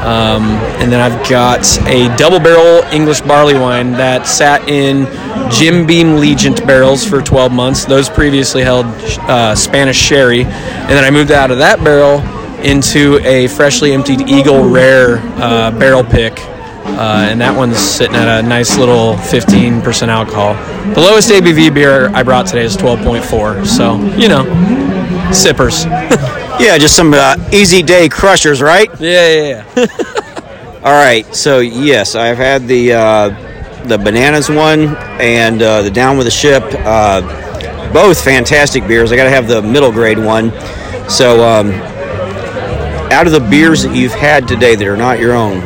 Um, 0.07 0.43
and 0.81 0.93
then 0.93 1.01
I've 1.01 1.29
got 1.29 1.67
a 1.89 2.15
double 2.17 2.39
barrel 2.39 2.85
English 2.93 3.23
barley 3.23 3.55
wine 3.55 3.91
that 3.93 4.25
sat 4.25 4.69
in 4.69 5.07
Jim 5.51 5.85
Beam 5.85 6.17
Legent 6.17 6.65
barrels 6.65 7.05
for 7.05 7.21
12 7.21 7.51
months. 7.51 7.85
Those 7.85 8.09
previously 8.09 8.63
held 8.63 8.87
uh, 8.87 9.57
Spanish 9.57 9.97
sherry. 9.97 10.45
And 10.45 10.91
then 10.91 11.03
I 11.03 11.11
moved 11.11 11.33
out 11.33 11.51
of 11.51 11.59
that 11.59 11.83
barrel 11.83 12.21
into 12.65 13.19
a 13.25 13.49
freshly 13.49 13.93
emptied 13.93 14.29
Eagle 14.29 14.69
Rare 14.69 15.19
uh, 15.43 15.73
barrel 15.73 16.05
pick. 16.05 16.39
Uh, 16.39 17.27
and 17.29 17.41
that 17.41 17.57
one's 17.57 17.77
sitting 17.77 18.15
at 18.15 18.45
a 18.45 18.47
nice 18.47 18.79
little 18.79 19.15
15% 19.15 20.07
alcohol. 20.07 20.55
The 20.95 21.01
lowest 21.01 21.31
ABV 21.31 21.75
beer 21.75 22.11
I 22.11 22.23
brought 22.23 22.47
today 22.47 22.63
is 22.63 22.77
12.4. 22.77 23.67
So, 23.67 23.97
you 24.17 24.29
know, 24.29 24.45
sippers. 25.33 25.87
Yeah, 26.59 26.79
just 26.79 26.97
some 26.97 27.13
uh, 27.13 27.37
easy 27.53 27.83
day 27.83 28.09
crushers, 28.09 28.63
right? 28.63 28.89
Yeah, 28.99 29.29
yeah, 29.29 29.65
yeah. 29.77 30.77
All 30.83 30.93
right, 30.93 31.27
so 31.35 31.59
yes, 31.59 32.15
I've 32.15 32.39
had 32.39 32.67
the 32.67 32.95
uh, 32.95 33.85
the 33.87 33.99
bananas 33.99 34.49
one 34.49 34.97
and 35.21 35.61
uh, 35.61 35.83
the 35.83 35.91
down 35.91 36.17
with 36.17 36.27
the 36.27 36.31
ship. 36.31 36.63
Uh, 36.65 37.21
both 37.93 38.25
fantastic 38.25 38.89
beers. 38.89 39.13
I 39.13 39.17
got 39.17 39.25
to 39.25 39.31
have 39.31 39.49
the 39.49 39.61
middle 39.61 39.93
grade 39.93 40.19
one. 40.19 40.51
So, 41.11 41.45
um, 41.45 41.73
out 43.13 43.27
of 43.27 43.35
the 43.35 43.41
beers 43.51 43.83
that 43.83 43.95
you've 43.95 44.15
had 44.15 44.49
today 44.49 44.77
that 44.77 44.89
are 44.89 44.97
not 44.97 45.21
your 45.21 45.35
own, 45.35 45.61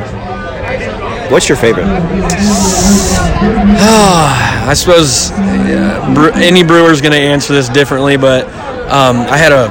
what's 1.30 1.48
your 1.48 1.56
favorite? 1.56 1.86
I 4.62 4.74
suppose 4.74 5.30
uh, 5.30 6.12
bre- 6.14 6.36
any 6.38 6.64
brewer's 6.64 7.00
going 7.00 7.12
to 7.12 7.18
answer 7.18 7.52
this 7.52 7.68
differently, 7.68 8.16
but 8.16 8.46
um, 8.90 9.20
I 9.20 9.36
had 9.36 9.52
a 9.52 9.68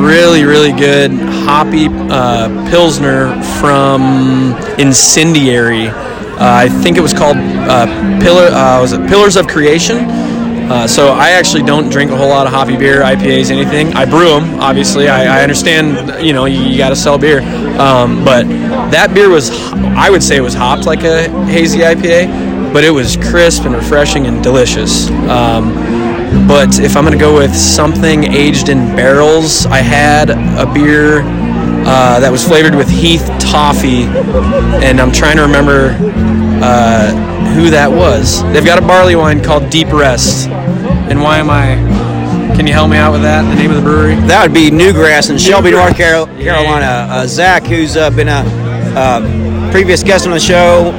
really, 0.00 0.44
really 0.44 0.72
good 0.72 1.10
hoppy 1.10 1.88
uh, 1.90 2.70
pilsner 2.70 3.30
from 3.60 4.54
Incendiary. 4.78 5.88
Uh, 5.88 6.36
I 6.38 6.68
think 6.68 6.96
it 6.96 7.00
was 7.00 7.12
called 7.12 7.36
uh, 7.36 7.86
Pillar. 8.22 8.46
Uh, 8.46 8.80
was 8.80 8.92
it 8.92 9.06
Pillars 9.08 9.36
of 9.36 9.48
Creation? 9.48 10.06
Uh, 10.70 10.86
so 10.86 11.08
I 11.08 11.30
actually 11.30 11.64
don't 11.64 11.90
drink 11.90 12.12
a 12.12 12.16
whole 12.16 12.28
lot 12.28 12.46
of 12.46 12.52
hoppy 12.52 12.76
beer, 12.76 13.02
IPAs, 13.02 13.50
anything. 13.50 13.92
I 13.94 14.04
brew 14.04 14.28
them, 14.28 14.60
obviously. 14.60 15.08
I, 15.08 15.40
I 15.40 15.42
understand, 15.42 16.24
you 16.24 16.32
know, 16.32 16.44
you, 16.44 16.60
you 16.60 16.78
got 16.78 16.90
to 16.90 16.96
sell 16.96 17.18
beer. 17.18 17.40
Um, 17.80 18.24
but 18.24 18.44
that 18.92 19.12
beer 19.12 19.28
was, 19.28 19.50
I 19.72 20.10
would 20.10 20.22
say 20.22 20.36
it 20.36 20.42
was 20.42 20.54
hopped 20.54 20.86
like 20.86 21.02
a 21.02 21.28
hazy 21.46 21.80
IPA, 21.80 22.72
but 22.72 22.84
it 22.84 22.90
was 22.90 23.16
crisp 23.16 23.64
and 23.64 23.74
refreshing 23.74 24.28
and 24.28 24.44
delicious. 24.44 25.10
Um, 25.28 25.74
but 26.46 26.78
if 26.78 26.96
I'm 26.96 27.04
going 27.04 27.16
to 27.16 27.22
go 27.22 27.34
with 27.36 27.54
something 27.54 28.24
aged 28.24 28.68
in 28.68 28.78
barrels, 28.96 29.66
I 29.66 29.78
had 29.78 30.30
a 30.30 30.72
beer 30.72 31.22
uh, 31.22 32.20
that 32.20 32.30
was 32.30 32.46
flavored 32.46 32.74
with 32.74 32.88
Heath 32.88 33.26
toffee, 33.40 34.04
and 34.84 35.00
I'm 35.00 35.12
trying 35.12 35.36
to 35.36 35.42
remember 35.42 35.96
uh, 36.62 37.10
who 37.54 37.70
that 37.70 37.90
was. 37.90 38.42
They've 38.52 38.64
got 38.64 38.78
a 38.78 38.86
barley 38.86 39.16
wine 39.16 39.42
called 39.42 39.70
Deep 39.70 39.88
Rest. 39.92 40.48
And 40.48 41.20
why 41.20 41.38
am 41.38 41.50
I? 41.50 41.74
Can 42.56 42.66
you 42.66 42.72
help 42.72 42.90
me 42.90 42.96
out 42.96 43.12
with 43.12 43.22
that? 43.22 43.42
The 43.42 43.56
name 43.56 43.70
of 43.70 43.76
the 43.76 43.82
brewery? 43.82 44.14
That 44.26 44.42
would 44.42 44.54
be 44.54 44.70
Newgrass 44.70 45.30
in 45.30 45.38
Shelby, 45.38 45.72
North 45.72 45.96
Carol- 45.96 46.26
Carolina. 46.26 47.08
Uh, 47.10 47.26
Zach, 47.26 47.64
who's 47.64 47.96
uh, 47.96 48.10
been 48.10 48.28
a 48.28 48.44
uh, 48.96 49.70
previous 49.72 50.02
guest 50.02 50.26
on 50.26 50.32
the 50.32 50.40
show, 50.40 50.92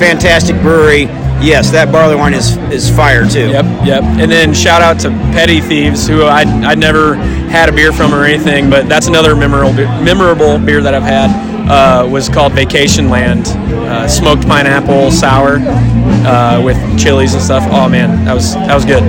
fantastic 0.00 0.56
brewery. 0.62 1.06
Yes, 1.40 1.70
that 1.70 1.92
barley 1.92 2.16
wine 2.16 2.34
is 2.34 2.56
is 2.72 2.88
fire 2.88 3.26
too. 3.28 3.50
Yep, 3.50 3.86
yep. 3.86 4.02
And 4.02 4.30
then 4.30 4.54
shout 4.54 4.80
out 4.82 4.98
to 5.00 5.10
Petty 5.32 5.60
Thieves, 5.60 6.08
who 6.08 6.22
I 6.22 6.42
I 6.42 6.74
never 6.74 7.14
had 7.14 7.68
a 7.68 7.72
beer 7.72 7.92
from 7.92 8.14
or 8.14 8.24
anything, 8.24 8.70
but 8.70 8.88
that's 8.88 9.06
another 9.06 9.36
memorable 9.36 9.74
memorable 9.74 10.58
beer 10.58 10.80
that 10.82 10.94
I've 10.94 11.02
had. 11.02 11.46
Uh, 11.68 12.08
was 12.08 12.28
called 12.28 12.52
Vacation 12.52 13.10
Land, 13.10 13.48
uh, 13.88 14.06
smoked 14.06 14.46
pineapple 14.46 15.10
sour 15.10 15.58
uh, 15.60 16.62
with 16.64 16.76
chilies 16.98 17.34
and 17.34 17.42
stuff. 17.42 17.64
Oh 17.72 17.88
man, 17.88 18.24
that 18.24 18.34
was 18.34 18.54
that 18.54 18.74
was 18.74 18.84
good. 18.84 19.02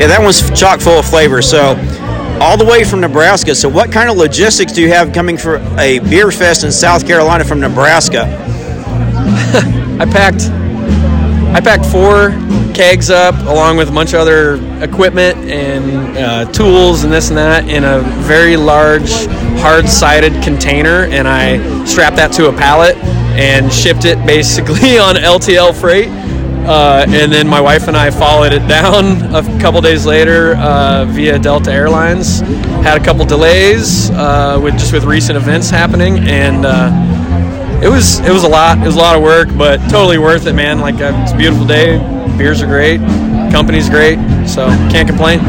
Yeah, 0.00 0.06
that 0.08 0.20
one's 0.20 0.50
chock 0.58 0.80
full 0.80 0.98
of 0.98 1.04
flavor. 1.04 1.42
So, 1.42 1.76
all 2.40 2.56
the 2.56 2.64
way 2.64 2.82
from 2.82 3.00
Nebraska. 3.00 3.54
So, 3.54 3.68
what 3.68 3.92
kind 3.92 4.10
of 4.10 4.16
logistics 4.16 4.72
do 4.72 4.80
you 4.80 4.88
have 4.88 5.12
coming 5.12 5.36
for 5.36 5.56
a 5.78 5.98
beer 6.00 6.30
fest 6.32 6.64
in 6.64 6.72
South 6.72 7.06
Carolina 7.06 7.44
from 7.44 7.60
Nebraska? 7.60 8.22
I 10.00 10.06
packed 10.10 10.50
I 11.52 11.60
packed 11.60 11.84
four 11.84 12.30
kegs 12.72 13.10
up 13.10 13.34
along 13.46 13.76
with 13.76 13.90
a 13.90 13.92
bunch 13.92 14.14
of 14.14 14.20
other 14.20 14.54
equipment 14.82 15.36
and 15.50 16.16
uh, 16.16 16.50
tools 16.50 17.04
and 17.04 17.12
this 17.12 17.28
and 17.28 17.36
that 17.36 17.68
in 17.68 17.84
a 17.84 18.00
very 18.22 18.56
large 18.56 19.26
hard-sided 19.60 20.42
container 20.42 21.04
and 21.04 21.28
I 21.28 21.84
strapped 21.84 22.16
that 22.16 22.32
to 22.32 22.48
a 22.48 22.52
pallet 22.52 22.96
and 23.36 23.70
shipped 23.70 24.06
it 24.06 24.24
basically 24.26 24.98
on 24.98 25.16
LTL 25.16 25.78
freight. 25.78 26.08
Uh, 26.66 27.04
and 27.08 27.30
then 27.30 27.46
my 27.48 27.60
wife 27.60 27.88
and 27.88 27.96
I 27.96 28.10
followed 28.10 28.52
it 28.52 28.66
down 28.68 29.34
a 29.34 29.42
couple 29.60 29.80
days 29.80 30.06
later 30.06 30.54
uh, 30.56 31.04
via 31.06 31.38
Delta 31.38 31.72
Airlines. 31.72 32.40
Had 32.80 33.00
a 33.00 33.04
couple 33.04 33.24
delays 33.24 34.10
uh, 34.12 34.60
with 34.62 34.74
just 34.74 34.92
with 34.92 35.04
recent 35.04 35.36
events 35.36 35.70
happening, 35.70 36.20
and 36.20 36.64
uh, 36.64 36.90
it 37.82 37.88
was 37.88 38.20
it 38.20 38.30
was 38.30 38.44
a 38.44 38.48
lot. 38.48 38.78
It 38.78 38.86
was 38.86 38.94
a 38.94 38.98
lot 38.98 39.16
of 39.16 39.22
work, 39.22 39.48
but 39.58 39.78
totally 39.90 40.18
worth 40.18 40.46
it, 40.46 40.52
man. 40.52 40.78
Like 40.78 40.96
uh, 40.96 41.12
it's 41.22 41.32
a 41.32 41.36
beautiful 41.36 41.66
day. 41.66 41.98
Beers 42.38 42.62
are 42.62 42.66
great. 42.66 43.00
Company's 43.50 43.90
great. 43.90 44.18
So 44.46 44.68
can't 44.90 45.08
complain. 45.08 45.40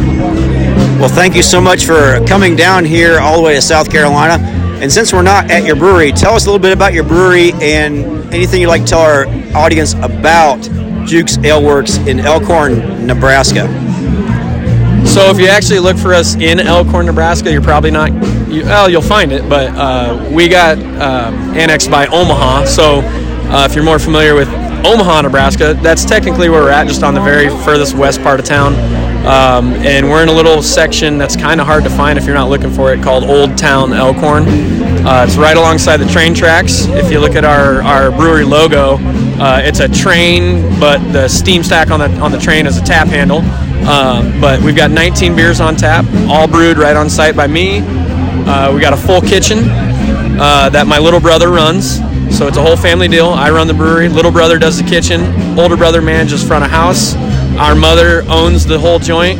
Well, 1.00 1.10
thank 1.10 1.36
you 1.36 1.44
so 1.44 1.62
much 1.62 1.86
for 1.86 2.24
coming 2.26 2.56
down 2.56 2.86
here 2.86 3.20
all 3.20 3.38
the 3.38 3.44
way 3.44 3.54
to 3.56 3.62
South 3.62 3.92
Carolina. 3.92 4.44
And 4.82 4.92
since 4.92 5.14
we're 5.14 5.22
not 5.22 5.52
at 5.52 5.64
your 5.64 5.76
brewery, 5.76 6.12
tell 6.12 6.34
us 6.34 6.46
a 6.46 6.48
little 6.48 6.62
bit 6.62 6.74
about 6.74 6.94
your 6.94 7.04
brewery 7.04 7.52
and 7.62 8.34
anything 8.34 8.62
you'd 8.62 8.68
like 8.68 8.82
to 8.82 8.88
tell 8.88 9.02
our 9.02 9.26
audience 9.56 9.94
about 9.96 10.62
Jukes 11.06 11.38
Ale 11.38 11.64
Works 11.64 11.98
in 11.98 12.20
Elkhorn, 12.20 13.06
Nebraska. 13.06 13.68
So 15.06 15.30
if 15.30 15.40
you 15.40 15.48
actually 15.48 15.80
look 15.80 15.98
for 15.98 16.14
us 16.14 16.36
in 16.36 16.60
Elkhorn, 16.60 17.06
Nebraska, 17.06 17.52
you're 17.52 17.62
probably 17.62 17.92
not. 17.92 18.12
You, 18.54 18.64
well, 18.66 18.88
you'll 18.88 19.02
find 19.02 19.32
it, 19.32 19.50
but 19.50 19.74
uh, 19.76 20.30
we 20.32 20.48
got 20.48 20.78
uh, 20.78 21.32
annexed 21.56 21.90
by 21.90 22.06
Omaha. 22.06 22.66
So 22.66 23.02
uh, 23.02 23.68
if 23.68 23.74
you're 23.74 23.84
more 23.84 23.98
familiar 23.98 24.36
with 24.36 24.48
Omaha, 24.86 25.22
Nebraska, 25.22 25.74
that's 25.82 26.06
technically 26.06 26.50
where 26.50 26.62
we're 26.62 26.70
at, 26.70 26.88
just 26.88 27.02
on 27.02 27.16
the 27.16 27.22
very 27.22 27.50
furthest 27.50 27.96
west 27.96 28.22
part 28.22 28.40
of 28.40 28.46
town. 28.46 28.76
Um, 29.26 29.74
and 29.86 30.08
we're 30.08 30.22
in 30.22 30.30
a 30.30 30.34
little 30.34 30.62
section 30.62 31.18
that's 31.18 31.36
kind 31.36 31.60
of 31.62 31.66
hard 31.66 31.84
to 31.86 31.90
find 31.90 32.20
if 32.20 32.26
you're 32.26 32.36
not 32.36 32.50
looking 32.50 32.72
for 32.72 32.94
it, 32.94 33.02
called 33.02 33.24
Old 33.24 33.58
Town 33.58 33.92
Elkhorn. 33.92 34.44
Uh, 35.04 35.26
it's 35.28 35.36
right 35.36 35.58
alongside 35.58 35.98
the 35.98 36.06
train 36.06 36.36
tracks. 36.36 36.86
If 36.86 37.12
you 37.12 37.20
look 37.20 37.36
at 37.36 37.46
our, 37.46 37.82
our 37.82 38.12
brewery 38.12 38.44
logo, 38.44 38.98
uh, 39.42 39.62
it's 39.64 39.80
a 39.80 39.88
train, 39.88 40.80
but 40.80 41.00
the 41.12 41.28
steam 41.28 41.64
stack 41.64 41.90
on 41.90 42.00
the 42.00 42.10
on 42.20 42.32
the 42.32 42.38
train 42.38 42.68
is 42.68 42.78
a 42.78 42.84
tap 42.84 43.08
handle. 43.08 43.40
Um, 43.88 44.40
but 44.40 44.62
we've 44.62 44.76
got 44.76 44.92
19 44.92 45.36
beers 45.36 45.60
on 45.60 45.76
tap, 45.76 46.06
all 46.30 46.48
brewed 46.48 46.78
right 46.78 46.96
on 46.96 47.10
site 47.10 47.36
by 47.36 47.48
me. 47.48 48.03
Uh, 48.48 48.72
we 48.74 48.82
got 48.82 48.94
a 48.94 48.98
full 48.98 49.22
kitchen 49.22 49.60
uh, 50.40 50.70
that 50.70 50.86
my 50.88 51.00
little 51.00 51.20
brother 51.20 51.50
runs. 51.50 52.00
So 52.36 52.48
it's 52.48 52.58
a 52.58 52.62
whole 52.62 52.76
family 52.76 53.08
deal. 53.08 53.30
I 53.30 53.52
run 53.52 53.68
the 53.68 53.74
brewery, 53.74 54.10
little 54.10 54.32
brother 54.32 54.58
does 54.58 54.82
the 54.82 54.90
kitchen, 54.90 55.22
older 55.60 55.78
brother 55.78 56.02
manages 56.02 56.46
front 56.46 56.64
of 56.64 56.72
house. 56.72 57.16
Our 57.58 57.76
mother 57.76 58.24
owns 58.28 58.66
the 58.66 58.80
whole 58.80 58.98
joint. 58.98 59.40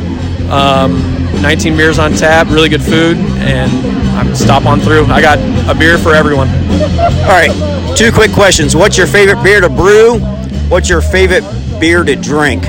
Um, 0.50 1.02
19 1.42 1.76
beers 1.76 1.98
on 1.98 2.12
tap, 2.12 2.46
really 2.48 2.68
good 2.68 2.82
food, 2.82 3.16
and 3.38 3.70
I'm 4.16 4.34
stop 4.34 4.64
on 4.64 4.80
through. 4.80 5.06
I 5.06 5.20
got 5.20 5.38
a 5.68 5.76
beer 5.76 5.98
for 5.98 6.14
everyone. 6.14 6.48
All 6.48 7.34
right, 7.34 7.94
two 7.96 8.12
quick 8.12 8.32
questions. 8.32 8.76
What's 8.76 8.96
your 8.96 9.06
favorite 9.08 9.42
beer 9.42 9.60
to 9.60 9.68
brew? 9.68 10.20
What's 10.68 10.88
your 10.88 11.00
favorite 11.00 11.44
beer 11.80 12.04
to 12.04 12.14
drink? 12.14 12.62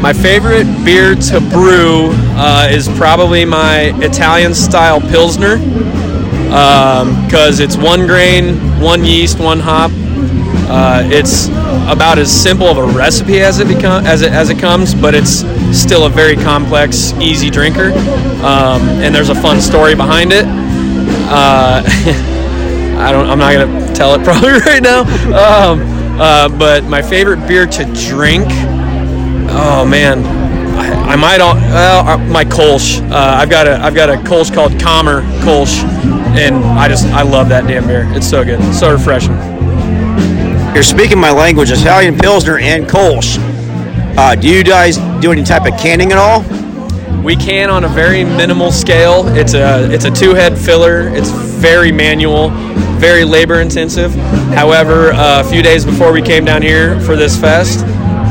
My 0.00 0.12
favorite 0.12 0.64
beer 0.84 1.16
to 1.16 1.40
brew 1.50 2.12
uh, 2.38 2.68
is 2.70 2.88
probably 2.96 3.44
my 3.44 3.92
Italian 4.00 4.54
style 4.54 5.00
Pilsner 5.00 5.58
because 7.26 7.60
it's 7.60 7.76
one 7.76 8.06
grain, 8.06 8.56
one 8.80 9.04
yeast, 9.04 9.38
one 9.38 9.60
hop. 9.60 9.90
Uh, 10.70 11.02
it's 11.06 11.48
about 11.90 12.18
as 12.18 12.30
simple 12.30 12.66
of 12.66 12.78
a 12.78 12.84
recipe 12.84 13.40
as 13.40 13.58
it 13.58 13.66
become 13.66 14.06
as 14.06 14.22
it 14.22 14.32
as 14.32 14.50
it 14.50 14.58
comes, 14.58 14.94
but 14.94 15.14
it's 15.14 15.44
still 15.76 16.06
a 16.06 16.10
very 16.10 16.36
complex, 16.36 17.12
easy 17.14 17.50
drinker. 17.50 17.90
Um, 18.44 18.82
and 19.02 19.14
there's 19.14 19.30
a 19.30 19.34
fun 19.34 19.60
story 19.60 19.94
behind 19.94 20.32
it. 20.32 20.44
Uh, 21.28 21.82
I 22.98 23.10
don't. 23.12 23.28
I'm 23.28 23.38
not 23.38 23.52
gonna 23.52 23.94
tell 23.94 24.14
it 24.14 24.24
probably 24.24 24.60
right 24.60 24.82
now. 24.82 25.00
Um, 25.34 25.80
uh, 26.20 26.48
but 26.48 26.84
my 26.84 27.02
favorite 27.02 27.46
beer 27.48 27.66
to 27.66 27.84
drink. 28.08 28.46
Oh 29.50 29.86
man, 29.88 30.22
I, 31.08 31.16
might. 31.16 31.40
All, 31.40 31.54
well, 31.54 32.06
uh, 32.06 32.18
my 32.18 32.44
Kolsch. 32.44 33.00
Uh, 33.10 33.14
I've 33.14 33.50
got 33.50 33.66
a. 33.66 33.76
I've 33.80 33.94
got 33.94 34.10
a 34.10 34.16
Kolsch 34.16 34.52
called 34.52 34.78
Comer 34.78 35.22
Kolsch, 35.40 35.82
and 36.36 36.56
I 36.56 36.86
just 36.88 37.06
I 37.06 37.22
love 37.22 37.48
that 37.48 37.66
damn 37.66 37.86
beer. 37.86 38.06
It's 38.10 38.28
so 38.28 38.44
good. 38.44 38.60
so 38.74 38.92
refreshing. 38.92 39.36
You're 40.74 40.82
speaking 40.82 41.18
my 41.18 41.30
language, 41.32 41.70
Italian 41.70 42.16
Pilsner 42.18 42.58
and 42.58 42.86
Kolsch. 42.86 43.38
Uh, 44.16 44.34
do 44.34 44.48
you 44.48 44.62
guys 44.62 44.98
do 45.20 45.32
any 45.32 45.42
type 45.42 45.64
of 45.64 45.78
canning 45.80 46.12
at 46.12 46.18
all? 46.18 46.42
We 47.22 47.36
can 47.36 47.70
on 47.70 47.84
a 47.84 47.88
very 47.88 48.22
minimal 48.22 48.70
scale. 48.70 49.26
It's 49.28 49.54
a 49.54 49.90
it's 49.90 50.04
a 50.04 50.10
two 50.10 50.34
head 50.34 50.58
filler. 50.58 51.08
It's 51.08 51.30
very 51.30 51.90
manual, 51.90 52.50
very 53.00 53.24
labor 53.24 53.60
intensive. 53.60 54.14
However, 54.54 55.12
uh, 55.12 55.42
a 55.44 55.48
few 55.48 55.62
days 55.62 55.84
before 55.84 56.12
we 56.12 56.20
came 56.20 56.44
down 56.44 56.62
here 56.62 57.00
for 57.00 57.16
this 57.16 57.38
fest, 57.38 57.84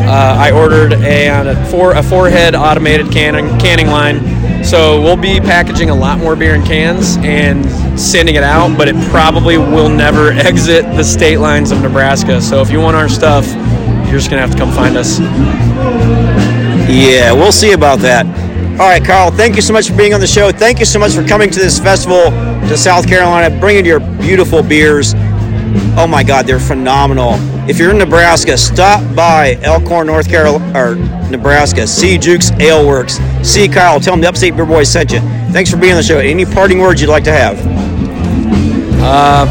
Uh, 0.08 0.38
I 0.39 0.51
ordered 0.51 0.93
a, 0.93 1.28
a 1.28 1.66
four 1.66 1.91
a 1.91 2.01
four 2.01 2.30
head 2.30 2.55
automated 2.55 3.12
canning 3.12 3.49
canning 3.60 3.88
line. 3.88 4.64
So 4.64 5.01
we'll 5.01 5.18
be 5.18 5.39
packaging 5.39 5.89
a 5.89 5.95
lot 5.95 6.18
more 6.18 6.36
beer 6.36 6.55
in 6.55 6.64
cans 6.64 7.18
and 7.18 7.66
sending 7.99 8.36
it 8.36 8.43
out, 8.43 8.78
but 8.78 8.88
it 8.88 8.96
probably 9.09 9.58
will 9.58 9.89
never 9.89 10.32
exit 10.32 10.84
the 10.96 11.04
state 11.04 11.38
lines 11.38 11.71
of 11.71 11.82
Nebraska. 11.82 12.42
So 12.42 12.62
if 12.62 12.71
you 12.71 12.79
want 12.79 12.96
our 12.96 13.09
stuff, 13.09 13.46
you're 14.05 14.17
just 14.17 14.29
gonna 14.29 14.42
have 14.42 14.51
to 14.51 14.58
come 14.58 14.71
find 14.71 14.97
us. 14.97 15.20
Yeah, 16.89 17.34
we'll 17.34 17.51
see 17.51 17.74
about 17.74 18.00
that. 18.00 18.25
All 18.79 18.88
right, 18.88 19.04
Carl, 19.04 19.32
thank 19.32 19.55
you 19.55 19.62
so 19.62 19.74
much 19.74 19.89
for 19.89 19.97
being 19.97 20.13
on 20.13 20.20
the 20.21 20.28
show. 20.28 20.51
Thank 20.51 20.79
you 20.79 20.86
so 20.86 21.00
much 21.00 21.13
for 21.13 21.28
coming 21.28 21.50
to 21.50 21.59
this 21.59 21.79
festival 21.79 22.32
to 22.70 22.78
South 22.78 23.08
Carolina, 23.08 23.59
bringing 23.59 23.86
your 23.86 24.00
beautiful 24.00 24.63
beers. 24.63 25.13
Oh 25.97 26.08
my 26.08 26.24
God, 26.24 26.45
they're 26.45 26.59
phenomenal. 26.59 27.33
If 27.70 27.79
you're 27.79 27.91
in 27.91 27.97
Nebraska, 27.97 28.58
stop 28.58 29.04
by 29.16 29.58
Elkhorn, 29.63 30.08
North 30.08 30.29
Carolina, 30.29 30.78
or 30.78 30.95
Nebraska. 31.29 31.87
See 31.87 32.17
Jukes 32.17 32.51
Ale 32.59 32.86
Works. 32.87 33.20
See 33.43 33.67
Kyle. 33.67 33.99
Tell 33.99 34.13
him 34.13 34.21
the 34.21 34.29
Upstate 34.29 34.55
Beer 34.55 34.66
Boys 34.66 34.89
sent 34.89 35.12
you. 35.12 35.20
Thanks 35.51 35.71
for 35.71 35.78
being 35.78 35.93
on 35.93 35.97
the 35.97 36.04
show. 36.04 36.20
Any 36.20 36.45
parting 36.45 36.79
words 36.79 37.01
you'd 37.01 37.09
like 37.09 37.24
to 37.24 37.32
have? 37.32 37.58
Uh, 39.01 39.45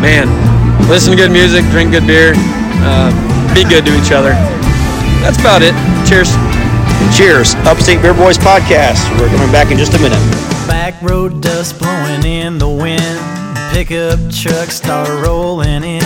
man, 0.00 0.28
listen 0.88 1.10
to 1.10 1.16
good 1.16 1.32
music, 1.32 1.64
drink 1.66 1.90
good 1.90 2.06
beer, 2.06 2.32
uh, 2.84 3.54
be 3.54 3.64
good 3.64 3.84
to 3.84 3.96
each 3.98 4.12
other. 4.12 4.30
That's 5.20 5.38
about 5.38 5.62
it. 5.62 5.74
Cheers. 6.08 6.32
Cheers. 7.16 7.54
Upstate 7.66 8.00
Beer 8.02 8.14
Boys 8.14 8.38
podcast. 8.38 9.08
We're 9.20 9.28
coming 9.28 9.52
back 9.52 9.70
in 9.70 9.78
just 9.78 9.94
a 9.94 9.98
minute. 9.98 10.18
Back 10.66 11.00
road 11.02 11.40
dust 11.40 11.78
blowing 11.78 12.24
in 12.24 12.58
the 12.58 12.68
wind. 12.68 13.41
Pickup 13.72 14.20
trucks 14.30 14.76
start 14.76 15.08
rolling 15.26 15.82
in. 15.82 16.02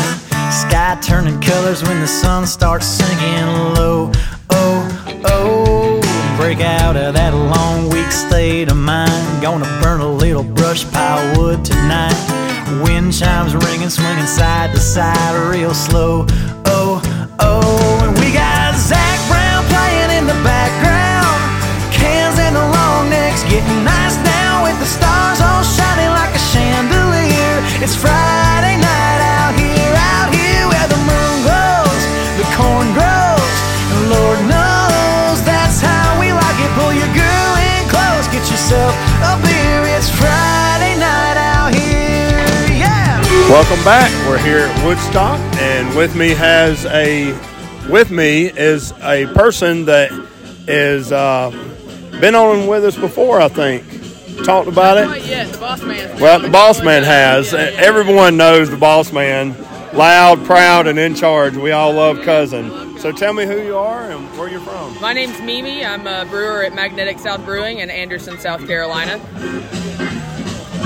Sky 0.52 0.96
turning 1.02 1.40
colors 1.40 1.82
when 1.82 2.00
the 2.00 2.06
sun 2.06 2.46
starts 2.46 2.86
sinking 2.86 3.74
low. 3.74 4.12
Oh, 4.50 5.20
oh, 5.24 6.36
break 6.38 6.60
out 6.60 6.96
of 6.96 7.14
that 7.14 7.34
long 7.34 7.88
week 7.88 8.12
state 8.12 8.70
of 8.70 8.76
mind. 8.76 9.42
Gonna 9.42 9.66
burn 9.82 10.00
a 10.00 10.08
little 10.08 10.44
brush 10.44 10.88
pile 10.92 11.40
wood 11.40 11.64
tonight. 11.64 12.14
Wind 12.84 13.12
chimes 13.12 13.56
ringing, 13.56 13.90
swinging 13.90 14.26
side 14.26 14.70
to 14.70 14.78
side, 14.78 15.50
real 15.50 15.74
slow. 15.74 16.24
Oh, 16.66 17.02
oh, 17.40 18.06
and 18.06 18.16
we 18.20 18.32
got 18.32 18.76
Zach 18.76 19.18
Brown 19.28 19.64
playing 19.64 20.18
in 20.18 20.26
the 20.28 20.40
background. 20.44 20.95
Welcome 43.48 43.82
back. 43.84 44.10
We're 44.28 44.38
here 44.38 44.58
at 44.58 44.84
Woodstock, 44.84 45.38
and 45.60 45.96
with 45.96 46.16
me 46.16 46.30
has 46.30 46.84
a 46.86 47.30
with 47.88 48.10
me 48.10 48.46
is 48.46 48.92
a 49.02 49.26
person 49.34 49.84
that 49.84 50.10
is 50.66 51.12
uh, 51.12 51.50
been 52.20 52.34
on 52.34 52.66
with 52.66 52.84
us 52.84 52.96
before. 52.96 53.40
I 53.40 53.46
think 53.46 53.84
talked 54.44 54.66
about 54.66 54.98
it. 54.98 55.24
Yeah, 55.24 55.44
the 55.44 55.58
boss 55.58 55.80
man. 55.80 56.20
Well, 56.20 56.40
the 56.40 56.48
boss 56.48 56.82
man 56.82 57.04
has. 57.04 57.54
Everyone 57.54 58.36
knows 58.36 58.68
the 58.68 58.76
boss 58.76 59.12
man. 59.12 59.54
Loud, 59.94 60.44
proud, 60.44 60.88
and 60.88 60.98
in 60.98 61.14
charge. 61.14 61.56
We 61.56 61.70
all 61.70 61.92
love 61.92 62.22
cousin. 62.22 62.98
So 62.98 63.12
tell 63.12 63.32
me 63.32 63.46
who 63.46 63.62
you 63.62 63.76
are 63.76 64.10
and 64.10 64.26
where 64.36 64.48
you're 64.48 64.60
from. 64.60 65.00
My 65.00 65.12
name's 65.12 65.40
Mimi. 65.40 65.84
I'm 65.84 66.04
a 66.08 66.26
brewer 66.28 66.64
at 66.64 66.74
Magnetic 66.74 67.20
South 67.20 67.44
Brewing 67.44 67.78
in 67.78 67.90
Anderson, 67.90 68.38
South 68.40 68.66
Carolina. 68.66 69.20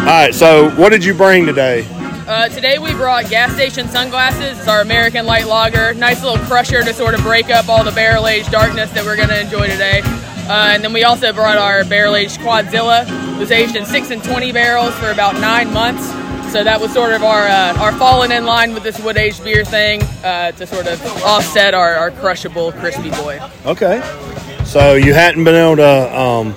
All 0.00 0.04
right. 0.04 0.34
So 0.34 0.68
what 0.76 0.90
did 0.90 1.02
you 1.02 1.14
bring 1.14 1.46
today? 1.46 1.86
Uh, 2.30 2.48
today 2.48 2.78
we 2.78 2.92
brought 2.92 3.28
gas 3.28 3.52
station 3.54 3.88
sunglasses. 3.88 4.56
It's 4.56 4.68
our 4.68 4.82
American 4.82 5.26
light 5.26 5.48
lager. 5.48 5.92
Nice 5.94 6.22
little 6.22 6.38
crusher 6.46 6.80
to 6.80 6.94
sort 6.94 7.14
of 7.14 7.22
break 7.22 7.50
up 7.50 7.68
all 7.68 7.82
the 7.82 7.90
barrel 7.90 8.28
aged 8.28 8.52
darkness 8.52 8.88
that 8.92 9.04
we're 9.04 9.16
going 9.16 9.30
to 9.30 9.40
enjoy 9.40 9.66
today. 9.66 10.00
Uh, 10.04 10.70
and 10.72 10.84
then 10.84 10.92
we 10.92 11.02
also 11.02 11.32
brought 11.32 11.58
our 11.58 11.84
barrel 11.84 12.14
aged 12.14 12.38
Quadzilla. 12.38 13.02
It 13.34 13.38
was 13.40 13.50
aged 13.50 13.74
in 13.74 13.84
six 13.84 14.12
and 14.12 14.22
twenty 14.22 14.52
barrels 14.52 14.94
for 14.94 15.10
about 15.10 15.40
nine 15.40 15.72
months. 15.72 16.06
So 16.52 16.62
that 16.62 16.80
was 16.80 16.92
sort 16.92 17.14
of 17.14 17.24
our 17.24 17.48
uh, 17.48 17.76
our 17.80 17.90
falling 17.94 18.30
in 18.30 18.46
line 18.46 18.74
with 18.74 18.84
this 18.84 19.00
wood 19.00 19.16
aged 19.16 19.42
beer 19.42 19.64
thing 19.64 20.00
uh, 20.22 20.52
to 20.52 20.68
sort 20.68 20.86
of 20.86 21.04
offset 21.24 21.74
our, 21.74 21.96
our 21.96 22.12
crushable 22.12 22.70
crispy 22.70 23.10
boy. 23.10 23.40
Okay. 23.66 24.00
So 24.64 24.94
you 24.94 25.14
hadn't 25.14 25.42
been 25.42 25.56
able 25.56 25.78
to 25.78 26.16
um, 26.16 26.54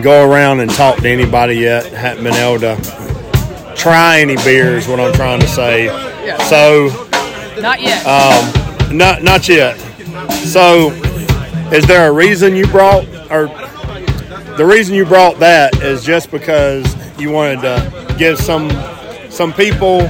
go 0.00 0.26
around 0.26 0.60
and 0.60 0.70
talk 0.70 1.00
to 1.00 1.10
anybody 1.10 1.56
yet. 1.56 1.84
Hadn't 1.92 2.24
been 2.24 2.32
able 2.32 2.60
to 2.60 3.09
try 3.80 4.20
any 4.20 4.36
beers. 4.36 4.86
What 4.86 5.00
I'm 5.00 5.12
trying 5.14 5.40
to 5.40 5.48
say. 5.48 5.86
Yeah. 5.86 6.36
So 6.44 6.88
Not 7.60 7.80
yet. 7.80 8.04
um, 8.06 8.96
not 8.96 9.22
not 9.22 9.48
yet. 9.48 9.76
So 10.44 10.90
is 11.72 11.86
there 11.86 12.08
a 12.08 12.12
reason 12.12 12.54
you 12.56 12.66
brought 12.66 13.04
or 13.30 13.46
the 14.56 14.66
reason 14.66 14.94
you 14.94 15.04
brought 15.04 15.38
that 15.38 15.80
is 15.82 16.04
just 16.04 16.30
because 16.30 16.84
you 17.18 17.30
wanted 17.30 17.60
to 17.62 18.14
give 18.18 18.38
some 18.38 18.70
some 19.30 19.52
people 19.52 20.00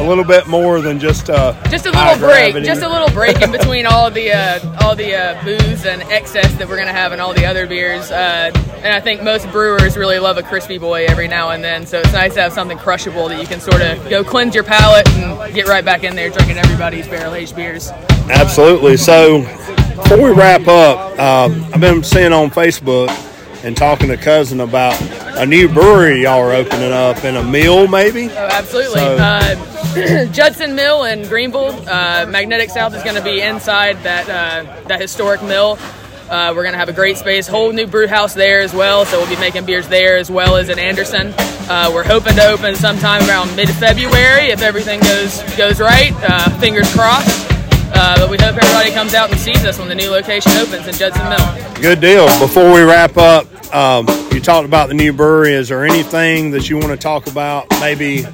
a 0.00 0.08
little 0.08 0.24
bit 0.24 0.46
more 0.46 0.80
than 0.80 0.98
just 0.98 1.28
uh, 1.28 1.52
just 1.68 1.84
a 1.86 1.90
little 1.90 2.16
break, 2.16 2.52
gravity. 2.52 2.66
just 2.66 2.82
a 2.82 2.88
little 2.88 3.10
break 3.10 3.40
in 3.42 3.52
between 3.58 3.86
all 3.86 4.10
the 4.10 4.32
uh, 4.32 4.84
all 4.84 4.96
the 4.96 5.14
uh, 5.14 5.44
booze 5.44 5.84
and 5.84 6.02
excess 6.04 6.52
that 6.54 6.66
we're 6.68 6.78
gonna 6.78 6.92
have 6.92 7.12
in 7.12 7.20
all 7.20 7.34
the 7.34 7.44
other 7.44 7.66
beers. 7.66 8.10
Uh, 8.10 8.50
and 8.82 8.94
I 8.94 9.00
think 9.00 9.22
most 9.22 9.50
brewers 9.52 9.96
really 9.96 10.18
love 10.18 10.38
a 10.38 10.42
crispy 10.42 10.78
boy 10.78 11.04
every 11.04 11.28
now 11.28 11.50
and 11.50 11.62
then, 11.62 11.86
so 11.86 12.00
it's 12.00 12.12
nice 12.12 12.34
to 12.34 12.42
have 12.42 12.52
something 12.52 12.78
crushable 12.78 13.28
that 13.28 13.40
you 13.40 13.46
can 13.46 13.60
sort 13.60 13.82
of 13.82 14.08
go 14.08 14.24
cleanse 14.24 14.54
your 14.54 14.64
palate 14.64 15.08
and 15.10 15.54
get 15.54 15.68
right 15.68 15.84
back 15.84 16.02
in 16.02 16.16
there 16.16 16.30
drinking 16.30 16.56
everybody's 16.56 17.06
barrel 17.06 17.34
aged 17.34 17.54
beers. 17.54 17.90
Absolutely. 18.30 18.96
So 18.96 19.42
before 19.96 20.22
we 20.22 20.30
wrap 20.30 20.66
up, 20.66 21.18
um, 21.18 21.64
I've 21.74 21.80
been 21.80 22.02
seeing 22.02 22.32
on 22.32 22.50
Facebook 22.50 23.08
and 23.64 23.76
talking 23.76 24.08
to 24.08 24.16
cousin 24.16 24.60
about 24.60 25.00
a 25.36 25.46
new 25.46 25.68
brewery 25.68 26.22
y'all 26.22 26.40
are 26.40 26.52
opening 26.52 26.92
up 26.92 27.24
in 27.24 27.36
a 27.36 27.42
mill, 27.44 27.86
maybe. 27.88 28.28
Oh, 28.30 28.48
absolutely. 28.50 29.00
So- 29.00 29.16
Uh, 29.18 30.26
Judson 30.32 30.74
Mill 30.76 31.04
in 31.04 31.26
Greenville. 31.28 31.72
Uh, 31.88 32.24
Magnetic 32.28 32.70
South 32.70 32.94
is 32.94 33.02
going 33.02 33.16
to 33.16 33.22
be 33.22 33.40
inside 33.40 34.00
that 34.04 34.28
uh, 34.28 34.88
that 34.88 35.00
historic 35.00 35.42
mill. 35.42 35.78
Uh, 36.28 36.52
we're 36.54 36.62
going 36.62 36.74
to 36.74 36.78
have 36.78 36.88
a 36.88 36.92
great 36.92 37.16
space, 37.16 37.48
whole 37.48 37.72
new 37.72 37.88
brew 37.88 38.06
house 38.06 38.34
there 38.34 38.60
as 38.60 38.72
well. 38.72 39.04
So 39.04 39.18
we'll 39.18 39.28
be 39.28 39.40
making 39.40 39.64
beers 39.64 39.88
there 39.88 40.16
as 40.16 40.30
well 40.30 40.54
as 40.54 40.68
in 40.68 40.78
Anderson. 40.78 41.34
Uh, 41.36 41.90
we're 41.92 42.04
hoping 42.04 42.36
to 42.36 42.46
open 42.46 42.76
sometime 42.76 43.28
around 43.28 43.56
mid-February 43.56 44.50
if 44.50 44.62
everything 44.62 45.00
goes 45.00 45.42
goes 45.56 45.80
right. 45.80 46.12
Uh, 46.22 46.48
fingers 46.60 46.92
crossed. 46.94 47.49
Uh, 47.92 48.16
but 48.18 48.30
we 48.30 48.36
hope 48.38 48.56
everybody 48.56 48.90
comes 48.90 49.14
out 49.14 49.30
and 49.30 49.38
sees 49.38 49.64
us 49.64 49.78
when 49.78 49.88
the 49.88 49.94
new 49.94 50.10
location 50.10 50.52
opens 50.52 50.86
in 50.86 50.94
Judson 50.94 51.28
Mill. 51.28 51.74
Good 51.82 52.00
deal. 52.00 52.26
Before 52.38 52.72
we 52.72 52.82
wrap 52.82 53.16
up, 53.16 53.46
um, 53.74 54.06
you 54.32 54.40
talked 54.40 54.66
about 54.66 54.88
the 54.88 54.94
new 54.94 55.12
brewery. 55.12 55.52
Is 55.52 55.68
there 55.68 55.84
anything 55.84 56.50
that 56.52 56.68
you 56.68 56.76
want 56.76 56.88
to 56.88 56.96
talk 56.96 57.26
about? 57.26 57.68
Maybe 57.80 58.24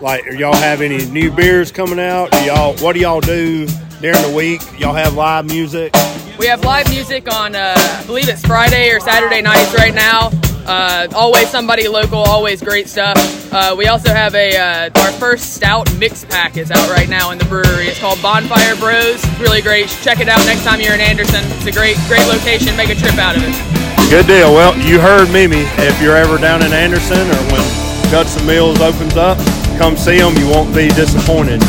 like 0.00 0.24
y'all 0.38 0.54
have 0.54 0.80
any 0.80 1.06
new 1.06 1.30
beers 1.30 1.70
coming 1.70 2.00
out? 2.00 2.30
Do 2.32 2.44
y'all 2.44 2.74
what 2.78 2.94
do 2.94 3.00
y'all 3.00 3.20
do 3.20 3.66
during 4.00 4.20
the 4.22 4.32
week? 4.36 4.60
Y'all 4.78 4.94
have 4.94 5.14
live 5.14 5.46
music? 5.46 5.94
We 6.38 6.46
have 6.46 6.64
live 6.64 6.90
music 6.90 7.32
on, 7.32 7.54
uh, 7.54 7.74
I 7.76 8.04
believe 8.04 8.28
it's 8.28 8.44
Friday 8.44 8.90
or 8.90 8.98
Saturday 8.98 9.42
nights 9.42 9.74
right 9.74 9.94
now. 9.94 10.30
Uh, 10.66 11.08
always 11.14 11.48
somebody 11.48 11.88
local, 11.88 12.18
always 12.18 12.62
great 12.62 12.88
stuff. 12.88 13.16
Uh, 13.52 13.74
we 13.76 13.86
also 13.86 14.10
have 14.10 14.34
a 14.34 14.56
uh, 14.56 14.90
our 15.00 15.12
first 15.12 15.54
stout 15.54 15.92
mix 15.98 16.24
pack 16.24 16.56
is 16.56 16.70
out 16.70 16.88
right 16.90 17.08
now 17.08 17.30
in 17.30 17.38
the 17.38 17.44
brewery. 17.46 17.86
It's 17.86 17.98
called 17.98 18.22
Bonfire 18.22 18.76
Bros. 18.76 19.22
It's 19.24 19.40
really 19.40 19.60
great. 19.60 19.88
Check 20.02 20.20
it 20.20 20.28
out 20.28 20.44
next 20.46 20.64
time 20.64 20.80
you're 20.80 20.94
in 20.94 21.00
Anderson. 21.00 21.42
It's 21.58 21.66
a 21.66 21.72
great 21.72 21.96
great 22.06 22.26
location. 22.28 22.76
Make 22.76 22.90
a 22.90 22.94
trip 22.94 23.18
out 23.18 23.36
of 23.36 23.42
it. 23.44 23.54
Good 24.08 24.26
deal. 24.26 24.54
Well, 24.54 24.76
you 24.78 25.00
heard 25.00 25.30
Mimi. 25.32 25.64
If 25.82 26.00
you're 26.00 26.16
ever 26.16 26.38
down 26.38 26.62
in 26.62 26.72
Anderson 26.72 27.18
or 27.18 27.42
when 27.50 27.62
Judson 28.10 28.46
Mills 28.46 28.80
opens 28.80 29.16
up, 29.16 29.38
come 29.78 29.96
see 29.96 30.18
them. 30.18 30.36
You 30.36 30.48
won't 30.48 30.74
be 30.74 30.88
disappointed. 30.88 31.62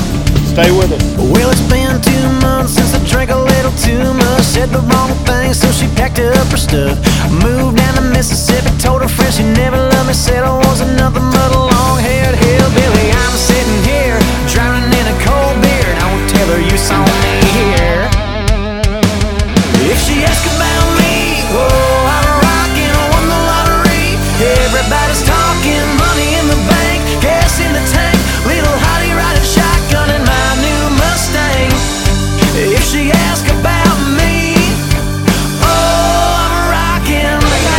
Stay 0.54 0.70
with 0.70 0.92
us. 0.92 1.02
Well, 1.18 1.50
it's 1.50 1.66
been 1.66 1.98
two 2.04 2.30
months 2.46 2.74
since 2.74 2.93
I 2.93 2.93
drank 3.14 3.30
a 3.30 3.38
little 3.38 3.72
too 3.78 4.14
much. 4.14 4.44
Said 4.44 4.70
the 4.70 4.82
wrong 4.90 5.12
thing, 5.30 5.54
so 5.54 5.70
she 5.72 5.88
packed 5.96 6.20
up 6.20 6.48
her 6.50 6.58
stuff. 6.58 6.98
Moved 7.46 7.78
down 7.78 7.94
to 7.96 8.02
Mississippi, 8.02 8.72
told 8.82 9.02
her 9.02 9.08
friend 9.08 9.34
she 9.34 9.44
never 9.62 9.78
loved 9.78 10.08
me. 10.08 10.14
Said 10.14 10.44
I 10.44 10.54
was 10.66 10.82
another 10.82 11.22
a 11.22 11.64
long 11.74 11.96
haired 12.00 12.36
hillbilly. 12.36 13.08
I'm 13.24 13.36
sitting 13.38 13.82
here, 13.86 14.18
drowning 14.52 14.92
in 15.00 15.06
a 15.14 15.18
cold 15.26 15.56
beer. 15.62 15.90
Won't 16.10 16.30
tell 16.30 16.48
her 16.54 16.62
you 16.70 16.78
saw 16.78 17.02
me 17.24 17.34
here. 17.58 17.83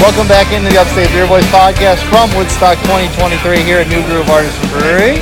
Welcome 0.00 0.28
back 0.28 0.52
into 0.52 0.68
the 0.68 0.78
Upstate 0.78 1.08
Beer 1.10 1.26
Boys 1.26 1.44
podcast 1.46 2.02
from 2.10 2.28
Woodstock 2.36 2.76
2023 2.84 3.62
here 3.62 3.78
at 3.78 3.88
New 3.88 4.04
Groove 4.06 4.28
Artisan 4.28 4.68
Brewery. 4.70 5.16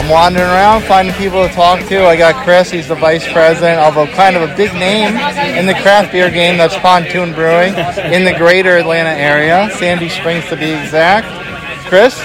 I'm 0.00 0.08
wandering 0.08 0.48
around 0.48 0.82
finding 0.84 1.14
people 1.14 1.46
to 1.46 1.52
talk 1.52 1.80
to. 1.88 2.06
I 2.06 2.16
got 2.16 2.42
Chris, 2.44 2.70
he's 2.70 2.88
the 2.88 2.94
vice 2.94 3.30
president 3.30 3.78
of 3.80 3.96
a 3.98 4.06
kind 4.14 4.36
of 4.36 4.48
a 4.48 4.56
big 4.56 4.72
name 4.74 5.14
in 5.58 5.66
the 5.66 5.74
craft 5.82 6.12
beer 6.12 6.30
game 6.30 6.56
that's 6.56 6.76
Pontoon 6.78 7.34
Brewing 7.34 7.74
in 8.10 8.24
the 8.24 8.34
greater 8.38 8.78
Atlanta 8.78 9.10
area, 9.10 9.68
Sandy 9.76 10.08
Springs 10.08 10.46
to 10.48 10.56
be 10.56 10.70
exact. 10.72 11.26
Chris, 11.88 12.16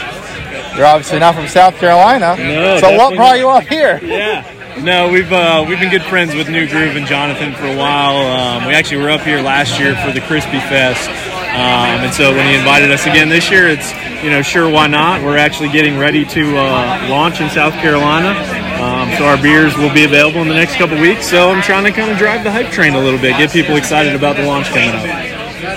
you're 0.78 0.86
obviously 0.86 1.20
not 1.20 1.36
from 1.36 1.48
South 1.48 1.76
Carolina. 1.76 2.38
No, 2.38 2.80
so 2.80 2.96
what 2.96 3.16
brought 3.16 3.38
you 3.38 3.50
up 3.50 3.66
here? 3.68 4.00
Yeah. 4.04 4.52
No, 4.82 5.10
we've 5.10 5.32
uh, 5.32 5.64
we've 5.66 5.80
been 5.80 5.90
good 5.90 6.04
friends 6.04 6.36
with 6.36 6.50
New 6.50 6.68
Groove 6.68 6.98
and 6.98 7.08
Jonathan 7.08 7.54
for 7.56 7.66
a 7.66 7.78
while. 7.78 8.18
Um, 8.18 8.66
we 8.68 8.74
actually 8.74 9.02
were 9.02 9.10
up 9.10 9.22
here 9.22 9.40
last 9.42 9.80
year 9.80 9.96
for 10.04 10.12
the 10.12 10.20
Crispy 10.20 10.60
Fest, 10.60 11.10
um, 11.56 12.04
and 12.04 12.14
so 12.14 12.36
when 12.36 12.46
he 12.46 12.56
invited 12.56 12.92
us 12.92 13.06
again 13.06 13.30
this 13.30 13.50
year, 13.50 13.70
it's 13.70 13.94
you 14.22 14.30
know 14.30 14.42
sure 14.42 14.70
why 14.70 14.88
not? 14.88 15.24
We're 15.24 15.38
actually 15.38 15.70
getting 15.70 15.98
ready 15.98 16.26
to 16.26 16.58
uh, 16.58 17.08
launch 17.10 17.40
in 17.40 17.50
South 17.50 17.74
Carolina, 17.76 18.36
um, 18.84 19.10
so 19.18 19.26
our 19.26 19.42
beers 19.42 19.78
will 19.78 19.94
be 19.94 20.04
available 20.04 20.42
in 20.42 20.50
the 20.50 20.54
next 20.54 20.76
couple 20.76 21.00
weeks. 21.00 21.26
So 21.30 21.52
I'm 21.52 21.62
trying 21.62 21.86
to 21.86 21.92
kind 21.92 22.12
of 22.12 22.18
drive 22.18 22.44
the 22.44 22.52
hype 22.52 22.72
train 22.72 22.94
a 22.94 23.00
little 23.00 23.20
bit, 23.20 23.38
get 23.38 23.52
people 23.52 23.78
excited 23.78 24.16
about 24.16 24.36
the 24.36 24.44
launch 24.44 24.68
coming 24.68 24.90
up. 24.90 25.06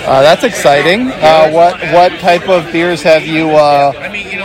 Uh, 0.05 0.21
that's 0.21 0.43
exciting. 0.43 1.11
Uh, 1.11 1.49
what 1.51 1.79
what 1.93 2.11
type 2.19 2.49
of 2.49 2.69
beers 2.73 3.01
have 3.01 3.25
you 3.25 3.51
uh, 3.51 3.93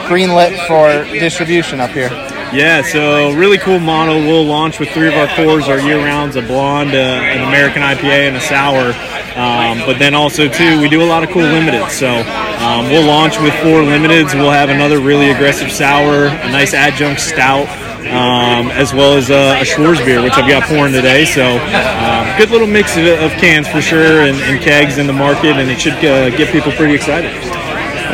greenlit 0.06 0.54
for 0.68 1.04
distribution 1.18 1.80
up 1.80 1.90
here? 1.90 2.10
Yeah, 2.54 2.82
so 2.82 3.32
really 3.34 3.58
cool 3.58 3.80
model. 3.80 4.20
We'll 4.20 4.44
launch 4.44 4.78
with 4.78 4.88
three 4.90 5.08
of 5.08 5.14
our 5.14 5.26
cores, 5.34 5.68
our 5.68 5.80
year 5.80 5.98
rounds, 5.98 6.36
a 6.36 6.42
blonde, 6.42 6.94
uh, 6.94 6.98
an 6.98 7.48
American 7.48 7.82
IPA, 7.82 8.28
and 8.28 8.36
a 8.36 8.40
sour. 8.40 8.94
Um, 9.34 9.84
but 9.84 9.98
then 9.98 10.14
also 10.14 10.48
too, 10.48 10.80
we 10.80 10.88
do 10.88 11.02
a 11.02 11.04
lot 11.04 11.24
of 11.24 11.30
cool 11.30 11.42
limiteds. 11.42 11.90
So 11.90 12.06
um, 12.64 12.86
we'll 12.86 13.06
launch 13.06 13.40
with 13.40 13.52
four 13.54 13.82
limiteds. 13.82 14.34
We'll 14.34 14.52
have 14.52 14.68
another 14.70 15.00
really 15.00 15.30
aggressive 15.30 15.72
sour, 15.72 16.26
a 16.26 16.50
nice 16.52 16.74
adjunct 16.74 17.20
stout, 17.20 17.66
um, 18.06 18.70
as 18.70 18.94
well 18.94 19.16
as 19.16 19.30
a, 19.30 19.58
a 19.60 19.64
Schwarzbier, 19.64 20.22
which 20.22 20.34
I've 20.34 20.48
got 20.48 20.62
pouring 20.68 20.92
today. 20.92 21.24
So 21.24 21.58
um, 21.58 22.38
good 22.38 22.50
little 22.50 22.68
mix 22.68 22.96
of, 22.96 23.04
of 23.04 23.32
cans 23.32 23.66
for 23.66 23.82
sure, 23.82 24.22
and, 24.22 24.36
and 24.36 24.62
kegs 24.62 24.98
in 24.98 25.08
the 25.08 25.12
market, 25.12 25.56
and 25.56 25.68
it 25.68 25.80
should 25.80 25.94
uh, 25.94 26.30
get 26.30 26.52
people 26.52 26.70
pretty 26.70 26.94
excited. 26.94 27.32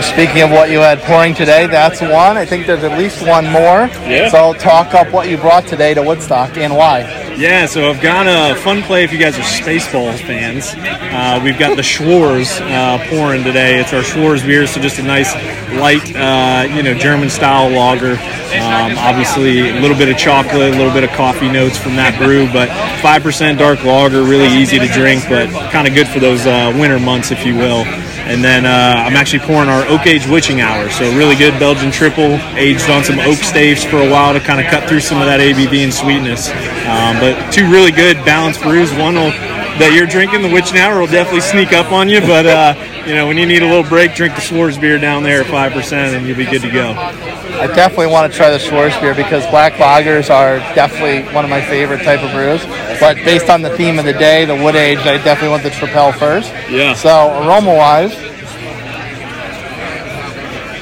Speaking 0.02 0.42
of 0.42 0.50
what 0.50 0.70
you 0.70 0.78
had 0.78 1.00
pouring 1.00 1.34
today, 1.34 1.66
that's 1.66 2.00
one. 2.00 2.36
I 2.36 2.44
think 2.44 2.66
there's 2.66 2.84
at 2.84 2.98
least 2.98 3.26
one 3.26 3.44
more. 3.44 3.86
Yeah. 4.08 4.28
So 4.30 4.38
I'll 4.38 4.54
talk 4.54 4.94
up 4.94 5.12
what 5.12 5.28
you 5.28 5.36
brought 5.36 5.66
today 5.66 5.94
to 5.94 6.02
Woodstock 6.02 6.56
and 6.56 6.74
why. 6.74 7.00
Yeah, 7.36 7.66
so 7.66 7.88
I've 7.88 8.02
got 8.02 8.26
a 8.26 8.54
fun 8.60 8.82
play 8.82 9.04
if 9.04 9.12
you 9.12 9.18
guys 9.18 9.38
are 9.38 9.42
Spaceballs 9.42 10.20
fans. 10.20 10.74
Uh, 10.76 11.40
we've 11.42 11.58
got 11.58 11.76
the 11.76 11.82
Schwarz 11.82 12.60
uh, 12.60 12.98
pouring 13.08 13.44
today. 13.44 13.80
It's 13.80 13.92
our 13.92 14.02
Schwarzbier, 14.02 14.68
so 14.68 14.80
just 14.80 14.98
a 14.98 15.02
nice 15.02 15.34
light, 15.78 16.14
uh, 16.16 16.66
you 16.74 16.82
know, 16.82 16.92
German 16.92 17.30
style 17.30 17.70
lager. 17.70 18.12
Um, 18.60 18.98
obviously, 18.98 19.70
a 19.70 19.80
little 19.80 19.96
bit 19.96 20.08
of 20.08 20.18
chocolate, 20.18 20.74
a 20.74 20.76
little 20.76 20.92
bit 20.92 21.04
of 21.04 21.10
coffee 21.10 21.50
notes 21.50 21.78
from 21.78 21.96
that 21.96 22.18
brew, 22.18 22.46
but 22.52 22.68
5% 23.00 23.58
dark 23.58 23.84
lager, 23.84 24.22
really 24.22 24.48
easy 24.48 24.78
to 24.78 24.88
drink, 24.88 25.24
but 25.28 25.48
kind 25.70 25.88
of 25.88 25.94
good 25.94 26.08
for 26.08 26.20
those 26.20 26.46
uh, 26.46 26.72
winter 26.78 26.98
months, 26.98 27.30
if 27.30 27.46
you 27.46 27.54
will. 27.54 27.84
And 28.30 28.44
then 28.44 28.64
uh, 28.64 28.94
I'm 28.96 29.16
actually 29.16 29.40
pouring 29.40 29.68
our 29.68 29.84
oak 29.88 30.06
age 30.06 30.24
witching 30.28 30.60
hour. 30.60 30.88
So 30.88 31.10
really 31.18 31.34
good 31.34 31.58
Belgian 31.58 31.90
triple, 31.90 32.38
aged 32.54 32.88
on 32.88 33.02
some 33.02 33.18
oak 33.18 33.38
staves 33.38 33.82
for 33.82 33.96
a 33.96 34.08
while 34.08 34.32
to 34.32 34.38
kind 34.38 34.64
of 34.64 34.70
cut 34.70 34.88
through 34.88 35.00
some 35.00 35.18
of 35.18 35.26
that 35.26 35.40
ABV 35.40 35.82
and 35.82 35.92
sweetness. 35.92 36.48
Um, 36.86 37.18
but 37.18 37.50
two 37.50 37.68
really 37.68 37.90
good 37.90 38.14
balanced 38.24 38.62
brews. 38.62 38.94
One 38.94 39.16
will, 39.16 39.34
that 39.80 39.92
you're 39.92 40.06
drinking, 40.06 40.42
the 40.42 40.52
Witch 40.52 40.72
hour, 40.74 41.00
will 41.00 41.06
definitely 41.06 41.40
sneak 41.40 41.72
up 41.72 41.90
on 41.90 42.08
you. 42.08 42.20
But 42.20 42.46
uh, 42.46 42.74
you 43.06 43.14
know 43.14 43.26
when 43.26 43.36
you 43.36 43.46
need 43.46 43.62
a 43.62 43.66
little 43.66 43.88
break, 43.88 44.14
drink 44.14 44.34
the 44.34 44.40
Schwarzbier 44.40 45.00
down 45.00 45.22
there 45.22 45.40
at 45.40 45.46
five 45.48 45.72
percent, 45.72 46.14
and 46.14 46.26
you'll 46.26 46.36
be 46.36 46.44
good 46.44 46.62
to 46.62 46.70
go. 46.70 46.92
I 46.92 47.66
definitely 47.66 48.06
want 48.06 48.30
to 48.30 48.36
try 48.36 48.50
the 48.50 48.58
Schwarzbier 48.58 49.16
because 49.16 49.44
black 49.50 49.74
lagers 49.74 50.30
are 50.30 50.58
definitely 50.74 51.22
one 51.34 51.44
of 51.44 51.50
my 51.50 51.60
favorite 51.60 52.02
type 52.02 52.22
of 52.22 52.30
brews. 52.32 52.64
But 53.00 53.16
based 53.24 53.50
on 53.50 53.62
the 53.62 53.76
theme 53.76 53.98
of 53.98 54.04
the 54.04 54.12
day, 54.12 54.44
the 54.44 54.54
wood 54.54 54.76
age, 54.76 54.98
I 54.98 55.16
definitely 55.18 55.50
want 55.50 55.62
the 55.62 55.70
Tripel 55.70 56.16
first. 56.16 56.52
Yeah. 56.70 56.94
So 56.94 57.42
aroma 57.42 57.74
wise, 57.74 58.14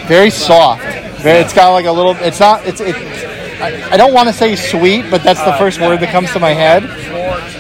very 0.06 0.30
soft. 0.30 0.82
Very, 1.22 1.40
it's 1.40 1.52
got 1.52 1.72
like 1.72 1.86
a 1.86 1.92
little. 1.92 2.14
It's 2.16 2.40
not. 2.40 2.66
It's. 2.66 2.80
It, 2.80 2.94
I, 3.60 3.90
I 3.90 3.96
don't 3.96 4.14
want 4.14 4.28
to 4.28 4.32
say 4.32 4.54
sweet, 4.54 5.10
but 5.10 5.24
that's 5.24 5.42
the 5.42 5.52
first 5.54 5.80
word 5.80 5.98
that 5.98 6.12
comes 6.12 6.32
to 6.32 6.38
my 6.38 6.52
head. 6.52 6.84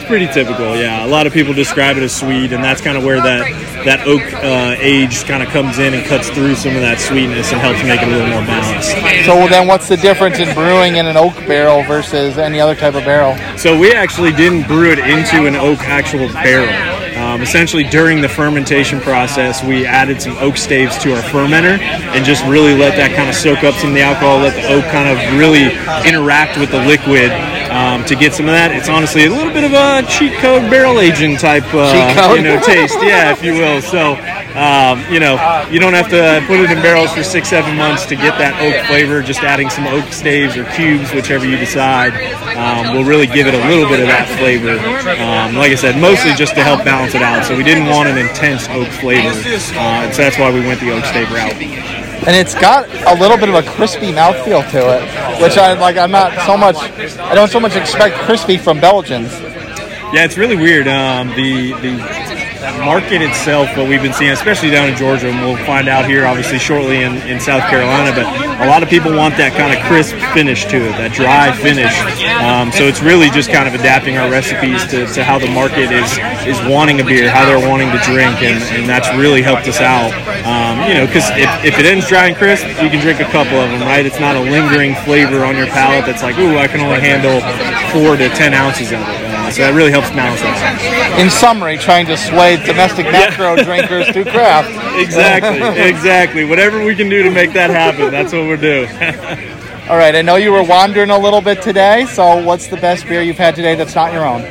Pretty 0.08 0.26
typical, 0.32 0.74
yeah. 0.74 1.04
A 1.04 1.06
lot 1.06 1.26
of 1.26 1.34
people 1.34 1.52
describe 1.52 1.98
it 1.98 2.02
as 2.02 2.16
sweet, 2.16 2.54
and 2.54 2.64
that's 2.64 2.80
kind 2.80 2.96
of 2.96 3.04
where 3.04 3.20
that 3.20 3.44
that 3.84 4.06
oak 4.06 4.22
uh, 4.42 4.74
age 4.78 5.22
kind 5.26 5.42
of 5.42 5.50
comes 5.50 5.78
in 5.78 5.92
and 5.92 6.04
cuts 6.06 6.30
through 6.30 6.54
some 6.54 6.74
of 6.74 6.80
that 6.80 6.98
sweetness 6.98 7.52
and 7.52 7.60
helps 7.60 7.82
make 7.84 8.00
it 8.00 8.08
a 8.08 8.10
little 8.10 8.26
more 8.26 8.40
balanced. 8.40 8.88
So 9.26 9.46
then, 9.48 9.68
what's 9.68 9.86
the 9.86 9.98
difference 9.98 10.38
in 10.38 10.54
brewing 10.54 10.96
in 10.96 11.06
an 11.06 11.18
oak 11.18 11.34
barrel 11.46 11.82
versus 11.82 12.38
any 12.38 12.58
other 12.58 12.74
type 12.74 12.94
of 12.94 13.04
barrel? 13.04 13.36
So 13.58 13.78
we 13.78 13.92
actually 13.92 14.32
didn't 14.32 14.66
brew 14.66 14.90
it 14.90 14.98
into 14.98 15.46
an 15.46 15.56
oak 15.56 15.80
actual 15.80 16.26
barrel. 16.32 16.97
Um, 17.28 17.42
essentially, 17.42 17.84
during 17.84 18.22
the 18.22 18.28
fermentation 18.28 19.00
process, 19.00 19.62
we 19.62 19.84
added 19.84 20.22
some 20.22 20.34
oak 20.38 20.56
staves 20.56 20.96
to 21.04 21.14
our 21.14 21.20
fermenter 21.20 21.78
and 21.78 22.24
just 22.24 22.42
really 22.46 22.72
let 22.74 22.96
that 22.96 23.14
kind 23.14 23.28
of 23.28 23.34
soak 23.34 23.64
up 23.64 23.74
some 23.74 23.90
of 23.90 23.94
the 23.94 24.00
alcohol, 24.00 24.38
let 24.38 24.56
the 24.56 24.64
oak 24.72 24.88
kind 24.88 25.12
of 25.12 25.20
really 25.36 25.68
interact 26.08 26.56
with 26.56 26.70
the 26.70 26.80
liquid 26.88 27.28
um, 27.68 28.00
to 28.06 28.16
get 28.16 28.32
some 28.32 28.48
of 28.48 28.56
that. 28.56 28.72
It's 28.72 28.88
honestly 28.88 29.26
a 29.26 29.30
little 29.30 29.52
bit 29.52 29.60
of 29.60 29.76
a 29.76 30.08
cheat 30.08 30.40
code 30.40 30.70
barrel 30.72 31.00
aging 31.04 31.36
type, 31.36 31.68
uh, 31.76 32.32
you 32.34 32.40
know, 32.40 32.56
taste, 32.64 32.96
yeah, 33.04 33.30
if 33.30 33.44
you 33.44 33.52
will. 33.52 33.82
So, 33.82 34.16
um, 34.58 34.98
you 35.12 35.20
know, 35.20 35.38
you 35.70 35.78
don't 35.78 35.94
have 35.94 36.10
to 36.10 36.42
put 36.48 36.58
it 36.58 36.70
in 36.70 36.82
barrels 36.82 37.12
for 37.14 37.22
six, 37.22 37.48
seven 37.48 37.76
months 37.76 38.04
to 38.06 38.16
get 38.16 38.36
that 38.38 38.58
oak 38.58 38.74
flavor. 38.90 39.22
Just 39.22 39.42
adding 39.42 39.70
some 39.70 39.86
oak 39.86 40.12
staves 40.12 40.56
or 40.56 40.64
cubes, 40.74 41.12
whichever 41.14 41.46
you 41.46 41.56
decide, 41.56 42.10
um, 42.58 42.94
will 42.96 43.04
really 43.04 43.26
give 43.28 43.46
it 43.46 43.54
a 43.54 43.62
little 43.70 43.88
bit 43.88 44.00
of 44.00 44.08
that 44.10 44.26
flavor. 44.38 44.74
Um, 45.22 45.54
like 45.54 45.70
I 45.70 45.76
said, 45.76 46.00
mostly 46.00 46.34
just 46.34 46.54
to 46.56 46.62
help 46.64 46.84
balance 46.84 47.14
it 47.14 47.22
out. 47.22 47.46
So 47.46 47.56
we 47.56 47.62
didn't 47.62 47.86
want 47.86 48.08
an 48.08 48.18
intense 48.18 48.68
oak 48.70 48.88
flavor, 48.98 49.30
uh, 49.30 50.10
so 50.10 50.18
that's 50.22 50.38
why 50.38 50.50
we 50.52 50.60
went 50.60 50.80
the 50.80 50.90
oak 50.90 51.04
stave 51.04 51.30
route. 51.30 51.54
and 52.26 52.34
it's 52.34 52.54
got 52.54 52.88
a 53.06 53.14
little 53.20 53.36
bit 53.38 53.48
of 53.48 53.54
a 53.54 53.62
crispy 53.62 54.10
mouthfeel 54.12 54.68
to 54.72 54.78
it, 54.98 55.40
which 55.40 55.56
I 55.56 55.74
like. 55.74 55.96
I'm 55.96 56.10
not 56.10 56.34
so 56.46 56.56
much. 56.56 56.76
I 57.20 57.34
don't 57.34 57.50
so 57.50 57.60
much 57.60 57.76
expect 57.76 58.16
crispy 58.26 58.56
from 58.58 58.80
Belgians. 58.80 59.30
Yeah, 60.10 60.24
it's 60.24 60.36
really 60.36 60.56
weird. 60.56 60.88
Um, 60.88 61.28
the 61.36 61.72
the 61.74 61.94
market 62.84 63.22
itself, 63.22 63.68
what 63.76 63.88
we've 63.88 64.02
been 64.02 64.12
seeing, 64.12 64.30
especially 64.30 64.70
down 64.70 64.88
in 64.88 64.96
Georgia, 64.96 65.28
and 65.28 65.40
we'll 65.40 65.56
find 65.64 65.88
out 65.88 66.06
here 66.06 66.26
obviously 66.26 66.58
shortly 66.58 67.02
in, 67.02 67.16
in 67.28 67.40
South 67.40 67.68
Carolina, 67.70 68.12
but 68.14 68.26
a 68.64 68.68
lot 68.68 68.82
of 68.82 68.88
people 68.88 69.14
want 69.14 69.36
that 69.36 69.54
kind 69.56 69.72
of 69.72 69.78
crisp 69.86 70.16
finish 70.34 70.64
to 70.66 70.76
it, 70.76 70.92
that 70.98 71.12
dry 71.12 71.52
finish. 71.54 71.94
Um, 72.42 72.72
so 72.72 72.84
it's 72.84 73.00
really 73.00 73.30
just 73.30 73.50
kind 73.50 73.68
of 73.68 73.74
adapting 73.74 74.18
our 74.18 74.30
recipes 74.30 74.84
to, 74.90 75.06
to 75.14 75.24
how 75.24 75.38
the 75.38 75.50
market 75.50 75.90
is 75.92 76.10
is 76.46 76.58
wanting 76.66 77.00
a 77.00 77.04
beer, 77.04 77.30
how 77.30 77.44
they're 77.46 77.62
wanting 77.62 77.90
to 77.92 78.00
drink, 78.02 78.42
and, 78.42 78.58
and 78.74 78.88
that's 78.88 79.08
really 79.14 79.42
helped 79.42 79.68
us 79.68 79.80
out. 79.80 80.10
Um, 80.48 80.88
you 80.88 80.94
know, 80.94 81.06
because 81.06 81.28
if, 81.36 81.50
if 81.64 81.74
it 81.78 81.86
ends 81.86 82.08
dry 82.08 82.26
and 82.26 82.36
crisp, 82.36 82.66
you 82.82 82.88
can 82.88 83.00
drink 83.00 83.20
a 83.20 83.28
couple 83.30 83.58
of 83.58 83.70
them, 83.70 83.82
right? 83.82 84.04
It's 84.04 84.20
not 84.20 84.36
a 84.36 84.40
lingering 84.40 84.94
flavor 85.06 85.44
on 85.44 85.56
your 85.56 85.66
palate 85.68 86.06
that's 86.06 86.22
like, 86.22 86.38
ooh, 86.38 86.56
I 86.56 86.66
can 86.68 86.80
only 86.80 87.00
handle 87.00 87.38
four 87.92 88.16
to 88.16 88.28
ten 88.34 88.54
ounces 88.54 88.92
of 88.92 89.00
it. 89.00 89.37
So 89.50 89.62
that 89.62 89.74
really 89.74 89.90
helps 89.90 90.10
balance 90.10 90.42
out. 90.42 91.20
In 91.20 91.30
summary, 91.30 91.78
trying 91.78 92.06
to 92.06 92.16
sway 92.16 92.56
domestic 92.64 93.06
macro 93.06 93.56
drinkers 93.56 94.06
to 94.12 94.24
craft. 94.24 94.74
Exactly, 94.98 95.60
exactly. 95.88 96.44
Whatever 96.44 96.84
we 96.84 96.96
can 96.96 97.08
do 97.08 97.22
to 97.22 97.30
make 97.30 97.52
that 97.52 97.70
happen, 97.70 98.10
that's 98.10 98.32
what 98.32 98.42
we're 98.48 98.56
doing. 98.56 98.88
All 99.88 99.96
right, 99.96 100.14
I 100.14 100.22
know 100.22 100.34
you 100.34 100.50
were 100.50 100.64
wandering 100.64 101.10
a 101.10 101.18
little 101.18 101.40
bit 101.40 101.62
today. 101.62 102.04
So, 102.06 102.44
what's 102.44 102.66
the 102.66 102.76
best 102.78 103.06
beer 103.06 103.22
you've 103.22 103.38
had 103.38 103.54
today 103.54 103.76
that's 103.76 103.94
not 103.94 104.12
your 104.12 104.26
own? 104.26 104.42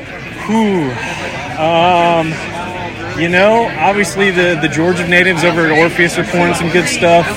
Whew. 0.47 0.89
Um, 1.59 2.31
you 3.19 3.29
know, 3.29 3.67
obviously 3.79 4.31
the 4.31 4.57
the 4.61 4.67
Georgia 4.67 5.07
natives 5.07 5.43
over 5.43 5.65
at 5.65 5.71
Orpheus 5.71 6.17
are 6.17 6.23
pouring 6.25 6.53
some 6.53 6.69
good 6.69 6.87
stuff. 6.87 7.27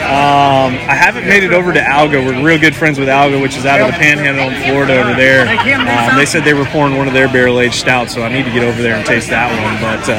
Um, 0.00 0.74
I 0.88 0.96
haven't 0.96 1.28
made 1.28 1.44
it 1.44 1.52
over 1.52 1.72
to 1.72 1.82
Alga. 1.82 2.20
We're 2.20 2.42
real 2.42 2.58
good 2.58 2.74
friends 2.74 2.98
with 2.98 3.08
Alga, 3.08 3.38
which 3.38 3.56
is 3.56 3.66
out 3.66 3.80
of 3.80 3.86
the 3.88 3.92
Panhandle 3.92 4.48
in 4.48 4.56
Florida 4.64 5.00
over 5.00 5.14
there. 5.14 5.46
Um, 5.46 6.16
they 6.16 6.26
said 6.26 6.42
they 6.44 6.54
were 6.54 6.64
pouring 6.66 6.96
one 6.96 7.06
of 7.06 7.14
their 7.14 7.28
barrel 7.28 7.60
aged 7.60 7.74
stouts, 7.74 8.14
so 8.14 8.22
I 8.22 8.28
need 8.32 8.44
to 8.44 8.50
get 8.50 8.64
over 8.64 8.80
there 8.82 8.96
and 8.96 9.06
taste 9.06 9.28
that 9.30 9.48
one. 9.52 9.76
But 9.80 10.08
uh, 10.08 10.16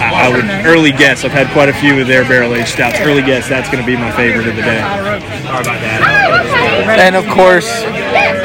I, 0.00 0.26
I 0.26 0.28
would 0.28 0.44
early 0.66 0.92
guess. 0.92 1.24
I've 1.24 1.32
had 1.32 1.50
quite 1.52 1.68
a 1.68 1.74
few 1.74 1.98
of 2.00 2.06
their 2.06 2.24
barrel 2.24 2.54
aged 2.54 2.68
stouts. 2.68 3.00
Early 3.00 3.22
guess 3.22 3.48
that's 3.48 3.68
going 3.68 3.80
to 3.82 3.86
be 3.86 3.96
my 3.96 4.12
favorite 4.12 4.46
of 4.46 4.54
the 4.54 4.62
day. 4.62 4.80
And 7.00 7.16
of 7.16 7.26
course, 7.28 7.68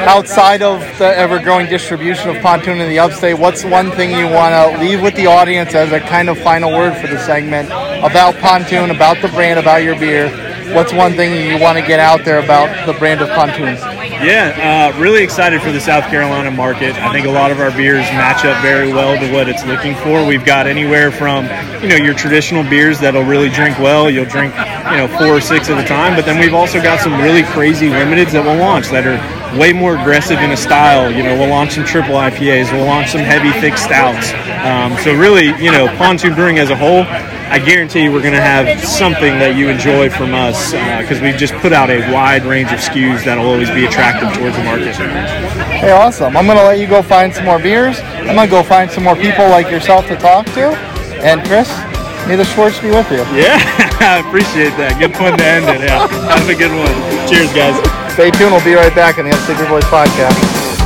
outside 0.02 0.62
of 0.62 0.80
the 0.98 1.18
ever-growing 1.18 1.68
distribution 1.68 2.30
of 2.30 2.42
pontoon 2.42 2.80
in 2.80 2.90
the 2.90 3.00
upstate, 3.00 3.38
what's 3.38 3.64
one 3.64 3.92
thing 3.92 4.12
you 4.12 4.26
want 4.26 4.54
to 4.54 4.84
leave 4.84 5.02
with 5.02 5.16
the 5.16 5.28
audience 5.28 5.74
as 5.74 5.92
a 5.92 6.00
kind 6.00 6.30
of 6.30 6.38
final 6.40 6.72
word 6.72 7.00
for 7.00 7.08
the 7.08 7.20
segment 7.20 7.68
about 8.04 8.36
pontoon, 8.38 8.92
about 8.92 9.22
the 9.22 9.28
brand, 9.30 9.60
about 9.60 9.84
your 9.84 9.98
beer? 10.00 10.30
What's 10.76 10.94
one 10.94 11.14
thing 11.14 11.50
you 11.52 11.62
want 11.62 11.78
to 11.78 11.86
get 11.86 12.00
out 12.00 12.24
there 12.24 12.40
about 12.40 12.86
the 12.86 12.94
brand 12.94 13.22
of 13.22 13.30
pontoon? 13.30 13.76
Yeah, 14.24 14.94
uh, 14.96 15.00
really 15.02 15.24
excited 15.24 15.62
for 15.62 15.72
the 15.72 15.82
South 15.82 16.06
Carolina 16.06 16.52
market. 16.52 16.96
I 16.96 17.12
think 17.12 17.26
a 17.26 17.32
lot 17.32 17.52
of 17.52 17.60
our 17.60 17.72
beers 17.72 18.06
match 18.12 18.46
up 18.46 18.62
very 18.62 18.94
well 18.94 19.20
to 19.20 19.34
what 19.34 19.50
it's 19.50 19.66
looking 19.66 19.96
for. 19.96 20.26
We've 20.26 20.46
got 20.46 20.68
anywhere 20.68 21.12
from, 21.12 21.46
you 21.82 21.90
know, 21.90 21.96
your 21.96 22.14
traditional 22.14 22.64
beers 22.64 23.00
that'll 23.00 23.24
really 23.24 23.50
drink 23.50 23.80
well. 23.80 24.10
You'll 24.10 24.26
drink, 24.26 24.54
you 24.56 24.98
know, 24.98 25.08
four 25.18 25.28
or 25.28 25.42
six 25.42 25.70
at 25.70 25.84
a 25.84 25.88
time. 25.88 26.16
But 26.16 26.26
then 26.26 26.40
we've 26.40 26.54
also 26.54 26.82
got 26.82 27.00
some 27.02 27.20
really 27.20 27.44
crazy 27.44 27.88
limiteds 27.88 28.32
that 28.32 28.46
we'll 28.46 28.58
launch 28.58 28.90
that 28.90 29.06
are 29.06 29.18
way 29.58 29.74
more 29.74 29.98
aggressive 29.98 30.40
in 30.40 30.52
a 30.52 30.58
style. 30.58 31.12
You 31.12 31.24
know, 31.24 31.38
we'll 31.38 31.50
launch 31.50 31.74
some 31.74 31.86
triple 31.86 32.16
IPAs. 32.16 32.72
We'll 32.72 32.86
launch 32.86 33.12
some 33.12 33.22
heavy, 33.22 33.52
thick 33.60 33.78
stouts. 33.78 34.34
Um, 34.66 34.98
so 35.04 35.16
really, 35.18 35.48
you 35.64 35.72
know, 35.72 35.88
Pontoon 35.98 36.36
Brewing 36.36 36.60
as 36.60 36.70
a 36.70 36.76
whole, 36.76 37.04
I 37.52 37.60
guarantee 37.60 38.04
you 38.04 38.12
we're 38.12 38.22
going 38.22 38.34
to 38.34 38.42
have 38.42 38.80
something 38.80 39.38
that 39.40 39.56
you 39.56 39.68
enjoy 39.68 40.10
from 40.10 40.34
us 40.34 40.72
because 40.72 41.20
we've 41.20 41.36
just 41.36 41.54
put 41.56 41.74
out 41.74 41.90
a 41.90 42.00
wide 42.14 42.44
range 42.44 42.72
of 42.72 42.80
SKUs 42.80 43.26
that'll 43.26 43.46
always 43.46 43.70
be 43.72 43.86
attractive 43.86 44.32
towards 44.34 44.56
the 44.56 44.64
market. 44.64 44.96
Hey, 44.96 45.92
awesome. 45.92 46.38
I'm 46.38 46.46
going 46.46 46.58
to 46.58 46.64
let 46.64 46.80
you 46.80 46.88
go 46.88 47.02
find 47.02 47.34
some 47.34 47.46
more 47.46 47.60
beers. 47.60 48.00
I'm 48.24 48.36
going 48.36 48.48
to 48.48 48.52
go 48.52 48.64
find 48.64 48.90
some 48.90 49.04
more 49.04 49.16
people 49.16 49.50
like 49.50 49.70
yourself 49.70 50.08
to 50.08 50.16
talk 50.16 50.46
to. 50.56 50.72
And 51.20 51.44
Chris, 51.46 51.68
may 52.26 52.36
the 52.36 52.46
Schwartz 52.46 52.80
be 52.80 52.88
with 52.88 53.12
you. 53.12 53.20
Yeah, 53.36 53.60
I 54.00 54.24
appreciate 54.26 54.72
that. 54.80 54.96
Good 54.98 55.12
fun 55.14 55.38
to 55.38 55.44
end 55.44 55.68
it. 55.68 55.84
Yeah, 55.84 56.08
have 56.08 56.48
a 56.48 56.56
good 56.56 56.72
one. 56.72 56.96
Cheers, 57.28 57.52
guys. 57.54 58.01
Stay 58.14 58.30
tuned. 58.32 58.52
We'll 58.52 58.64
be 58.64 58.74
right 58.74 58.94
back 58.94 59.18
on 59.18 59.26
the 59.26 59.32
Upstate 59.32 59.58
Boys 59.70 59.84
podcast. 59.86 60.36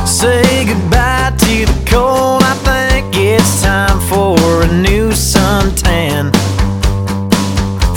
Say 0.06 0.66
goodbye 0.66 1.32
to 1.38 1.66
the 1.66 1.90
cold. 1.90 2.42
I 2.42 2.54
think 2.64 3.14
it's 3.16 3.62
time 3.62 3.98
for 4.08 4.62
a 4.62 4.68
new 4.72 5.10
suntan. 5.10 6.34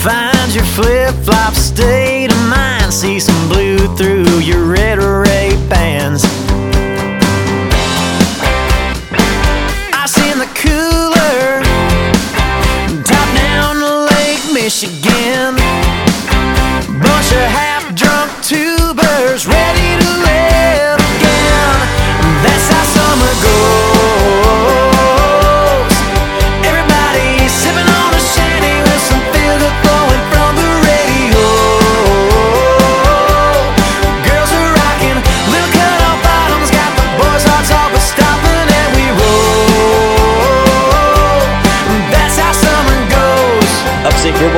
Find 0.01 0.55
your 0.55 0.65
flip 0.65 1.13
flop 1.23 1.53
state 1.53 2.31
of 2.31 2.49
mind. 2.49 2.91
See 2.93 3.19
some 3.19 3.47
blue 3.49 3.95
through 3.95 4.39
your 4.39 4.65
red 4.65 4.97
ray 4.97 5.39
tubers 6.19 6.38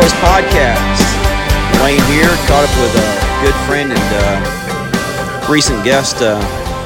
Podcast. 0.09 1.01
Wayne 1.83 2.01
here, 2.11 2.29
caught 2.47 2.63
up 2.63 2.75
with 2.81 2.95
a 2.95 3.05
good 3.43 3.55
friend 3.67 3.91
and 3.91 3.99
uh, 4.13 5.47
recent 5.51 5.83
guest, 5.83 6.17
uh, 6.21 6.39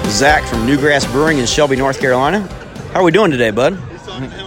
Zach 0.09 0.43
from 0.43 0.67
Newgrass 0.67 1.09
Brewing 1.11 1.37
in 1.37 1.45
Shelby, 1.45 1.75
North 1.75 1.99
Carolina. 1.99 2.41
How 2.91 2.99
are 2.99 3.03
we 3.03 3.11
doing 3.11 3.31
today, 3.31 3.51
bud? 3.51 3.77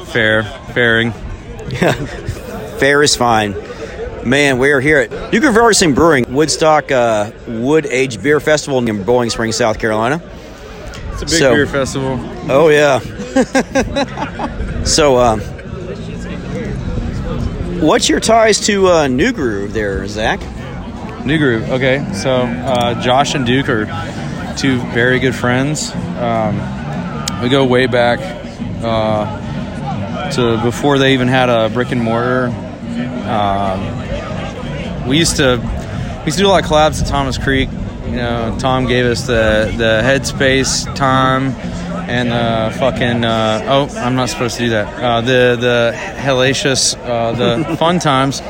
Fair, 0.08 0.42
fairing. 0.74 1.12
Fair 2.78 3.02
is 3.02 3.16
fine. 3.16 3.54
Man, 4.24 4.58
we 4.58 4.72
are 4.72 4.80
here 4.80 4.98
at 4.98 5.32
Newgrass 5.32 5.94
Brewing, 5.94 6.32
Woodstock 6.32 6.92
uh, 6.92 7.30
Wood 7.46 7.86
Age 7.86 8.22
Beer 8.22 8.40
Festival 8.40 8.78
in 8.78 9.02
Boiling 9.04 9.30
Springs, 9.30 9.56
South 9.56 9.78
Carolina. 9.78 10.20
It's 11.12 11.22
a 11.22 11.26
big 11.26 11.40
beer 11.40 11.66
festival. 11.66 12.18
Oh 12.50 12.68
yeah. 12.68 13.00
so, 14.84 15.16
um, 15.18 15.40
what's 17.80 18.08
your 18.08 18.20
ties 18.20 18.60
to 18.66 18.88
uh, 18.88 19.08
New 19.08 19.32
Groove 19.32 19.72
there, 19.72 20.06
Zach? 20.06 20.40
New 21.24 21.38
Groove. 21.38 21.70
Okay, 21.70 22.04
so 22.12 22.42
uh, 22.42 23.00
Josh 23.00 23.34
and 23.34 23.46
Duke 23.46 23.68
are 23.68 23.86
two 24.56 24.78
very 24.92 25.18
good 25.18 25.34
friends. 25.34 25.92
Um, 25.94 26.56
we 27.42 27.48
go 27.48 27.64
way 27.64 27.86
back 27.86 28.18
uh, 28.82 30.30
to 30.32 30.60
before 30.62 30.98
they 30.98 31.12
even 31.14 31.28
had 31.28 31.48
a 31.48 31.68
brick 31.68 31.92
and 31.92 32.02
mortar. 32.02 32.46
Um, 33.28 35.08
we 35.08 35.18
used 35.18 35.36
to 35.36 35.58
we 36.20 36.24
used 36.26 36.38
to 36.38 36.44
do 36.44 36.48
a 36.48 36.50
lot 36.50 36.64
of 36.64 36.70
collabs 36.70 37.00
at 37.00 37.08
Thomas 37.08 37.38
Creek. 37.38 37.68
You 38.06 38.16
know, 38.16 38.56
Tom 38.58 38.86
gave 38.86 39.04
us 39.06 39.26
the 39.26 39.72
the 39.76 40.00
headspace 40.02 40.92
time 40.96 41.52
and 42.08 42.30
the 42.30 42.78
fucking 42.78 43.24
uh, 43.24 43.60
oh, 43.68 43.98
I'm 43.98 44.16
not 44.16 44.30
supposed 44.30 44.56
to 44.56 44.64
do 44.64 44.70
that. 44.70 45.02
Uh, 45.02 45.20
the 45.20 45.56
the 45.60 45.92
hellacious 45.94 46.96
uh, 46.96 47.32
the 47.32 47.76
fun 47.78 47.98
times. 47.98 48.40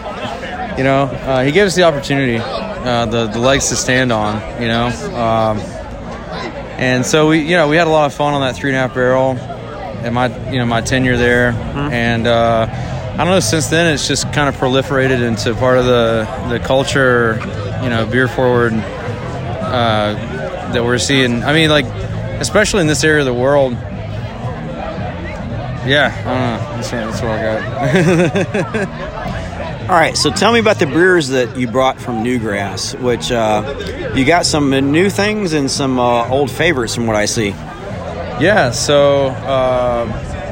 You 0.78 0.84
know, 0.84 1.04
uh, 1.04 1.42
he 1.42 1.50
gave 1.50 1.66
us 1.66 1.74
the 1.74 1.82
opportunity, 1.82 2.38
uh, 2.38 3.06
the 3.06 3.26
the 3.26 3.40
legs 3.40 3.68
to 3.70 3.76
stand 3.76 4.12
on. 4.12 4.40
You 4.62 4.68
know, 4.68 4.86
um, 5.16 5.58
and 6.78 7.04
so 7.04 7.28
we 7.28 7.40
you 7.40 7.56
know 7.56 7.68
we 7.68 7.76
had 7.76 7.88
a 7.88 7.90
lot 7.90 8.06
of 8.06 8.14
fun 8.14 8.32
on 8.32 8.42
that 8.42 8.54
three 8.54 8.70
and 8.70 8.76
a 8.76 8.80
half 8.80 8.94
barrel, 8.94 9.32
and 9.32 10.14
my 10.14 10.26
you 10.50 10.58
know 10.58 10.66
my 10.66 10.80
tenure 10.80 11.16
there, 11.16 11.50
and 11.50 12.28
uh, 12.28 12.66
I 12.70 13.16
don't 13.16 13.26
know. 13.28 13.40
Since 13.40 13.66
then, 13.66 13.92
it's 13.92 14.06
just 14.06 14.32
kind 14.32 14.48
of 14.48 14.54
proliferated 14.54 15.20
into 15.20 15.52
part 15.56 15.78
of 15.78 15.84
the 15.86 16.28
the 16.48 16.60
culture. 16.60 17.40
You 17.82 17.90
know, 17.90 18.06
beer 18.06 18.28
forward 18.28 18.72
uh, 18.72 20.14
that 20.72 20.84
we're 20.84 20.98
seeing. 20.98 21.42
I 21.42 21.52
mean, 21.52 21.70
like 21.70 21.86
especially 22.40 22.80
in 22.80 22.86
this 22.86 23.04
area 23.04 23.20
of 23.20 23.26
the 23.26 23.34
world. 23.34 23.72
Yeah, 25.86 26.12
I 26.12 26.24
don't 26.24 26.40
know. 26.42 26.76
That's, 26.76 26.90
that's 26.90 27.22
what 27.22 27.30
I 27.30 28.86
got. 28.86 29.18
All 29.88 29.94
right, 29.94 30.18
so 30.18 30.30
tell 30.30 30.52
me 30.52 30.58
about 30.58 30.78
the 30.78 30.84
brewers 30.84 31.28
that 31.28 31.56
you 31.56 31.66
brought 31.66 31.98
from 31.98 32.22
Newgrass, 32.22 33.00
which 33.00 33.32
uh, 33.32 34.12
you 34.14 34.26
got 34.26 34.44
some 34.44 34.68
new 34.68 35.08
things 35.08 35.54
and 35.54 35.70
some 35.70 35.98
uh, 35.98 36.28
old 36.28 36.50
favorites 36.50 36.94
from 36.94 37.06
what 37.06 37.16
I 37.16 37.24
see. 37.24 37.48
Yeah, 38.38 38.70
so 38.72 39.28
uh, 39.28 40.04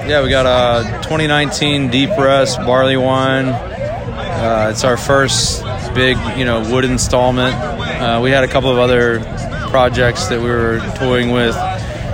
yeah, 0.08 0.22
we 0.22 0.30
got 0.30 0.46
a 0.46 1.02
2019 1.02 1.90
Deep 1.90 2.10
Rest 2.16 2.58
barley 2.60 2.96
wine. 2.96 3.48
Uh, 3.48 4.70
it's 4.72 4.84
our 4.84 4.96
first 4.96 5.62
big, 5.94 6.16
you 6.38 6.46
know, 6.46 6.68
wood 6.72 6.86
installment. 6.86 7.54
Uh, 7.54 8.20
we 8.22 8.30
had 8.30 8.42
a 8.42 8.48
couple 8.48 8.70
of 8.70 8.78
other 8.78 9.20
projects 9.68 10.28
that 10.28 10.40
we 10.40 10.48
were 10.48 10.78
toying 10.96 11.30
with 11.30 11.54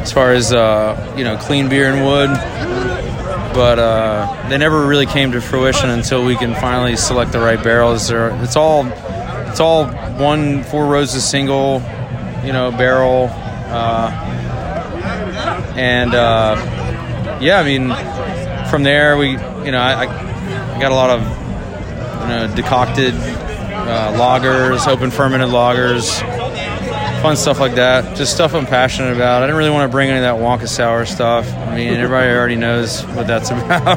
as 0.03 0.13
far 0.13 0.33
as 0.33 0.53
uh, 0.53 1.15
you 1.17 1.25
know, 1.25 1.37
clean 1.37 1.69
beer 1.69 1.93
and 1.93 2.05
wood, 2.05 2.31
but 3.55 3.79
uh, 3.79 4.49
they 4.49 4.59
never 4.59 4.87
really 4.87 5.07
came 5.07 5.33
to 5.33 5.41
fruition 5.41 5.91
until 5.91 6.25
we 6.25 6.37
can 6.37 6.55
finally 6.55 6.97
select 6.97 7.33
the 7.33 7.39
right 7.39 7.63
barrels. 7.63 8.11
It's 8.11 8.57
all 8.57 8.87
it's 9.49 9.61
all 9.61 9.87
one 9.87 10.65
Four 10.65 10.87
Roses 10.87 11.25
single, 11.25 11.83
you 12.45 12.53
know, 12.53 12.71
barrel. 12.73 13.29
Uh, 13.31 14.11
and 15.77 16.15
uh, 16.15 17.39
yeah, 17.41 17.61
I 17.61 17.65
mean, 17.65 17.89
from 18.71 18.83
there 18.83 19.17
we, 19.17 19.31
you 19.31 19.71
know, 19.71 19.81
I, 19.81 20.05
I 20.05 20.81
got 20.81 20.93
a 20.93 20.95
lot 20.95 21.11
of 21.11 21.23
you 22.23 22.29
know 22.29 22.55
decocted 22.55 23.15
uh, 23.15 24.13
lagers, 24.17 24.87
open 24.89 25.11
fermented 25.11 25.49
lagers, 25.49 26.23
fun 27.23 27.37
stuff 27.37 27.61
like 27.61 27.77
that. 27.77 28.17
Just 28.17 28.35
stuff 28.35 28.53
I'm 28.53 28.67
passionate 28.67 29.15
about. 29.15 29.43
I 29.43 29.47
didn't 29.47 29.57
really 29.57 29.71
want 29.71 29.89
to 29.89 29.95
bring 29.95 30.11
any 30.11 30.19
of 30.19 30.25
that 30.25 30.43
Wonka 30.43 30.67
sour 30.67 31.07
stuff. 31.07 31.49
I 31.55 31.77
mean, 31.77 31.95
everybody 31.95 32.29
already 32.31 32.57
knows 32.57 33.03
what 33.07 33.29
that's 33.29 33.51
about, 33.53 33.97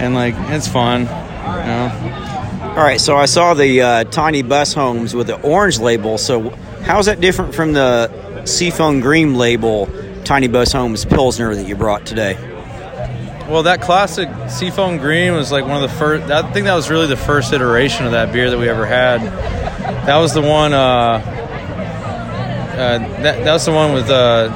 and 0.00 0.14
like 0.14 0.34
it's 0.50 0.68
fun, 0.68 1.00
you 1.00 1.06
know. 1.06 2.68
All 2.76 2.84
right, 2.84 3.00
so 3.00 3.16
I 3.16 3.26
saw 3.26 3.54
the 3.54 3.82
uh, 3.82 4.04
tiny 4.04 4.42
bus 4.42 4.72
homes 4.72 5.16
with 5.16 5.26
the 5.26 5.40
orange 5.42 5.80
label. 5.80 6.16
So, 6.16 6.50
how's 6.82 7.06
that 7.06 7.20
different 7.20 7.56
from 7.56 7.72
the 7.72 8.44
Seafoam 8.44 9.00
Green 9.00 9.34
label 9.34 9.90
tiny 10.22 10.46
bus 10.46 10.72
homes 10.72 11.04
Pilsner 11.04 11.56
that 11.56 11.66
you 11.66 11.74
brought 11.74 12.06
today? 12.06 12.34
Well, 13.50 13.64
that 13.64 13.82
classic 13.82 14.28
Seafoam 14.48 14.98
Green 14.98 15.34
was 15.34 15.50
like 15.50 15.66
one 15.66 15.82
of 15.82 15.90
the 15.90 15.96
first. 15.96 16.30
I 16.30 16.48
think 16.52 16.66
that 16.66 16.74
was 16.74 16.88
really 16.88 17.08
the 17.08 17.16
first 17.16 17.52
iteration 17.52 18.06
of 18.06 18.12
that 18.12 18.32
beer 18.32 18.48
that 18.48 18.58
we 18.58 18.68
ever 18.68 18.86
had. 18.86 19.22
That 20.06 20.18
was 20.18 20.34
the 20.34 20.40
one. 20.40 20.72
Uh, 20.72 21.41
uh, 22.72 22.98
that, 23.22 23.44
that 23.44 23.52
was 23.52 23.64
the 23.64 23.72
one 23.72 23.92
with 23.92 24.10
uh, 24.10 24.48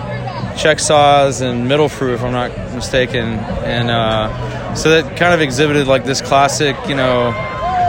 Czech 0.57 0.79
Saaz 0.79 1.43
and 1.43 1.69
Mittelfrüh, 1.69 2.15
if 2.15 2.23
I'm 2.23 2.33
not 2.33 2.51
mistaken. 2.75 3.39
And 3.65 3.91
uh, 3.91 4.75
so 4.75 4.91
that 4.91 5.17
kind 5.17 5.35
of 5.35 5.41
exhibited 5.41 5.87
like 5.87 6.05
this 6.05 6.21
classic, 6.21 6.77
you 6.89 6.95
know. 6.95 7.35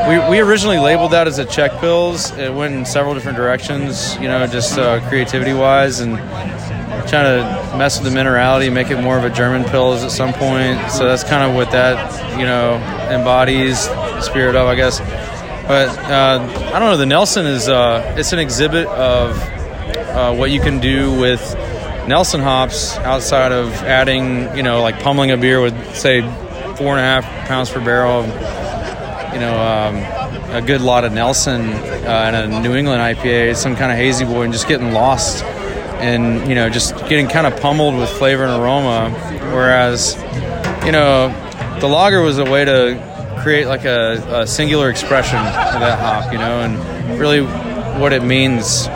We, 0.07 0.19
we 0.29 0.39
originally 0.39 0.79
labeled 0.79 1.11
that 1.11 1.27
as 1.27 1.37
a 1.37 1.45
Czech 1.45 1.71
pils. 1.71 2.37
It 2.37 2.53
went 2.53 2.73
in 2.73 2.85
several 2.85 3.13
different 3.13 3.37
directions, 3.37 4.15
you 4.17 4.27
know, 4.29 4.47
just 4.47 4.77
uh, 4.77 5.01
creativity 5.09 5.53
wise, 5.53 5.99
and 5.99 6.17
trying 7.09 7.41
to 7.41 7.77
mess 7.77 8.01
with 8.01 8.11
the 8.11 8.17
minerality, 8.17 8.71
make 8.71 8.89
it 8.89 9.01
more 9.01 9.17
of 9.17 9.25
a 9.25 9.29
German 9.29 9.63
pils 9.63 10.03
at 10.03 10.11
some 10.11 10.33
point. 10.33 10.91
So 10.91 11.05
that's 11.05 11.23
kind 11.23 11.49
of 11.49 11.55
what 11.55 11.71
that, 11.71 12.37
you 12.39 12.45
know, 12.45 12.75
embodies 13.11 13.87
the 13.87 14.21
spirit 14.21 14.55
of, 14.55 14.67
I 14.67 14.75
guess. 14.75 14.99
But 15.67 15.89
uh, 16.09 16.71
I 16.73 16.79
don't 16.79 16.89
know. 16.89 16.97
The 16.97 17.05
Nelson 17.05 17.45
is 17.45 17.67
uh, 17.67 18.15
it's 18.17 18.31
an 18.31 18.39
exhibit 18.39 18.87
of 18.87 19.35
uh, 20.17 20.35
what 20.35 20.49
you 20.49 20.59
can 20.59 20.79
do 20.79 21.13
with 21.19 21.55
Nelson 22.07 22.41
hops 22.41 22.97
outside 22.97 23.51
of 23.51 23.71
adding, 23.83 24.55
you 24.57 24.63
know, 24.63 24.81
like 24.81 24.99
pummeling 24.99 25.29
a 25.29 25.37
beer 25.37 25.61
with 25.61 25.95
say 25.95 26.21
four 26.75 26.97
and 26.97 26.99
a 26.99 27.03
half 27.03 27.23
pounds 27.47 27.69
per 27.69 27.79
barrel. 27.79 28.23
You 29.33 29.41
know, 29.41 29.53
um, 29.61 30.55
a 30.55 30.61
good 30.65 30.81
lot 30.81 31.05
of 31.05 31.13
Nelson 31.13 31.69
uh, 31.69 32.31
and 32.33 32.53
a 32.53 32.61
New 32.61 32.75
England 32.75 32.99
IPA, 32.99 33.55
some 33.55 33.75
kind 33.75 33.91
of 33.91 33.97
hazy 33.99 34.25
boy, 34.25 34.43
and 34.43 34.53
just 34.53 34.67
getting 34.67 34.91
lost 34.91 35.43
and 35.99 36.47
you 36.47 36.53
know 36.53 36.69
just 36.69 36.95
getting 37.07 37.27
kind 37.27 37.47
of 37.47 37.59
pummeled 37.59 37.95
with 37.95 38.07
flavor 38.07 38.43
and 38.43 38.61
aroma 38.61 39.09
whereas 39.51 40.15
you 40.85 40.91
know 40.91 41.29
the 41.79 41.87
lager 41.87 42.21
was 42.21 42.37
a 42.37 42.45
way 42.45 42.63
to 42.63 43.39
create 43.41 43.65
like 43.65 43.83
a, 43.83 44.41
a 44.41 44.45
singular 44.45 44.91
expression 44.91 45.39
of 45.39 45.79
that 45.79 45.97
hop 45.97 46.31
you 46.31 46.37
know 46.37 46.61
and 46.61 47.19
really 47.19 47.41
what 47.99 48.13
it 48.13 48.21
means 48.21 48.87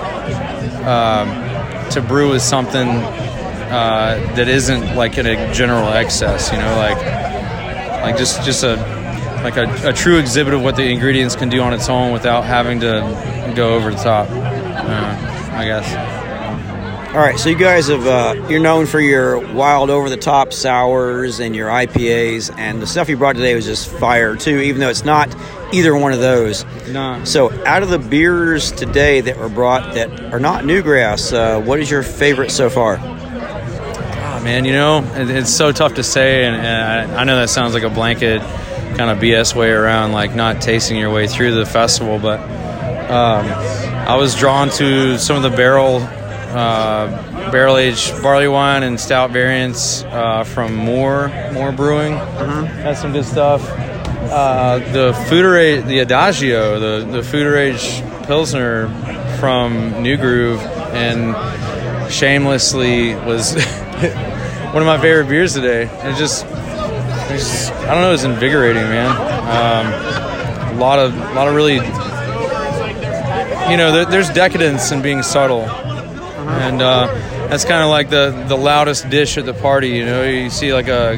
um, 0.86 1.90
to 1.92 2.02
brew 2.02 2.32
with 2.32 2.42
something 2.42 2.88
uh, 2.88 4.34
that 4.36 4.48
isn't 4.48 4.96
like 4.96 5.18
in 5.18 5.26
a 5.26 5.54
general 5.54 5.88
excess 5.90 6.52
you 6.52 6.58
know 6.58 6.76
like 6.78 6.98
like 8.02 8.18
just 8.18 8.44
just 8.44 8.64
a 8.64 8.76
like 9.44 9.58
a, 9.58 9.90
a 9.90 9.94
true 9.94 10.18
exhibit 10.18 10.54
of 10.54 10.62
what 10.62 10.76
the 10.76 10.84
ingredients 10.84 11.36
can 11.36 11.50
do 11.50 11.62
on 11.62 11.74
its 11.74 11.90
own 11.90 12.12
without 12.12 12.44
having 12.44 12.80
to 12.80 13.54
go 13.56 13.76
over 13.76 13.92
the 13.92 13.98
top 13.98 14.28
uh, 14.30 15.54
i 15.54 15.66
guess 15.66 16.21
All 17.12 17.18
right, 17.18 17.38
so 17.38 17.50
you 17.50 17.58
guys 17.58 17.90
have 17.90 18.08
uh, 18.08 18.48
you're 18.48 18.62
known 18.62 18.86
for 18.86 19.02
your 19.02 19.38
wild, 19.54 19.90
over 19.90 20.10
the 20.10 20.16
top 20.16 20.54
sours 20.54 21.42
and 21.42 21.54
your 21.54 21.68
IPAs, 21.68 22.58
and 22.58 22.82
the 22.82 22.88
stuff 22.88 23.10
you 23.10 23.18
brought 23.18 23.36
today 23.36 23.54
was 23.54 23.66
just 23.66 23.90
fire 23.90 24.38
too. 24.38 24.60
Even 24.60 24.80
though 24.80 24.88
it's 24.88 25.04
not 25.04 25.28
either 25.74 25.94
one 25.94 26.14
of 26.14 26.20
those. 26.20 26.64
No. 26.88 27.22
So, 27.26 27.52
out 27.66 27.84
of 27.84 27.90
the 27.90 28.00
beers 28.00 28.72
today 28.72 29.20
that 29.20 29.38
were 29.38 29.50
brought 29.50 29.96
that 29.96 30.34
are 30.34 30.40
not 30.40 30.64
Newgrass, 30.64 31.34
uh, 31.34 31.60
what 31.60 31.82
is 31.82 31.92
your 31.92 32.02
favorite 32.02 32.50
so 32.50 32.70
far? 32.70 32.96
Oh, 32.98 34.42
man, 34.42 34.64
you 34.64 34.72
know, 34.72 35.04
it, 35.16 35.30
it's 35.30 35.54
so 35.54 35.74
tough 35.74 35.96
to 35.96 36.04
say, 36.04 36.46
and, 36.46 36.56
and 36.56 37.12
I, 37.12 37.20
I 37.20 37.24
know 37.26 37.36
that 37.36 37.50
sounds 37.50 37.74
like 37.74 37.84
a 37.84 37.90
blanket 37.90 38.40
kind 38.96 39.12
of 39.12 39.18
BS 39.18 39.54
way 39.54 39.70
around, 39.70 40.14
like 40.14 40.34
not 40.34 40.62
tasting 40.62 40.96
your 40.96 41.12
way 41.12 41.28
through 41.28 41.56
the 41.56 41.66
festival, 41.66 42.20
but 42.20 42.40
um, 43.12 43.46
I 44.08 44.16
was 44.16 44.34
drawn 44.34 44.70
to 44.70 45.18
some 45.18 45.36
of 45.36 45.44
the 45.44 45.50
barrel 45.50 46.08
uh, 46.52 47.52
barrel 47.52 47.78
aged 47.78 48.22
barley 48.22 48.48
wine 48.48 48.84
and 48.84 49.00
stout 49.00 49.32
variants 49.32 50.04
uh, 50.04 50.44
from 50.44 50.76
More 50.76 51.30
More 51.54 51.72
Brewing. 51.72 52.14
That's 52.14 53.02
some 53.02 53.14
good 53.14 53.26
stuff. 53.26 53.68
Uh, 53.70 54.80
the 54.92 55.12
Foodera, 55.28 55.86
the 55.86 56.00
Adagio, 56.00 56.80
the 56.80 57.06
the 57.06 57.22
Foeder 57.22 58.26
Pilsner 58.26 58.88
from 59.40 60.04
New 60.04 60.18
Groove, 60.18 60.60
and 60.94 61.36
shamelessly 62.12 63.16
was 63.16 63.54
one 64.74 64.82
of 64.82 64.86
my 64.86 65.00
favorite 65.00 65.28
beers 65.28 65.54
today. 65.54 65.84
It 65.84 66.18
just, 66.18 66.46
it's 66.46 67.44
just 67.44 67.72
I 67.74 67.94
don't 67.94 68.02
know, 68.02 68.14
it's 68.14 68.24
invigorating, 68.24 68.84
man. 68.84 69.12
Um, 69.42 70.76
a 70.76 70.80
lot 70.80 71.00
of, 71.00 71.16
a 71.16 71.34
lot 71.34 71.48
of 71.48 71.56
really, 71.56 71.76
you 71.76 73.78
know, 73.78 74.06
there's 74.06 74.30
decadence 74.30 74.92
in 74.92 75.02
being 75.02 75.24
subtle, 75.24 75.62
and 76.60 76.82
uh, 76.82 77.08
that's 77.48 77.66
kind 77.66 77.84
of 77.84 77.90
like 77.90 78.10
the 78.10 78.46
the 78.48 78.58
loudest 78.58 79.10
dish 79.10 79.38
at 79.38 79.46
the 79.46 79.54
party. 79.54 79.90
You 79.90 80.06
know, 80.06 80.24
you 80.24 80.50
see 80.50 80.74
like 80.74 80.88
a 80.88 81.14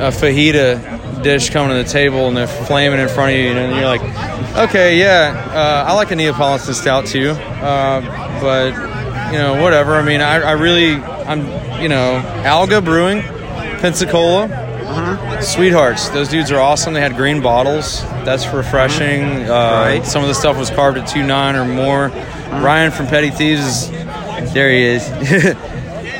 a 0.00 0.10
fajita 0.10 1.22
dish 1.22 1.50
coming 1.50 1.76
to 1.76 1.82
the 1.82 1.88
table 1.88 2.28
and 2.28 2.36
they're 2.36 2.46
flaming 2.46 3.00
in 3.00 3.08
front 3.08 3.32
of 3.32 3.38
you, 3.38 3.50
and 3.52 3.74
you're 3.76 3.86
like, 3.86 4.02
okay, 4.68 4.98
yeah, 4.98 5.50
uh, 5.54 5.90
I 5.90 5.94
like 5.94 6.10
a 6.10 6.16
Neapolitan 6.16 6.74
stout 6.74 7.06
too, 7.06 7.30
uh, 7.30 8.00
but 8.40 8.74
you 9.32 9.38
know, 9.38 9.62
whatever. 9.62 9.94
I 9.94 10.02
mean, 10.02 10.20
I, 10.20 10.40
I 10.40 10.52
really, 10.52 10.94
I'm, 10.94 11.80
you 11.82 11.88
know, 11.88 12.16
Alga 12.44 12.80
Brewing, 12.82 13.22
Pensacola. 13.80 14.62
Sweethearts, 15.42 16.10
those 16.10 16.28
dudes 16.28 16.52
are 16.52 16.60
awesome. 16.60 16.94
They 16.94 17.00
had 17.00 17.16
green 17.16 17.42
bottles. 17.42 18.02
That's 18.24 18.46
refreshing. 18.46 19.24
Uh, 19.50 20.02
Some 20.04 20.22
of 20.22 20.28
the 20.28 20.34
stuff 20.34 20.56
was 20.56 20.70
carved 20.70 20.98
at 20.98 21.08
two 21.08 21.22
nine 21.26 21.56
or 21.56 21.64
more. 21.64 22.08
Ryan 22.62 22.92
from 22.92 23.08
Petty 23.08 23.30
Thieves 23.30 23.64
is 23.64 23.88
there. 24.52 24.70
He 24.70 24.82
is. 24.82 25.08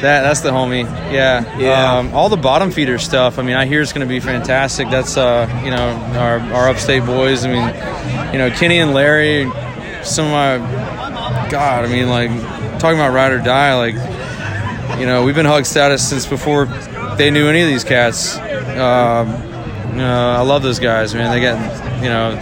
that 0.01 0.23
that's 0.23 0.41
the 0.41 0.51
homie. 0.51 0.85
Yeah. 1.13 1.59
Yeah. 1.59 1.99
Um, 1.99 2.15
all 2.15 2.29
the 2.29 2.37
bottom 2.37 2.71
feeder 2.71 2.99
stuff. 2.99 3.39
I 3.39 3.43
mean, 3.43 3.57
I 3.57 3.67
hear 3.67 3.83
it's 3.83 3.93
going 3.93 4.07
to 4.07 4.13
be 4.13 4.21
fantastic. 4.21 4.91
That's 4.91 5.17
uh, 5.17 5.49
you 5.65 5.71
know, 5.71 5.91
our 6.19 6.41
our 6.55 6.69
upstate 6.69 7.05
boys. 7.05 7.45
I 7.45 7.53
mean, 7.53 8.33
you 8.33 8.39
know, 8.39 8.51
Kenny 8.51 8.79
and 8.79 8.93
Larry. 8.93 9.51
Some 10.05 10.27
of 10.27 10.33
my 10.33 11.49
God. 11.51 11.85
I 11.85 11.89
mean, 11.89 12.09
like 12.09 12.31
talking 12.79 12.99
about 12.99 13.15
ride 13.15 13.33
or 13.33 13.39
die. 13.39 13.75
Like, 13.75 13.95
you 14.99 15.07
know, 15.07 15.25
we've 15.25 15.35
been 15.35 15.47
hug 15.47 15.65
status 15.65 16.07
since 16.07 16.27
before 16.27 16.67
they 17.17 17.31
knew 17.31 17.49
any 17.49 17.63
of 17.63 17.69
these 17.69 17.85
cats. 17.85 18.37
Um, 18.37 19.54
you 19.95 20.01
know, 20.01 20.31
I 20.33 20.41
love 20.41 20.65
those 20.65 20.81
guys, 20.81 21.15
man. 21.15 21.31
They 21.31 21.39
get, 21.39 22.03
you 22.03 22.09
know, 22.09 22.35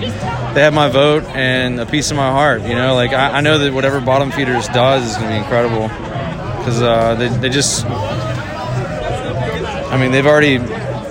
they 0.54 0.62
have 0.62 0.72
my 0.72 0.88
vote 0.88 1.22
and 1.24 1.78
a 1.78 1.84
piece 1.84 2.10
of 2.10 2.16
my 2.16 2.30
heart. 2.30 2.62
You 2.62 2.74
know, 2.74 2.94
like 2.94 3.12
I, 3.12 3.32
I 3.32 3.40
know 3.42 3.58
that 3.58 3.74
whatever 3.74 4.00
Bottom 4.00 4.30
Feeders 4.30 4.68
does 4.68 5.10
is 5.10 5.16
going 5.18 5.28
to 5.28 5.32
be 5.34 5.38
incredible 5.38 5.88
because 6.56 6.80
uh, 6.80 7.14
they 7.16 7.28
they 7.28 7.50
just, 7.50 7.84
I 9.90 9.98
mean, 10.00 10.12
they've 10.12 10.24
already, 10.26 10.52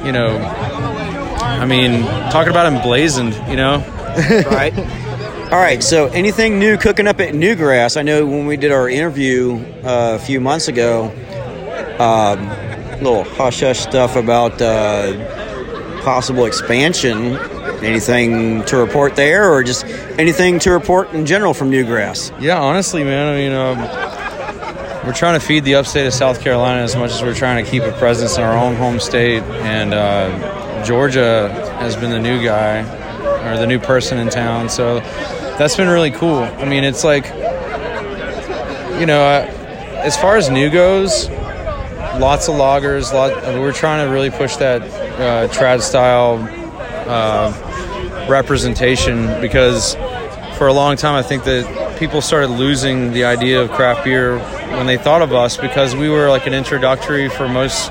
you 0.04 0.12
know, 0.12 0.40
I 0.40 1.66
mean, 1.66 2.02
talking 2.32 2.50
about 2.50 2.66
emblazoned, 2.66 3.36
you 3.48 3.56
know, 3.56 3.78
right. 4.50 4.74
All 5.52 5.60
right. 5.60 5.84
So, 5.84 6.08
anything 6.08 6.58
new 6.58 6.76
cooking 6.76 7.06
up 7.06 7.20
at 7.20 7.36
Newgrass? 7.36 7.98
I 7.98 8.02
know 8.02 8.26
when 8.26 8.48
we 8.48 8.58
did 8.58 8.72
our 8.72 8.90
interview 8.90 9.64
uh, 9.84 10.18
a 10.20 10.20
few 10.20 10.42
months 10.42 10.70
ago, 10.70 11.12
um, 12.00 12.48
little 13.04 13.26
hush 13.26 13.60
hush 13.60 13.80
stuff 13.82 14.16
about 14.16 14.60
uh, 14.60 15.41
possible 16.02 16.46
expansion. 16.46 17.38
Anything 17.84 18.64
to 18.66 18.78
report 18.78 19.16
there, 19.16 19.52
or 19.52 19.64
just 19.64 19.86
anything 20.20 20.60
to 20.60 20.72
report 20.72 21.12
in 21.14 21.26
general 21.26 21.54
from 21.54 21.72
Newgrass? 21.72 22.32
Yeah, 22.40 22.60
honestly, 22.62 23.04
man. 23.04 23.34
I 23.34 23.38
mean, 23.38 23.54
um, 23.54 25.06
we're 25.06 25.14
trying 25.14 25.40
to 25.40 25.44
feed 25.44 25.64
the 25.64 25.76
upstate 25.76 26.06
of 26.06 26.14
South 26.14 26.42
Carolina 26.42 26.84
as 26.84 26.96
much 26.96 27.12
as 27.12 27.24
we're 27.24 27.34
trying 27.34 27.66
to 27.66 27.70
keep 27.70 27.82
a 27.82 27.92
presence 27.94 28.38
in 28.38 28.44
our 28.44 28.56
own 28.56 28.76
home 28.76 29.00
state. 29.00 29.42
And 29.42 29.96
uh, 29.96 30.86
Georgia 30.86 31.50
has 31.80 31.96
been 31.96 32.12
the 32.12 32.20
new 32.20 32.44
guy 32.44 32.82
or 33.52 33.58
the 33.58 33.66
new 33.66 33.80
person 33.80 34.20
in 34.20 34.30
town, 34.30 34.70
so 34.70 35.00
that's 35.58 35.76
been 35.76 35.90
really 35.90 36.12
cool. 36.12 36.40
I 36.44 36.66
mean, 36.66 36.84
it's 36.84 37.04
like, 37.04 37.26
you 39.00 39.08
know, 39.08 39.24
as 40.04 40.16
far 40.18 40.38
as 40.38 40.52
new 40.52 40.70
goes, 40.70 41.30
lots 42.20 42.48
of 42.48 42.56
loggers. 42.58 43.12
Lot, 43.12 43.44
we're 43.44 43.74
trying 43.74 44.06
to 44.06 44.14
really 44.14 44.30
push 44.30 44.58
that 44.58 44.82
uh, 45.22 45.48
trad 45.50 45.82
style 45.82 46.40
uh, 47.08 48.28
representation 48.28 49.40
because 49.40 49.96
for 50.58 50.68
a 50.68 50.74
long 50.74 50.96
time 50.96 51.14
I 51.14 51.22
think 51.22 51.44
that 51.44 51.98
people 52.00 52.22
started 52.22 52.50
losing 52.50 53.14
the 53.14 53.26
idea 53.26 53.62
of 53.62 53.70
craft 53.72 54.04
beer 54.04 54.40
when 54.78 54.88
they 54.88 54.98
thought 54.98 55.22
of 55.22 55.32
us 55.32 55.58
because 55.58 55.96
we 55.96 56.10
were 56.10 56.30
like 56.30 56.48
an 56.48 56.54
introductory 56.54 57.30
for 57.30 57.48
most 57.48 57.90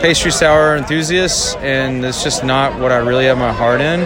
pastry 0.00 0.30
sour 0.30 0.76
enthusiasts 0.76 1.54
and 1.56 2.04
it's 2.04 2.24
just 2.24 2.44
not 2.44 2.80
what 2.80 2.92
I 2.92 2.96
really 2.96 3.26
have 3.26 3.36
my 3.36 3.52
heart 3.52 3.82
in 3.82 4.00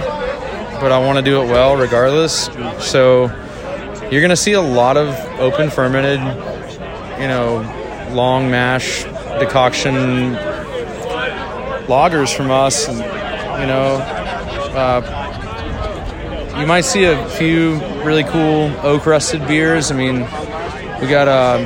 but 0.80 0.90
I 0.90 0.98
want 0.98 1.18
to 1.18 1.22
do 1.24 1.40
it 1.40 1.46
well 1.46 1.76
regardless. 1.76 2.46
So 2.84 3.26
you're 4.10 4.26
to 4.26 4.36
see 4.36 4.54
a 4.54 4.60
lot 4.60 4.96
of 4.96 5.08
open 5.38 5.70
fermented 5.70 6.18
you 7.20 7.28
know 7.28 8.08
long 8.12 8.50
mash 8.50 9.04
decoction 9.38 10.34
lagers 11.86 12.34
from 12.34 12.50
us 12.50 12.88
and, 12.88 12.98
you 12.98 13.66
know 13.66 14.22
uh, 14.74 15.22
you 16.58 16.66
might 16.66 16.82
see 16.82 17.04
a 17.04 17.28
few 17.30 17.74
really 18.04 18.24
cool 18.24 18.72
oak 18.82 19.06
rusted 19.06 19.46
beers. 19.46 19.90
I 19.90 19.96
mean, 19.96 20.20
we 21.00 21.08
got 21.08 21.28
a 21.28 21.62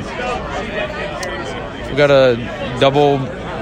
we 1.89 1.95
got 1.95 2.11
a 2.11 2.35
double 2.79 3.17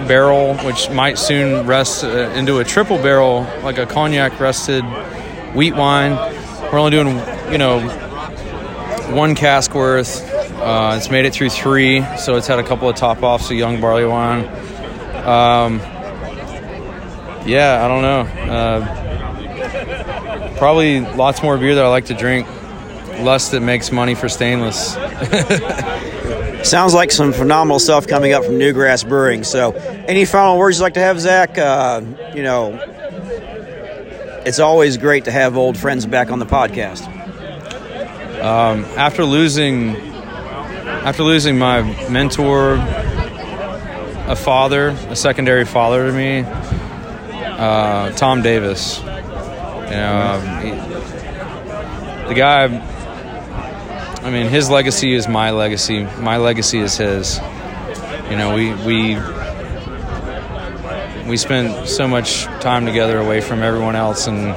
barrel, 0.08 0.56
which 0.58 0.90
might 0.90 1.18
soon 1.18 1.66
rest 1.66 2.04
uh, 2.04 2.32
into 2.36 2.60
a 2.60 2.64
triple 2.64 2.98
barrel, 2.98 3.42
like 3.64 3.78
a 3.78 3.86
cognac 3.86 4.40
rusted 4.40 4.84
wheat 5.54 5.76
wine. 5.76 6.14
We're 6.72 6.80
only 6.80 6.92
doing 6.92 7.18
you 7.52 7.58
know 7.58 7.82
one 9.12 9.36
cask 9.36 9.74
worth. 9.76 10.32
Uh, 10.56 10.96
it's 10.98 11.12
made 11.12 11.26
it 11.26 11.34
through 11.34 11.50
three, 11.50 12.04
so 12.18 12.36
it's 12.36 12.48
had 12.48 12.60
a 12.60 12.64
couple 12.64 12.90
of 12.90 12.96
top 12.96 13.22
offs 13.22 13.52
of 13.52 13.58
young 13.58 13.80
barley 13.80 14.06
wine. 14.06 14.46
Um, 15.26 15.80
yeah, 17.46 17.84
I 17.84 17.88
don't 17.88 18.02
know. 18.02 18.22
Uh, 18.52 20.58
probably 20.58 21.02
lots 21.02 21.44
more 21.44 21.58
beer 21.58 21.76
that 21.76 21.84
I 21.84 21.88
like 21.88 22.06
to 22.06 22.14
drink. 22.14 22.48
Less 23.20 23.50
that 23.52 23.62
makes 23.62 23.92
money 23.92 24.16
for 24.16 24.28
stainless. 24.28 24.94
Sounds 26.70 26.94
like 26.94 27.12
some 27.12 27.32
phenomenal 27.32 27.80
stuff 27.80 28.08
coming 28.08 28.34
up 28.34 28.44
from 28.44 28.56
Newgrass 28.56 29.08
Brewing. 29.08 29.44
So, 29.44 29.72
any 30.08 30.26
final 30.26 30.58
words 30.58 30.78
you'd 30.78 30.84
like 30.84 30.96
to 30.96 31.00
have, 31.00 31.20
Zach? 31.20 31.58
Uh, 31.58 32.02
you 32.34 32.44
know, 32.44 32.74
it's 34.46 34.60
always 34.60 34.98
great 34.98 35.26
to 35.26 35.32
have 35.32 35.58
old 35.58 35.78
friends 35.78 36.06
back 36.06 36.32
on 36.32 36.40
the 36.40 36.46
podcast. 36.46 37.08
Um, 38.44 38.84
after 38.98 39.26
losing, 39.26 39.96
after 39.96 41.24
losing 41.24 41.58
my 41.58 41.82
mentor, 42.10 42.76
a 44.28 44.36
father, 44.36 44.90
a 45.10 45.16
secondary 45.16 45.66
father 45.66 46.08
to 46.08 46.14
me, 46.14 46.40
uh, 47.58 48.12
Tom 48.12 48.42
Davis. 48.42 49.00
You 49.00 49.06
know, 49.06 50.22
um, 50.22 50.62
he, 50.64 50.72
the 52.28 52.34
guy. 52.36 52.64
I 54.24 54.32
mean, 54.32 54.50
his 54.50 54.70
legacy 54.70 55.14
is 55.14 55.28
my 55.28 55.52
legacy. 55.52 56.04
My 56.20 56.38
legacy 56.38 56.80
is 56.80 56.98
his. 56.98 57.40
You 58.30 58.38
know, 58.38 58.56
we 58.56 58.74
we 58.74 59.16
we 61.28 61.38
spent 61.38 61.88
so 61.88 62.08
much 62.08 62.46
time 62.62 62.86
together 62.86 63.20
away 63.20 63.42
from 63.42 63.64
everyone 63.64 63.96
else 63.96 64.28
and 64.28 64.54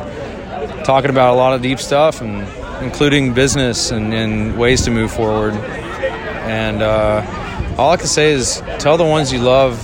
talking 0.84 1.10
about 1.10 1.34
a 1.34 1.36
lot 1.36 1.54
of 1.54 1.62
deep 1.62 1.78
stuff 1.78 2.20
and 2.20 2.46
including 2.82 3.34
business 3.34 3.90
and, 3.90 4.14
and 4.14 4.58
ways 4.58 4.82
to 4.82 4.90
move 4.90 5.12
forward. 5.12 5.54
And 5.54 6.82
uh, 6.82 7.74
all 7.78 7.90
I 7.90 7.96
can 7.96 8.06
say 8.06 8.32
is 8.32 8.62
tell 8.78 8.96
the 8.96 9.04
ones 9.04 9.32
you 9.32 9.40
love 9.40 9.82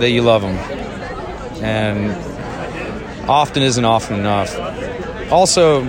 that 0.00 0.10
you 0.10 0.22
love 0.22 0.42
them. 0.42 0.77
And 1.62 2.10
often 3.28 3.62
isn't 3.62 3.84
often 3.84 4.18
enough. 4.20 4.56
Also, 5.30 5.84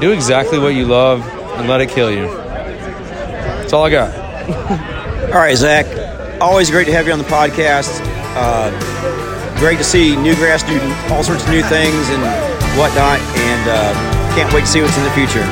do 0.00 0.12
exactly 0.12 0.58
what 0.58 0.74
you 0.74 0.86
love 0.86 1.20
and 1.58 1.68
let 1.68 1.80
it 1.80 1.88
kill 1.88 2.10
you. 2.10 2.26
That's 2.26 3.72
all 3.72 3.84
I 3.84 3.90
got. 3.90 4.14
All 5.30 5.38
right, 5.38 5.56
Zach. 5.56 5.86
Always 6.40 6.70
great 6.70 6.86
to 6.86 6.92
have 6.92 7.06
you 7.06 7.12
on 7.12 7.18
the 7.18 7.24
podcast. 7.24 8.00
Uh, 8.34 8.70
great 9.58 9.78
to 9.78 9.84
see 9.84 10.14
Newgrass 10.16 10.66
do 10.66 10.80
all 11.14 11.22
sorts 11.22 11.44
of 11.44 11.50
new 11.50 11.62
things 11.62 12.08
and 12.08 12.22
whatnot, 12.78 13.20
and 13.20 13.68
uh, 13.68 14.34
can't 14.34 14.52
wait 14.52 14.62
to 14.62 14.66
see 14.66 14.80
what's 14.80 14.96
in 14.96 15.04
the 15.04 15.10
future. 15.10 15.44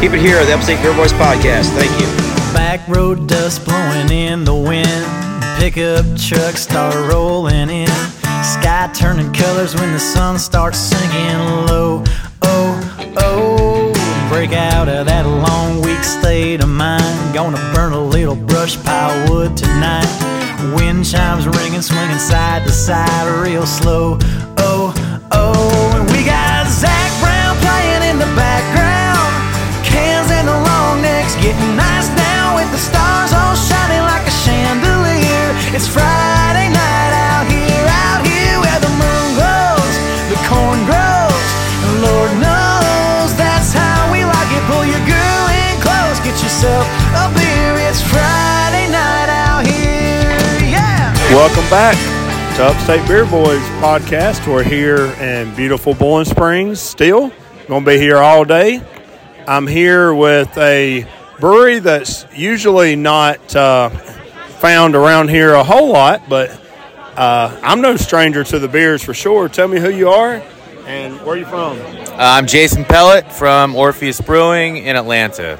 Keep 0.00 0.12
it 0.12 0.20
here, 0.20 0.36
at 0.36 0.44
the 0.44 0.54
Upstate 0.54 0.80
Beer 0.82 0.94
Boys 0.94 1.12
podcast. 1.12 1.70
Thank 1.74 1.90
you. 2.00 2.06
Back 2.54 2.86
road 2.86 3.26
dust 3.26 3.64
blowing 3.64 4.10
in 4.12 4.44
the 4.44 4.54
wind. 4.54 5.58
Pickup 5.58 6.06
trucks 6.16 6.62
start 6.62 6.94
rolling 7.12 7.70
in. 7.70 8.17
Sky 8.68 8.90
turning 8.92 9.32
colors 9.32 9.74
when 9.74 9.94
the 9.94 9.98
sun 9.98 10.38
starts 10.38 10.76
sinking 10.76 11.38
low. 11.68 12.04
Oh, 12.42 13.14
oh. 13.16 14.28
break 14.28 14.52
out 14.52 14.90
of 14.90 15.06
that 15.06 15.24
long 15.24 15.80
weak 15.80 16.04
state 16.04 16.62
of 16.62 16.68
mind. 16.68 17.32
Gonna 17.32 17.56
burn 17.72 17.94
a 17.94 18.04
little 18.04 18.36
brush 18.36 18.76
pile 18.84 19.16
wood 19.32 19.56
tonight. 19.56 20.04
Wind 20.76 21.06
chimes 21.08 21.48
ringing, 21.48 21.80
swinging 21.80 22.18
side 22.18 22.66
to 22.66 22.70
side, 22.70 23.40
real 23.40 23.64
slow. 23.64 24.18
Oh, 24.58 24.92
oh, 25.32 25.96
and 25.96 26.04
we 26.12 26.20
got 26.28 26.68
Zach 26.68 27.08
Brown 27.24 27.56
playing 27.64 28.04
in 28.10 28.18
the 28.20 28.28
background. 28.36 29.32
Cans 29.80 30.28
and 30.30 30.46
the 30.46 30.58
long 30.68 31.00
necks 31.00 31.34
getting 31.40 31.72
nice 31.72 32.12
now 32.20 32.60
with 32.60 32.68
the 32.70 32.76
stars 32.76 33.32
all 33.32 33.56
shining 33.56 34.04
like 34.04 34.28
a 34.28 34.34
chandelier. 34.44 35.56
It's 35.72 35.88
Friday 35.88 36.37
Welcome 51.48 51.70
back 51.70 52.56
to 52.56 52.64
Upstate 52.64 53.08
Beer 53.08 53.24
Boys 53.24 53.62
podcast. 53.80 54.46
We're 54.46 54.62
here 54.62 55.06
in 55.14 55.54
beautiful 55.56 55.94
Boiling 55.94 56.26
Springs 56.26 56.78
still. 56.78 57.32
Going 57.66 57.86
to 57.86 57.90
be 57.90 57.96
here 57.96 58.18
all 58.18 58.44
day. 58.44 58.82
I'm 59.46 59.66
here 59.66 60.12
with 60.12 60.56
a 60.58 61.06
brewery 61.40 61.78
that's 61.78 62.26
usually 62.34 62.96
not 62.96 63.56
uh, 63.56 63.88
found 63.88 64.94
around 64.94 65.30
here 65.30 65.54
a 65.54 65.64
whole 65.64 65.88
lot, 65.90 66.28
but 66.28 66.50
uh, 67.16 67.58
I'm 67.62 67.80
no 67.80 67.96
stranger 67.96 68.44
to 68.44 68.58
the 68.58 68.68
beers 68.68 69.02
for 69.02 69.14
sure. 69.14 69.48
Tell 69.48 69.68
me 69.68 69.80
who 69.80 69.90
you 69.90 70.10
are 70.10 70.42
and 70.86 71.16
where 71.22 71.30
are 71.30 71.38
you 71.38 71.46
from. 71.46 71.80
Uh, 71.80 72.16
I'm 72.18 72.46
Jason 72.46 72.84
Pellett 72.84 73.32
from 73.32 73.74
Orpheus 73.74 74.20
Brewing 74.20 74.76
in 74.76 74.96
Atlanta. 74.96 75.58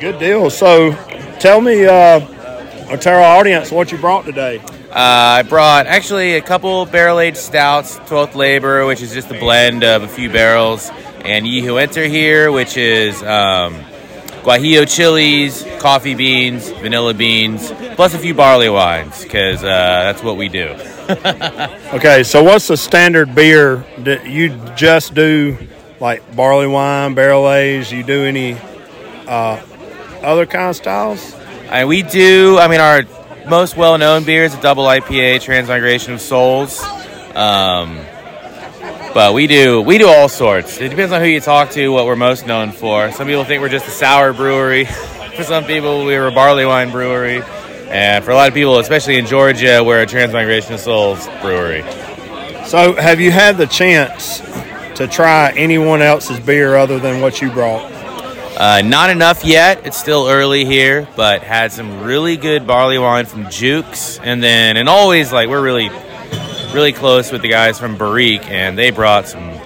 Good 0.00 0.18
deal. 0.18 0.48
So 0.48 0.92
tell 1.40 1.60
me, 1.60 1.84
uh, 2.92 2.94
or 2.94 2.98
tell 2.98 3.14
our 3.14 3.38
audience 3.38 3.70
what 3.70 3.90
you 3.90 3.98
brought 3.98 4.24
today. 4.24 4.58
Uh, 4.58 5.40
I 5.40 5.42
brought 5.42 5.86
actually 5.86 6.34
a 6.34 6.42
couple 6.42 6.84
barrel 6.86 7.20
aged 7.20 7.38
stouts, 7.38 7.98
12th 8.00 8.34
Labor, 8.34 8.86
which 8.86 9.02
is 9.02 9.12
just 9.12 9.30
a 9.30 9.38
blend 9.38 9.84
of 9.84 10.02
a 10.02 10.08
few 10.08 10.30
barrels, 10.30 10.90
and 11.24 11.46
Yeho 11.46 11.80
Enter 11.80 12.06
here, 12.06 12.52
which 12.52 12.76
is 12.76 13.22
um, 13.22 13.74
Guajillo 14.42 14.86
chilies, 14.86 15.64
coffee 15.80 16.14
beans, 16.14 16.68
vanilla 16.70 17.14
beans, 17.14 17.70
plus 17.94 18.14
a 18.14 18.18
few 18.18 18.34
barley 18.34 18.68
wines, 18.68 19.22
because 19.22 19.62
uh, 19.62 19.66
that's 19.66 20.22
what 20.22 20.36
we 20.36 20.48
do. 20.48 20.76
Okay, 21.92 22.22
so 22.22 22.42
what's 22.42 22.68
the 22.68 22.76
standard 22.76 23.34
beer 23.34 23.84
that 23.98 24.26
you 24.26 24.48
just 24.76 25.12
do, 25.12 25.58
like 26.00 26.34
barley 26.34 26.66
wine, 26.66 27.12
barrel 27.14 27.50
aged? 27.50 27.92
You 27.92 28.02
do 28.02 28.24
any 28.24 28.56
uh, 29.26 29.62
other 30.22 30.46
kind 30.46 30.70
of 30.70 30.76
styles? 30.76 31.34
And 31.72 31.88
we 31.88 32.02
do, 32.02 32.58
I 32.58 32.68
mean, 32.68 32.80
our 32.80 33.04
most 33.48 33.78
well 33.78 33.96
known 33.96 34.24
beer 34.24 34.44
is 34.44 34.52
a 34.52 34.60
double 34.60 34.84
IPA, 34.84 35.40
Transmigration 35.40 36.12
of 36.12 36.20
Souls. 36.20 36.82
Um, 37.34 37.98
but 39.14 39.32
we 39.32 39.46
do 39.46 39.80
we 39.80 39.96
do 39.96 40.06
all 40.06 40.28
sorts. 40.28 40.78
It 40.78 40.90
depends 40.90 41.12
on 41.12 41.22
who 41.22 41.26
you 41.26 41.40
talk 41.40 41.70
to, 41.70 41.88
what 41.88 42.04
we're 42.04 42.14
most 42.14 42.46
known 42.46 42.72
for. 42.72 43.10
Some 43.12 43.26
people 43.26 43.44
think 43.44 43.62
we're 43.62 43.70
just 43.70 43.88
a 43.88 43.90
sour 43.90 44.34
brewery. 44.34 44.84
for 45.34 45.44
some 45.44 45.64
people, 45.64 46.04
we're 46.04 46.26
a 46.26 46.30
barley 46.30 46.66
wine 46.66 46.90
brewery. 46.90 47.42
And 47.88 48.22
for 48.22 48.32
a 48.32 48.34
lot 48.34 48.48
of 48.48 48.54
people, 48.54 48.78
especially 48.78 49.16
in 49.16 49.24
Georgia, 49.24 49.82
we're 49.82 50.02
a 50.02 50.06
Transmigration 50.06 50.74
of 50.74 50.80
Souls 50.80 51.26
brewery. 51.40 51.82
So, 52.66 52.94
have 52.96 53.18
you 53.18 53.30
had 53.30 53.56
the 53.56 53.66
chance 53.66 54.40
to 54.96 55.08
try 55.08 55.52
anyone 55.56 56.02
else's 56.02 56.38
beer 56.38 56.76
other 56.76 56.98
than 56.98 57.22
what 57.22 57.40
you 57.40 57.50
brought? 57.50 57.91
Uh, 58.56 58.82
not 58.84 59.10
enough 59.10 59.44
yet. 59.44 59.86
It's 59.86 59.96
still 59.96 60.28
early 60.28 60.64
here, 60.64 61.08
but 61.16 61.42
had 61.42 61.72
some 61.72 62.02
really 62.02 62.36
good 62.36 62.66
barley 62.66 62.98
wine 62.98 63.26
from 63.26 63.48
Jukes, 63.50 64.18
and 64.18 64.42
then 64.42 64.76
and 64.76 64.88
always 64.88 65.32
like 65.32 65.48
we're 65.48 65.62
really, 65.62 65.88
really 66.74 66.92
close 66.92 67.32
with 67.32 67.42
the 67.42 67.48
guys 67.48 67.78
from 67.78 67.96
Barrique, 67.96 68.48
and 68.50 68.76
they 68.76 68.90
brought 68.90 69.26
some 69.26 69.58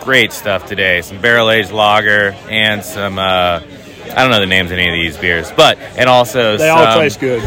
great 0.00 0.32
stuff 0.32 0.66
today. 0.66 1.02
Some 1.02 1.20
barrel 1.20 1.50
aged 1.50 1.70
lager 1.70 2.34
and 2.48 2.82
some. 2.82 3.18
Uh, 3.18 3.60
I 4.04 4.22
don't 4.22 4.30
know 4.30 4.40
the 4.40 4.46
names 4.46 4.70
of 4.70 4.78
any 4.78 4.88
of 4.88 4.94
these 4.94 5.18
beers, 5.18 5.50
but 5.52 5.78
and 5.96 6.08
also 6.08 6.56
They 6.56 6.68
some, 6.68 6.78
all 6.78 6.98
taste 6.98 7.20
good. 7.20 7.42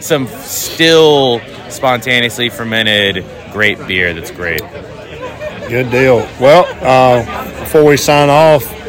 some 0.00 0.26
still 0.26 1.40
spontaneously 1.70 2.50
fermented 2.50 3.24
great 3.52 3.78
beer. 3.86 4.12
That's 4.12 4.30
great. 4.30 4.60
Good 5.68 5.90
deal. 5.90 6.18
Well, 6.40 6.66
uh, 6.82 7.60
before 7.60 7.84
we 7.84 7.96
sign 7.96 8.28
off 8.28 8.79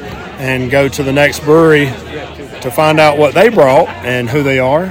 and 0.41 0.71
go 0.71 0.89
to 0.89 1.03
the 1.03 1.13
next 1.13 1.41
brewery 1.41 1.85
to 1.85 2.71
find 2.71 2.99
out 2.99 3.19
what 3.19 3.35
they 3.35 3.49
brought 3.49 3.87
and 3.87 4.27
who 4.27 4.41
they 4.41 4.57
are, 4.57 4.85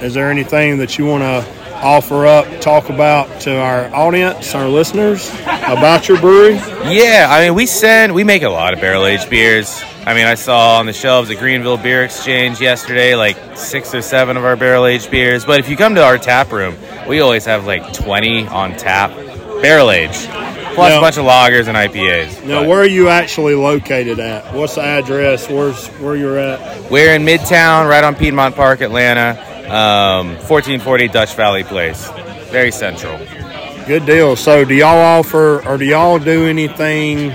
is 0.00 0.14
there 0.14 0.30
anything 0.30 0.78
that 0.78 0.96
you 0.96 1.04
want 1.04 1.22
to 1.22 1.74
offer 1.74 2.24
up, 2.24 2.62
talk 2.62 2.88
about 2.88 3.42
to 3.42 3.54
our 3.54 3.94
audience, 3.94 4.54
our 4.54 4.66
listeners 4.66 5.28
about 5.42 6.08
your 6.08 6.18
brewery? 6.18 6.54
Yeah, 6.54 7.26
I 7.28 7.44
mean, 7.44 7.54
we 7.54 7.66
send, 7.66 8.14
we 8.14 8.24
make 8.24 8.42
a 8.42 8.48
lot 8.48 8.72
of 8.72 8.80
barrel 8.80 9.04
aged 9.04 9.28
beers. 9.28 9.82
I 10.06 10.14
mean, 10.14 10.26
I 10.26 10.36
saw 10.36 10.78
on 10.78 10.86
the 10.86 10.94
shelves 10.94 11.30
at 11.30 11.38
Greenville 11.38 11.76
Beer 11.76 12.02
Exchange 12.02 12.60
yesterday 12.60 13.14
like 13.14 13.36
six 13.58 13.94
or 13.94 14.00
seven 14.00 14.38
of 14.38 14.44
our 14.44 14.56
barrel 14.56 14.86
aged 14.86 15.10
beers. 15.10 15.44
But 15.44 15.60
if 15.60 15.68
you 15.68 15.76
come 15.76 15.94
to 15.96 16.02
our 16.02 16.16
tap 16.16 16.50
room, 16.50 16.76
we 17.06 17.20
always 17.20 17.44
have 17.44 17.66
like 17.66 17.92
20 17.92 18.46
on 18.48 18.72
tap, 18.76 19.10
barrel 19.60 19.90
aged, 19.90 20.30
plus 20.74 20.90
Now- 20.90 20.98
a 20.98 21.00
bunch 21.00 21.16
of 21.16 21.24
lagers 21.24 21.68
and 21.68 21.76
IPAs. 21.76 22.44
Now, 22.44 22.64
where 22.64 22.80
are 22.80 22.86
you 22.86 23.08
actually 23.08 23.54
located 23.54 24.18
at? 24.20 24.52
What's 24.54 24.74
the 24.74 24.82
address? 24.84 25.48
Where's 25.48 25.86
where 26.00 26.16
you're 26.16 26.38
at? 26.38 26.90
We're 26.90 27.14
in 27.14 27.24
Midtown, 27.24 27.88
right 27.88 28.04
on 28.04 28.14
Piedmont 28.14 28.56
Park, 28.56 28.80
Atlanta, 28.80 29.30
um, 29.68 30.36
1440 30.46 31.08
Dutch 31.08 31.34
Valley 31.34 31.64
Place. 31.64 32.10
Very 32.50 32.70
central. 32.70 33.18
Good 33.86 34.06
deal. 34.06 34.36
So, 34.36 34.64
do 34.64 34.74
y'all 34.74 34.98
offer 34.98 35.66
or 35.66 35.76
do 35.78 35.84
y'all 35.84 36.18
do 36.18 36.46
anything 36.46 37.32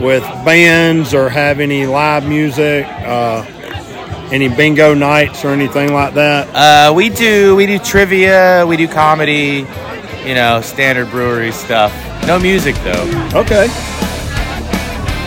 with 0.00 0.22
bands 0.44 1.14
or 1.14 1.28
have 1.28 1.60
any 1.60 1.86
live 1.86 2.26
music, 2.28 2.84
uh, 2.88 3.44
any 4.32 4.48
bingo 4.48 4.94
nights 4.94 5.44
or 5.44 5.48
anything 5.50 5.92
like 5.94 6.14
that? 6.14 6.48
Uh, 6.54 6.92
we 6.92 7.08
do 7.10 7.54
we 7.54 7.66
do 7.66 7.78
trivia, 7.78 8.64
we 8.66 8.76
do 8.76 8.88
comedy, 8.88 9.64
you 10.26 10.34
know, 10.34 10.60
standard 10.62 11.10
brewery 11.10 11.52
stuff. 11.52 11.92
No 12.26 12.38
music 12.38 12.74
though. 12.76 13.04
Okay. 13.36 13.68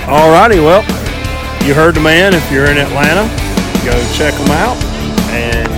Alrighty, 0.09 0.57
well, 0.57 0.81
you 1.61 1.75
heard 1.75 1.93
the 1.93 2.01
man. 2.01 2.33
If 2.33 2.51
you're 2.51 2.65
in 2.65 2.77
Atlanta, 2.77 3.29
go 3.85 3.93
check 4.17 4.33
them 4.33 4.49
out 4.65 4.73
and 5.29 5.69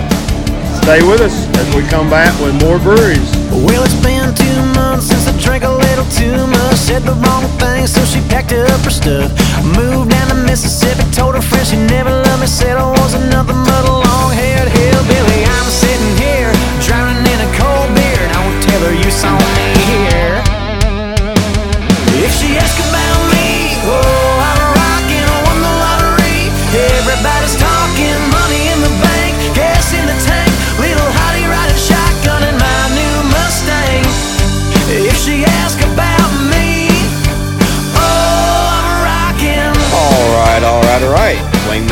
stay 0.80 1.04
with 1.04 1.20
us 1.20 1.36
as 1.60 1.68
we 1.76 1.84
come 1.90 2.10
back 2.10 2.32
with 2.40 2.56
more 2.64 2.80
breweries. 2.80 3.28
Well, 3.52 3.84
it's 3.84 4.00
been 4.00 4.32
two 4.32 4.60
months 4.80 5.12
since 5.12 5.28
I 5.28 5.36
drank 5.44 5.66
a 5.66 5.70
little 5.70 6.06
too 6.16 6.48
much. 6.48 6.78
Said 6.78 7.04
the 7.04 7.12
wrong 7.28 7.44
thing, 7.60 7.86
so 7.86 8.00
she 8.06 8.22
packed 8.32 8.54
up 8.54 8.80
her 8.88 8.90
stuff. 8.90 9.28
Moved 9.76 10.12
down 10.12 10.30
to 10.30 10.36
Mississippi, 10.36 11.04
told 11.12 11.36
her 11.36 11.42
friend 11.42 11.68
she 11.68 11.76
never 11.92 12.12
loved 12.12 12.40
me. 12.40 12.48
Said 12.48 12.78
I 12.78 12.88
wasn't 12.96 13.28
nothing 13.28 13.60
but 13.68 13.84
a 13.84 13.92
long 13.92 14.32
haired 14.32 14.72
hillbilly. 14.72 15.44
I'm 15.44 15.68
sitting 15.68 16.16
here, 16.16 16.54
drowning 16.80 17.28
in 17.28 17.40
a 17.44 17.50
cold 17.60 17.92
beer. 17.92 18.24
And 18.24 18.32
I 18.32 18.40
won't 18.40 18.64
tell 18.64 18.82
her 18.88 18.96
you 18.96 19.12
saw 19.12 19.36
me 19.36 19.68
here. 19.84 20.59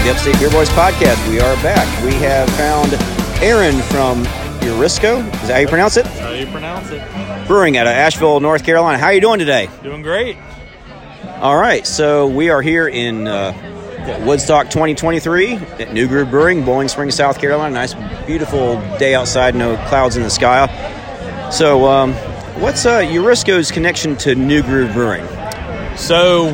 The 0.08 0.14
Upstate 0.14 0.40
Beer 0.40 0.50
Boys 0.50 0.70
podcast. 0.70 1.30
We 1.30 1.42
are 1.42 1.54
back. 1.58 1.86
We 2.02 2.14
have 2.14 2.50
found 2.52 2.94
Aaron 3.44 3.82
from 3.82 4.24
Eurisko. 4.62 5.18
Is 5.18 5.48
that 5.50 5.56
how 5.56 5.58
you 5.58 5.68
pronounce 5.68 5.98
it? 5.98 6.06
How 6.06 6.30
you 6.30 6.46
pronounce 6.46 6.92
it? 6.92 7.46
Brewing 7.46 7.76
out 7.76 7.88
of 7.88 7.92
Asheville, 7.92 8.40
North 8.40 8.64
Carolina. 8.64 8.98
How 8.98 9.08
are 9.08 9.14
you 9.14 9.20
doing 9.20 9.38
today? 9.38 9.68
Doing 9.84 10.02
great. 10.02 10.38
All 11.42 11.58
right, 11.58 11.86
so 11.86 12.26
we 12.26 12.50
are 12.50 12.62
here 12.62 12.88
in 12.88 13.28
uh, 13.28 13.52
Woodstock 14.26 14.70
2023 14.70 15.56
at 15.56 15.92
New 15.92 16.08
Groove 16.08 16.30
Brewing, 16.30 16.64
Boiling 16.64 16.88
Springs, 16.88 17.14
South 17.14 17.38
Carolina. 17.38 17.74
Nice, 17.74 17.94
beautiful 18.26 18.76
day 19.00 19.14
outside, 19.14 19.56
no 19.56 19.76
clouds 19.90 20.16
in 20.16 20.24
the 20.24 20.30
sky. 20.30 21.50
So, 21.52 21.86
um, 21.86 22.14
what's 22.62 22.86
uh, 22.86 23.02
Eurisko's 23.02 23.72
connection 23.72 24.16
to 24.20 24.36
New 24.36 24.64
Groove 24.64 24.94
Brewing? 24.94 25.28
So, 25.98 26.52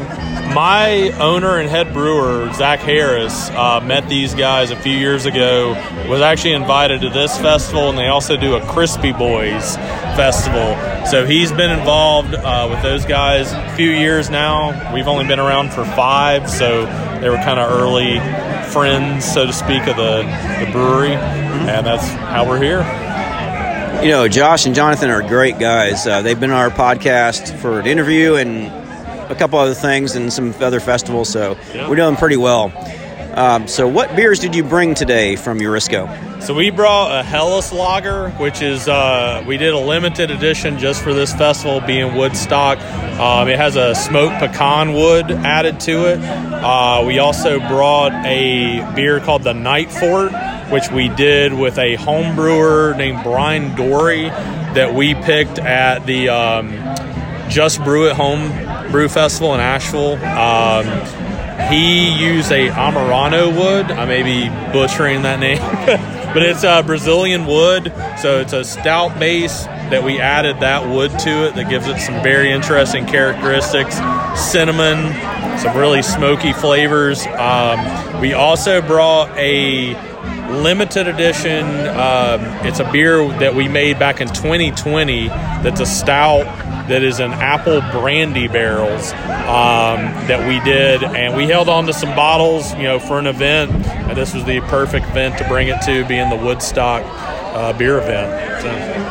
my 0.53 1.11
owner 1.19 1.57
and 1.57 1.69
head 1.69 1.93
brewer, 1.93 2.51
Zach 2.53 2.79
Harris, 2.79 3.49
uh, 3.49 3.81
met 3.83 4.07
these 4.07 4.35
guys 4.35 4.71
a 4.71 4.75
few 4.75 4.95
years 4.95 5.25
ago, 5.25 5.69
was 6.07 6.21
actually 6.21 6.53
invited 6.53 7.01
to 7.01 7.09
this 7.09 7.37
festival, 7.39 7.89
and 7.89 7.97
they 7.97 8.07
also 8.07 8.37
do 8.37 8.55
a 8.55 8.61
Crispy 8.67 9.11
Boys 9.11 9.75
festival. 10.15 10.75
So, 11.07 11.25
he's 11.25 11.51
been 11.51 11.71
involved 11.71 12.35
uh, 12.35 12.67
with 12.69 12.81
those 12.83 13.05
guys 13.05 13.51
a 13.51 13.75
few 13.75 13.89
years 13.89 14.29
now. 14.29 14.93
We've 14.93 15.07
only 15.07 15.25
been 15.25 15.39
around 15.39 15.71
for 15.73 15.85
five, 15.85 16.49
so 16.49 16.85
They 17.21 17.29
were 17.29 17.37
kind 17.37 17.59
of 17.59 17.71
early 17.71 18.19
friends, 18.71 19.23
so 19.25 19.45
to 19.45 19.53
speak, 19.53 19.87
of 19.87 19.95
the, 19.95 20.23
the 20.63 20.69
brewery, 20.71 21.13
and 21.13 21.85
that's 21.85 22.07
how 22.07 22.47
we're 22.47 22.61
here. 22.61 22.81
You 24.03 24.09
know, 24.09 24.27
Josh 24.27 24.65
and 24.65 24.75
Jonathan 24.75 25.09
are 25.09 25.21
great 25.21 25.57
guys. 25.59 26.05
Uh, 26.05 26.21
they've 26.21 26.37
been 26.37 26.51
on 26.51 26.57
our 26.57 26.69
podcast 26.69 27.57
for 27.59 27.79
an 27.79 27.87
interview 27.87 28.35
and 28.35 28.82
a 29.33 29.39
couple 29.39 29.59
other 29.59 29.73
things 29.73 30.15
and 30.15 30.31
some 30.31 30.53
other 30.61 30.79
festivals, 30.79 31.29
so 31.29 31.57
we're 31.73 31.95
doing 31.95 32.15
pretty 32.15 32.37
well. 32.37 32.71
Um, 33.35 33.67
so, 33.67 33.87
what 33.87 34.15
beers 34.15 34.39
did 34.39 34.53
you 34.55 34.63
bring 34.63 34.93
today 34.93 35.35
from 35.35 35.59
Eurisko? 35.59 36.41
So 36.43 36.53
we 36.53 36.69
brought 36.69 37.19
a 37.19 37.23
Helles 37.23 37.71
Lager, 37.71 38.29
which 38.31 38.61
is 38.61 38.87
uh, 38.87 39.43
we 39.47 39.57
did 39.57 39.73
a 39.73 39.79
limited 39.79 40.29
edition 40.29 40.77
just 40.77 41.01
for 41.01 41.13
this 41.13 41.33
festival, 41.33 41.81
being 41.81 42.15
Woodstock. 42.15 42.77
Um, 43.17 43.47
it 43.47 43.57
has 43.57 43.75
a 43.75 43.95
smoked 43.95 44.39
pecan 44.39 44.93
wood 44.93 45.31
added 45.31 45.79
to 45.81 46.11
it. 46.11 46.19
Uh, 46.19 47.05
we 47.07 47.17
also 47.17 47.59
brought 47.59 48.11
a 48.25 48.87
beer 48.93 49.19
called 49.19 49.43
the 49.43 49.53
Night 49.53 49.89
Fort, 49.89 50.31
which 50.69 50.91
we 50.91 51.07
did 51.07 51.53
with 51.53 51.79
a 51.79 51.95
home 51.95 52.35
brewer 52.35 52.93
named 52.97 53.23
Brian 53.23 53.73
Dory 53.75 54.23
that 54.25 54.93
we 54.93 55.15
picked 55.15 55.57
at 55.59 56.05
the 56.05 56.29
um, 56.29 56.71
Just 57.49 57.83
Brew 57.83 58.09
at 58.09 58.15
Home 58.15 58.51
Brew 58.93 59.09
Festival 59.09 59.55
in 59.55 59.59
Asheville. 59.59 60.23
Um, 60.23 60.85
he 61.71 62.13
used 62.15 62.51
a 62.51 62.69
Amburana 62.69 63.47
wood. 63.51 63.89
I 63.89 64.05
may 64.05 64.21
be 64.21 64.49
butchering 64.71 65.23
that 65.23 65.39
name, 65.39 65.57
but 66.33 66.43
it's 66.43 66.63
a 66.63 66.83
Brazilian 66.85 67.47
wood. 67.47 67.91
So 68.21 68.39
it's 68.39 68.53
a 68.53 68.63
stout 68.63 69.19
base 69.19 69.63
that 69.65 70.03
we 70.03 70.19
added 70.19 70.59
that 70.59 70.87
wood 70.87 71.09
to 71.21 71.47
it 71.47 71.55
that 71.55 71.71
gives 71.71 71.87
it 71.87 71.97
some 72.01 72.21
very 72.21 72.51
interesting 72.51 73.07
characteristics. 73.07 73.95
Cinnamon, 74.39 75.11
some 75.57 75.75
really 75.75 76.03
smoky 76.03 76.53
flavors. 76.53 77.25
Um, 77.25 78.21
we 78.21 78.33
also 78.33 78.79
brought 78.79 79.35
a 79.39 79.95
limited 80.61 81.07
edition. 81.07 81.65
Um, 81.65 82.41
it's 82.63 82.79
a 82.79 82.87
beer 82.91 83.27
that 83.39 83.55
we 83.55 83.67
made 83.67 83.97
back 83.97 84.21
in 84.21 84.27
2020. 84.27 85.29
That's 85.29 85.79
a 85.79 85.85
stout 85.87 86.45
that 86.87 87.03
is 87.03 87.19
an 87.19 87.31
apple 87.31 87.81
brandy 87.91 88.47
barrels 88.47 89.11
um, 89.13 90.03
that 90.27 90.47
we 90.47 90.59
did, 90.69 91.03
and 91.03 91.35
we 91.35 91.45
held 91.47 91.69
on 91.69 91.85
to 91.85 91.93
some 91.93 92.15
bottles, 92.15 92.73
you 92.75 92.83
know, 92.83 92.99
for 92.99 93.19
an 93.19 93.27
event. 93.27 93.71
And 93.71 94.17
this 94.17 94.33
was 94.33 94.43
the 94.45 94.59
perfect 94.61 95.07
event 95.07 95.37
to 95.37 95.47
bring 95.47 95.69
it 95.69 95.81
to, 95.83 96.05
being 96.05 96.29
the 96.29 96.35
Woodstock 96.35 97.03
uh, 97.55 97.73
beer 97.73 97.99
event. 97.99 98.61
So. 98.61 98.69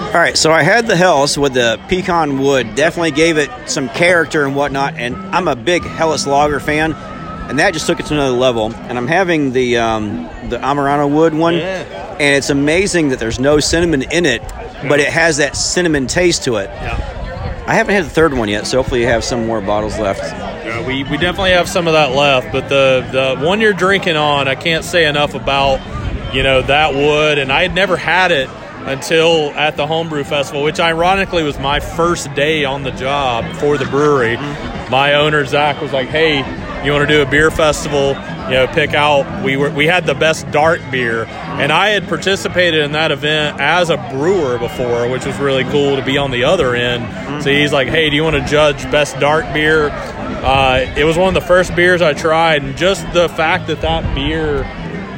All 0.09 0.20
right, 0.20 0.36
so 0.36 0.53
I 0.53 0.62
had 0.62 0.86
the 0.86 0.97
Helles 0.97 1.39
with 1.39 1.55
the 1.55 1.81
pecan 1.89 2.39
wood. 2.39 2.74
Definitely 2.74 3.12
gave 3.12 3.39
it 3.39 3.51
some 3.66 3.89
character 3.89 4.44
and 4.44 4.55
whatnot. 4.55 4.94
And 4.97 5.16
I'm 5.16 5.49
a 5.49 5.57
big 5.57 5.82
Helles 5.82 6.27
Lager 6.27 6.61
fan, 6.61 6.93
and 6.93 7.59
that 7.59 7.73
just 7.73 7.86
took 7.86 8.01
it 8.01 8.07
to 8.07 8.15
another 8.15 8.36
level. 8.36 8.74
And 8.74 8.99
I'm 8.99 9.09
having 9.09 9.53
the 9.53 9.78
um, 9.78 10.24
the 10.51 10.59
Amburana 10.59 11.11
wood 11.11 11.32
one, 11.32 11.55
and 11.55 12.36
it's 12.36 12.51
amazing 12.51 13.09
that 13.09 13.19
there's 13.19 13.39
no 13.39 13.61
cinnamon 13.61 14.03
in 14.03 14.27
it, 14.27 14.43
but 14.89 15.01
it 15.01 15.09
has 15.09 15.39
that 15.39 15.57
cinnamon 15.57 16.07
taste 16.07 16.44
to 16.44 16.57
it. 16.57 16.69
I 17.66 17.74
haven't 17.74 17.94
had 17.94 18.05
the 18.05 18.10
third 18.10 18.34
one 18.34 18.48
yet, 18.48 18.66
so 18.66 18.78
hopefully 18.78 19.02
you 19.02 19.06
have 19.06 19.22
some 19.22 19.47
more 19.47 19.60
bottles 19.60 19.98
left. 19.98 20.20
Yeah, 20.20 20.86
we, 20.86 21.05
we 21.05 21.16
definitely 21.16 21.52
have 21.52 21.68
some 21.68 21.86
of 21.86 21.93
that 21.93 22.10
left, 22.10 22.51
but 22.52 22.68
the, 22.68 23.06
the 23.12 23.47
one 23.47 23.60
you're 23.60 23.72
drinking 23.72 24.16
on, 24.16 24.48
I 24.48 24.56
can't 24.56 24.84
say 24.84 25.06
enough 25.06 25.34
about, 25.34 25.78
you 26.34 26.43
know, 26.43 26.62
that 26.62 26.94
wood. 26.94 27.39
And 27.39 27.52
I 27.52 27.62
had 27.62 27.74
never 27.74 27.97
had 27.97 28.32
it 28.32 28.48
until 28.84 29.51
at 29.51 29.76
the 29.76 29.86
Homebrew 29.86 30.24
Festival, 30.24 30.64
which 30.64 30.80
ironically 30.80 31.44
was 31.44 31.59
my 31.59 31.78
first 31.78 32.34
day 32.34 32.64
on 32.64 32.82
the 32.82 32.90
job 32.90 33.44
for 33.56 33.78
the 33.78 33.86
brewery. 33.86 34.36
Mm-hmm. 34.36 34.90
My 34.90 35.14
owner, 35.14 35.44
Zach, 35.44 35.80
was 35.80 35.93
like, 35.93 36.09
hey, 36.09 36.43
you 36.84 36.92
want 36.92 37.09
to 37.09 37.14
do 37.14 37.22
a 37.22 37.30
beer 37.30 37.50
festival? 37.50 38.09
You 38.44 38.59
know, 38.59 38.66
pick 38.72 38.92
out. 38.92 39.44
We 39.44 39.56
were 39.56 39.70
we 39.70 39.86
had 39.86 40.04
the 40.04 40.14
best 40.14 40.50
dark 40.50 40.80
beer, 40.90 41.24
and 41.24 41.72
I 41.72 41.90
had 41.90 42.09
participated 42.09 42.82
in 42.82 42.92
that 42.92 43.10
event 43.12 43.60
as 43.60 43.88
a 43.88 43.96
brewer 44.12 44.59
before, 44.59 45.09
which 45.09 45.24
was 45.24 45.38
really 45.38 45.64
cool 45.64 45.96
to 45.96 46.04
be 46.04 46.18
on 46.18 46.30
the 46.30 46.44
other 46.44 46.74
end. 46.74 47.42
So 47.42 47.50
he's 47.50 47.72
like, 47.72 47.88
"Hey, 47.88 48.10
do 48.10 48.16
you 48.16 48.24
want 48.24 48.36
to 48.36 48.44
judge 48.44 48.82
best 48.90 49.18
dark 49.20 49.44
beer?" 49.54 49.90
Uh, 49.90 50.92
it 50.96 51.04
was 51.04 51.16
one 51.16 51.28
of 51.28 51.34
the 51.34 51.46
first 51.46 51.74
beers 51.76 52.02
I 52.02 52.14
tried, 52.14 52.64
and 52.64 52.76
just 52.76 53.10
the 53.12 53.28
fact 53.28 53.68
that 53.68 53.80
that 53.82 54.14
beer, 54.14 54.64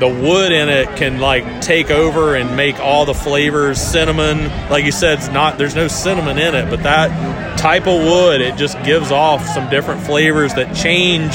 the 0.01 0.09
wood 0.09 0.53
in 0.53 0.69
it, 0.69 0.97
can 0.97 1.21
like 1.21 1.61
take 1.61 1.91
over 1.91 2.35
and 2.35 2.57
make 2.57 2.79
all 2.81 3.05
the 3.05 3.15
flavors. 3.15 3.81
Cinnamon, 3.81 4.49
like 4.71 4.85
you 4.85 4.93
said, 4.93 5.19
it's 5.19 5.29
not 5.29 5.59
there's 5.59 5.75
no 5.75 5.89
cinnamon 5.89 6.39
in 6.39 6.55
it, 6.55 6.69
but 6.69 6.83
that 6.83 7.59
type 7.59 7.87
of 7.87 8.03
wood, 8.03 8.41
it 8.41 8.57
just 8.57 8.83
gives 8.85 9.11
off 9.11 9.47
some 9.47 9.71
different 9.71 10.03
flavors 10.03 10.55
that 10.55 10.75
change, 10.75 11.35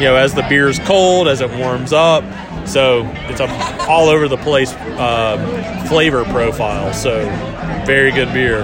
you 0.00 0.06
know, 0.06 0.16
as 0.16 0.34
the 0.34 0.42
beer's 0.48 0.78
cold, 0.80 1.28
as 1.28 1.40
it 1.40 1.50
warms 1.50 1.92
up. 1.92 2.24
So 2.66 3.04
it's 3.28 3.40
a 3.40 3.86
all 3.88 4.08
over 4.08 4.28
the 4.28 4.36
place 4.36 4.72
uh, 4.72 5.86
flavor 5.88 6.24
profile. 6.24 6.92
So 6.92 7.24
very 7.86 8.10
good 8.12 8.32
beer. 8.32 8.62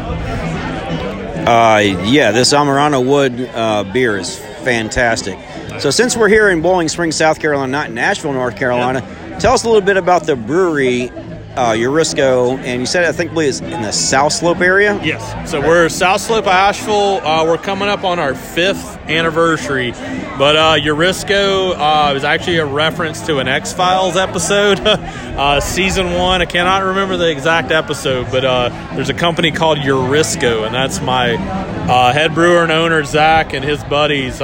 Uh, 1.46 1.78
yeah, 1.78 2.30
this 2.30 2.54
Amburana 2.54 3.06
Wood 3.06 3.50
uh, 3.54 3.84
beer 3.84 4.16
is 4.16 4.38
fantastic. 4.38 5.38
So, 5.78 5.90
since 5.90 6.16
we're 6.16 6.28
here 6.28 6.48
in 6.48 6.62
Boiling 6.62 6.88
Springs, 6.88 7.16
South 7.16 7.40
Carolina, 7.40 7.70
not 7.70 7.90
in 7.90 7.98
Asheville, 7.98 8.32
North 8.32 8.56
Carolina, 8.56 9.02
tell 9.40 9.54
us 9.54 9.64
a 9.64 9.66
little 9.68 9.80
bit 9.84 9.96
about 9.96 10.24
the 10.24 10.36
brewery, 10.36 11.10
uh, 11.56 11.72
Eurisko, 11.72 12.58
and 12.58 12.80
you 12.80 12.86
said 12.86 13.04
I 13.04 13.12
think 13.12 13.32
believe 13.32 13.50
it's 13.50 13.60
in 13.60 13.82
the 13.82 13.92
South 13.92 14.32
Slope 14.32 14.60
area. 14.60 15.00
Yes. 15.04 15.50
So 15.50 15.60
we're 15.60 15.88
South 15.88 16.20
Slope 16.20 16.46
Asheville. 16.46 17.20
Uh, 17.24 17.44
we're 17.44 17.58
coming 17.58 17.88
up 17.88 18.04
on 18.04 18.18
our 18.18 18.34
fifth 18.34 18.98
anniversary. 19.08 19.92
But 19.92 20.56
uh, 20.56 20.76
Eurisko 20.78 21.74
uh, 21.76 22.14
is 22.16 22.24
actually 22.24 22.56
a 22.56 22.66
reference 22.66 23.24
to 23.26 23.38
an 23.38 23.46
X 23.46 23.72
Files 23.72 24.16
episode, 24.16 24.80
uh, 24.84 25.60
season 25.60 26.14
one. 26.14 26.42
I 26.42 26.46
cannot 26.46 26.82
remember 26.82 27.16
the 27.16 27.30
exact 27.30 27.70
episode, 27.70 28.30
but 28.32 28.44
uh, 28.44 28.70
there's 28.94 29.10
a 29.10 29.14
company 29.14 29.52
called 29.52 29.78
Eurisko, 29.78 30.66
and 30.66 30.74
that's 30.74 31.00
my 31.00 31.34
uh, 31.36 32.12
head 32.12 32.34
brewer 32.34 32.62
and 32.64 32.72
owner 32.72 33.04
Zach 33.04 33.52
and 33.52 33.64
his 33.64 33.82
buddies. 33.84 34.40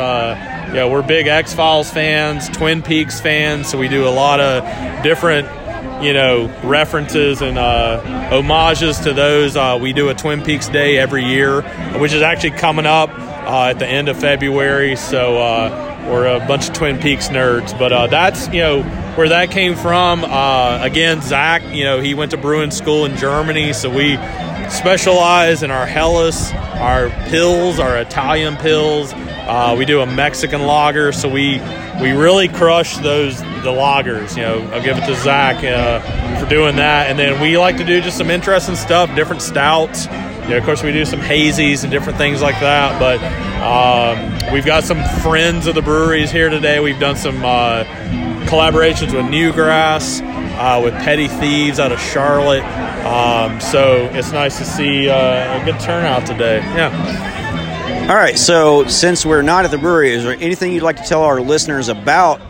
Yeah, 0.72 0.88
we're 0.88 1.02
big 1.02 1.26
X 1.26 1.52
Files 1.52 1.90
fans, 1.90 2.48
Twin 2.48 2.82
Peaks 2.82 3.20
fans, 3.20 3.68
so 3.68 3.76
we 3.76 3.88
do 3.88 4.06
a 4.06 4.10
lot 4.10 4.40
of 4.40 5.02
different 5.02 5.48
you 6.02 6.14
know, 6.14 6.46
references 6.64 7.42
and 7.42 7.58
uh, 7.58 8.00
homages 8.30 9.00
to 9.00 9.12
those. 9.12 9.56
Uh, 9.56 9.78
we 9.80 9.92
do 9.92 10.08
a 10.08 10.14
Twin 10.14 10.42
Peaks 10.42 10.68
Day 10.68 10.96
every 10.98 11.24
year, 11.24 11.62
which 11.98 12.12
is 12.12 12.22
actually 12.22 12.52
coming 12.52 12.86
up 12.86 13.10
uh, 13.10 13.68
at 13.70 13.78
the 13.78 13.86
end 13.86 14.08
of 14.08 14.18
February. 14.18 14.96
So 14.96 15.38
uh, 15.38 16.06
we're 16.08 16.26
a 16.26 16.46
bunch 16.46 16.68
of 16.68 16.74
Twin 16.74 16.98
Peaks 16.98 17.28
nerds. 17.28 17.78
But 17.78 17.92
uh, 17.92 18.06
that's, 18.06 18.48
you 18.48 18.60
know, 18.60 18.82
where 19.16 19.28
that 19.28 19.50
came 19.50 19.76
from. 19.76 20.24
Uh, 20.24 20.78
again, 20.82 21.20
Zach, 21.20 21.62
you 21.74 21.84
know, 21.84 22.00
he 22.00 22.14
went 22.14 22.30
to 22.30 22.38
brewing 22.38 22.70
school 22.70 23.04
in 23.04 23.16
Germany. 23.16 23.72
So 23.72 23.90
we 23.90 24.16
specialize 24.70 25.62
in 25.62 25.70
our 25.70 25.86
Helles, 25.86 26.52
our 26.52 27.08
pils, 27.28 27.78
our 27.78 27.98
Italian 27.98 28.54
pils. 28.56 29.12
We 29.76 29.84
do 29.84 30.00
a 30.00 30.06
Mexican 30.06 30.62
lager. 30.62 31.12
So 31.12 31.28
we 31.28 31.60
we 32.00 32.12
really 32.12 32.48
crush 32.48 32.96
those 32.98 33.40
the 33.62 33.72
lagers. 33.72 34.36
You 34.36 34.42
know, 34.42 34.70
I'll 34.72 34.82
give 34.82 34.96
it 34.96 35.06
to 35.06 35.14
Zach 35.16 35.62
uh, 35.64 36.00
for 36.40 36.48
doing 36.48 36.76
that, 36.76 37.10
and 37.10 37.18
then 37.18 37.40
we 37.40 37.58
like 37.58 37.76
to 37.78 37.84
do 37.84 38.00
just 38.00 38.18
some 38.18 38.30
interesting 38.30 38.76
stuff, 38.76 39.14
different 39.14 39.42
stouts. 39.42 40.06
You 40.06 40.50
know, 40.50 40.56
of 40.58 40.64
course, 40.64 40.82
we 40.82 40.92
do 40.92 41.04
some 41.04 41.20
hazies 41.20 41.82
and 41.82 41.92
different 41.92 42.18
things 42.18 42.42
like 42.42 42.58
that. 42.60 42.98
But 42.98 43.20
um, 43.62 44.52
we've 44.52 44.66
got 44.66 44.84
some 44.84 45.02
friends 45.20 45.66
of 45.66 45.74
the 45.74 45.82
breweries 45.82 46.30
here 46.30 46.48
today. 46.48 46.80
We've 46.80 46.98
done 46.98 47.16
some 47.16 47.44
uh, 47.44 47.84
collaborations 48.46 49.14
with 49.14 49.26
Newgrass, 49.26 50.20
uh, 50.56 50.80
with 50.82 50.94
Petty 50.94 51.28
Thieves 51.28 51.78
out 51.78 51.92
of 51.92 52.00
Charlotte. 52.00 52.64
Um, 53.04 53.60
so 53.60 54.08
it's 54.12 54.32
nice 54.32 54.58
to 54.58 54.64
see 54.64 55.08
uh, 55.08 55.60
a 55.60 55.64
good 55.64 55.78
turnout 55.80 56.26
today. 56.26 56.58
Yeah. 56.58 57.39
All 57.90 58.16
right, 58.16 58.38
so 58.38 58.86
since 58.88 59.24
we're 59.24 59.42
not 59.42 59.64
at 59.64 59.70
the 59.70 59.78
brewery, 59.78 60.10
is 60.10 60.24
there 60.24 60.36
anything 60.40 60.72
you'd 60.72 60.82
like 60.82 60.96
to 60.96 61.04
tell 61.04 61.22
our 61.22 61.40
listeners 61.40 61.88
about 61.88 62.40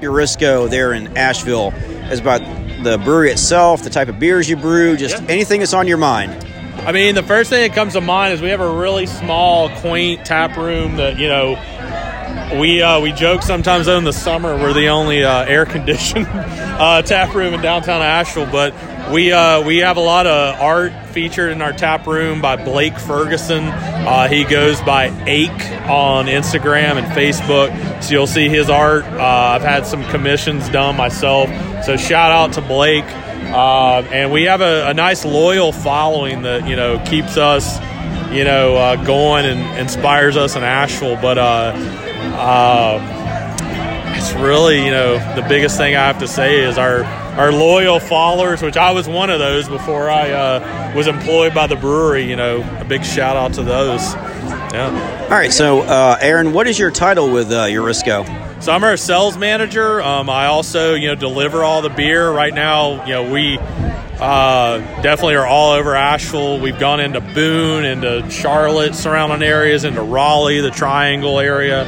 Eurisko 0.00 0.70
there 0.70 0.92
in 0.92 1.16
Asheville? 1.16 1.72
As 2.04 2.18
about 2.18 2.40
the 2.82 2.98
brewery 2.98 3.30
itself, 3.30 3.82
the 3.82 3.90
type 3.90 4.08
of 4.08 4.18
beers 4.18 4.48
you 4.48 4.56
brew, 4.56 4.96
just 4.96 5.22
anything 5.24 5.60
that's 5.60 5.74
on 5.74 5.86
your 5.86 5.98
mind. 5.98 6.32
I 6.80 6.92
mean, 6.92 7.14
the 7.14 7.22
first 7.22 7.50
thing 7.50 7.68
that 7.68 7.74
comes 7.74 7.92
to 7.92 8.00
mind 8.00 8.34
is 8.34 8.40
we 8.40 8.48
have 8.48 8.60
a 8.60 8.76
really 8.76 9.06
small, 9.06 9.68
quaint 9.80 10.24
tap 10.26 10.56
room 10.56 10.96
that 10.96 11.18
you 11.18 11.28
know. 11.28 11.58
We 12.58 12.82
uh, 12.82 13.00
we 13.00 13.12
joke 13.12 13.42
sometimes 13.42 13.86
though 13.86 13.98
in 13.98 14.04
the 14.04 14.12
summer 14.12 14.56
we're 14.56 14.72
the 14.72 14.88
only 14.88 15.24
uh, 15.24 15.44
air 15.44 15.64
conditioned 15.66 16.26
uh, 16.26 17.02
tap 17.02 17.34
room 17.34 17.54
in 17.54 17.60
downtown 17.62 18.02
Asheville, 18.02 18.50
but 18.50 18.74
we 19.12 19.32
uh, 19.32 19.62
we 19.62 19.78
have 19.78 19.96
a 19.96 20.00
lot 20.00 20.26
of 20.26 20.60
art 20.60 20.92
featured 21.12 21.52
in 21.52 21.62
our 21.62 21.72
tap 21.72 22.06
room 22.06 22.40
by 22.40 22.56
Blake 22.56 22.98
Ferguson. 22.98 23.64
Uh, 23.64 24.28
he 24.28 24.44
goes 24.44 24.80
by 24.82 25.06
Ake 25.26 25.50
on 25.88 26.26
Instagram 26.26 26.96
and 26.96 27.06
Facebook, 27.08 28.02
so 28.02 28.12
you'll 28.12 28.26
see 28.26 28.48
his 28.48 28.70
art. 28.70 29.04
Uh, 29.04 29.18
I've 29.18 29.62
had 29.62 29.86
some 29.86 30.02
commissions 30.04 30.68
done 30.70 30.96
myself, 30.96 31.48
so 31.84 31.96
shout 31.96 32.32
out 32.32 32.54
to 32.54 32.60
Blake. 32.60 33.04
Uh, 33.04 34.02
and 34.10 34.32
we 34.32 34.44
have 34.44 34.60
a, 34.60 34.88
a, 34.88 34.94
nice 34.94 35.24
loyal 35.24 35.72
following 35.72 36.42
that 36.42 36.66
you 36.66 36.74
know 36.74 36.98
keeps 37.04 37.36
us 37.36 37.78
you 38.32 38.44
know 38.44 38.76
uh, 38.76 39.04
going 39.04 39.44
and 39.44 39.78
inspires 39.78 40.36
us 40.36 40.56
in 40.56 40.62
Asheville. 40.62 41.18
But 41.20 41.36
uh, 41.36 41.72
it's 44.22 44.32
really, 44.34 44.84
you 44.84 44.90
know, 44.90 45.18
the 45.34 45.42
biggest 45.48 45.76
thing 45.76 45.96
I 45.96 46.06
have 46.06 46.20
to 46.20 46.28
say 46.28 46.60
is 46.60 46.78
our 46.78 47.02
our 47.32 47.52
loyal 47.52 47.98
followers, 48.00 48.62
which 48.62 48.76
I 48.76 48.92
was 48.92 49.08
one 49.08 49.30
of 49.30 49.38
those 49.38 49.68
before 49.68 50.10
I 50.10 50.30
uh, 50.30 50.92
was 50.94 51.06
employed 51.06 51.54
by 51.54 51.66
the 51.66 51.76
brewery. 51.76 52.28
You 52.28 52.36
know, 52.36 52.62
a 52.80 52.84
big 52.84 53.04
shout 53.04 53.36
out 53.36 53.54
to 53.54 53.62
those. 53.62 54.14
Yeah. 54.72 55.22
All 55.24 55.38
right, 55.38 55.52
so 55.52 55.80
uh, 55.80 56.18
Aaron, 56.20 56.52
what 56.52 56.66
is 56.66 56.78
your 56.78 56.90
title 56.90 57.30
with 57.30 57.50
uh, 57.52 57.64
Eurisko? 57.66 58.62
So 58.62 58.72
I'm 58.72 58.84
our 58.84 58.96
sales 58.96 59.36
manager. 59.36 60.00
Um, 60.00 60.30
I 60.30 60.46
also, 60.46 60.94
you 60.94 61.08
know, 61.08 61.14
deliver 61.14 61.64
all 61.64 61.82
the 61.82 61.90
beer. 61.90 62.30
Right 62.30 62.54
now, 62.54 63.04
you 63.06 63.12
know, 63.12 63.32
we 63.32 63.58
uh, 63.58 64.78
definitely 65.02 65.34
are 65.34 65.46
all 65.46 65.72
over 65.72 65.96
Asheville. 65.96 66.60
We've 66.60 66.78
gone 66.78 67.00
into 67.00 67.20
Boone, 67.20 67.84
into 67.84 68.30
Charlotte, 68.30 68.94
surrounding 68.94 69.42
areas, 69.42 69.84
into 69.84 70.02
Raleigh, 70.02 70.60
the 70.60 70.70
Triangle 70.70 71.40
area. 71.40 71.82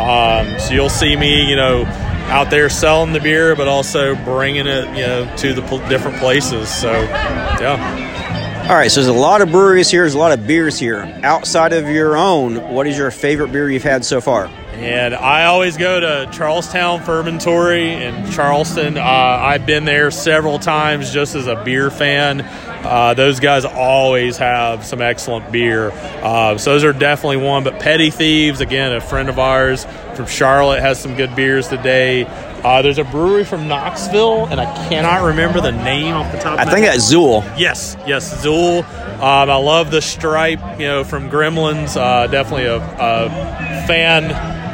Um, 0.00 0.58
so 0.60 0.72
you'll 0.72 0.88
see 0.88 1.16
me, 1.16 1.48
you 1.48 1.56
know, 1.56 1.84
out 2.30 2.48
there 2.48 2.68
selling 2.68 3.12
the 3.12 3.20
beer, 3.20 3.56
but 3.56 3.68
also 3.68 4.14
bringing 4.24 4.66
it, 4.66 4.86
you 4.96 5.06
know, 5.06 5.36
to 5.38 5.52
the 5.52 5.62
pl- 5.62 5.86
different 5.88 6.16
places. 6.18 6.68
So, 6.68 6.92
yeah. 6.92 8.66
All 8.70 8.76
right, 8.76 8.88
so 8.88 9.02
there's 9.02 9.14
a 9.14 9.18
lot 9.18 9.42
of 9.42 9.50
breweries 9.50 9.90
here. 9.90 10.02
There's 10.02 10.14
a 10.14 10.18
lot 10.18 10.30
of 10.30 10.46
beers 10.46 10.78
here. 10.78 11.02
Outside 11.24 11.72
of 11.72 11.88
your 11.88 12.16
own, 12.16 12.72
what 12.72 12.86
is 12.86 12.96
your 12.96 13.10
favorite 13.10 13.50
beer 13.50 13.68
you've 13.68 13.82
had 13.82 14.04
so 14.04 14.20
far? 14.20 14.46
And 14.74 15.12
I 15.12 15.46
always 15.46 15.76
go 15.76 15.98
to 15.98 16.30
Charles 16.32 16.68
Towne 16.68 17.02
Fermentory 17.02 17.92
in 17.92 18.30
Charleston. 18.30 18.96
Uh, 18.96 19.02
I've 19.02 19.66
been 19.66 19.84
there 19.84 20.12
several 20.12 20.60
times 20.60 21.12
just 21.12 21.34
as 21.34 21.48
a 21.48 21.56
beer 21.64 21.90
fan. 21.90 22.42
Uh, 22.42 23.12
those 23.12 23.40
guys 23.40 23.64
always 23.64 24.36
have 24.36 24.86
some 24.86 25.02
excellent 25.02 25.50
beer. 25.50 25.90
Uh, 26.22 26.56
so 26.56 26.72
those 26.72 26.84
are 26.84 26.92
definitely 26.92 27.38
one. 27.38 27.64
But 27.64 27.80
Petty 27.80 28.10
Thieves, 28.10 28.60
again, 28.60 28.92
a 28.92 29.00
friend 29.00 29.28
of 29.28 29.38
ours 29.38 29.84
from 30.20 30.28
Charlotte, 30.30 30.80
has 30.80 31.00
some 31.00 31.16
good 31.16 31.34
beers 31.34 31.68
today. 31.68 32.24
Uh, 32.62 32.82
there's 32.82 32.98
a 32.98 33.04
brewery 33.04 33.44
from 33.44 33.68
Knoxville, 33.68 34.46
and 34.46 34.60
I 34.60 34.66
cannot 34.88 35.22
remember 35.24 35.60
the 35.62 35.72
name 35.72 36.14
off 36.14 36.30
the 36.30 36.38
top. 36.38 36.58
I 36.58 36.64
my 36.66 36.70
think 36.72 36.84
head. 36.84 36.94
that's 36.94 37.12
Xul. 37.12 37.42
Yes, 37.58 37.96
yes, 38.06 38.44
Xul. 38.44 38.84
Um, 39.14 39.50
I 39.50 39.56
love 39.56 39.90
the 39.90 40.02
stripe, 40.02 40.60
you 40.78 40.86
know, 40.86 41.04
from 41.04 41.30
Gremlins. 41.30 41.96
Uh, 41.96 42.26
definitely 42.26 42.66
a, 42.66 42.76
a 42.76 43.30
fan, 43.86 44.24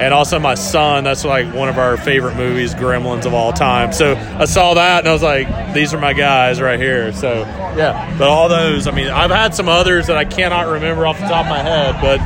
and 0.00 0.12
also 0.12 0.40
my 0.40 0.56
son. 0.56 1.04
That's 1.04 1.24
like 1.24 1.52
one 1.54 1.68
of 1.68 1.78
our 1.78 1.96
favorite 1.96 2.36
movies, 2.36 2.74
Gremlins 2.74 3.24
of 3.24 3.32
all 3.34 3.52
time. 3.52 3.92
So 3.92 4.16
I 4.16 4.46
saw 4.46 4.74
that, 4.74 5.00
and 5.00 5.08
I 5.08 5.12
was 5.12 5.22
like, 5.22 5.72
these 5.72 5.94
are 5.94 6.00
my 6.00 6.12
guys 6.12 6.60
right 6.60 6.80
here. 6.80 7.12
So 7.12 7.34
yeah, 7.76 8.16
but 8.18 8.28
all 8.28 8.48
those. 8.48 8.88
I 8.88 8.90
mean, 8.90 9.08
I've 9.08 9.30
had 9.30 9.54
some 9.54 9.68
others 9.68 10.08
that 10.08 10.16
I 10.16 10.24
cannot 10.24 10.66
remember 10.66 11.06
off 11.06 11.18
the 11.20 11.26
top 11.26 11.44
of 11.44 11.50
my 11.50 11.62
head, 11.62 12.00
but 12.00 12.18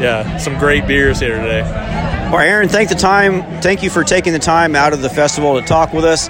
yeah, 0.00 0.36
some 0.38 0.58
great 0.58 0.86
beers 0.86 1.20
here 1.20 1.36
today. 1.36 1.62
Well, 1.62 2.40
Aaron, 2.40 2.68
thank 2.68 2.88
the 2.88 2.94
time. 2.94 3.42
Thank 3.62 3.82
you 3.82 3.90
for 3.90 4.02
taking 4.02 4.32
the 4.32 4.38
time 4.38 4.74
out 4.74 4.92
of 4.92 5.00
the 5.00 5.08
festival 5.08 5.60
to 5.60 5.66
talk 5.66 5.92
with 5.92 6.04
us. 6.04 6.28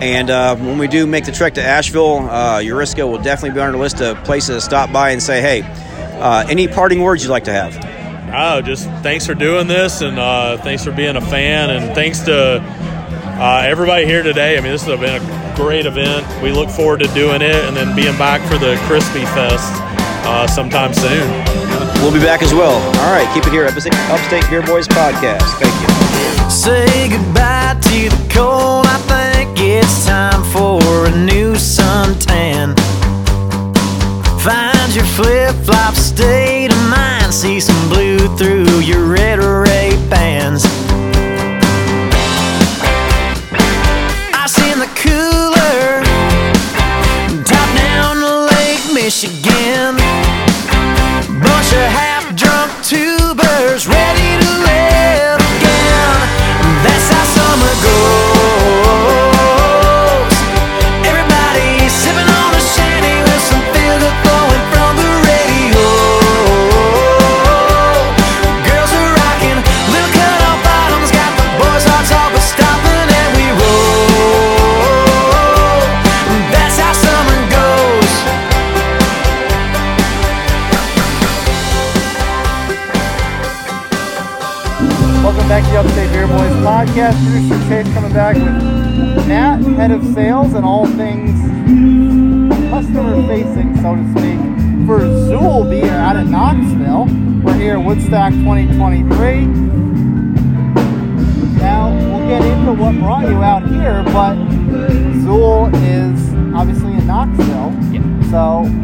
And 0.00 0.30
uh, 0.30 0.54
when 0.56 0.78
we 0.78 0.86
do 0.86 1.06
make 1.06 1.24
the 1.24 1.32
trek 1.32 1.54
to 1.54 1.62
Asheville, 1.62 2.18
uh, 2.28 2.60
Eurisko 2.60 3.10
will 3.10 3.20
definitely 3.20 3.54
be 3.56 3.60
on 3.60 3.74
our 3.74 3.80
list 3.80 4.00
of 4.00 4.22
places 4.24 4.56
to 4.56 4.60
stop 4.60 4.92
by 4.92 5.10
and 5.10 5.22
say, 5.22 5.40
hey, 5.40 5.62
uh, 6.20 6.46
any 6.48 6.68
parting 6.68 7.00
words 7.00 7.22
you'd 7.22 7.30
like 7.30 7.44
to 7.44 7.52
have? 7.52 7.76
Oh, 8.32 8.60
just 8.60 8.84
thanks 9.02 9.26
for 9.26 9.34
doing 9.34 9.66
this, 9.66 10.02
and 10.02 10.18
uh, 10.18 10.58
thanks 10.58 10.84
for 10.84 10.92
being 10.92 11.16
a 11.16 11.20
fan, 11.20 11.70
and 11.70 11.94
thanks 11.94 12.20
to 12.20 12.60
uh, 12.60 13.62
everybody 13.64 14.04
here 14.04 14.22
today. 14.22 14.58
I 14.58 14.60
mean, 14.60 14.70
this 14.70 14.84
has 14.84 15.00
been 15.00 15.22
a 15.22 15.56
great 15.56 15.86
event. 15.86 16.26
We 16.42 16.52
look 16.52 16.68
forward 16.68 17.00
to 17.00 17.06
doing 17.14 17.40
it, 17.40 17.64
and 17.64 17.74
then 17.74 17.96
being 17.96 18.16
back 18.18 18.42
for 18.42 18.58
the 18.58 18.76
Crispy 18.86 19.24
Fest 19.24 19.72
uh, 20.26 20.46
sometime 20.46 20.92
soon. 20.92 21.57
We'll 22.00 22.12
be 22.12 22.20
back 22.20 22.42
as 22.42 22.54
well. 22.54 22.74
All 23.02 23.12
right, 23.12 23.28
keep 23.34 23.44
it 23.46 23.52
here, 23.52 23.66
Upstate, 23.66 23.94
Upstate 24.08 24.48
Beer 24.48 24.62
Boys 24.62 24.86
podcast. 24.88 25.42
Thank 25.58 25.74
you. 25.82 26.50
Say 26.50 27.08
goodbye 27.10 27.76
to 27.80 28.08
the 28.08 28.28
cold. 28.32 28.86
I 28.86 28.98
think 29.08 29.58
it's 29.58 30.06
time 30.06 30.42
for 30.44 31.06
a 31.06 31.10
new 31.10 31.52
suntan. 31.54 32.78
Find 34.40 34.94
your 34.94 35.04
flip 35.04 35.54
flop 35.64 35.94
state 35.94 36.70
of 36.72 36.88
mind. 36.88 37.34
See 37.34 37.60
some 37.60 37.88
blue 37.88 38.34
through 38.36 38.80
your 38.80 39.04
red 39.04 39.40
Ray 39.40 39.90
Bans. 40.08 40.64
Ice 44.32 44.58
in 44.72 44.78
the 44.78 44.90
cooler. 44.96 45.47
Of 89.98 90.14
sales 90.14 90.54
and 90.54 90.64
all 90.64 90.86
things 90.86 91.32
customer 92.70 93.20
facing, 93.26 93.74
so 93.82 93.96
to 93.96 94.10
speak, 94.12 94.38
for 94.86 95.00
Xul 95.00 95.68
Beer 95.68 95.90
out 95.90 96.14
of 96.14 96.28
Knoxville. 96.28 97.06
We're 97.42 97.54
here 97.54 97.78
at 97.78 97.84
Woodstock 97.84 98.32
2023. 98.34 99.46
Now, 101.58 101.90
we'll 101.90 102.28
get 102.28 102.44
into 102.44 102.74
what 102.74 102.94
brought 103.00 103.26
you 103.26 103.42
out 103.42 103.68
here, 103.68 104.04
but 104.12 104.36
Xul 105.24 105.74
is 105.82 106.54
obviously 106.54 106.92
in 106.92 107.04
Knoxville. 107.08 107.72
So, 108.30 108.62
do 108.68 108.76
you 108.76 108.77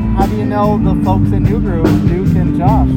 know 0.54 0.78
the 0.78 1.04
folks 1.04 1.32
in 1.32 1.42
New 1.42 1.58
Groove, 1.58 2.08
Duke 2.08 2.36
and 2.36 2.56
Josh? 2.56 2.88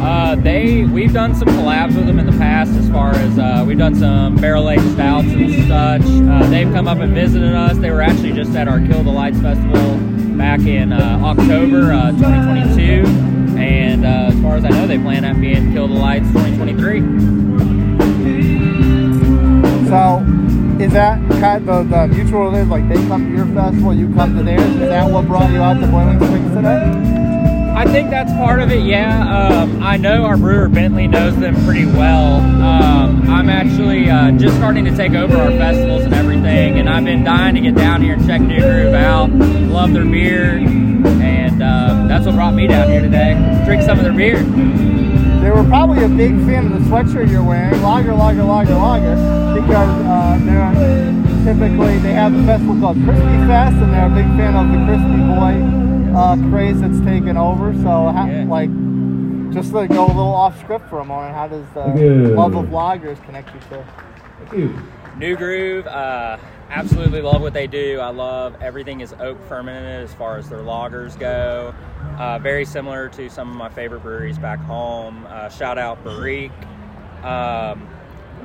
Uh, 0.00 0.36
they 0.36 0.84
we've 0.84 1.12
done 1.12 1.34
some 1.34 1.48
collabs 1.48 1.96
with 1.96 2.06
them 2.06 2.20
in 2.20 2.26
the 2.26 2.38
past 2.38 2.70
as 2.74 2.88
far 2.90 3.10
as 3.10 3.36
uh, 3.40 3.64
we've 3.66 3.76
done 3.76 3.96
some 3.96 4.36
barrel 4.36 4.70
aged 4.70 4.92
stouts 4.92 5.26
and 5.26 5.66
such. 5.66 6.02
Uh, 6.30 6.48
they've 6.48 6.72
come 6.72 6.86
up 6.86 6.98
and 6.98 7.12
visited 7.12 7.52
us. 7.56 7.76
They 7.78 7.90
were 7.90 8.02
actually 8.02 8.34
just 8.34 8.54
at 8.54 8.68
our 8.68 8.78
Kill 8.78 9.02
the 9.02 9.10
Lights 9.10 9.40
festival 9.40 9.98
back 10.38 10.60
in 10.60 10.92
uh, 10.92 11.18
October 11.24 11.92
uh, 11.92 12.12
2022, 12.12 13.04
and 13.58 14.06
uh, 14.06 14.28
as 14.28 14.40
far 14.40 14.54
as 14.54 14.64
I 14.64 14.68
know, 14.68 14.86
they 14.86 14.98
plan 14.98 15.24
on 15.24 15.40
being 15.40 15.72
Kill 15.72 15.88
the 15.88 15.94
Lights 15.94 16.28
2023. 16.28 17.00
So, 19.88 20.22
is 20.80 20.92
that 20.92 21.18
kind 21.40 21.68
of 21.68 21.88
the, 21.88 22.06
the 22.06 22.14
mutual? 22.14 22.50
Like 22.50 22.88
they 22.88 22.96
come 23.06 23.30
to 23.30 23.36
your 23.36 23.46
festival, 23.54 23.94
you 23.94 24.12
come 24.14 24.36
to 24.36 24.42
theirs. 24.42 24.62
Is 24.62 24.88
that 24.88 25.10
what 25.10 25.26
brought 25.26 25.50
you 25.50 25.60
out 25.60 25.80
to 25.80 25.86
Boiling 25.86 26.18
Springs 26.18 26.54
today? 26.54 27.16
I 27.76 27.84
think 27.84 28.08
that's 28.10 28.32
part 28.32 28.60
of 28.60 28.70
it. 28.72 28.84
Yeah, 28.84 29.20
um, 29.20 29.82
I 29.82 29.96
know 29.98 30.24
our 30.24 30.36
brewer 30.36 30.68
Bentley 30.68 31.06
knows 31.06 31.36
them 31.36 31.54
pretty 31.64 31.84
well. 31.84 32.36
Um, 32.36 33.28
I'm 33.30 33.50
actually 33.50 34.08
uh, 34.08 34.32
just 34.32 34.56
starting 34.56 34.84
to 34.86 34.96
take 34.96 35.12
over 35.12 35.36
our 35.36 35.50
festivals 35.50 36.04
and 36.04 36.14
everything, 36.14 36.78
and 36.78 36.88
I've 36.88 37.04
been 37.04 37.22
dying 37.22 37.54
to 37.54 37.60
get 37.60 37.74
down 37.74 38.00
here 38.00 38.14
and 38.14 38.26
check 38.26 38.40
New 38.40 38.60
Groove 38.60 38.94
out. 38.94 39.30
Love 39.30 39.92
their 39.92 40.06
beer, 40.06 40.56
and 40.56 41.62
uh, 41.62 42.06
that's 42.08 42.24
what 42.24 42.34
brought 42.34 42.54
me 42.54 42.66
down 42.66 42.88
here 42.88 43.02
today. 43.02 43.34
Drink 43.66 43.82
some 43.82 43.98
of 43.98 44.04
their 44.04 44.14
beer. 44.14 44.95
They 45.46 45.52
were 45.52 45.62
probably 45.62 46.02
a 46.02 46.08
big 46.08 46.34
fan 46.44 46.66
of 46.66 46.72
the 46.72 46.90
sweatshirt 46.90 47.30
you're 47.30 47.40
wearing, 47.40 47.80
lager, 47.80 48.12
lager, 48.12 48.42
lager, 48.42 48.74
lager, 48.74 49.14
because 49.54 50.04
uh, 50.04 50.40
they're 50.42 50.74
typically 51.44 51.98
they 51.98 52.12
have 52.14 52.34
a 52.34 52.44
festival 52.44 52.80
called 52.80 52.96
Crispy 53.04 53.46
Fest, 53.46 53.76
and 53.76 53.92
they're 53.92 54.06
a 54.06 54.10
big 54.10 54.26
fan 54.36 54.56
of 54.56 54.66
the 54.72 54.84
Crispy 54.84 55.22
Boy 55.22 56.18
uh, 56.18 56.50
craze 56.50 56.80
that's 56.80 56.98
taken 57.02 57.36
over. 57.36 57.72
So, 57.74 58.08
how, 58.10 58.26
like, 58.48 58.70
just 59.54 59.70
to 59.70 59.86
go 59.86 60.06
a 60.06 60.08
little 60.08 60.34
off 60.34 60.58
script 60.58 60.90
for 60.90 60.98
a 60.98 61.04
moment, 61.04 61.32
how 61.32 61.46
does 61.46 61.64
the 61.74 62.34
love 62.34 62.56
of 62.56 62.66
lagers 62.66 63.24
connect 63.24 63.54
you 63.54 63.60
to? 63.70 64.82
New 65.16 65.36
Groove, 65.36 65.86
uh, 65.86 66.38
absolutely 66.70 67.22
love 67.22 67.40
what 67.42 67.52
they 67.52 67.66
do. 67.66 68.00
I 68.00 68.10
love 68.10 68.56
everything 68.60 69.00
is 69.00 69.12
oak 69.18 69.38
fermented 69.48 70.04
as 70.04 70.14
far 70.14 70.36
as 70.38 70.48
their 70.48 70.60
lagers 70.60 71.18
go. 71.18 71.74
Uh, 72.18 72.38
very 72.38 72.64
similar 72.64 73.08
to 73.10 73.28
some 73.28 73.50
of 73.50 73.56
my 73.56 73.68
favorite 73.68 74.02
breweries 74.02 74.38
back 74.38 74.58
home. 74.60 75.26
Uh, 75.28 75.48
shout 75.48 75.78
out 75.78 76.02
Barrique. 76.02 76.52
Um, 77.22 77.88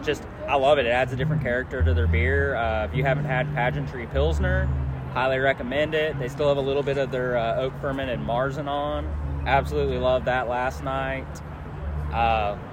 just, 0.04 0.24
I 0.48 0.56
love 0.56 0.78
it. 0.78 0.86
It 0.86 0.90
adds 0.90 1.14
a 1.14 1.16
different 1.16 1.42
character 1.42 1.84
to 1.84 1.94
their 1.94 2.08
beer. 2.08 2.56
Uh, 2.56 2.86
if 2.86 2.96
you 2.96 3.04
haven't 3.04 3.26
had 3.26 3.54
Pageantry 3.54 4.08
Pilsner, 4.08 4.66
highly 5.14 5.38
recommend 5.40 5.94
it. 5.94 6.18
They 6.20 6.28
still 6.28 6.48
have 6.48 6.58
a 6.58 6.62
little 6.62 6.84
bit 6.84 6.98
of 6.98 7.12
their 7.12 7.38
uh, 7.38 7.58
oak 7.58 7.74
fermented 7.82 8.20
Marzen 8.20 8.68
on. 8.68 9.06
Absolutely 9.46 9.98
love 9.98 10.26
that 10.26 10.48
last 10.48 10.84
night. 10.84 11.28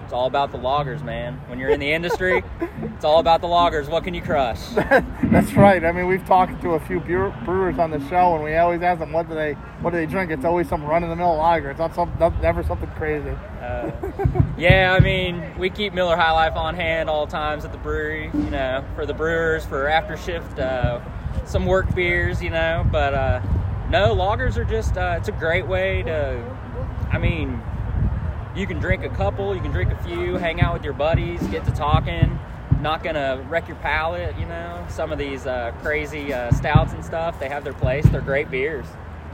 It's 0.08 0.14
all 0.14 0.26
about 0.26 0.52
the 0.52 0.56
loggers, 0.56 1.02
man. 1.02 1.38
When 1.48 1.58
you're 1.58 1.68
in 1.68 1.80
the 1.80 1.92
industry, 1.92 2.42
it's 2.82 3.04
all 3.04 3.20
about 3.20 3.42
the 3.42 3.46
loggers. 3.46 3.90
What 3.90 4.04
can 4.04 4.14
you 4.14 4.22
crush? 4.22 4.58
That's 4.74 5.52
right. 5.52 5.84
I 5.84 5.92
mean, 5.92 6.06
we've 6.06 6.24
talked 6.24 6.62
to 6.62 6.70
a 6.70 6.80
few 6.80 6.98
brewers 7.00 7.78
on 7.78 7.90
the 7.90 8.00
show, 8.08 8.34
and 8.34 8.42
we 8.42 8.56
always 8.56 8.80
ask 8.80 9.00
them 9.00 9.12
what 9.12 9.28
do 9.28 9.34
they 9.34 9.52
what 9.82 9.90
do 9.90 9.98
they 9.98 10.06
drink. 10.06 10.30
It's 10.30 10.46
always 10.46 10.66
some 10.66 10.82
run 10.82 11.02
of 11.02 11.10
the 11.10 11.16
mill 11.16 11.36
lager. 11.36 11.68
It's 11.68 11.78
not 11.78 11.94
some 11.94 12.10
never 12.40 12.62
something 12.62 12.88
crazy. 12.92 13.36
Uh, 13.60 13.90
yeah, 14.56 14.96
I 14.98 15.00
mean, 15.00 15.44
we 15.58 15.68
keep 15.68 15.92
Miller 15.92 16.16
High 16.16 16.32
Life 16.32 16.56
on 16.56 16.74
hand 16.74 17.10
all 17.10 17.26
times 17.26 17.66
at 17.66 17.72
the 17.72 17.78
brewery. 17.78 18.30
You 18.32 18.48
know, 18.48 18.86
for 18.94 19.04
the 19.04 19.12
brewers, 19.12 19.66
for 19.66 19.88
after 19.88 20.16
shift, 20.16 20.58
uh, 20.58 21.02
some 21.44 21.66
work 21.66 21.94
beers. 21.94 22.42
You 22.42 22.48
know, 22.48 22.86
but 22.90 23.12
uh, 23.12 23.42
no, 23.90 24.14
loggers 24.14 24.56
are 24.56 24.64
just 24.64 24.96
uh, 24.96 25.16
it's 25.18 25.28
a 25.28 25.32
great 25.32 25.66
way 25.66 26.02
to. 26.04 26.56
I 27.12 27.18
mean, 27.18 27.60
you 28.58 28.66
can 28.66 28.80
drink 28.80 29.04
a 29.04 29.08
couple, 29.08 29.54
you 29.54 29.60
can 29.60 29.70
drink 29.70 29.92
a 29.92 30.02
few, 30.02 30.34
hang 30.34 30.60
out 30.60 30.74
with 30.74 30.84
your 30.84 30.92
buddies, 30.92 31.40
get 31.46 31.64
to 31.64 31.70
talking. 31.70 32.38
Not 32.80 33.02
gonna 33.02 33.44
wreck 33.48 33.68
your 33.68 33.76
palate, 33.76 34.36
you 34.38 34.46
know. 34.46 34.84
Some 34.88 35.12
of 35.12 35.18
these 35.18 35.46
uh, 35.46 35.72
crazy 35.80 36.32
uh, 36.32 36.50
stouts 36.52 36.92
and 36.92 37.04
stuff, 37.04 37.38
they 37.40 37.48
have 37.48 37.64
their 37.64 37.72
place. 37.72 38.04
They're 38.06 38.20
great 38.20 38.50
beers, 38.50 38.86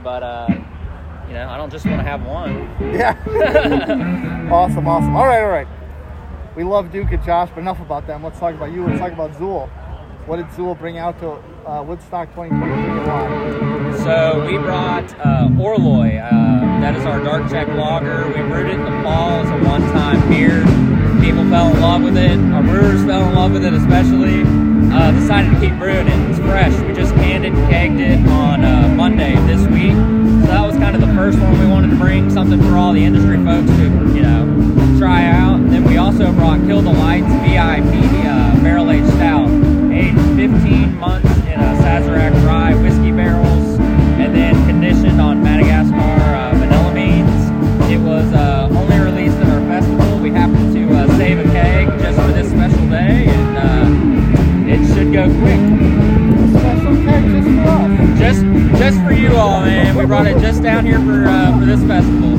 but 0.03 0.23
uh, 0.23 0.47
you 1.27 1.33
know, 1.33 1.49
I 1.49 1.57
don't 1.57 1.71
just 1.71 1.85
want 1.85 1.99
to 1.99 2.03
have 2.03 2.23
one. 2.23 2.69
Yeah. 2.93 3.17
awesome, 4.51 4.87
awesome. 4.87 5.15
All 5.15 5.25
right, 5.25 5.41
all 5.41 5.49
right. 5.49 5.67
We 6.55 6.63
love 6.63 6.91
Duke 6.91 7.11
and 7.11 7.23
Josh, 7.23 7.49
but 7.49 7.59
enough 7.59 7.81
about 7.81 8.07
them. 8.07 8.23
Let's 8.23 8.39
talk 8.39 8.55
about 8.55 8.71
you. 8.71 8.85
Let's 8.85 8.99
talk 8.99 9.11
about 9.11 9.33
Xul. 9.33 9.69
What 10.27 10.37
did 10.37 10.45
Xul 10.47 10.77
bring 10.77 10.97
out 10.97 11.19
to 11.19 11.31
uh, 11.69 11.83
Woodstock 11.83 12.29
2023 12.29 12.73
and 12.73 13.07
why? 13.07 13.84
So 14.05 14.45
we 14.45 14.59
brought 14.59 15.11
uh, 15.17 15.49
Orloy. 15.57 16.21
Uh, 16.21 16.79
that 16.79 16.95
is 16.95 17.07
our 17.07 17.19
dark 17.23 17.49
Czech 17.49 17.67
lager. 17.69 18.27
We 18.27 18.47
brewed 18.47 18.67
it 18.67 18.75
in 18.75 18.85
the 18.85 19.01
fall 19.01 19.31
as 19.41 19.49
a 19.49 19.67
one-time 19.67 20.29
beer. 20.29 20.61
People 21.25 21.43
fell 21.49 21.73
in 21.73 21.81
love 21.81 22.03
with 22.03 22.15
it. 22.15 22.37
Our 22.53 22.61
brewers 22.61 23.03
fell 23.03 23.27
in 23.27 23.33
love 23.33 23.53
with 23.53 23.65
it, 23.65 23.73
especially. 23.73 24.43
Uh, 24.93 25.09
decided 25.09 25.55
to 25.55 25.59
keep 25.59 25.75
brewing 25.79 26.07
it. 26.07 26.29
It's 26.29 26.37
fresh. 26.37 26.71
We 26.81 26.93
just 26.93 27.15
canned 27.15 27.45
it 27.45 27.53
and 27.53 27.67
kegged 27.67 27.99
it 27.99 28.29
on 28.29 28.63
uh, 28.63 28.89
Monday 28.89 29.33
this 29.47 29.65
week. 29.69 29.93
So 30.45 30.51
that 30.53 30.61
was 30.61 30.75
kind 30.77 30.93
of 30.93 31.01
the 31.01 31.11
first 31.15 31.39
one 31.39 31.59
we 31.59 31.65
wanted 31.65 31.89
to 31.89 31.95
bring, 31.95 32.29
something 32.29 32.61
for 32.61 32.77
all 32.77 32.93
the 32.93 33.03
industry 33.03 33.37
folks 33.43 33.71
to, 33.71 33.85
you 34.13 34.21
know, 34.21 34.99
try 34.99 35.25
out. 35.25 35.55
And 35.55 35.71
then 35.71 35.83
we 35.83 35.97
also 35.97 36.31
brought 36.31 36.59
Kill 36.67 36.83
the 36.83 36.93
Lights 36.93 37.25
VIP 37.41 37.89
uh, 38.23 38.61
Barrel 38.61 38.91
Aged 38.91 39.07
Stout, 39.13 39.49
aged 39.91 40.19
15 40.35 40.95
months 40.99 41.27
in 41.47 41.59
a 41.59 41.73
Sazerac 41.81 42.45
rye 42.45 42.75
whiskey 42.75 43.04
go 55.15 55.23
quick. 55.39 55.61
Special 56.51 56.95
keg 57.05 57.23
just 57.31 57.47
for 57.47 57.63
us. 57.71 58.19
Just, 58.19 58.41
just 58.77 58.97
for 59.01 59.13
you 59.13 59.33
all, 59.37 59.61
man. 59.61 59.95
We 59.95 60.05
brought 60.05 60.27
it 60.27 60.37
just 60.39 60.61
down 60.61 60.85
here 60.85 60.99
for 60.99 61.25
uh, 61.25 61.57
for 61.57 61.65
this 61.65 61.81
festival. 61.87 62.35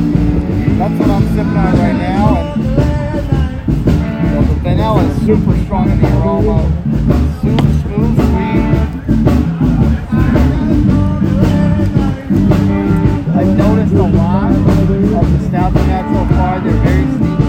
That's 0.77 1.01
what 1.01 1.09
I'm 1.09 1.27
sipping 1.29 1.57
on 1.57 1.79
right 1.79 1.97
now. 1.97 2.53
And 4.37 4.47
the 4.47 4.55
vanilla 4.57 5.05
is 5.05 5.17
super 5.25 5.57
strong 5.65 5.91
in 5.91 6.03
the 6.03 6.09
aroma. 6.21 6.69
Super 7.41 7.73
smooth, 7.81 8.17
sweet. 8.29 8.65
I've 13.37 13.53
noticed 13.57 13.95
a 13.95 14.09
lot 14.21 14.53
of 14.53 14.61
the 15.33 15.49
stouts 15.49 15.77
so 16.13 16.23
far. 16.37 16.61
They're 16.61 16.73
very 16.85 17.07
sneaky. 17.17 17.46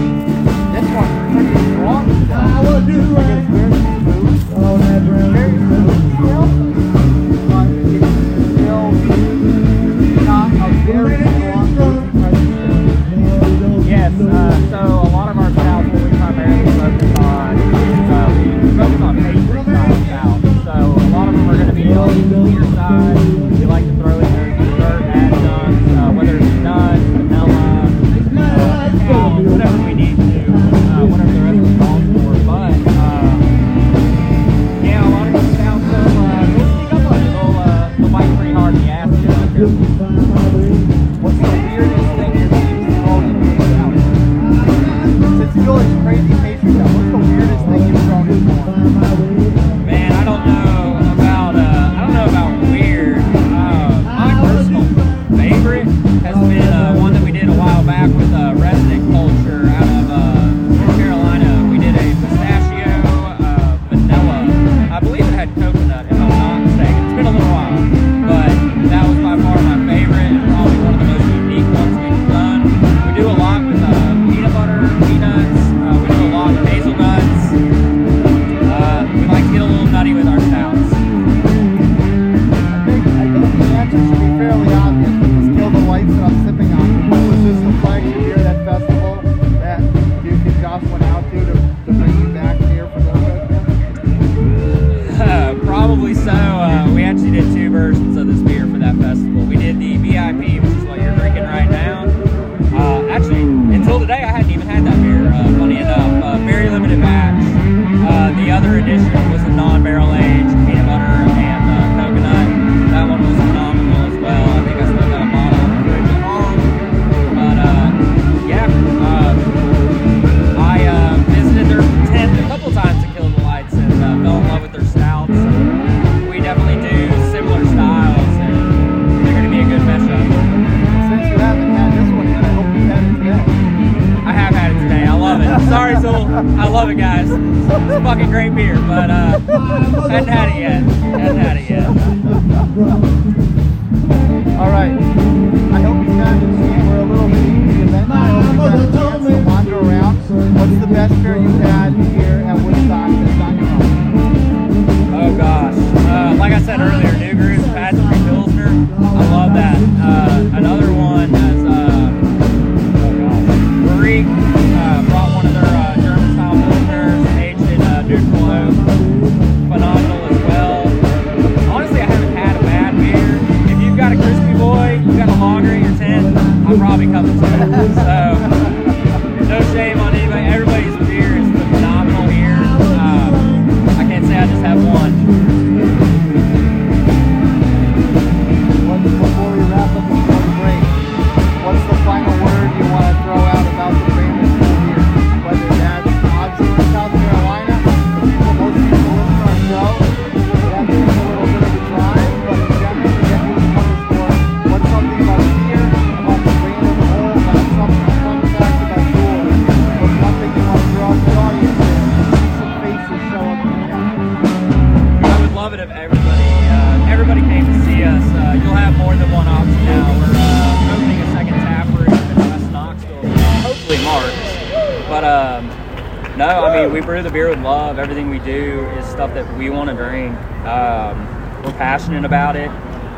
Brew 227.08 227.22
the 227.22 227.30
beer 227.30 227.48
with 227.48 227.60
love. 227.60 227.98
Everything 227.98 228.28
we 228.28 228.38
do 228.40 228.86
is 228.98 229.06
stuff 229.06 229.32
that 229.32 229.56
we 229.56 229.70
want 229.70 229.88
to 229.88 229.96
drink. 229.96 230.36
Um, 230.66 231.16
we're 231.64 231.72
passionate 231.72 232.22
about 232.22 232.54
it. 232.54 232.68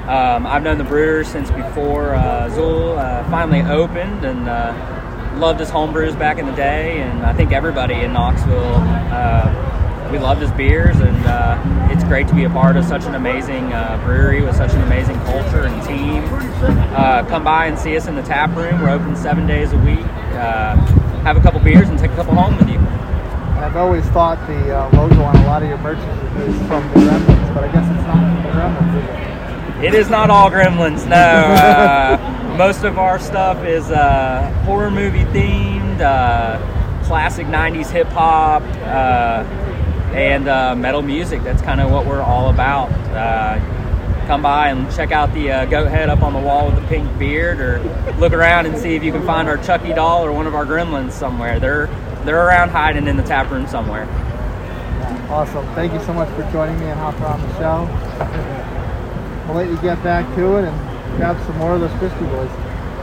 Um, 0.08 0.46
I've 0.46 0.62
known 0.62 0.78
the 0.78 0.84
brewer 0.84 1.24
since 1.24 1.50
before 1.50 2.14
uh, 2.14 2.48
Xul 2.50 2.96
uh, 2.96 3.28
finally 3.30 3.62
opened, 3.62 4.24
and 4.24 4.48
uh, 4.48 5.34
loved 5.38 5.58
his 5.58 5.70
home 5.70 5.92
brews 5.92 6.14
back 6.14 6.38
in 6.38 6.46
the 6.46 6.52
day. 6.52 7.00
And 7.00 7.26
I 7.26 7.32
think 7.32 7.50
everybody 7.50 7.94
in 7.94 8.12
Knoxville, 8.12 8.76
uh, 9.10 10.08
we 10.12 10.20
love 10.20 10.40
his 10.40 10.52
beers, 10.52 11.00
and 11.00 11.26
uh, 11.26 11.88
it's 11.90 12.04
great 12.04 12.28
to 12.28 12.34
be 12.36 12.44
a 12.44 12.50
part 12.50 12.76
of 12.76 12.84
such 12.84 13.06
an 13.06 13.16
amazing 13.16 13.72
uh, 13.72 14.00
brewery 14.04 14.40
with 14.40 14.54
such 14.54 14.72
an 14.72 14.82
amazing 14.82 15.16
culture 15.24 15.64
and 15.64 15.82
team. 15.82 16.22
Come 17.28 17.42
by 17.42 17.66
and 17.66 17.76
see 17.76 17.96
us 17.96 18.06
in 18.06 18.14
the 18.14 18.22
tap 18.22 18.54
room. 18.56 18.80
We're 18.80 18.90
open 18.90 19.16
seven 19.16 19.48
days 19.48 19.72
a 19.72 19.78
week. 19.78 20.06
Have 21.24 21.36
a 21.36 21.40
couple 21.40 21.58
beers 21.58 21.88
and 21.88 21.98
take 21.98 22.12
a 22.12 22.14
couple 22.14 22.36
home 22.36 22.56
with 22.56 22.68
you. 22.68 22.78
I've 23.70 23.76
always 23.76 24.04
thought 24.06 24.44
the 24.48 24.76
uh, 24.76 24.90
logo 24.96 25.22
on 25.22 25.36
a 25.36 25.46
lot 25.46 25.62
of 25.62 25.68
your 25.68 25.78
merchandise 25.78 26.48
is 26.48 26.58
from 26.66 26.82
the 26.88 26.94
Gremlins, 26.96 27.54
but 27.54 27.62
I 27.62 27.70
guess 27.70 27.86
it's 27.86 28.04
not 28.04 28.16
from 28.16 28.42
the 28.42 28.50
Gremlins, 28.50 28.98
is 28.98 29.78
it? 29.78 29.84
It 29.84 29.94
is 29.94 30.10
not 30.10 30.28
all 30.28 30.50
Gremlins. 30.50 31.08
No, 31.08 31.14
uh, 31.14 32.54
most 32.58 32.82
of 32.82 32.98
our 32.98 33.20
stuff 33.20 33.64
is 33.64 33.88
uh, 33.92 34.50
horror 34.64 34.90
movie 34.90 35.22
themed, 35.26 36.00
uh, 36.00 36.58
classic 37.04 37.46
'90s 37.46 37.92
hip 37.92 38.08
hop, 38.08 38.62
uh, 38.62 39.44
and 40.16 40.48
uh, 40.48 40.74
metal 40.74 41.02
music. 41.02 41.44
That's 41.44 41.62
kind 41.62 41.80
of 41.80 41.92
what 41.92 42.06
we're 42.06 42.22
all 42.22 42.50
about. 42.50 42.90
Uh, 43.14 43.60
come 44.26 44.42
by 44.42 44.70
and 44.70 44.92
check 44.96 45.12
out 45.12 45.32
the 45.32 45.52
uh, 45.52 45.64
goat 45.66 45.86
head 45.86 46.08
up 46.08 46.22
on 46.22 46.32
the 46.32 46.40
wall 46.40 46.66
with 46.66 46.74
the 46.74 46.88
pink 46.88 47.08
beard, 47.20 47.60
or 47.60 47.78
look 48.18 48.32
around 48.32 48.66
and 48.66 48.76
see 48.76 48.96
if 48.96 49.04
you 49.04 49.12
can 49.12 49.24
find 49.24 49.48
our 49.48 49.58
Chucky 49.58 49.94
doll 49.94 50.24
or 50.24 50.32
one 50.32 50.48
of 50.48 50.56
our 50.56 50.66
Gremlins 50.66 51.12
somewhere. 51.12 51.60
They're 51.60 51.86
they're 52.24 52.46
around 52.46 52.70
hiding 52.70 53.06
in 53.06 53.16
the 53.16 53.22
tap 53.22 53.50
room 53.50 53.66
somewhere. 53.66 54.08
Awesome. 55.30 55.64
Thank 55.74 55.92
you 55.92 56.00
so 56.00 56.12
much 56.12 56.28
for 56.30 56.42
joining 56.50 56.78
me 56.80 56.86
and 56.86 56.98
hopping 56.98 57.22
on 57.22 57.40
the 57.40 57.58
show. 57.58 57.86
I'll 59.46 59.54
let 59.54 59.68
you 59.68 59.76
get 59.78 60.02
back 60.02 60.26
to 60.34 60.56
it 60.56 60.64
and 60.64 61.16
grab 61.16 61.36
some 61.46 61.56
more 61.58 61.74
of 61.74 61.80
those 61.80 61.92
crispy 61.98 62.24
boys. 62.26 62.50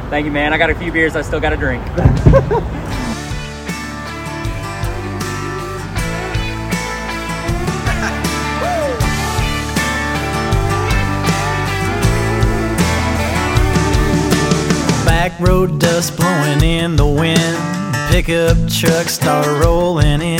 Thank 0.10 0.26
you, 0.26 0.31
man. 0.31 0.53
I 0.53 0.57
got 0.57 0.69
a 0.69 0.76
few 0.76 0.91
beers 0.91 1.15
I 1.15 1.22
still 1.22 1.39
got 1.39 1.49
to 1.49 1.57
drink. 1.57 1.85
Back 15.06 15.39
road 15.39 15.80
dust 15.80 16.15
blowing 16.18 16.61
in 16.61 16.95
the 16.95 17.06
wind. 17.06 17.06
Pickup 18.09 18.57
trucks 18.69 19.13
start 19.13 19.45
rolling 19.63 20.21
in. 20.21 20.39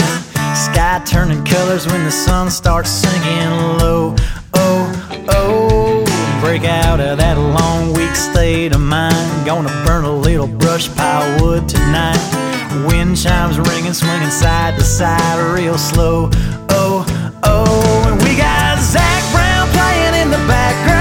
Sky 0.56 1.02
turning 1.06 1.44
colors 1.44 1.86
when 1.86 2.04
the 2.06 2.12
sun 2.12 2.50
starts 2.50 2.90
sinking 2.90 3.50
low. 3.78 4.16
Oh, 4.54 5.26
oh. 5.28 6.40
Break 6.42 6.64
out 6.64 7.02
of 7.02 7.18
that 7.18 7.38
long 7.38 7.94
week 7.94 8.16
state 8.16 8.74
of 8.74 8.80
mind. 8.80 9.46
Gonna 9.46 9.70
burn 9.86 10.06
a 10.06 10.16
little 10.16 10.48
brush 10.48 10.88
pile 10.96 11.44
wood 11.44 11.68
tonight. 11.68 12.18
Wind 12.88 13.18
chimes 13.18 13.60
ringing, 13.60 13.94
swinging 13.94 14.32
side 14.32 14.76
to 14.76 14.84
side 14.84 15.38
real 15.54 15.78
slow. 15.78 16.30
Oh, 16.70 17.06
oh. 17.44 18.04
And 18.08 18.22
we 18.24 18.38
got 18.38 18.80
Zac 18.80 19.32
Brown 19.34 19.68
playing 19.70 20.22
in 20.24 20.32
the 20.32 20.48
background. 20.48 20.97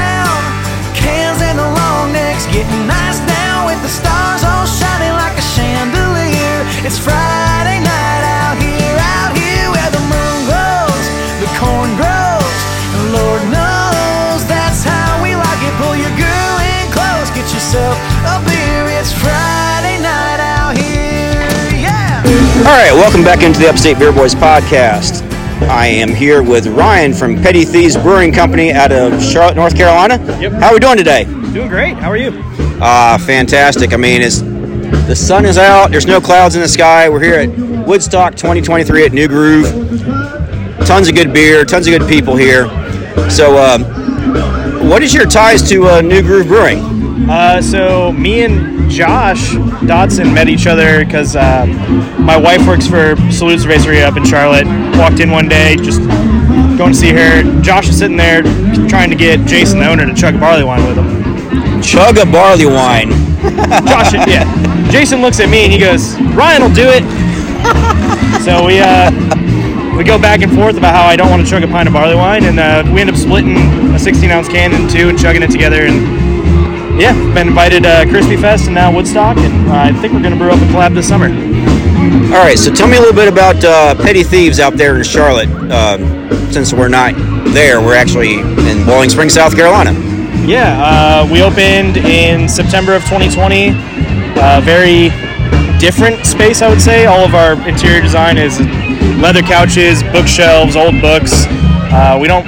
Close, 17.77 17.99
get 17.99 18.17
yourself 18.17 18.25
a 18.25 18.45
beer. 18.49 18.87
It's 18.99 19.13
Friday 19.13 20.01
night 20.03 20.41
out 20.41 20.77
here, 20.77 21.81
yeah. 21.81 22.23
All 22.59 22.73
right, 22.73 22.93
welcome 22.93 23.23
back 23.23 23.43
into 23.43 23.59
the 23.59 23.69
Upstate 23.69 23.99
Beer 23.99 24.13
Boys 24.13 24.35
podcast. 24.35 25.23
I 25.69 25.87
am 25.87 26.09
here 26.11 26.43
with 26.43 26.67
Ryan 26.67 27.13
from 27.13 27.37
Petty 27.37 27.65
Thieves 27.65 27.97
Brewing 27.97 28.33
Company 28.33 28.73
out 28.73 28.93
of 28.93 29.23
Charlotte, 29.23 29.57
North 29.57 29.77
Carolina. 29.77 30.17
Yep. 30.41 30.53
How 30.53 30.69
are 30.69 30.75
we 30.75 30.81
doing 30.81 30.97
today? 30.97 31.25
Doing 31.53 31.69
great. 31.69 31.97
How 31.97 32.11
are 32.11 32.17
you? 32.17 32.31
Ah, 32.81 33.23
fantastic. 33.25 33.93
I 33.93 33.97
mean, 33.97 34.21
it's 34.23 34.41
the 35.07 35.17
sun 35.17 35.45
is 35.47 35.59
out. 35.59 35.91
There's 35.91 36.07
no 36.07 36.21
clouds 36.21 36.55
in 36.55 36.61
the 36.61 36.69
sky. 36.69 37.09
We're 37.09 37.23
here 37.23 37.35
at 37.35 37.49
Woodstock 37.87 38.35
2023 38.35 39.07
at 39.07 39.13
New 39.13 39.29
Groove. 39.29 39.67
Tons 40.87 41.09
of 41.09 41.15
good 41.15 41.33
beer, 41.33 41.65
tons 41.65 41.87
of 41.87 41.99
good 41.99 42.09
people 42.09 42.37
here. 42.37 42.69
So, 43.31 43.57
um, 43.57 43.85
what 44.89 45.03
is 45.03 45.13
your 45.15 45.27
ties 45.27 45.67
to 45.71 45.87
uh, 45.87 46.01
New 46.01 46.23
Groove 46.23 46.47
Brewing? 46.49 46.96
Uh, 47.29 47.61
so 47.61 48.13
me 48.13 48.45
and 48.45 48.89
Josh 48.89 49.55
Dodson 49.85 50.33
met 50.33 50.49
each 50.49 50.69
other 50.69 51.05
because 51.05 51.35
uh, 51.35 51.67
my 52.21 52.37
wife 52.37 52.65
works 52.69 52.87
for 52.87 53.17
Salud 53.35 53.59
Cerveceria 53.59 54.07
up 54.07 54.17
in 54.17 54.25
Charlotte. 54.25 54.67
Walked 54.97 55.19
in 55.19 55.33
one 55.33 55.49
day, 55.49 55.77
just 55.77 56.01
going 56.79 56.93
to 56.93 56.99
see 56.99 57.11
her. 57.11 57.43
Josh 57.63 57.89
was 57.89 57.99
sitting 57.99 58.17
there 58.17 58.43
trying 58.89 59.11
to 59.11 59.17
get 59.17 59.45
Jason, 59.47 59.81
the 59.81 59.89
owner, 59.89 60.07
to 60.07 60.15
chug 60.15 60.37
a 60.37 60.39
barley 60.39 60.63
wine 60.63 60.87
with 60.87 60.99
him. 60.99 61.83
Chug 61.83 62.19
a 62.19 62.27
barley 62.27 62.67
wine. 62.67 63.11
Josh, 63.89 64.15
yeah. 64.29 64.91
Jason 64.91 65.21
looks 65.21 65.41
at 65.41 65.49
me 65.49 65.65
and 65.65 65.73
he 65.73 65.79
goes, 65.79 66.15
"Ryan 66.33 66.63
will 66.63 66.75
do 66.75 66.87
it." 66.87 67.03
so 68.45 68.65
we 68.65 68.79
uh, 68.79 69.11
we 69.97 70.05
go 70.05 70.17
back 70.17 70.43
and 70.43 70.55
forth 70.55 70.77
about 70.77 70.95
how 70.95 71.07
I 71.07 71.17
don't 71.17 71.31
want 71.31 71.43
to 71.43 71.51
chug 71.51 71.65
a 71.65 71.67
pint 71.67 71.89
of 71.89 71.95
barley 71.95 72.15
wine, 72.15 72.45
and 72.45 72.61
uh, 72.61 72.89
we 72.95 73.01
end 73.01 73.11
up 73.11 73.17
splitting 73.17 73.57
a 73.95 73.99
16 73.99 74.31
ounce 74.31 74.49
can 74.49 74.73
in 74.73 74.89
two 74.89 75.09
and 75.09 75.19
chugging 75.19 75.43
it 75.43 75.51
together. 75.51 75.83
And 75.83 76.26
yeah, 76.99 77.13
been 77.35 77.49
invited 77.49 77.83
to 77.83 77.89
uh, 77.89 78.05
Crispy 78.07 78.37
Fest 78.37 78.67
and 78.67 78.75
now 78.75 78.95
Woodstock, 78.95 79.37
and 79.37 79.71
I 79.71 79.93
think 80.01 80.15
we're 80.15 80.23
gonna 80.23 80.37
brew 80.37 80.51
up 80.51 80.59
a 80.59 80.65
collab 80.73 80.95
this 80.95 81.09
summer. 81.09 81.27
All 81.27 82.43
right, 82.43 82.59
so 82.59 82.73
tell 82.73 82.89
me 82.89 82.97
a 82.97 83.01
little 83.01 83.15
bit 83.15 83.29
about 83.29 83.63
uh, 83.65 83.95
Petty 83.95 84.23
Thieves 84.23 84.61
out 84.61 84.75
there 84.75 84.97
in 84.97 85.05
Charlotte. 85.05 85.49
Um, 85.71 86.31
since 86.51 86.73
we're 86.73 86.89
not 86.89 87.15
there, 87.53 87.81
we're 87.81 87.95
actually 87.97 88.41
in 88.41 88.87
Boiling 88.87 89.11
Springs, 89.11 89.35
South 89.35 89.55
Carolina. 89.55 89.93
Yeah, 90.47 90.81
uh, 90.81 91.29
we 91.31 91.43
opened 91.43 91.97
in 91.99 92.49
September 92.49 92.95
of 92.95 93.03
2020. 93.03 93.71
Uh, 94.39 94.61
very 94.63 95.11
different 95.79 96.25
space, 96.25 96.63
I 96.63 96.69
would 96.69 96.81
say. 96.81 97.07
All 97.07 97.25
of 97.25 97.35
our 97.35 97.53
interior 97.69 98.01
design 98.01 98.39
is 98.39 98.61
leather 99.21 99.43
couches, 99.43 100.03
bookshelves, 100.05 100.77
old 100.77 101.01
books. 101.01 101.45
Uh, 101.93 102.19
we 102.21 102.29
don't. 102.29 102.47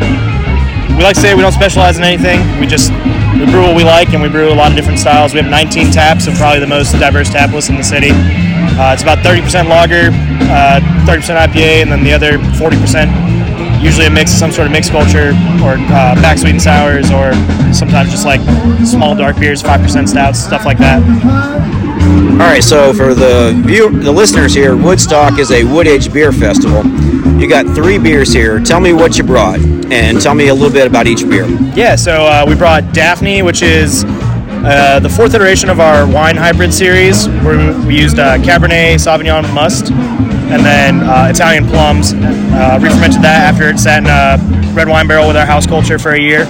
We 0.97 1.05
like 1.05 1.15
to 1.15 1.21
say 1.21 1.35
we 1.35 1.43
don't 1.43 1.53
specialize 1.53 1.99
in 1.99 2.05
anything. 2.05 2.41
We 2.61 2.67
just 2.67 2.93
we 3.39 3.47
brew 3.47 3.63
what 3.63 3.77
we 3.77 3.85
like, 3.85 4.11
and 4.11 4.23
we 4.23 4.29
brew 4.29 4.53
a 4.53 4.55
lot 4.55 4.71
of 4.71 4.77
different 4.77 4.99
styles. 4.99 5.33
We 5.33 5.41
have 5.41 5.51
19 5.51 5.93
taps, 5.93 6.25
so 6.25 6.33
probably 6.35 6.61
the 6.61 6.67
most 6.67 6.93
diverse 6.93 7.31
tap 7.31 7.53
list 7.53 7.71
in 7.71 7.77
the 7.77 7.85
city. 7.85 8.11
Uh, 8.11 8.93
it's 8.93 9.03
about 9.03 9.19
30% 9.19 9.69
lager, 9.69 10.11
uh, 10.51 10.81
30% 11.07 11.37
IPA, 11.37 11.83
and 11.83 11.93
then 11.93 12.03
the 12.03 12.13
other 12.13 12.39
40% 12.59 13.39
usually 13.81 14.07
a 14.07 14.11
mix, 14.11 14.33
some 14.33 14.51
sort 14.51 14.67
of 14.67 14.73
mixed 14.73 14.91
culture, 14.91 15.31
or 15.63 15.79
uh, 15.79 16.15
back 16.21 16.39
and 16.45 16.61
sours, 16.61 17.11
or 17.11 17.33
sometimes 17.73 18.11
just 18.11 18.27
like 18.27 18.41
small 18.85 19.15
dark 19.15 19.39
beers, 19.39 19.63
5% 19.63 20.09
stouts, 20.09 20.39
stuff 20.39 20.65
like 20.65 20.79
that. 20.79 21.03
All 22.33 22.47
right, 22.47 22.63
so 22.63 22.93
for 22.93 23.15
the 23.15 23.61
view, 23.65 23.91
the 24.01 24.13
listeners 24.13 24.55
here, 24.55 24.77
Woodstock 24.77 25.39
is 25.39 25.51
a 25.51 25.65
wood 25.65 25.87
aged 25.87 26.13
beer 26.13 26.33
festival. 26.33 26.85
You 27.39 27.49
got 27.49 27.67
three 27.75 27.99
beers 27.99 28.33
here. 28.33 28.59
Tell 28.61 28.81
me 28.81 28.93
what 28.93 29.17
you 29.17 29.25
brought, 29.25 29.61
and 29.91 30.21
tell 30.21 30.35
me 30.35 30.49
a 30.49 30.55
little 30.55 30.73
bit 30.73 30.87
about 30.87 31.07
each 31.07 31.29
beer. 31.29 31.47
Yeah, 31.75 31.97
so 31.97 32.25
uh, 32.25 32.45
we 32.47 32.55
brought 32.55 32.93
Daphne, 32.93 33.43
which 33.43 33.63
is 33.63 34.05
uh, 34.07 34.99
the 35.01 35.09
fourth 35.09 35.35
iteration 35.35 35.71
of 35.71 35.81
our 35.81 36.07
wine 36.07 36.37
hybrid 36.37 36.75
series, 36.75 37.29
we 37.29 37.97
used 37.97 38.19
uh, 38.19 38.37
Cabernet 38.39 38.97
Sauvignon 38.97 39.53
Must 39.55 39.91
and 40.51 40.65
then 40.65 41.01
uh, 41.01 41.29
Italian 41.31 41.67
plums. 41.67 42.15
Uh, 42.15 42.79
re-fermented 42.81 43.23
that 43.23 43.53
after 43.53 43.69
it 43.69 43.79
sat 43.79 44.03
in 44.03 44.09
a 44.09 44.75
red 44.75 44.89
wine 44.89 45.07
barrel 45.07 45.29
with 45.29 45.37
our 45.37 45.47
house 45.47 45.67
culture 45.67 45.99
for 45.99 46.13
a 46.13 46.21
year. 46.21 46.47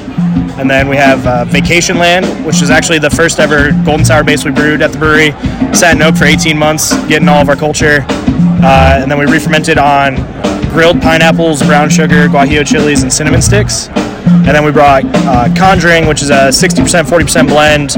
And 0.56 0.70
then 0.70 0.88
we 0.88 0.96
have 0.96 1.26
uh, 1.26 1.44
Vacation 1.46 1.98
Land, 1.98 2.24
which 2.46 2.62
is 2.62 2.70
actually 2.70 2.98
the 2.98 3.10
first 3.10 3.38
ever 3.40 3.72
golden 3.84 4.04
sour 4.04 4.24
base 4.24 4.44
we 4.44 4.52
brewed 4.52 4.82
at 4.82 4.92
the 4.92 4.98
brewery. 4.98 5.32
Sat 5.74 5.96
in 5.96 6.02
oak 6.02 6.16
for 6.16 6.24
18 6.24 6.56
months, 6.56 6.94
getting 7.06 7.28
all 7.28 7.42
of 7.42 7.48
our 7.48 7.56
culture. 7.56 8.04
Uh, 8.08 8.98
and 9.02 9.10
then 9.10 9.18
we 9.18 9.26
re-fermented 9.26 9.78
on 9.78 10.16
grilled 10.68 11.00
pineapples, 11.00 11.62
brown 11.62 11.88
sugar, 11.88 12.28
guajillo 12.28 12.66
chilies, 12.66 13.02
and 13.02 13.12
cinnamon 13.12 13.42
sticks. 13.42 13.88
And 13.88 14.54
then 14.56 14.64
we 14.64 14.72
brought 14.72 15.04
uh, 15.04 15.54
Conjuring, 15.56 16.06
which 16.06 16.22
is 16.22 16.30
a 16.30 16.48
60% 16.48 17.04
40% 17.04 17.48
blend 17.48 17.94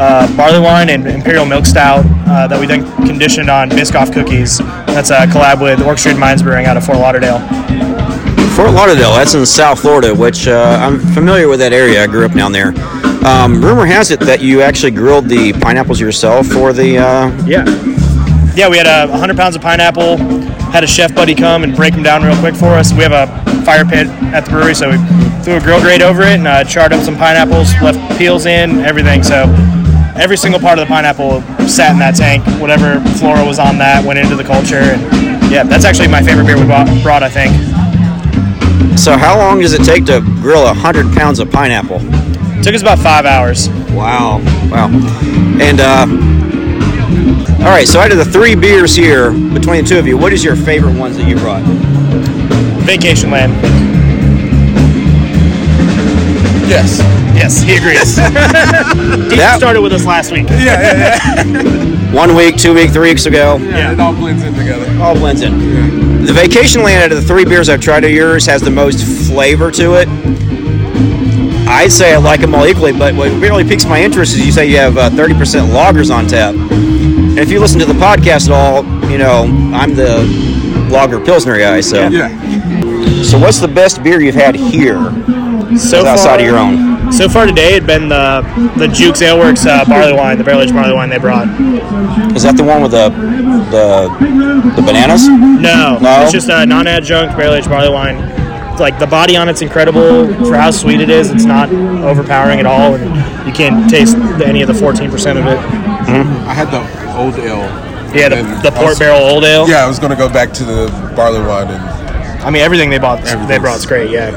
uh, 0.00 0.36
barley 0.36 0.60
wine 0.60 0.88
and 0.90 1.06
imperial 1.06 1.44
milk 1.44 1.66
stout 1.66 2.04
uh, 2.26 2.46
that 2.48 2.58
we 2.58 2.66
then 2.66 2.84
conditioned 3.06 3.50
on 3.50 3.70
Biscoff 3.70 4.12
cookies. 4.12 4.58
That's 4.58 5.10
a 5.10 5.26
collab 5.26 5.62
with 5.62 5.80
Orchestrated 5.80 6.18
Minds 6.18 6.42
Brewing 6.42 6.66
out 6.66 6.76
of 6.76 6.84
Fort 6.84 6.98
Lauderdale. 6.98 7.38
Fort 8.56 8.72
Lauderdale, 8.72 9.12
that's 9.14 9.34
in 9.34 9.46
South 9.46 9.80
Florida, 9.80 10.14
which 10.14 10.46
uh, 10.46 10.78
I'm 10.80 10.98
familiar 11.14 11.48
with 11.48 11.58
that 11.60 11.72
area. 11.72 12.02
I 12.02 12.06
grew 12.06 12.24
up 12.26 12.32
down 12.32 12.52
there. 12.52 12.74
Um, 13.24 13.62
rumor 13.64 13.86
has 13.86 14.10
it 14.10 14.20
that 14.20 14.42
you 14.42 14.62
actually 14.62 14.90
grilled 14.90 15.28
the 15.28 15.52
pineapples 15.54 16.00
yourself 16.00 16.48
for 16.48 16.72
the. 16.72 16.98
Uh, 16.98 17.46
Yeah. 17.46 17.64
Yeah, 18.54 18.68
we 18.68 18.76
had 18.76 18.86
uh, 18.86 19.08
100 19.08 19.36
pounds 19.36 19.56
of 19.56 19.62
pineapple, 19.62 20.18
had 20.72 20.82
a 20.82 20.86
chef 20.86 21.14
buddy 21.14 21.34
come 21.34 21.64
and 21.64 21.76
break 21.76 21.92
them 21.92 22.02
down 22.02 22.22
real 22.22 22.36
quick 22.38 22.54
for 22.54 22.68
us. 22.68 22.92
We 22.92 23.02
have 23.02 23.12
a 23.12 23.26
fire 23.62 23.84
pit 23.84 24.06
at 24.32 24.46
the 24.46 24.50
brewery, 24.50 24.74
so 24.74 24.90
we 24.90 24.96
threw 25.44 25.56
a 25.56 25.60
grill 25.60 25.80
grate 25.80 26.00
over 26.00 26.22
it 26.22 26.38
and 26.38 26.48
uh, 26.48 26.64
charred 26.64 26.94
up 26.94 27.04
some 27.04 27.14
pineapples, 27.14 27.74
left 27.82 28.18
peels 28.18 28.46
in, 28.46 28.80
everything. 28.80 29.22
So 29.22 29.44
every 30.16 30.38
single 30.38 30.58
part 30.58 30.78
of 30.78 30.88
the 30.88 30.88
pineapple 30.88 31.42
sat 31.68 31.92
in 31.92 31.98
that 31.98 32.16
tank. 32.16 32.42
Whatever 32.58 33.00
flora 33.18 33.44
was 33.44 33.58
on 33.58 33.76
that 33.78 34.02
went 34.04 34.18
into 34.18 34.34
the 34.34 34.44
culture. 34.44 34.76
And 34.76 35.52
yeah, 35.52 35.62
that's 35.62 35.84
actually 35.84 36.08
my 36.08 36.22
favorite 36.22 36.46
beer 36.46 36.58
we 36.58 36.66
bought, 36.66 36.88
brought, 37.02 37.22
I 37.22 37.28
think. 37.28 37.52
So 38.98 39.16
how 39.16 39.36
long 39.36 39.60
does 39.60 39.74
it 39.74 39.84
take 39.84 40.06
to 40.06 40.20
grill 40.40 40.66
a 40.66 40.72
hundred 40.72 41.12
pounds 41.14 41.38
of 41.38 41.50
pineapple? 41.50 41.98
Took 42.62 42.74
us 42.74 42.80
about 42.80 42.98
five 42.98 43.26
hours. 43.26 43.68
Wow, 43.92 44.38
wow. 44.70 44.88
And 45.60 45.80
uh, 45.80 46.06
all 47.62 47.68
right, 47.68 47.86
so 47.86 48.00
out 48.00 48.10
of 48.10 48.18
the 48.18 48.24
three 48.24 48.54
beers 48.54 48.94
here 48.94 49.30
between 49.30 49.82
the 49.82 49.88
two 49.88 49.98
of 49.98 50.06
you, 50.06 50.16
what 50.18 50.32
is 50.32 50.42
your 50.42 50.56
favorite 50.56 50.96
ones 50.98 51.16
that 51.16 51.28
you 51.28 51.36
brought? 51.36 51.62
Vacation 52.84 53.30
Land. 53.30 53.52
Yes. 56.68 56.98
Yes, 57.36 57.60
he 57.62 57.76
agrees. 57.76 58.16
he 59.30 59.36
That- 59.36 59.56
started 59.58 59.80
with 59.80 59.92
us 59.92 60.04
last 60.04 60.32
week. 60.32 60.48
Yeah, 60.50 60.58
yeah, 60.80 61.44
yeah. 61.44 62.12
One 62.12 62.34
week, 62.36 62.56
two 62.58 62.74
week, 62.74 62.90
three 62.90 63.08
weeks 63.10 63.26
ago. 63.26 63.56
yeah, 63.58 63.92
it 63.92 64.00
all 64.00 64.12
blends 64.12 64.42
in 64.42 64.52
together. 64.54 64.86
All 65.02 65.14
blends 65.14 65.40
in. 65.42 66.26
The 66.26 66.32
Vacation 66.32 66.82
Land 66.82 67.04
out 67.04 67.16
of 67.16 67.22
the 67.22 67.26
three 67.26 67.44
beers 67.44 67.68
I've 67.68 67.80
tried 67.80 68.04
of 68.04 68.10
yours 68.10 68.44
has 68.46 68.60
the 68.60 68.70
most 68.70 69.02
flavor 69.28 69.70
to 69.72 69.94
it. 69.94 70.08
I'd 71.68 71.90
say 71.90 72.12
I 72.12 72.18
like 72.18 72.40
them 72.40 72.54
all 72.54 72.66
equally, 72.66 72.92
but 72.92 73.14
what 73.14 73.30
really 73.40 73.64
piques 73.64 73.86
my 73.86 74.00
interest 74.02 74.34
is 74.34 74.44
you 74.44 74.52
say 74.52 74.66
you 74.68 74.76
have 74.76 74.98
uh, 74.98 75.08
30% 75.10 75.72
loggers 75.72 76.10
on 76.10 76.26
tap. 76.26 76.54
And 77.32 77.38
if 77.40 77.50
you 77.50 77.60
listen 77.60 77.80
to 77.80 77.86
the 77.86 77.94
podcast 77.94 78.48
at 78.48 78.52
all, 78.52 78.84
you 79.10 79.16
know, 79.16 79.44
I'm 79.74 79.94
the 79.94 80.20
lager 80.90 81.18
Pilsner 81.18 81.58
guy, 81.58 81.80
so. 81.80 82.08
yeah. 82.08 82.28
So 83.22 83.38
what's 83.38 83.58
the 83.58 83.68
best 83.68 84.02
beer 84.02 84.20
you've 84.20 84.34
had 84.34 84.54
here? 84.54 84.98
So 85.78 86.04
outside 86.06 86.24
far, 86.26 86.38
of 86.40 86.44
your 86.44 86.58
own? 86.58 87.10
So 87.10 87.28
far 87.30 87.46
today, 87.46 87.76
it'd 87.76 87.86
been 87.86 88.08
the 88.10 88.42
the 88.76 88.86
Jukes 88.88 89.22
Ale 89.22 89.38
Works 89.38 89.64
uh, 89.64 89.84
barley 89.86 90.12
wine, 90.12 90.36
the 90.36 90.44
barrel 90.44 90.60
aged 90.60 90.74
barley 90.74 90.92
wine 90.92 91.08
they 91.08 91.18
brought. 91.18 91.48
Is 92.36 92.42
that 92.42 92.56
the 92.58 92.64
one 92.64 92.82
with 92.82 92.90
the 92.90 93.08
the, 93.70 94.72
the 94.76 94.82
bananas? 94.82 95.26
No, 95.28 95.98
No? 96.00 96.22
it's 96.22 96.32
just 96.32 96.50
a 96.50 96.66
non-adjunct 96.66 97.36
barrel 97.36 97.54
aged 97.54 97.70
barley 97.70 97.88
wine. 97.90 98.16
It's 98.72 98.80
like 98.80 98.98
the 98.98 99.06
body 99.06 99.36
on 99.36 99.48
it's 99.48 99.62
incredible 99.62 100.26
for 100.44 100.54
how 100.56 100.70
sweet 100.70 101.00
it 101.00 101.08
is. 101.08 101.30
It's 101.30 101.44
not 101.44 101.70
overpowering 101.70 102.60
at 102.60 102.66
all, 102.66 102.94
and 102.94 103.46
you 103.46 103.52
can't 103.54 103.88
taste 103.88 104.16
any 104.44 104.60
of 104.60 104.68
the 104.68 104.74
14% 104.74 105.08
of 105.38 105.46
it. 105.46 105.58
I 106.48 106.52
had 106.54 106.70
the 106.70 106.80
old 107.24 107.34
ale. 107.36 107.60
Yeah, 108.14 108.28
the, 108.28 108.42
the 108.62 108.70
port 108.70 108.88
was- 108.90 108.98
barrel 108.98 109.20
old 109.20 109.44
ale. 109.44 109.68
Yeah, 109.68 109.84
I 109.84 109.88
was 109.88 109.98
going 109.98 110.10
to 110.10 110.16
go 110.16 110.28
back 110.28 110.52
to 110.54 110.64
the 110.64 110.88
barley 111.16 111.40
wine 111.40 111.68
and 111.68 111.82
I 112.42 112.50
mean 112.50 112.62
everything 112.62 112.90
they 112.90 112.98
bought, 112.98 113.22
they 113.48 113.58
brought 113.58 113.78
is 113.78 113.86
great. 113.86 114.10
Yeah. 114.10 114.30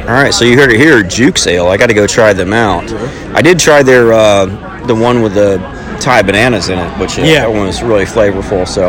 All 0.00 0.14
right, 0.14 0.32
so 0.32 0.44
you 0.44 0.56
heard 0.56 0.70
it 0.72 0.78
here, 0.80 1.02
Juke's 1.02 1.46
Ale. 1.46 1.68
I 1.68 1.76
got 1.76 1.86
to 1.88 1.94
go 1.94 2.06
try 2.06 2.32
them 2.32 2.52
out. 2.54 2.90
I 3.36 3.42
did 3.42 3.58
try 3.58 3.82
their 3.82 4.12
uh, 4.12 4.46
the 4.86 4.94
one 4.94 5.22
with 5.22 5.34
the 5.34 5.58
Thai 6.00 6.22
bananas 6.22 6.68
in 6.70 6.78
it, 6.78 6.98
which 6.98 7.18
uh, 7.18 7.22
Yeah. 7.22 7.40
that 7.40 7.50
one 7.50 7.66
was 7.66 7.82
really 7.82 8.04
flavorful. 8.06 8.66
So, 8.66 8.84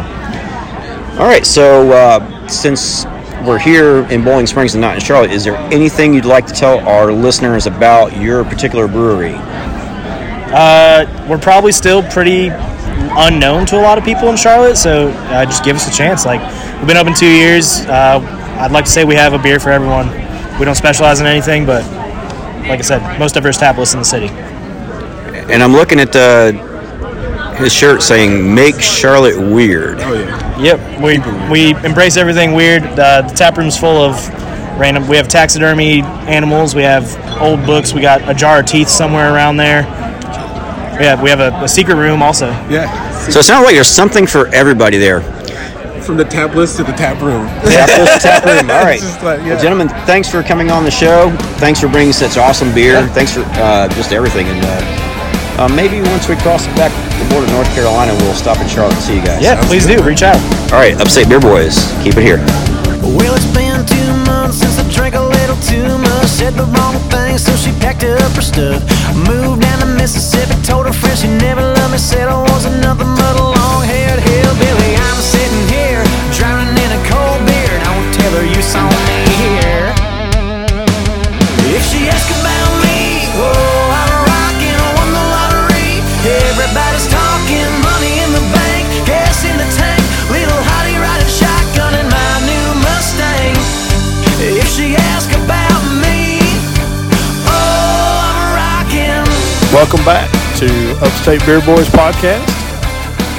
all 1.22 1.28
right, 1.28 1.46
so 1.46 1.92
uh, 1.92 2.48
since 2.48 3.06
we're 3.46 3.60
here 3.60 4.06
in 4.12 4.24
Boiling 4.24 4.48
Springs 4.48 4.76
and 4.76 4.82
not 4.82 4.96
in 4.96 5.02
Charlotte, 5.02 5.32
is 5.32 5.44
there 5.44 5.58
anything 5.74 6.14
you'd 6.14 6.24
like 6.26 6.46
to 6.48 6.54
tell 6.54 6.80
our 6.88 7.12
listeners 7.12 7.68
about 7.68 8.16
your 8.16 8.44
particular 8.46 8.88
brewery? 8.88 9.36
Uh, 10.52 11.06
we're 11.30 11.38
probably 11.38 11.72
still 11.74 12.02
pretty 12.04 12.50
unknown 13.20 13.66
to 13.68 13.78
a 13.80 13.82
lot 13.82 13.98
of 13.98 14.04
people 14.04 14.30
in 14.30 14.38
Charlotte, 14.38 14.78
so 14.78 15.10
uh, 15.10 15.46
just 15.46 15.64
give 15.64 15.76
us 15.76 15.88
a 15.88 15.96
chance. 15.96 16.26
Like 16.26 16.42
we've 16.78 16.88
been 16.88 16.98
open 16.98 17.14
two 17.14 17.30
years. 17.32 17.82
Uh, 17.82 18.20
I'd 18.60 18.72
like 18.72 18.86
to 18.86 18.92
say 18.92 19.04
we 19.04 19.16
have 19.16 19.34
a 19.34 19.40
beer 19.40 19.60
for 19.60 19.70
everyone. 19.70 20.10
We 20.60 20.66
don't 20.66 20.76
specialize 20.76 21.20
in 21.20 21.28
anything, 21.28 21.66
but 21.66 21.84
like 22.68 22.80
I 22.80 22.82
said, 22.82 23.20
most 23.20 23.38
of 23.38 23.44
our 23.44 23.50
is 23.50 23.58
tapless 23.58 23.94
in 23.94 24.00
the 24.00 24.06
city. 24.06 24.28
And 25.52 25.64
I'm 25.64 25.74
looking 25.74 26.00
at 26.00 26.16
uh, 26.16 26.52
his 27.56 27.74
shirt 27.74 28.02
saying 28.02 28.54
"Make 28.54 28.80
Charlotte 28.80 29.38
Weird." 29.38 30.00
Oh 30.02 30.14
yeah. 30.14 30.60
Yep, 30.60 31.02
we 31.02 31.20
we 31.50 31.86
embrace 31.86 32.18
everything 32.18 32.54
weird. 32.54 32.84
Uh, 32.84 33.22
the 33.22 33.34
tap 33.34 33.58
room's 33.58 33.78
full 33.78 33.98
of 33.98 34.16
random. 34.78 35.08
We 35.08 35.18
have 35.18 35.28
taxidermy 35.28 36.02
animals. 36.02 36.76
We 36.76 36.84
have 36.84 37.06
old 37.42 37.66
books. 37.66 37.94
We 37.94 38.02
got 38.02 38.28
a 38.30 38.34
jar 38.34 38.60
of 38.60 38.66
teeth 38.66 38.90
somewhere 38.90 39.34
around 39.34 39.58
there. 39.58 39.82
Yeah, 41.02 41.22
we 41.22 41.30
have 41.30 41.40
a, 41.40 41.52
a 41.64 41.68
secret 41.68 41.96
room 41.96 42.22
also. 42.22 42.48
Yeah. 42.70 43.09
So 43.30 43.40
it 43.40 43.44
sounds 43.44 43.64
like 43.64 43.76
there's 43.76 43.88
something 43.88 44.26
for 44.26 44.48
everybody 44.48 44.98
there. 44.98 45.22
From 46.02 46.18
the 46.18 46.26
tap 46.26 46.56
list 46.56 46.78
to 46.78 46.84
the 46.84 46.94
tap 46.94 47.22
room. 47.22 47.46
Tap 47.70 47.90
list, 48.00 48.26
tap 48.26 48.44
room. 48.44 48.72
All 48.72 48.82
right, 48.82 49.00
like, 49.22 49.40
yeah. 49.42 49.54
well, 49.54 49.62
gentlemen. 49.62 49.90
Thanks 50.10 50.28
for 50.32 50.42
coming 50.42 50.72
on 50.72 50.84
the 50.84 50.90
show. 50.90 51.30
Thanks 51.62 51.80
for 51.80 51.88
bringing 51.88 52.14
such 52.14 52.38
awesome 52.38 52.74
beer. 52.74 53.06
Thanks 53.10 53.34
for 53.34 53.42
uh, 53.62 53.88
just 53.90 54.12
everything. 54.12 54.48
And 54.48 54.66
uh, 54.66 55.62
uh, 55.62 55.70
maybe 55.76 56.02
once 56.02 56.28
we 56.28 56.36
cross 56.38 56.66
back 56.74 56.90
the 57.20 57.30
border 57.30 57.46
of 57.46 57.52
North 57.52 57.70
Carolina, 57.76 58.14
we'll 58.24 58.34
stop 58.34 58.58
in 58.58 58.68
Charlotte 58.68 58.96
and 58.96 59.04
see 59.04 59.16
you 59.18 59.24
guys. 59.24 59.44
Yeah, 59.44 59.62
please 59.68 59.86
do. 59.86 60.02
Reach 60.02 60.24
out. 60.24 60.42
All 60.74 60.80
right, 60.80 60.98
Upstate 61.00 61.30
Beer 61.30 61.40
Boys, 61.40 61.78
keep 62.02 62.18
it 62.18 62.24
here. 62.24 62.42
Well, 63.06 63.36
it's 63.36 63.46
been 63.54 63.86
two 63.86 64.12
months 64.26 64.58
since 64.58 64.80
I 64.80 64.90
drank 64.90 65.14
a 65.14 65.22
little 65.22 65.58
too 65.62 65.86
much. 66.00 66.28
Said 66.28 66.54
the 66.56 66.66
wrong 66.66 66.98
thing, 67.14 67.38
so 67.38 67.54
she 67.56 67.72
packed 67.78 68.04
up 68.04 68.34
her 68.34 68.42
stuff. 68.42 68.82
Moved 69.14 69.62
down 69.62 69.79
to 69.79 69.79
Mississippi, 70.00 70.56
told 70.64 70.86
her 70.86 70.94
friend 70.94 71.18
she 71.20 71.28
never 71.28 71.62
loved 71.62 71.92
me. 71.92 71.98
Said 71.98 72.30
I 72.30 72.40
wasn't 72.54 72.80
nothing 72.82 73.12
but 73.20 73.36
a 73.36 73.44
long 73.44 73.84
haired 73.84 74.22
hillbilly. 74.24 74.96
I'm 74.96 75.20
sitting 75.20 75.66
here, 75.68 76.02
drowning 76.32 76.72
in 76.72 76.90
a 76.96 77.02
cold 77.12 77.46
beer. 77.46 77.72
And 77.76 77.84
I 77.84 77.92
won't 77.98 78.14
tell 78.16 78.32
her 78.40 78.46
you 78.46 78.62
saw 78.62 78.88
Welcome 99.72 100.04
back 100.04 100.28
to 100.58 100.98
Upstate 101.00 101.46
Beer 101.46 101.62
Boys 101.62 101.88
podcast. 101.90 102.44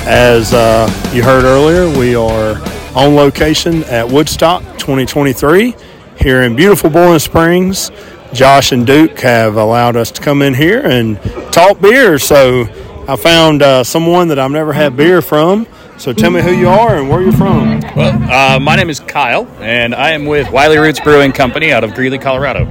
As 0.07 0.55
uh, 0.55 0.89
you 1.13 1.25
heard 1.25 1.43
earlier, 1.43 1.89
we 1.99 2.15
are 2.15 2.55
on 2.97 3.17
location 3.17 3.83
at 3.85 4.09
Woodstock 4.09 4.63
2023 4.79 5.75
here 6.21 6.43
in 6.43 6.55
beautiful 6.55 6.89
Boiling 6.89 7.19
Springs. 7.19 7.91
Josh 8.33 8.71
and 8.71 8.87
Duke 8.87 9.19
have 9.19 9.57
allowed 9.57 9.97
us 9.97 10.13
to 10.13 10.23
come 10.23 10.41
in 10.41 10.55
here 10.55 10.81
and 10.87 11.21
talk 11.53 11.81
beer. 11.81 12.17
So 12.17 12.63
I 13.09 13.17
found 13.17 13.63
uh, 13.63 13.83
someone 13.83 14.29
that 14.29 14.39
I've 14.39 14.53
never 14.53 14.73
had 14.73 14.97
beer 14.97 15.21
from. 15.21 15.67
So 15.99 16.13
tell 16.13 16.31
me 16.31 16.43
who 16.43 16.53
you 16.53 16.69
are 16.69 16.97
and 16.97 17.11
where 17.11 17.23
you're 17.23 17.33
from. 17.33 17.81
Well, 17.97 18.33
uh, 18.33 18.61
my 18.61 18.77
name 18.77 18.89
is 18.89 19.01
Kyle, 19.01 19.49
and 19.59 19.97
I 19.97 20.13
am 20.13 20.27
with 20.27 20.49
Wiley 20.53 20.79
Roots 20.79 21.01
Brewing 21.01 21.33
Company 21.33 21.73
out 21.73 21.83
of 21.83 21.93
Greeley, 21.95 22.19
Colorado. 22.19 22.67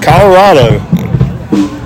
Colorado. 0.00 1.03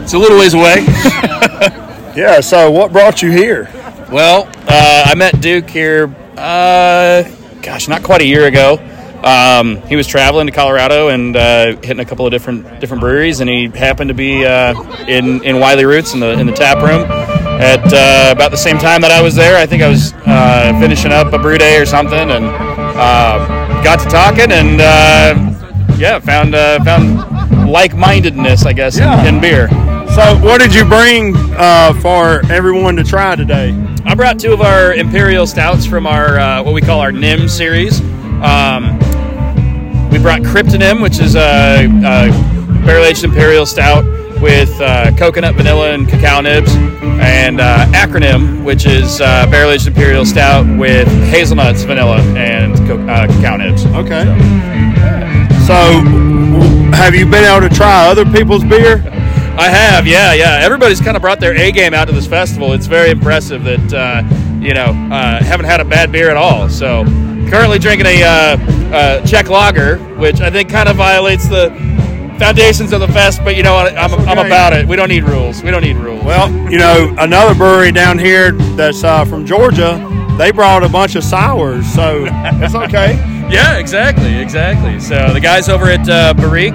It's 0.08 0.14
a 0.14 0.18
little 0.18 0.38
ways 0.38 0.54
away. 0.54 0.76
yeah. 2.16 2.40
So 2.40 2.70
what 2.70 2.92
brought 2.92 3.20
you 3.20 3.30
here? 3.30 3.68
Well, 4.10 4.48
uh, 4.66 5.02
I 5.04 5.14
met 5.14 5.38
Duke 5.42 5.68
here, 5.68 6.06
uh, 6.34 7.24
gosh, 7.60 7.88
not 7.88 8.02
quite 8.02 8.22
a 8.22 8.24
year 8.24 8.46
ago. 8.46 8.78
Um, 9.22 9.82
he 9.82 9.96
was 9.96 10.06
traveling 10.06 10.46
to 10.46 10.52
Colorado 10.54 11.08
and 11.08 11.36
uh, 11.36 11.76
hitting 11.82 12.00
a 12.00 12.06
couple 12.06 12.24
of 12.24 12.32
different 12.32 12.80
different 12.80 13.02
breweries, 13.02 13.40
and 13.40 13.50
he 13.50 13.66
happened 13.68 14.08
to 14.08 14.14
be 14.14 14.46
uh, 14.46 14.72
in 15.06 15.44
in 15.44 15.60
Wiley 15.60 15.84
Roots 15.84 16.14
in 16.14 16.20
the 16.20 16.30
in 16.40 16.46
the 16.46 16.54
tap 16.54 16.78
room 16.78 17.02
at 17.60 17.84
uh, 17.92 18.32
about 18.32 18.50
the 18.50 18.56
same 18.56 18.78
time 18.78 19.02
that 19.02 19.10
I 19.10 19.20
was 19.20 19.34
there. 19.34 19.58
I 19.58 19.66
think 19.66 19.82
I 19.82 19.90
was 19.90 20.14
uh, 20.24 20.74
finishing 20.80 21.12
up 21.12 21.34
a 21.34 21.38
brew 21.38 21.58
day 21.58 21.76
or 21.78 21.84
something, 21.84 22.30
and 22.30 22.46
uh, 22.46 23.82
got 23.84 23.98
to 23.98 24.08
talking, 24.08 24.52
and 24.52 24.80
uh, 24.80 25.94
yeah, 25.98 26.18
found 26.18 26.54
uh, 26.54 26.82
found 26.82 27.68
like 27.70 27.94
mindedness, 27.94 28.64
I 28.64 28.72
guess, 28.72 28.96
Yeah. 28.96 29.20
in, 29.28 29.34
in 29.34 29.40
beer. 29.42 29.68
So 30.18 30.36
what 30.40 30.60
did 30.60 30.74
you 30.74 30.84
bring 30.84 31.36
uh, 31.56 31.94
for 32.02 32.42
everyone 32.50 32.96
to 32.96 33.04
try 33.04 33.36
today? 33.36 33.70
I 34.04 34.16
brought 34.16 34.40
two 34.40 34.52
of 34.52 34.60
our 34.60 34.92
imperial 34.92 35.46
stouts 35.46 35.86
from 35.86 36.08
our 36.08 36.40
uh, 36.40 36.60
what 36.64 36.74
we 36.74 36.80
call 36.80 36.98
our 36.98 37.12
NIM 37.12 37.48
series. 37.48 38.00
Um, 38.42 38.98
we 40.10 40.18
brought 40.18 40.40
Kryptonym, 40.40 41.00
which 41.00 41.20
is 41.20 41.36
a, 41.36 41.84
a 41.84 42.84
barrel 42.84 43.04
aged 43.04 43.22
imperial 43.22 43.64
stout 43.64 44.04
with 44.42 44.68
uh, 44.80 45.16
coconut, 45.16 45.54
vanilla, 45.54 45.92
and 45.92 46.08
cacao 46.08 46.40
nibs, 46.40 46.74
and 46.74 47.60
uh, 47.60 47.86
Acronym, 47.92 48.64
which 48.64 48.86
is 48.86 49.20
uh, 49.20 49.46
barrel 49.52 49.70
aged 49.70 49.86
imperial 49.86 50.26
stout 50.26 50.66
with 50.80 51.06
hazelnuts, 51.30 51.84
vanilla, 51.84 52.18
and 52.36 52.76
co- 52.88 53.00
uh, 53.06 53.28
cacao 53.28 53.56
nibs. 53.56 53.86
Okay. 53.86 54.24
So, 55.64 56.02
have 56.96 57.14
you 57.14 57.24
been 57.24 57.44
able 57.44 57.68
to 57.68 57.72
try 57.72 58.08
other 58.08 58.24
people's 58.24 58.64
beer? 58.64 59.04
I 59.58 59.68
have, 59.70 60.06
yeah, 60.06 60.34
yeah. 60.34 60.60
Everybody's 60.62 61.00
kind 61.00 61.16
of 61.16 61.20
brought 61.20 61.40
their 61.40 61.56
A 61.56 61.72
game 61.72 61.92
out 61.92 62.04
to 62.04 62.12
this 62.12 62.28
festival. 62.28 62.72
It's 62.74 62.86
very 62.86 63.10
impressive 63.10 63.64
that 63.64 63.92
uh, 63.92 64.22
you 64.60 64.72
know 64.72 64.86
uh, 65.12 65.42
haven't 65.42 65.66
had 65.66 65.80
a 65.80 65.84
bad 65.84 66.12
beer 66.12 66.30
at 66.30 66.36
all. 66.36 66.68
So 66.68 67.04
currently 67.50 67.80
drinking 67.80 68.06
a 68.06 68.22
uh, 68.22 68.56
uh, 68.94 69.26
Czech 69.26 69.48
lager, 69.48 69.98
which 70.16 70.40
I 70.40 70.48
think 70.48 70.70
kind 70.70 70.88
of 70.88 70.94
violates 70.94 71.48
the 71.48 71.70
foundations 72.38 72.92
of 72.92 73.00
the 73.00 73.08
fest. 73.08 73.40
But 73.42 73.56
you 73.56 73.64
know 73.64 73.74
what? 73.74 73.96
I'm, 73.96 74.14
I'm 74.28 74.38
about 74.46 74.74
it. 74.74 74.86
We 74.86 74.94
don't 74.94 75.08
need 75.08 75.24
rules. 75.24 75.60
We 75.60 75.72
don't 75.72 75.82
need 75.82 75.96
rules. 75.96 76.22
Well, 76.22 76.50
you 76.70 76.78
know, 76.78 77.12
another 77.18 77.52
brewery 77.54 77.90
down 77.90 78.16
here 78.16 78.52
that's 78.52 79.02
uh, 79.02 79.24
from 79.24 79.44
Georgia, 79.44 79.98
they 80.38 80.52
brought 80.52 80.84
a 80.84 80.88
bunch 80.88 81.16
of 81.16 81.24
sours, 81.24 81.84
so 81.92 82.26
it's 82.30 82.76
okay. 82.76 83.34
Yeah, 83.48 83.78
exactly, 83.78 84.36
exactly. 84.36 85.00
So 85.00 85.32
the 85.32 85.40
guys 85.40 85.70
over 85.70 85.86
at 85.86 86.06
uh, 86.06 86.34
Barrique, 86.34 86.74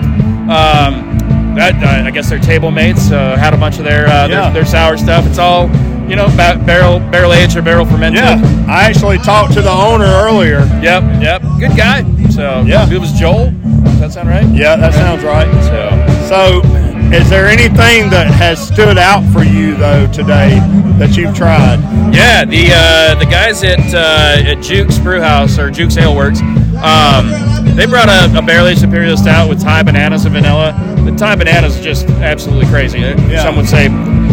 um, 0.49 1.22
that 1.55 1.75
uh, 1.84 2.07
I 2.07 2.11
guess 2.11 2.30
they're 2.30 2.39
table 2.39 2.71
mates. 2.71 3.11
Uh, 3.11 3.35
had 3.38 3.53
a 3.53 3.57
bunch 3.57 3.77
of 3.77 3.84
their, 3.85 4.07
uh, 4.07 4.27
Yeah. 4.27 4.27
their 4.49 4.53
their 4.53 4.65
sour 4.65 4.97
stuff. 4.97 5.25
It's 5.27 5.38
all 5.39 5.69
you 6.09 6.17
know, 6.17 6.27
ba- 6.35 6.61
barrel 6.65 6.99
barrel 6.99 7.31
aged 7.34 7.55
or 7.55 7.61
barrel 7.61 7.85
fermented. 7.85 8.21
Yeah, 8.21 8.65
I 8.67 8.84
actually 8.84 9.17
talked 9.19 9.53
to 9.53 9.61
the 9.61 9.71
owner 9.71 10.03
earlier. 10.05 10.59
Yep, 10.81 11.21
yep. 11.21 11.41
Good 11.59 11.77
guy. 11.77 12.03
So 12.30 12.63
Yeah. 12.67 12.89
it 12.89 12.97
was 12.99 13.13
Joel. 13.13 13.51
Does 13.84 13.99
that 14.01 14.11
sound 14.11 14.27
right? 14.30 14.45
Yeah, 14.49 14.75
that 14.75 14.93
sounds 14.93 15.23
right. 15.23 15.47
So, 15.63 16.61
so 16.61 16.93
is 17.14 17.30
there 17.30 17.45
anything 17.48 18.10
that 18.10 18.27
has 18.27 18.65
stood 18.68 18.98
out 18.98 19.23
for 19.31 19.44
you 19.44 19.76
though 19.76 20.11
today 20.11 20.60
that 20.98 21.15
you've 21.15 21.35
tried? 21.35 21.80
Yeah, 22.14 22.44
the 22.45 22.69
uh, 22.73 23.15
the 23.19 23.26
guys 23.26 23.64
at 23.64 23.80
uh, 23.94 24.49
at 24.49 24.61
Jukes 24.61 24.98
Brewhouse 24.98 25.60
or 25.60 25.69
Jukes 25.69 25.98
Ale 25.98 26.15
Works, 26.15 26.41
um, 26.81 27.30
they 27.76 27.85
brought 27.85 28.10
a, 28.10 28.35
a 28.38 28.41
barrel 28.41 28.68
aged 28.68 28.84
imperial 28.84 29.15
stout 29.18 29.48
with 29.48 29.61
Thai 29.61 29.84
bananas 29.84 30.26
and 30.26 30.34
vanilla. 30.34 30.73
The 31.06 31.11
Thai 31.15 31.35
bananas 31.35 31.77
is 31.77 31.84
just 31.84 32.07
absolutely 32.10 32.65
crazy. 32.68 33.02
Some 33.38 33.56
would 33.57 33.68
say 33.69 33.88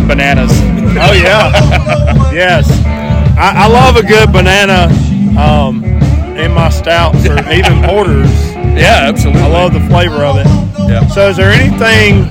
bananas. 0.06 0.50
Oh 0.92 1.12
yeah, 1.12 1.52
yes. 2.32 2.68
I, 3.38 3.64
I 3.64 3.68
love 3.68 3.94
a 3.94 4.02
good 4.02 4.32
banana 4.32 4.92
um, 5.38 5.84
in 6.36 6.50
my 6.52 6.68
stouts 6.68 7.24
or 7.28 7.38
even 7.52 7.80
porters. 7.84 8.28
Yeah, 8.74 9.06
absolutely. 9.06 9.42
I 9.42 9.46
love 9.46 9.72
the 9.72 9.80
flavor 9.88 10.24
of 10.24 10.36
it. 10.38 10.46
Yeah. 10.78 11.06
So, 11.08 11.28
is 11.30 11.36
there 11.36 11.50
anything 11.50 12.22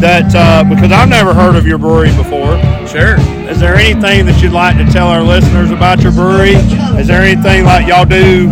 that 0.00 0.34
uh, 0.34 0.64
because 0.64 0.90
I've 0.92 1.08
never 1.08 1.32
heard 1.34 1.56
of 1.56 1.66
your 1.66 1.78
brewery 1.78 2.14
before? 2.16 2.58
Sure. 2.86 3.16
Is 3.48 3.60
there 3.60 3.74
anything 3.76 4.26
that 4.26 4.40
you'd 4.42 4.52
like 4.52 4.76
to 4.78 4.84
tell 4.92 5.08
our 5.08 5.22
listeners 5.22 5.70
about 5.70 6.00
your 6.02 6.12
brewery? 6.12 6.54
Is 6.98 7.06
there 7.06 7.20
anything 7.22 7.64
like 7.64 7.86
y'all 7.86 8.04
do? 8.04 8.46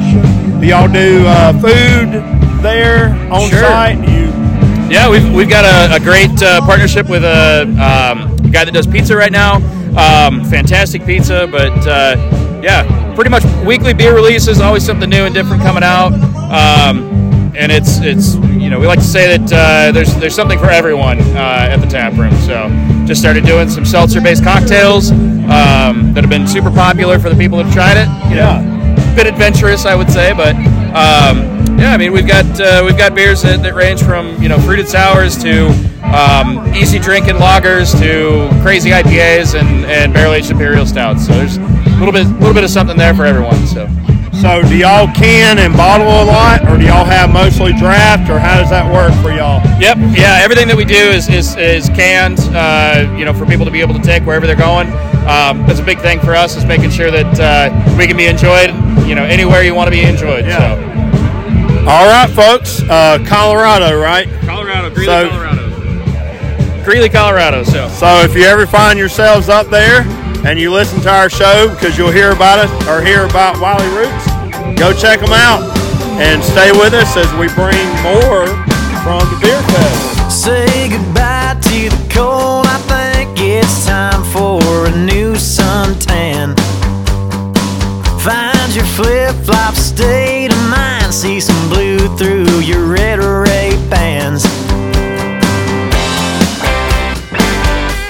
Do 0.60 0.66
y'all 0.66 0.89
do 0.93 1.24
uh, 1.27 1.52
food 1.55 2.62
there 2.62 3.10
on 3.32 3.48
Sure. 3.48 3.60
site? 3.60 3.98
You 4.09 4.27
Yeah, 4.90 5.09
we've, 5.09 5.32
we've 5.32 5.48
got 5.48 5.65
a, 5.65 5.94
a 5.97 6.01
great 6.01 6.40
uh, 6.43 6.60
partnership 6.62 7.09
with 7.09 7.24
a 7.24 7.62
um, 7.62 8.36
guy 8.51 8.65
that 8.65 8.73
does 8.73 8.86
pizza 8.86 9.16
right 9.16 9.32
now. 9.32 9.56
Um, 9.97 10.44
fantastic 10.44 11.05
pizza, 11.06 11.47
but 11.51 11.73
uh, 11.86 12.16
yeah, 12.62 13.15
pretty 13.15 13.31
much 13.31 13.44
weekly 13.65 13.94
beer 13.94 14.15
releases, 14.15 14.60
always 14.60 14.85
something 14.85 15.09
new 15.10 15.24
and 15.24 15.35
different 15.35 15.62
coming 15.62 15.82
out. 15.82 16.12
Um, 16.51 17.52
and 17.56 17.73
it's 17.73 17.98
it's 18.01 18.36
you 18.69 18.74
know 18.74 18.78
we 18.78 18.86
like 18.86 18.99
to 18.99 19.05
say 19.05 19.35
that 19.35 19.51
uh, 19.51 19.93
there's 19.93 20.15
there's 20.16 20.35
something 20.35 20.59
for 20.59 20.69
everyone 20.69 21.19
uh, 21.19 21.73
at 21.73 21.78
the 21.78 21.86
tap 21.86 22.12
room. 22.19 22.35
So 22.43 22.69
just 23.07 23.19
started 23.19 23.47
doing 23.47 23.70
some 23.70 23.86
seltzer-based 23.86 24.45
cocktails 24.45 25.11
um, 25.11 26.12
that 26.12 26.19
have 26.20 26.28
been 26.28 26.47
super 26.47 26.70
popular 26.70 27.19
for 27.19 27.31
the 27.31 27.35
people 27.35 27.57
that 27.57 27.65
have 27.65 27.73
tried 27.73 27.97
it. 27.97 28.09
You 28.28 28.36
know, 28.36 29.15
bit 29.16 29.27
adventurous, 29.27 29.86
I 29.86 29.95
would 29.95 30.11
say, 30.11 30.35
but 30.35 30.55
um, 30.93 31.78
yeah, 31.78 31.95
I 31.95 31.97
mean 31.97 32.12
we've 32.12 32.27
got 32.28 32.45
uh, 32.61 32.82
we've 32.85 32.99
got 32.99 33.15
beers 33.15 33.40
that, 33.40 33.62
that 33.62 33.74
range 33.74 34.03
from 34.03 34.36
you 34.43 34.51
know 34.51 34.59
fruited 34.59 34.86
sours 34.86 35.43
to 35.45 35.69
um, 36.15 36.70
easy 36.74 36.99
drinking 36.99 37.36
lagers 37.36 37.99
to 38.03 38.51
crazy 38.61 38.90
IPAs 38.90 39.59
and, 39.59 39.86
and 39.86 40.12
barrel 40.12 40.35
aged 40.35 40.51
imperial 40.51 40.85
stouts. 40.85 41.27
So 41.27 41.32
there's 41.32 41.57
a 41.57 41.62
little 41.99 42.12
bit 42.12 42.27
little 42.32 42.53
bit 42.53 42.65
of 42.65 42.70
something 42.70 42.99
there 42.99 43.15
for 43.15 43.24
everyone. 43.24 43.66
So. 43.66 43.89
So, 44.40 44.62
do 44.62 44.77
y'all 44.77 45.12
can 45.12 45.59
and 45.59 45.74
bottle 45.74 46.06
a 46.06 46.23
lot, 46.23 46.62
or 46.69 46.78
do 46.78 46.85
y'all 46.86 47.05
have 47.05 47.32
mostly 47.32 47.73
draft, 47.73 48.31
or 48.31 48.39
how 48.39 48.60
does 48.60 48.70
that 48.70 48.86
work 48.86 49.12
for 49.20 49.32
y'all? 49.35 49.60
Yep. 49.81 49.98
Yeah. 50.16 50.39
Everything 50.43 50.69
that 50.69 50.77
we 50.77 50.85
do 50.85 50.94
is 50.94 51.28
is, 51.28 51.56
is 51.56 51.89
canned. 51.89 52.39
Uh, 52.55 53.12
you 53.19 53.24
know, 53.24 53.35
for 53.35 53.47
people 53.47 53.65
to 53.65 53.73
be 53.73 53.81
able 53.81 53.94
to 53.94 54.02
take 54.02 54.23
wherever 54.23 54.47
they're 54.47 54.55
going. 54.55 54.86
Um, 55.27 55.66
that's 55.66 55.81
a 55.81 55.85
big 55.85 55.98
thing 55.98 56.20
for 56.20 56.36
us 56.36 56.56
is 56.56 56.65
making 56.65 56.90
sure 56.90 57.10
that 57.10 57.40
uh, 57.40 57.97
we 57.98 58.06
can 58.06 58.16
be 58.16 58.27
enjoyed. 58.27 58.70
You 59.09 59.16
know, 59.16 59.24
anywhere 59.24 59.65
you 59.65 59.74
want 59.74 59.89
to 59.89 59.90
be 59.90 60.02
enjoyed. 60.02 60.44
So. 60.44 60.85
All 61.89 62.06
right, 62.06 62.31
folks. 62.31 62.81
Uh, 62.82 63.19
Colorado, 63.27 63.98
right? 64.01 64.28
Colorado, 64.43 64.94
Greeley, 64.94 65.06
So- 65.06 65.31
Colorado. 65.31 66.85
Greeley, 66.85 67.09
Colorado. 67.09 67.65
So. 67.65 67.89
So, 67.89 68.06
if 68.23 68.36
you 68.36 68.44
ever 68.44 68.66
find 68.66 68.98
yourselves 68.98 69.48
up 69.48 69.66
there 69.69 70.05
and 70.49 70.59
you 70.59 70.73
listen 70.73 70.99
to 71.03 71.11
our 71.11 71.29
show 71.29 71.69
because 71.75 71.99
you'll 71.99 72.11
hear 72.11 72.33
about 72.33 72.65
it 72.65 72.89
or 72.89 73.03
hear 73.05 73.27
about 73.27 73.61
Wiley 73.61 73.87
Roots, 73.95 74.25
go 74.81 74.95
check 74.95 75.20
them 75.20 75.33
out 75.33 75.61
and 76.16 76.43
stay 76.43 76.73
with 76.73 76.95
us 76.95 77.19
as 77.19 77.31
we 77.35 77.49
bring 77.53 77.85
more 78.01 78.47
from 79.05 79.20
the 79.29 79.39
Beer 79.43 79.61
Fest. 79.61 80.45
Say 80.45 80.89
goodbye 80.89 81.59
to 81.61 81.91
the 81.91 82.09
cold. 82.09 82.65
I 82.66 82.79
think 82.89 83.39
it's 83.39 83.85
time 83.85 84.25
for 84.33 84.87
a 84.87 84.97
new 84.97 85.35
suntan. 85.35 86.57
Find 88.25 88.75
your 88.75 88.87
flip 88.97 89.37
flop 89.45 89.75
state 89.75 90.51
of 90.51 90.70
mind. 90.70 91.12
See 91.12 91.41
some 91.41 91.69
blue 91.69 92.16
through 92.16 92.61
your 92.61 92.87
red 92.87 93.19
Ray 93.19 93.77
Bans. 93.91 94.47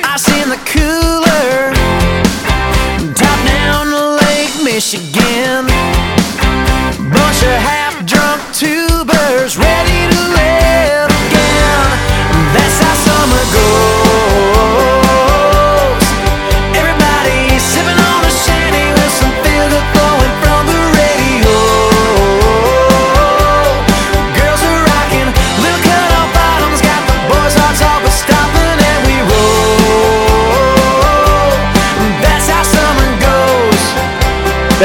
Ice 0.05 0.29
in 0.41 0.51
the 0.51 0.61
cooler. 0.67 1.08
Michigan. 4.79 5.18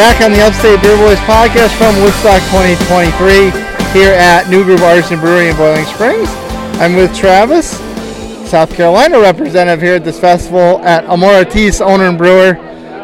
Back 0.03 0.21
on 0.21 0.33
the 0.33 0.41
Upstate 0.41 0.81
Beer 0.81 0.97
Boys 0.97 1.17
podcast 1.19 1.77
from 1.77 1.95
Woodstock 2.03 2.41
2023 2.51 3.51
here 3.93 4.11
at 4.11 4.49
New 4.49 4.65
Groove 4.65 4.83
Artisan 4.83 5.17
Brewery 5.21 5.47
in 5.47 5.55
Boiling 5.55 5.85
Springs. 5.85 6.27
I'm 6.81 6.97
with 6.97 7.15
Travis, 7.15 7.77
South 8.49 8.75
Carolina 8.75 9.17
representative 9.21 9.81
here 9.81 9.95
at 9.95 10.03
this 10.03 10.19
festival 10.19 10.79
at 10.79 11.05
Amor 11.05 11.27
Artis, 11.27 11.79
owner 11.79 12.03
and 12.03 12.17
brewer. 12.17 12.55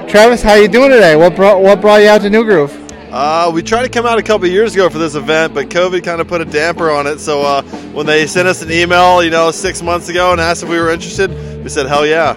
Travis, 0.10 0.42
how 0.42 0.56
you 0.56 0.68
doing 0.68 0.90
today? 0.90 1.16
What 1.16 1.38
brought 1.38 1.62
what 1.62 1.80
brought 1.80 2.02
you 2.02 2.10
out 2.10 2.20
to 2.24 2.30
New 2.30 2.44
Groove? 2.44 2.76
Uh, 3.10 3.50
we 3.54 3.64
tried 3.64 3.84
to 3.84 3.90
come 3.90 4.06
out 4.06 4.20
a 4.20 4.24
couple 4.24 4.46
years 4.48 4.74
ago 4.74 4.90
for 4.90 4.98
this 4.98 5.16
event, 5.16 5.54
but 5.54 5.70
COVID 5.70 6.04
kind 6.04 6.20
of 6.20 6.28
put 6.28 6.42
a 6.42 6.46
damper 6.46 6.92
on 6.92 7.08
it. 7.08 7.20
So 7.20 7.44
uh, 7.44 7.62
when 7.94 8.08
they 8.08 8.28
sent 8.28 8.46
us 8.46 8.62
an 8.62 8.74
email, 8.74 9.24
you 9.24 9.30
know, 9.30 9.52
six 9.52 9.82
months 9.82 10.10
ago 10.10 10.34
and 10.34 10.42
asked 10.42 10.64
if 10.64 10.70
we 10.70 10.78
were 10.78 10.90
interested, 10.90 11.32
we 11.64 11.70
said, 11.70 11.86
hell 11.86 12.06
yeah. 12.06 12.36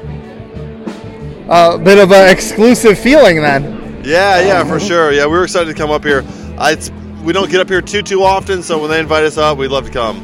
A 1.49 1.77
bit 1.79 1.99
of 1.99 2.13
an 2.13 2.31
exclusive 2.31 2.97
feeling 2.97 3.43
then. 3.43 3.82
Yeah, 4.03 4.41
yeah, 4.41 4.65
for 4.65 4.81
sure. 4.81 5.13
Yeah, 5.13 5.27
we 5.27 5.33
were 5.33 5.45
excited 5.45 5.67
to 5.71 5.75
come 5.75 5.91
up 5.91 6.05
here. 6.05 6.25
I, 6.59 6.73
it's, 6.73 6.91
we 7.23 7.33
don't 7.33 7.51
get 7.51 7.61
up 7.61 7.69
here 7.69 7.81
too, 7.81 8.03
too 8.03 8.23
often, 8.23 8.63
so 8.63 8.79
when 8.81 8.91
they 8.91 8.99
invite 9.01 9.25
us 9.25 9.39
up, 9.39 9.59
we'd 9.59 9.69
love 9.69 9.87
to 9.87 9.93
come. 9.93 10.19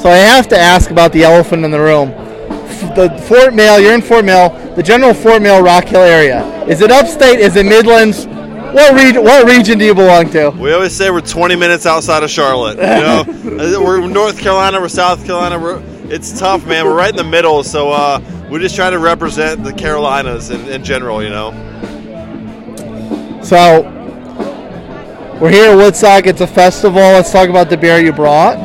So 0.00 0.08
I 0.10 0.16
have 0.16 0.48
to 0.48 0.58
ask 0.58 0.90
about 0.90 1.12
the 1.12 1.24
elephant 1.24 1.64
in 1.64 1.70
the 1.70 1.80
room. 1.80 2.10
F- 2.10 2.94
The 2.94 3.24
Fort 3.28 3.54
Mill, 3.54 3.80
you're 3.80 3.94
in 3.94 4.02
Fort 4.02 4.24
Mill, 4.24 4.50
the 4.74 4.82
general 4.82 5.14
Fort 5.14 5.42
Mill 5.42 5.62
Rock 5.62 5.84
Hill 5.84 6.02
area. 6.02 6.44
Is 6.66 6.80
it 6.80 6.90
upstate? 6.90 7.40
Is 7.40 7.56
it 7.56 7.64
Midlands? 7.66 8.26
What 8.26 8.92
region? 8.94 9.24
What 9.24 9.46
region 9.46 9.78
do 9.78 9.84
you 9.84 9.94
belong 9.94 10.28
to? 10.30 10.50
We 10.50 10.72
always 10.72 10.94
say 10.94 11.10
we're 11.10 11.20
20 11.22 11.56
minutes 11.56 11.86
outside 11.86 12.22
of 12.22 12.30
Charlotte. 12.30 12.76
You 12.76 12.82
know, 12.82 13.24
Uh, 13.58 13.82
we're 13.82 14.06
North 14.06 14.38
Carolina, 14.38 14.80
we're 14.80 14.88
South 14.88 15.24
Carolina. 15.24 15.58
We're, 15.58 15.82
it's 16.12 16.38
tough, 16.38 16.64
man. 16.66 16.84
We're 16.84 16.94
right 16.94 17.10
in 17.10 17.16
the 17.16 17.24
middle, 17.24 17.64
so 17.64 17.90
uh, 17.90 18.20
we're 18.50 18.60
just 18.60 18.76
trying 18.76 18.92
to 18.92 18.98
represent 19.00 19.64
the 19.64 19.72
Carolinas 19.72 20.50
in, 20.50 20.60
in 20.68 20.84
general. 20.84 21.22
You 21.22 21.30
know. 21.30 21.50
So 23.42 23.82
we're 25.40 25.50
here 25.50 25.70
at 25.70 25.76
Woodstock. 25.76 26.26
It's 26.26 26.40
a 26.40 26.46
festival. 26.46 27.00
Let's 27.00 27.30
talk 27.32 27.48
about 27.48 27.70
the 27.70 27.76
beer 27.76 27.98
you 27.98 28.12
brought. 28.12 28.58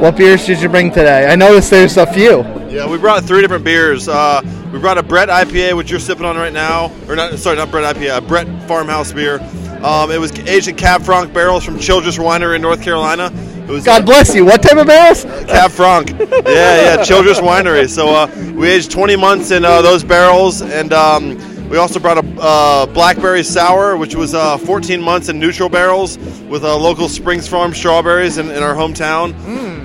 What 0.00 0.16
beers 0.16 0.46
did 0.46 0.60
you 0.60 0.68
bring 0.68 0.90
today? 0.90 1.26
I 1.26 1.36
noticed 1.36 1.70
there's 1.70 1.96
a 1.96 2.06
few. 2.06 2.42
Yeah, 2.68 2.88
we 2.90 2.98
brought 2.98 3.24
three 3.24 3.40
different 3.40 3.64
beers. 3.64 4.08
Uh, 4.08 4.42
we 4.72 4.78
brought 4.78 4.98
a 4.98 5.02
Brett 5.02 5.28
IPA, 5.28 5.76
which 5.76 5.90
you're 5.90 6.00
sipping 6.00 6.24
on 6.24 6.36
right 6.36 6.52
now, 6.52 6.90
or 7.08 7.16
not? 7.16 7.38
Sorry, 7.38 7.56
not 7.56 7.70
Brett 7.70 7.96
IPA, 7.96 8.18
a 8.18 8.20
Brett 8.20 8.46
Farmhouse 8.66 9.12
beer. 9.12 9.40
Um, 9.82 10.10
it 10.10 10.18
was 10.18 10.36
aged 10.40 10.68
in 10.68 10.76
Cab 10.76 11.02
Franc 11.02 11.32
barrels 11.32 11.64
from 11.64 11.78
Childress 11.78 12.18
Winery 12.18 12.56
in 12.56 12.62
North 12.62 12.82
Carolina. 12.82 13.30
It 13.66 13.68
was 13.68 13.84
God 13.84 14.06
bless 14.06 14.34
you. 14.34 14.44
What 14.44 14.62
type 14.62 14.76
of 14.78 14.86
barrels? 14.86 15.24
Cab 15.24 15.70
Franc. 15.70 16.10
Yeah, 16.46 16.96
yeah, 16.96 17.04
Childress 17.04 17.40
Winery. 17.40 17.88
So 17.88 18.08
uh, 18.08 18.52
we 18.54 18.68
aged 18.68 18.90
20 18.90 19.16
months 19.16 19.50
in 19.50 19.64
uh, 19.64 19.82
those 19.82 20.04
barrels, 20.04 20.62
and 20.62 20.92
um, 20.92 21.38
We 21.68 21.78
also 21.78 21.98
brought 21.98 22.18
a 22.18 22.40
uh, 22.40 22.86
blackberry 22.86 23.42
sour, 23.42 23.96
which 23.96 24.14
was 24.14 24.34
uh, 24.34 24.56
14 24.56 25.02
months 25.02 25.28
in 25.28 25.40
neutral 25.40 25.68
barrels 25.68 26.16
with 26.48 26.62
uh, 26.64 26.76
local 26.76 27.08
Springs 27.08 27.48
Farm 27.48 27.74
strawberries 27.74 28.38
in, 28.38 28.50
in 28.50 28.62
our 28.62 28.74
hometown. 28.74 29.34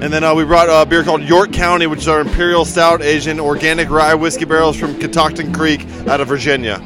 And 0.02 0.14
then 0.14 0.24
uh, 0.24 0.36
we 0.36 0.46
brought 0.46 0.68
a 0.70 0.88
beer 0.88 1.04
called 1.04 1.24
York 1.24 1.52
County, 1.52 1.88
which 1.88 2.02
is 2.02 2.08
our 2.08 2.20
imperial 2.22 2.66
stout 2.66 3.02
aged 3.02 3.28
in 3.28 3.40
organic 3.40 3.90
rye 3.90 4.14
whiskey 4.14 4.46
barrels 4.46 4.78
from 4.78 5.00
Catoctin 5.00 5.52
Creek 5.54 5.86
out 6.08 6.22
of 6.22 6.28
Virginia. 6.28 6.80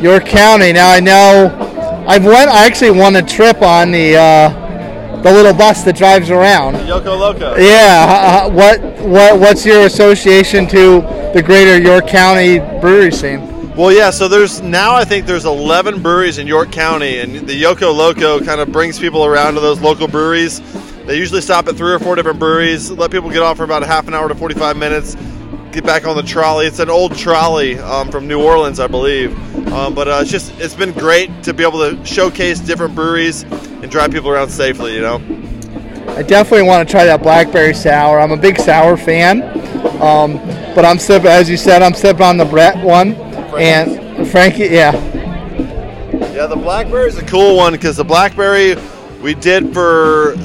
York 0.00 0.26
County. 0.26 0.72
Now 0.72 0.90
I 0.90 1.00
know 1.00 2.04
I've 2.06 2.24
went. 2.24 2.50
I 2.50 2.66
actually 2.66 2.92
won 2.92 3.16
a 3.16 3.22
trip 3.22 3.62
on 3.62 3.90
the 3.90 4.16
uh, 4.16 5.22
the 5.22 5.30
little 5.32 5.52
bus 5.52 5.82
that 5.84 5.96
drives 5.96 6.30
around. 6.30 6.76
Yoko 6.76 7.18
Loco. 7.18 7.56
Yeah. 7.56 8.44
uh, 8.46 8.50
what 8.50 8.80
what 9.02 9.38
what's 9.40 9.66
your 9.66 9.86
association 9.86 10.66
to 10.68 11.19
the 11.32 11.42
greater 11.42 11.80
York 11.80 12.08
County 12.08 12.58
brewery 12.80 13.12
scene? 13.12 13.74
Well, 13.76 13.92
yeah. 13.92 14.10
So 14.10 14.28
there's 14.28 14.60
now 14.60 14.94
I 14.94 15.04
think 15.04 15.26
there's 15.26 15.44
11 15.44 16.02
breweries 16.02 16.38
in 16.38 16.46
York 16.46 16.72
County, 16.72 17.18
and 17.18 17.48
the 17.48 17.62
Yoko 17.62 17.94
Loco 17.94 18.44
kind 18.44 18.60
of 18.60 18.72
brings 18.72 18.98
people 18.98 19.24
around 19.24 19.54
to 19.54 19.60
those 19.60 19.80
local 19.80 20.08
breweries. 20.08 20.60
They 21.06 21.16
usually 21.16 21.40
stop 21.40 21.66
at 21.68 21.76
three 21.76 21.92
or 21.92 21.98
four 21.98 22.16
different 22.16 22.38
breweries, 22.38 22.90
let 22.90 23.10
people 23.10 23.30
get 23.30 23.42
off 23.42 23.56
for 23.56 23.64
about 23.64 23.82
a 23.82 23.86
half 23.86 24.06
an 24.06 24.14
hour 24.14 24.28
to 24.28 24.34
45 24.34 24.76
minutes, 24.76 25.16
get 25.72 25.84
back 25.84 26.06
on 26.06 26.16
the 26.16 26.22
trolley. 26.22 26.66
It's 26.66 26.78
an 26.78 26.90
old 26.90 27.16
trolley 27.16 27.78
um, 27.78 28.10
from 28.10 28.28
New 28.28 28.42
Orleans, 28.42 28.80
I 28.80 28.86
believe. 28.86 29.32
Um, 29.72 29.94
but 29.94 30.08
uh, 30.08 30.18
it's 30.22 30.30
just 30.30 30.52
it's 30.58 30.74
been 30.74 30.92
great 30.92 31.42
to 31.44 31.54
be 31.54 31.62
able 31.62 31.78
to 31.78 32.04
showcase 32.04 32.60
different 32.60 32.94
breweries 32.94 33.44
and 33.44 33.90
drive 33.90 34.10
people 34.10 34.30
around 34.30 34.50
safely. 34.50 34.94
You 34.94 35.02
know. 35.02 35.16
I 36.16 36.22
definitely 36.22 36.66
want 36.66 36.86
to 36.86 36.90
try 36.90 37.04
that 37.04 37.22
blackberry 37.22 37.72
sour. 37.72 38.18
I'm 38.18 38.32
a 38.32 38.36
big 38.36 38.58
sour 38.58 38.96
fan, 38.96 39.42
um, 40.00 40.36
but 40.74 40.84
I'm 40.84 40.98
sipping, 40.98 41.28
as 41.28 41.48
you 41.48 41.56
said, 41.56 41.82
I'm 41.82 41.94
sipping 41.94 42.22
on 42.22 42.36
the 42.36 42.44
Brett 42.44 42.82
one, 42.84 43.14
and 43.58 44.28
Frankie, 44.28 44.66
yeah, 44.66 44.92
Yeah, 46.32 46.46
the 46.46 46.56
blackberry 46.56 47.08
is 47.08 47.18
a 47.18 47.24
cool 47.26 47.56
one 47.56 47.72
because 47.72 47.96
the 47.96 48.04
blackberry 48.04 48.76
we 49.22 49.34
did 49.34 49.72
for 49.74 50.36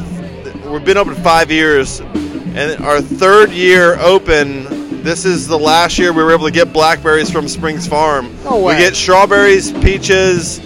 we've 0.69 0.85
been 0.85 0.97
open 0.97 1.15
five 1.15 1.51
years, 1.51 1.99
and 1.99 2.83
our 2.83 3.01
third 3.01 3.51
year 3.51 3.97
open. 3.99 4.83
This 5.03 5.23
is 5.23 5.47
the 5.47 5.59
last 5.59 5.99
year 5.99 6.11
we 6.11 6.23
were 6.23 6.33
able 6.33 6.45
to 6.45 6.51
get 6.51 6.73
blackberries 6.73 7.29
from 7.29 7.47
Springs 7.47 7.85
Farm. 7.87 8.35
No 8.43 8.57
way. 8.59 8.73
We 8.75 8.81
get 8.81 8.95
strawberries, 8.95 9.71
peaches, 9.71 10.59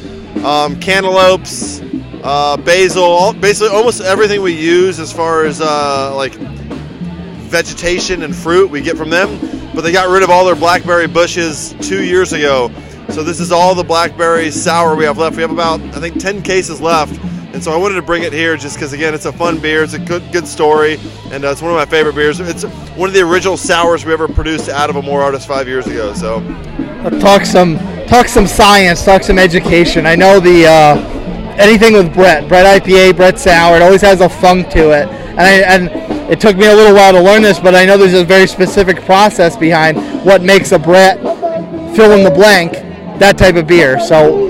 um, 0.45 0.79
cantaloupes, 0.79 1.81
uh, 2.23 2.55
basil, 2.55 3.03
all, 3.03 3.33
basically 3.33 3.75
almost 3.75 3.99
everything 3.99 4.41
we 4.41 4.53
use 4.53 4.97
as 4.97 5.11
far 5.11 5.43
as 5.43 5.59
uh, 5.59 6.15
like 6.15 6.33
vegetation 7.49 8.23
and 8.23 8.35
fruit 8.35 8.69
we 8.69 8.81
get 8.81 8.97
from 8.97 9.09
them. 9.09 9.39
But 9.73 9.81
they 9.81 9.91
got 9.91 10.09
rid 10.09 10.23
of 10.23 10.29
all 10.29 10.45
their 10.45 10.55
blackberry 10.55 11.07
bushes 11.07 11.75
two 11.81 12.03
years 12.03 12.33
ago. 12.33 12.71
So 13.09 13.23
this 13.23 13.39
is 13.39 13.51
all 13.51 13.73
the 13.75 13.83
blackberry 13.83 14.51
sour 14.51 14.95
we 14.95 15.03
have 15.05 15.17
left. 15.17 15.35
We 15.35 15.41
have 15.41 15.51
about 15.51 15.81
I 15.81 15.99
think 15.99 16.19
10 16.19 16.41
cases 16.43 16.79
left. 16.79 17.19
And 17.53 17.63
so 17.63 17.71
I 17.71 17.77
wanted 17.77 17.95
to 17.95 18.03
bring 18.03 18.23
it 18.23 18.31
here 18.31 18.55
just 18.55 18.75
because 18.75 18.93
again 18.93 19.15
it's 19.15 19.25
a 19.25 19.33
fun 19.33 19.59
beer. 19.59 19.83
It's 19.83 19.93
a 19.93 19.99
good 19.99 20.21
good 20.31 20.47
story, 20.47 20.99
and 21.31 21.43
uh, 21.43 21.49
it's 21.49 21.63
one 21.63 21.71
of 21.71 21.77
my 21.77 21.85
favorite 21.85 22.13
beers. 22.13 22.39
It's 22.39 22.63
one 22.95 23.09
of 23.09 23.15
the 23.15 23.21
original 23.21 23.57
sours 23.57 24.05
we 24.05 24.13
ever 24.13 24.27
produced 24.27 24.69
out 24.69 24.91
of 24.91 24.97
a 24.97 25.01
more 25.01 25.23
artist 25.23 25.47
five 25.47 25.67
years 25.67 25.87
ago. 25.87 26.13
So 26.13 26.39
talk 27.19 27.45
some 27.45 27.79
talk 28.05 28.27
some 28.27 28.45
science, 28.45 29.03
talk 29.03 29.23
some 29.23 29.39
education. 29.39 30.05
I 30.05 30.15
know 30.15 30.39
the 30.39 30.67
uh, 30.67 31.19
anything 31.57 31.93
with 31.93 32.13
Brett, 32.13 32.47
Brett 32.47 32.81
IPA, 32.81 33.17
Brett 33.17 33.39
sour, 33.39 33.75
it 33.75 33.81
always 33.81 34.01
has 34.01 34.21
a 34.21 34.29
funk 34.29 34.69
to 34.69 34.91
it, 34.91 35.07
and 35.39 35.47
I, 35.47 35.51
and 35.51 36.31
it 36.31 36.39
took 36.41 36.57
me 36.57 36.65
a 36.65 36.75
little 36.75 36.93
while 36.93 37.13
to 37.13 37.21
learn 37.21 37.41
this, 37.41 37.59
but 37.59 37.73
I 37.73 37.85
know 37.85 37.97
there's 37.97 38.13
a 38.13 38.25
very 38.25 38.45
specific 38.45 39.01
process 39.05 39.55
behind 39.55 39.97
what 40.25 40.41
makes 40.41 40.73
a 40.73 40.79
Brett 40.79 41.19
fill 41.95 42.11
in 42.11 42.23
the 42.23 42.31
blank 42.31 42.73
that 43.19 43.37
type 43.37 43.55
of 43.55 43.67
beer. 43.67 43.99
So. 43.99 44.47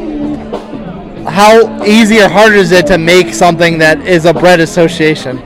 How 1.29 1.83
easy 1.83 2.19
or 2.21 2.29
hard 2.29 2.53
is 2.53 2.71
it 2.71 2.87
to 2.87 2.97
make 2.97 3.33
something 3.35 3.77
that 3.79 3.99
is 4.07 4.25
a 4.25 4.33
Brett 4.33 4.59
association? 4.59 5.37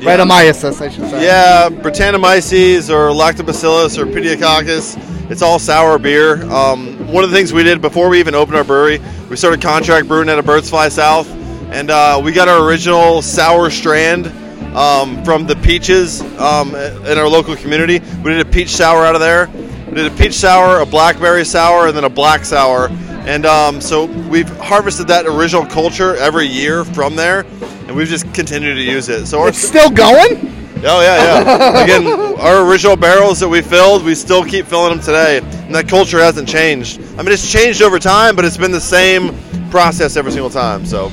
Brettanomyces, 0.00 0.82
I 0.82 0.88
should 0.90 1.08
say. 1.08 1.24
Yeah, 1.24 1.68
Brettanomyces 1.70 2.90
or 2.90 3.10
Lactobacillus 3.10 3.96
or 3.96 4.06
Pediococcus. 4.06 5.30
It's 5.30 5.40
all 5.40 5.58
sour 5.58 5.98
beer. 5.98 6.42
Um, 6.50 7.10
one 7.10 7.24
of 7.24 7.30
the 7.30 7.36
things 7.36 7.52
we 7.52 7.62
did 7.62 7.80
before 7.80 8.08
we 8.08 8.18
even 8.18 8.34
opened 8.34 8.56
our 8.56 8.64
brewery, 8.64 9.00
we 9.30 9.36
started 9.36 9.62
contract 9.62 10.08
brewing 10.08 10.28
at 10.28 10.38
a 10.38 10.42
Birds 10.42 10.68
Fly 10.68 10.88
South, 10.88 11.30
and 11.70 11.90
uh, 11.90 12.20
we 12.22 12.32
got 12.32 12.48
our 12.48 12.66
original 12.66 13.22
sour 13.22 13.70
strand 13.70 14.26
um, 14.74 15.22
from 15.24 15.46
the 15.46 15.56
peaches 15.56 16.20
um, 16.38 16.74
in 16.74 17.18
our 17.18 17.28
local 17.28 17.56
community. 17.56 18.00
We 18.22 18.32
did 18.32 18.46
a 18.46 18.50
peach 18.50 18.70
sour 18.70 19.04
out 19.04 19.14
of 19.14 19.20
there. 19.20 19.48
We 19.88 19.94
did 19.94 20.12
a 20.12 20.16
peach 20.16 20.34
sour, 20.34 20.80
a 20.80 20.86
blackberry 20.86 21.44
sour, 21.44 21.88
and 21.88 21.96
then 21.96 22.04
a 22.04 22.10
black 22.10 22.44
sour. 22.44 22.88
And 23.26 23.44
um, 23.44 23.80
so 23.80 24.06
we've 24.28 24.48
harvested 24.58 25.08
that 25.08 25.26
original 25.26 25.66
culture 25.66 26.16
every 26.16 26.46
year 26.46 26.84
from 26.84 27.16
there, 27.16 27.40
and 27.86 27.94
we've 27.94 28.08
just 28.08 28.32
continued 28.32 28.74
to 28.74 28.82
use 28.82 29.08
it. 29.08 29.26
So 29.26 29.40
our, 29.40 29.48
It's 29.48 29.58
still 29.58 29.90
going? 29.90 30.56
Oh 30.82 31.02
yeah, 31.02 31.42
yeah. 31.44 31.84
Again, 31.84 32.06
our 32.38 32.66
original 32.66 32.96
barrels 32.96 33.40
that 33.40 33.48
we 33.48 33.60
filled, 33.60 34.04
we 34.04 34.14
still 34.14 34.44
keep 34.44 34.64
filling 34.64 34.96
them 34.96 35.00
today, 35.00 35.38
and 35.38 35.74
that 35.74 35.88
culture 35.88 36.18
hasn't 36.18 36.48
changed. 36.48 37.00
I 37.18 37.22
mean, 37.22 37.32
it's 37.32 37.50
changed 37.50 37.82
over 37.82 37.98
time, 37.98 38.34
but 38.34 38.46
it's 38.46 38.56
been 38.56 38.72
the 38.72 38.80
same 38.80 39.36
process 39.70 40.16
every 40.16 40.32
single 40.32 40.50
time. 40.50 40.86
So 40.86 41.10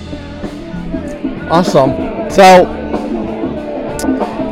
Awesome. 1.50 2.30
So 2.30 2.66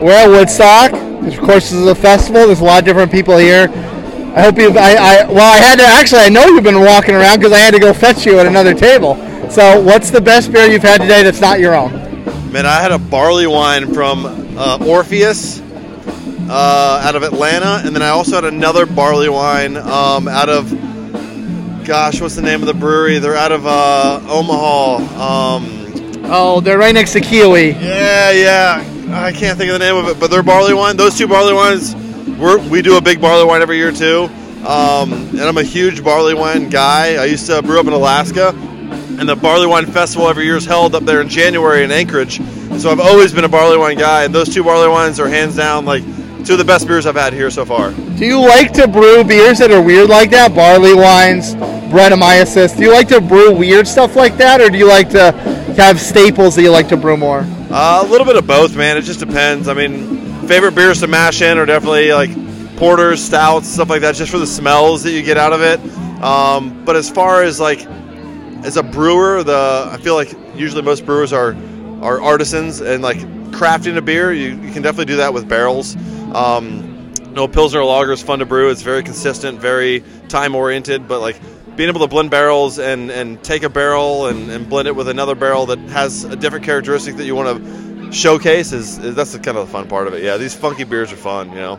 we're 0.01 0.11
at 0.11 0.27
Woodstock. 0.27 0.93
Of 0.93 1.39
course, 1.39 1.69
this 1.71 1.73
is 1.73 1.87
a 1.87 1.95
festival. 1.95 2.45
There's 2.47 2.59
a 2.59 2.63
lot 2.63 2.79
of 2.79 2.85
different 2.85 3.11
people 3.11 3.37
here. 3.37 3.67
I 4.35 4.41
hope 4.41 4.57
you. 4.57 4.69
I, 4.77 4.93
I 4.95 5.25
well, 5.27 5.53
I 5.53 5.57
had 5.57 5.77
to 5.77 5.85
actually. 5.85 6.21
I 6.21 6.29
know 6.29 6.45
you've 6.47 6.63
been 6.63 6.81
walking 6.81 7.15
around 7.15 7.39
because 7.39 7.53
I 7.53 7.57
had 7.59 7.73
to 7.73 7.79
go 7.79 7.93
fetch 7.93 8.25
you 8.25 8.37
at 8.39 8.45
another 8.45 8.73
table. 8.73 9.15
So, 9.49 9.81
what's 9.81 10.09
the 10.09 10.21
best 10.21 10.51
beer 10.51 10.65
you've 10.69 10.81
had 10.83 11.01
today 11.01 11.23
that's 11.23 11.39
not 11.41 11.59
your 11.59 11.73
own? 11.75 11.91
Man, 12.51 12.65
I 12.65 12.81
had 12.81 12.91
a 12.91 12.97
barley 12.99 13.47
wine 13.47 13.93
from 13.93 14.25
uh, 14.57 14.77
Orpheus 14.85 15.61
uh, 16.49 17.01
out 17.03 17.15
of 17.15 17.23
Atlanta, 17.23 17.81
and 17.85 17.95
then 17.95 18.01
I 18.01 18.09
also 18.09 18.35
had 18.35 18.45
another 18.45 18.85
barley 18.85 19.29
wine 19.29 19.77
um, 19.77 20.27
out 20.27 20.47
of, 20.49 20.69
gosh, 21.85 22.21
what's 22.21 22.35
the 22.35 22.41
name 22.41 22.61
of 22.61 22.67
the 22.67 22.73
brewery? 22.73 23.19
They're 23.19 23.35
out 23.35 23.51
of 23.51 23.65
uh, 23.65 24.19
Omaha. 24.27 25.55
Um, 25.55 25.81
Oh, 26.27 26.59
they're 26.59 26.77
right 26.79 26.93
next 26.93 27.13
to 27.13 27.19
Keowee. 27.21 27.73
yeah, 27.79 28.31
yeah. 28.31 28.83
I 29.09 29.31
can't 29.31 29.57
think 29.57 29.71
of 29.71 29.79
the 29.79 29.85
name 29.85 29.95
of 29.95 30.07
it, 30.07 30.19
but 30.19 30.31
their 30.31 30.43
barley 30.43 30.73
wine. 30.73 30.97
Those 30.97 31.17
two 31.17 31.27
barley 31.27 31.53
wines, 31.53 31.95
we 32.69 32.81
do 32.81 32.97
a 32.97 33.01
big 33.01 33.21
barley 33.21 33.45
wine 33.45 33.61
every 33.61 33.77
year 33.77 33.91
too. 33.91 34.29
Um, 34.67 35.13
and 35.13 35.41
I'm 35.41 35.57
a 35.57 35.63
huge 35.63 36.03
barley 36.03 36.33
wine 36.33 36.69
guy. 36.69 37.15
I 37.15 37.25
used 37.25 37.45
to 37.47 37.61
brew 37.61 37.79
up 37.79 37.85
in 37.85 37.93
Alaska, 37.93 38.49
and 39.19 39.29
the 39.29 39.35
barley 39.35 39.67
wine 39.67 39.85
festival 39.85 40.27
every 40.27 40.45
year 40.45 40.55
is 40.57 40.65
held 40.65 40.95
up 40.95 41.03
there 41.03 41.21
in 41.21 41.29
January 41.29 41.83
in 41.83 41.91
Anchorage. 41.91 42.41
So 42.79 42.89
I've 42.89 42.99
always 42.99 43.31
been 43.31 43.43
a 43.45 43.49
barley 43.49 43.77
wine 43.77 43.97
guy, 43.97 44.23
and 44.23 44.33
those 44.33 44.53
two 44.53 44.63
barley 44.63 44.89
wines 44.89 45.19
are 45.19 45.27
hands 45.27 45.55
down 45.55 45.85
like 45.85 46.03
two 46.45 46.53
of 46.53 46.59
the 46.59 46.65
best 46.65 46.87
beers 46.87 47.05
I've 47.05 47.15
had 47.15 47.31
here 47.33 47.51
so 47.51 47.63
far. 47.63 47.91
Do 47.91 48.25
you 48.25 48.39
like 48.39 48.71
to 48.73 48.87
brew 48.87 49.23
beers 49.23 49.59
that 49.59 49.71
are 49.71 49.81
weird 49.81 50.09
like 50.09 50.31
that? 50.31 50.55
Barley 50.55 50.95
wines, 50.95 51.53
Brettanomyces. 51.91 52.75
Do 52.75 52.83
you 52.83 52.91
like 52.91 53.07
to 53.09 53.21
brew 53.21 53.55
weird 53.55 53.87
stuff 53.87 54.15
like 54.15 54.35
that, 54.37 54.61
or 54.61 54.69
do 54.69 54.77
you 54.79 54.87
like 54.87 55.09
to 55.11 55.31
have 55.77 55.99
staples 56.01 56.55
that 56.55 56.63
you 56.63 56.71
like 56.71 56.87
to 56.89 56.97
brew 56.97 57.17
more? 57.17 57.45
Uh, 57.77 58.01
a 58.05 58.07
little 58.07 58.25
bit 58.25 58.37
of 58.37 58.47
both, 58.47 58.73
man. 58.77 58.95
It 58.95 59.01
just 59.01 59.19
depends. 59.19 59.67
I 59.67 59.73
mean, 59.73 60.47
favorite 60.47 60.75
beers 60.75 61.01
to 61.01 61.07
mash 61.07 61.41
in 61.41 61.57
are 61.57 61.65
definitely 61.65 62.13
like 62.13 62.29
porters, 62.77 63.21
stouts, 63.21 63.67
stuff 63.67 63.89
like 63.89 63.99
that, 63.99 64.15
just 64.15 64.31
for 64.31 64.37
the 64.37 64.47
smells 64.47 65.03
that 65.03 65.11
you 65.11 65.21
get 65.21 65.35
out 65.35 65.51
of 65.51 65.61
it. 65.61 65.81
Um, 66.23 66.85
but 66.85 66.95
as 66.95 67.09
far 67.09 67.43
as 67.43 67.59
like 67.59 67.85
as 68.63 68.77
a 68.77 68.83
brewer, 68.83 69.43
the 69.43 69.89
I 69.91 69.97
feel 69.97 70.15
like 70.15 70.33
usually 70.55 70.83
most 70.83 71.05
brewers 71.05 71.33
are 71.33 71.53
are 72.01 72.21
artisans 72.21 72.79
and 72.79 73.03
like 73.03 73.17
crafting 73.51 73.97
a 73.97 74.01
beer. 74.01 74.31
You, 74.31 74.55
you 74.55 74.71
can 74.71 74.81
definitely 74.81 75.07
do 75.07 75.17
that 75.17 75.33
with 75.33 75.49
barrels. 75.49 75.97
Um, 76.33 77.11
no 77.31 77.45
Pilsner 77.45 77.83
Lager 77.83 78.13
is 78.13 78.23
fun 78.23 78.39
to 78.39 78.45
brew. 78.45 78.69
It's 78.69 78.83
very 78.83 79.03
consistent, 79.03 79.59
very 79.59 80.01
time 80.29 80.55
oriented, 80.55 81.09
but 81.09 81.19
like 81.19 81.41
being 81.75 81.89
able 81.89 81.99
to 82.01 82.07
blend 82.07 82.31
barrels 82.31 82.79
and, 82.79 83.11
and 83.11 83.43
take 83.43 83.63
a 83.63 83.69
barrel 83.69 84.27
and, 84.27 84.49
and 84.49 84.69
blend 84.69 84.87
it 84.87 84.95
with 84.95 85.09
another 85.09 85.35
barrel 85.35 85.65
that 85.65 85.79
has 85.89 86.23
a 86.23 86.35
different 86.35 86.65
characteristic 86.65 87.17
that 87.17 87.25
you 87.25 87.35
want 87.35 87.63
to 87.63 88.11
showcase 88.13 88.71
is, 88.71 88.97
is 88.99 89.15
that's 89.15 89.33
the 89.33 89.39
kind 89.39 89.57
of 89.57 89.67
the 89.67 89.71
fun 89.71 89.87
part 89.87 90.07
of 90.07 90.13
it. 90.13 90.23
Yeah, 90.23 90.37
these 90.37 90.55
funky 90.55 90.85
beers 90.85 91.11
are 91.11 91.17
fun, 91.17 91.49
you 91.49 91.55
know. 91.55 91.77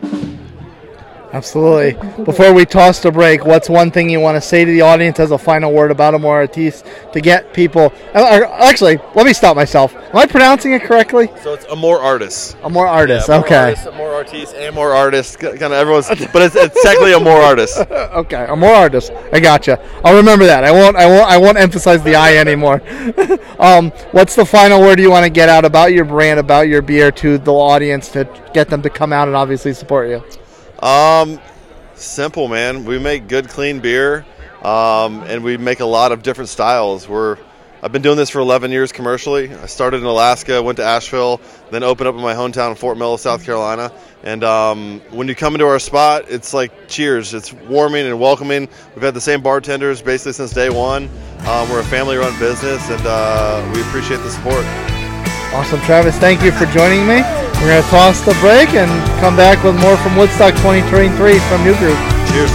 Absolutely. 1.33 2.23
Before 2.23 2.53
we 2.53 2.65
toss 2.65 2.99
the 3.01 3.11
break, 3.11 3.45
what's 3.45 3.69
one 3.69 3.91
thing 3.91 4.09
you 4.09 4.19
want 4.19 4.35
to 4.35 4.41
say 4.41 4.63
to 4.63 4.71
the 4.71 4.81
audience 4.81 5.19
as 5.19 5.31
a 5.31 5.37
final 5.37 5.73
word 5.73 5.91
about 5.91 6.13
Amor 6.13 6.29
Artis 6.29 6.83
to 7.11 7.19
get 7.19 7.53
people? 7.53 7.93
uh, 8.15 8.19
uh, 8.19 8.57
Actually, 8.61 8.97
let 9.13 9.25
me 9.25 9.33
stop 9.33 9.55
myself. 9.55 9.93
Am 9.95 10.15
I 10.15 10.25
pronouncing 10.25 10.73
it 10.73 10.83
correctly? 10.83 11.29
So 11.41 11.53
it's 11.53 11.65
Amor 11.65 11.99
Artists. 11.99 12.55
Amor 12.63 12.87
Artists. 12.87 13.27
Yeah, 13.27 13.35
Amor 13.35 13.45
okay. 13.45 13.55
Artists, 13.55 13.87
Amor 13.87 14.13
Artists, 14.13 14.53
Amor 14.55 14.93
Artists, 14.93 15.35
kind 15.35 15.61
of 15.61 15.71
everyone's, 15.73 16.07
but 16.33 16.41
it's, 16.41 16.55
it's 16.55 16.81
technically 16.81 17.13
Amor 17.13 17.29
Artists. 17.31 17.77
okay, 17.91 18.45
Amor 18.47 18.67
Artists. 18.67 19.11
I 19.33 19.39
gotcha. 19.39 19.79
I'll 20.05 20.15
remember 20.15 20.45
that. 20.45 20.63
I 20.63 20.71
won't. 20.71 20.95
I 20.95 21.05
won't. 21.07 21.29
I 21.29 21.37
won't 21.37 21.57
emphasize 21.57 22.01
the 22.03 22.15
I 22.15 22.37
anymore. 22.37 22.81
um, 23.59 23.91
what's 24.11 24.35
the 24.35 24.45
final 24.45 24.79
word 24.79 24.99
you 24.99 25.11
want 25.11 25.25
to 25.25 25.29
get 25.29 25.49
out 25.49 25.65
about 25.65 25.91
your 25.91 26.05
brand, 26.05 26.39
about 26.39 26.67
your 26.67 26.81
beer 26.81 27.11
to 27.11 27.37
the 27.37 27.53
audience 27.53 28.09
to 28.09 28.27
get 28.53 28.69
them 28.69 28.81
to 28.81 28.89
come 28.89 29.11
out 29.11 29.27
and 29.27 29.35
obviously 29.35 29.73
support 29.73 30.09
you? 30.09 30.23
Um, 30.79 31.39
simple, 31.95 32.47
man. 32.47 32.85
We 32.85 32.99
make 32.99 33.27
good, 33.27 33.49
clean 33.49 33.79
beer. 33.79 34.25
um, 34.63 35.23
and 35.23 35.43
we 35.43 35.57
make 35.57 35.79
a 35.79 35.85
lot 35.85 36.11
of 36.11 36.23
different 36.23 36.49
styles. 36.49 37.07
We're 37.07 37.37
I've 37.83 37.91
been 37.91 38.01
doing 38.01 38.17
this 38.17 38.31
for 38.31 38.39
11 38.39 38.71
years 38.71 38.91
commercially. 38.91 39.53
I 39.53 39.67
started 39.67 39.97
in 39.97 40.05
Alaska, 40.07 40.63
went 40.63 40.77
to 40.77 40.83
Asheville, 40.83 41.39
then 41.69 41.83
opened 41.83 42.07
up 42.07 42.15
in 42.15 42.21
my 42.21 42.33
hometown, 42.33 42.71
of 42.71 42.79
Fort 42.79 42.97
Mill, 42.97 43.19
South 43.19 43.45
Carolina. 43.45 43.91
And 44.23 44.43
um, 44.43 44.99
when 45.11 45.27
you 45.27 45.35
come 45.35 45.53
into 45.53 45.67
our 45.67 45.77
spot, 45.77 46.25
it's 46.27 46.55
like 46.55 46.87
cheers. 46.87 47.35
It's 47.35 47.53
warming 47.53 48.07
and 48.07 48.19
welcoming. 48.19 48.67
We've 48.95 49.03
had 49.03 49.13
the 49.13 49.21
same 49.21 49.41
bartenders 49.41 50.01
basically 50.01 50.33
since 50.33 50.53
day 50.53 50.71
one. 50.71 51.07
Um, 51.45 51.69
we're 51.69 51.81
a 51.81 51.83
family-run 51.83 52.37
business, 52.39 52.89
and 52.89 53.01
uh, 53.05 53.71
we 53.75 53.81
appreciate 53.81 54.17
the 54.17 54.31
support. 54.31 54.96
Awesome, 55.53 55.81
Travis. 55.81 56.17
Thank 56.17 56.43
you 56.43 56.51
for 56.51 56.65
joining 56.67 57.07
me. 57.07 57.21
We're 57.59 57.69
going 57.69 57.83
to 57.83 57.89
toss 57.89 58.21
the 58.21 58.37
break 58.39 58.69
and 58.75 58.89
come 59.19 59.35
back 59.35 59.63
with 59.63 59.79
more 59.79 59.97
from 59.97 60.15
Woodstock 60.15 60.53
2023 60.55 61.39
from 61.39 61.63
New 61.63 61.75
Groove. 61.77 61.97
Cheers. 62.29 62.51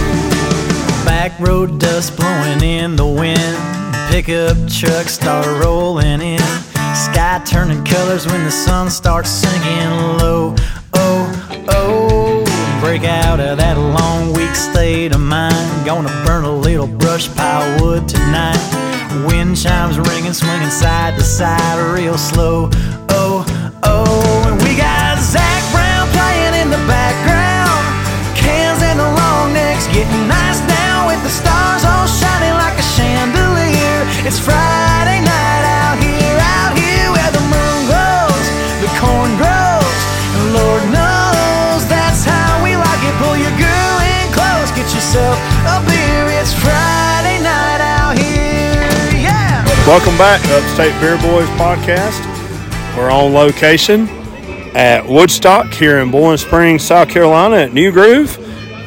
Back 1.03 1.37
road 1.39 1.79
dust 1.79 2.15
blowing 2.15 2.63
in 2.63 2.95
the 2.95 3.05
wind. 3.05 3.57
Pickup 4.09 4.55
trucks 4.69 5.13
start 5.13 5.45
rolling 5.63 6.21
in. 6.21 6.39
Sky 6.95 7.41
turning 7.45 7.83
colors 7.83 8.25
when 8.27 8.43
the 8.45 8.51
sun 8.51 8.89
starts 8.89 9.29
sinking 9.29 9.89
low. 10.19 10.55
Oh, 10.93 11.65
oh. 11.69 12.79
Break 12.79 13.03
out 13.03 13.39
of 13.39 13.57
that 13.57 13.77
long 13.77 14.31
week 14.33 14.55
state 14.55 15.13
of 15.13 15.19
mind. 15.19 15.85
Gonna 15.85 16.09
burn 16.25 16.45
a 16.45 16.55
little 16.55 16.87
brush 16.87 17.27
pile 17.35 17.83
wood 17.83 18.07
tonight. 18.07 18.82
Wind 19.21 19.55
chimes 19.55 19.99
ringing, 19.99 20.33
swinging 20.33 20.71
side 20.71 21.15
to 21.15 21.23
side 21.23 21.93
real 21.93 22.17
slow. 22.17 22.69
Oh, 23.09 23.45
oh. 23.83 24.49
And 24.49 24.61
we 24.63 24.75
got 24.75 25.19
Zac 25.19 25.71
Brown 25.71 26.07
playing 26.09 26.61
in 26.61 26.69
the 26.71 26.77
background. 26.87 27.32
Welcome 49.85 50.17
back 50.17 50.41
to 50.43 50.55
Upstate 50.55 50.97
Beer 51.01 51.17
Boys 51.17 51.45
podcast. 51.59 52.17
We're 52.95 53.11
on 53.11 53.33
location 53.33 54.07
at 54.73 55.05
Woodstock 55.05 55.73
here 55.73 55.99
in 55.99 56.09
Boiling 56.09 56.37
Springs, 56.37 56.83
South 56.83 57.09
Carolina 57.09 57.57
at 57.57 57.73
New 57.73 57.91
Groove. 57.91 58.37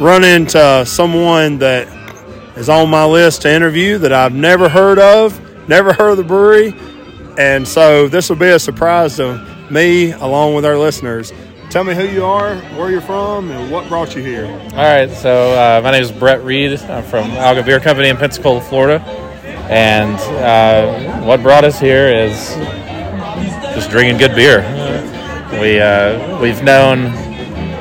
Run 0.00 0.24
into 0.24 0.86
someone 0.86 1.58
that 1.58 1.86
is 2.56 2.70
on 2.70 2.88
my 2.88 3.04
list 3.04 3.42
to 3.42 3.52
interview 3.52 3.98
that 3.98 4.12
I've 4.14 4.34
never 4.34 4.70
heard 4.70 4.98
of, 4.98 5.38
never 5.68 5.92
heard 5.92 6.12
of 6.12 6.16
the 6.16 6.24
brewery. 6.24 6.74
And 7.36 7.68
so 7.68 8.08
this 8.08 8.30
will 8.30 8.36
be 8.36 8.48
a 8.48 8.58
surprise 8.58 9.16
to 9.16 9.46
me 9.70 10.12
along 10.12 10.54
with 10.54 10.64
our 10.64 10.78
listeners. 10.78 11.30
Tell 11.68 11.84
me 11.84 11.94
who 11.94 12.04
you 12.04 12.24
are, 12.24 12.56
where 12.74 12.90
you're 12.90 13.02
from, 13.02 13.50
and 13.50 13.70
what 13.70 13.86
brought 13.90 14.16
you 14.16 14.22
here. 14.22 14.46
All 14.46 14.76
right, 14.76 15.10
so 15.10 15.52
uh, 15.52 15.82
my 15.82 15.90
name 15.90 16.02
is 16.02 16.10
Brett 16.10 16.42
Reed. 16.42 16.80
I'm 16.80 17.04
from 17.04 17.30
Alga 17.32 17.62
Beer 17.64 17.80
Company 17.80 18.08
in 18.08 18.16
Pensacola, 18.16 18.62
Florida. 18.62 19.25
And 19.68 20.16
uh, 20.44 21.22
what 21.24 21.42
brought 21.42 21.64
us 21.64 21.80
here 21.80 22.08
is 22.08 22.54
just 23.74 23.90
drinking 23.90 24.18
good 24.18 24.34
beer. 24.34 24.60
We, 25.60 25.80
uh, 25.80 26.40
we've 26.40 26.62
known 26.62 27.06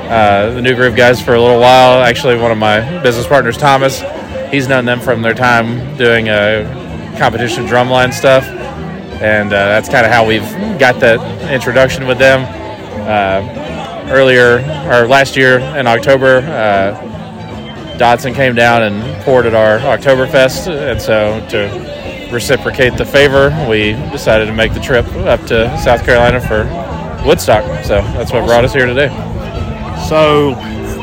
uh, 0.08 0.52
the 0.54 0.62
New 0.62 0.74
Groove 0.74 0.96
guys 0.96 1.20
for 1.20 1.34
a 1.34 1.40
little 1.40 1.60
while. 1.60 2.02
Actually, 2.02 2.36
one 2.36 2.50
of 2.50 2.58
my 2.58 3.02
business 3.02 3.26
partners, 3.26 3.56
Thomas, 3.56 4.02
he's 4.50 4.68
known 4.68 4.84
them 4.84 5.00
from 5.00 5.22
their 5.22 5.34
time 5.34 5.96
doing 5.96 6.28
uh, 6.28 7.16
competition 7.18 7.66
drumline 7.66 8.12
stuff. 8.12 8.44
And 9.22 9.48
uh, 9.48 9.56
that's 9.56 9.88
kind 9.88 10.04
of 10.04 10.12
how 10.12 10.26
we've 10.26 10.48
got 10.78 11.00
that 11.00 11.52
introduction 11.52 12.06
with 12.06 12.18
them. 12.18 12.44
Uh, 13.06 14.08
earlier, 14.10 14.58
or 14.90 15.06
last 15.06 15.36
year 15.36 15.58
in 15.58 15.86
October, 15.86 16.38
Dodson 17.98 18.34
came 18.34 18.54
down 18.54 18.82
and 18.82 19.22
poured 19.24 19.46
at 19.46 19.54
our 19.54 19.78
Oktoberfest, 19.78 20.68
and 20.68 21.00
so 21.00 21.44
to 21.48 22.30
reciprocate 22.32 22.96
the 22.96 23.04
favor, 23.04 23.48
we 23.68 23.92
decided 24.12 24.46
to 24.46 24.52
make 24.52 24.74
the 24.74 24.80
trip 24.80 25.06
up 25.14 25.40
to 25.46 25.76
South 25.78 26.04
Carolina 26.04 26.40
for 26.40 26.64
Woodstock. 27.26 27.84
So 27.84 28.02
that's 28.02 28.32
what 28.32 28.44
brought 28.46 28.64
us 28.64 28.72
here 28.72 28.86
today. 28.86 29.08
So, 30.08 30.54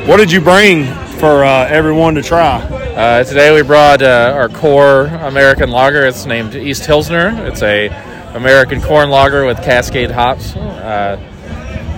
what 0.08 0.18
did 0.18 0.32
you 0.32 0.40
bring 0.40 0.86
for 1.18 1.44
uh, 1.44 1.68
everyone 1.68 2.16
to 2.16 2.22
try? 2.22 2.62
Uh, 2.62 3.24
today 3.24 3.54
we 3.54 3.64
brought 3.64 4.02
uh, 4.02 4.34
our 4.36 4.50
core 4.50 5.06
American 5.06 5.70
lager. 5.72 6.06
It's 6.06 6.26
named 6.26 6.56
East 6.56 6.84
Hilsner. 6.84 7.48
It's 7.48 7.64
a 7.64 7.88
American 8.36 8.82
corn 8.82 9.10
lager 9.10 9.46
with 9.46 9.58
Cascade 9.64 10.12
hops. 10.12 10.56
Uh, 10.56 11.18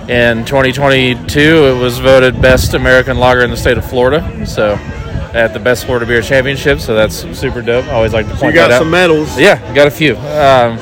in 0.08 0.44
2022, 0.44 1.40
it 1.40 1.78
was 1.80 1.98
voted 1.98 2.40
best 2.40 2.74
American 2.74 3.18
lager 3.18 3.42
in 3.42 3.50
the 3.50 3.56
state 3.56 3.76
of 3.78 3.84
Florida. 3.88 4.46
So 4.46 4.74
at 5.34 5.52
the 5.52 5.58
Best 5.60 5.84
Florida 5.84 6.06
Beer 6.06 6.22
Championship. 6.22 6.80
So 6.80 6.94
that's 6.94 7.16
super 7.38 7.60
dope. 7.62 7.84
I 7.86 7.90
always 7.92 8.12
like 8.12 8.26
to 8.26 8.32
So 8.34 8.40
point 8.42 8.54
you 8.54 8.60
got 8.60 8.68
that 8.68 8.76
out. 8.76 8.78
some 8.80 8.90
medals. 8.90 9.38
Yeah, 9.38 9.58
got 9.74 9.86
a 9.86 9.90
few. 9.90 10.16
Um, 10.16 10.76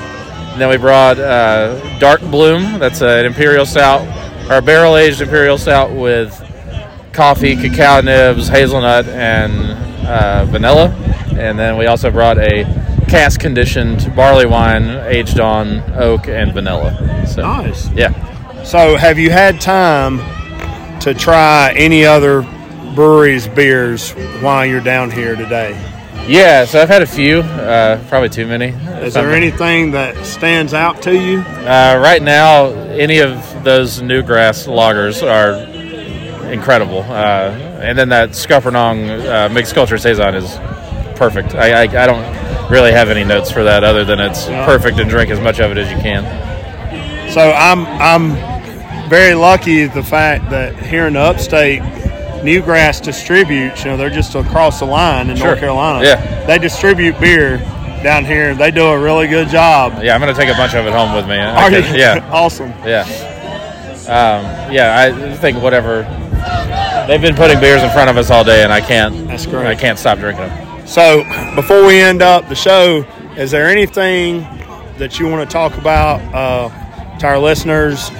then 0.58 0.68
we 0.68 0.76
brought 0.76 1.18
uh, 1.18 1.98
Dark 1.98 2.20
Bloom. 2.20 2.78
That's 2.78 3.00
an 3.02 3.24
imperial 3.26 3.66
stout, 3.66 4.02
or 4.50 4.60
barrel 4.60 4.96
aged 4.96 5.20
imperial 5.20 5.58
stout 5.58 5.90
with 5.92 6.32
coffee, 7.12 7.56
cacao 7.56 8.00
nibs, 8.02 8.46
hazelnut, 8.48 9.06
and 9.08 9.52
uh, 10.06 10.44
vanilla. 10.44 10.90
And 11.36 11.58
then 11.58 11.76
we 11.76 11.86
also 11.86 12.10
brought 12.12 12.38
a 12.38 12.62
cask 13.08 13.40
conditioned 13.40 14.12
barley 14.14 14.46
wine 14.46 14.84
aged 15.06 15.40
on 15.40 15.80
oak 15.94 16.28
and 16.28 16.52
vanilla. 16.52 17.26
So, 17.26 17.42
Nice. 17.42 17.88
Yeah. 17.90 18.10
So, 18.64 18.96
have 18.96 19.18
you 19.18 19.30
had 19.30 19.60
time 19.60 20.18
to 21.00 21.14
try 21.14 21.72
any 21.76 22.04
other 22.04 22.42
breweries' 22.94 23.46
beers 23.46 24.10
while 24.40 24.64
you're 24.64 24.80
down 24.80 25.10
here 25.10 25.36
today? 25.36 25.72
Yeah, 26.26 26.64
so 26.64 26.80
I've 26.80 26.88
had 26.88 27.02
a 27.02 27.06
few, 27.06 27.40
uh, 27.40 28.02
probably 28.08 28.30
too 28.30 28.46
many. 28.46 28.68
Is 29.04 29.14
there 29.14 29.30
anything 29.32 29.90
that 29.92 30.24
stands 30.24 30.72
out 30.72 31.02
to 31.02 31.14
you? 31.14 31.40
Uh, 31.40 32.00
right 32.02 32.22
now, 32.22 32.66
any 32.92 33.18
of 33.18 33.62
those 33.62 34.00
Newgrass 34.00 34.66
loggers 34.66 35.22
are 35.22 35.52
incredible. 36.50 37.00
Uh, 37.00 37.50
and 37.82 37.98
then 37.98 38.08
that 38.08 38.30
Scuppernong 38.30 39.26
uh, 39.28 39.48
mixed 39.52 39.74
culture 39.74 39.98
saison 39.98 40.34
is 40.34 40.50
perfect. 41.18 41.54
I, 41.54 41.82
I, 41.82 41.82
I 41.82 42.06
don't 42.06 42.70
really 42.70 42.92
have 42.92 43.10
any 43.10 43.24
notes 43.24 43.50
for 43.50 43.62
that 43.64 43.84
other 43.84 44.04
than 44.06 44.18
it's 44.20 44.48
Yeah. 44.48 44.64
perfect 44.64 44.98
and 44.98 45.10
drink 45.10 45.30
as 45.30 45.38
much 45.40 45.60
of 45.60 45.70
it 45.70 45.76
as 45.78 45.90
you 45.90 45.98
can. 45.98 46.24
So 47.30 47.40
I'm 47.52 47.84
I'm 47.86 48.53
very 49.08 49.34
lucky 49.34 49.86
the 49.86 50.02
fact 50.02 50.50
that 50.50 50.76
here 50.78 51.06
in 51.06 51.14
the 51.14 51.20
upstate, 51.20 51.80
Newgrass 52.42 53.02
distributes. 53.02 53.84
You 53.84 53.92
know, 53.92 53.96
they're 53.96 54.10
just 54.10 54.34
across 54.34 54.80
the 54.80 54.84
line 54.86 55.30
in 55.30 55.36
Sure. 55.36 55.48
North 55.48 55.60
Carolina. 55.60 56.04
Yeah. 56.04 56.46
they 56.46 56.58
distribute 56.58 57.18
beer 57.18 57.58
down 58.02 58.24
here. 58.24 58.54
They 58.54 58.70
do 58.70 58.84
a 58.86 58.98
really 58.98 59.26
good 59.28 59.48
job. 59.48 60.02
Yeah, 60.02 60.14
I'm 60.14 60.20
going 60.20 60.34
to 60.34 60.38
take 60.38 60.52
a 60.52 60.56
bunch 60.56 60.74
of 60.74 60.86
it 60.86 60.92
home 60.92 61.14
with 61.14 61.26
me. 61.26 61.38
Are 61.38 61.70
you? 61.70 61.78
Yeah. 61.96 62.28
awesome. 62.32 62.70
Yeah. 62.84 63.02
Um, 64.06 64.72
yeah, 64.72 64.94
I 64.98 65.34
think 65.36 65.62
whatever. 65.62 66.02
They've 67.08 67.20
been 67.22 67.34
putting 67.34 67.58
beers 67.60 67.82
in 67.82 67.90
front 67.90 68.10
of 68.10 68.18
us 68.18 68.30
all 68.30 68.44
day, 68.44 68.62
and 68.62 68.72
I 68.72 68.80
can't. 68.82 69.26
That's 69.26 69.46
great. 69.46 69.66
I 69.66 69.74
can't 69.74 69.98
stop 69.98 70.18
drinking 70.18 70.46
them. 70.46 70.86
So 70.86 71.24
before 71.54 71.86
we 71.86 72.00
end 72.00 72.20
up 72.20 72.48
the 72.50 72.54
show, 72.54 73.06
is 73.38 73.50
there 73.50 73.66
anything 73.66 74.40
that 74.98 75.18
you 75.18 75.26
want 75.28 75.48
to 75.48 75.52
talk 75.52 75.76
about 75.78 76.20
uh, 76.34 77.18
to 77.18 77.26
our 77.26 77.38
listeners 77.38 78.10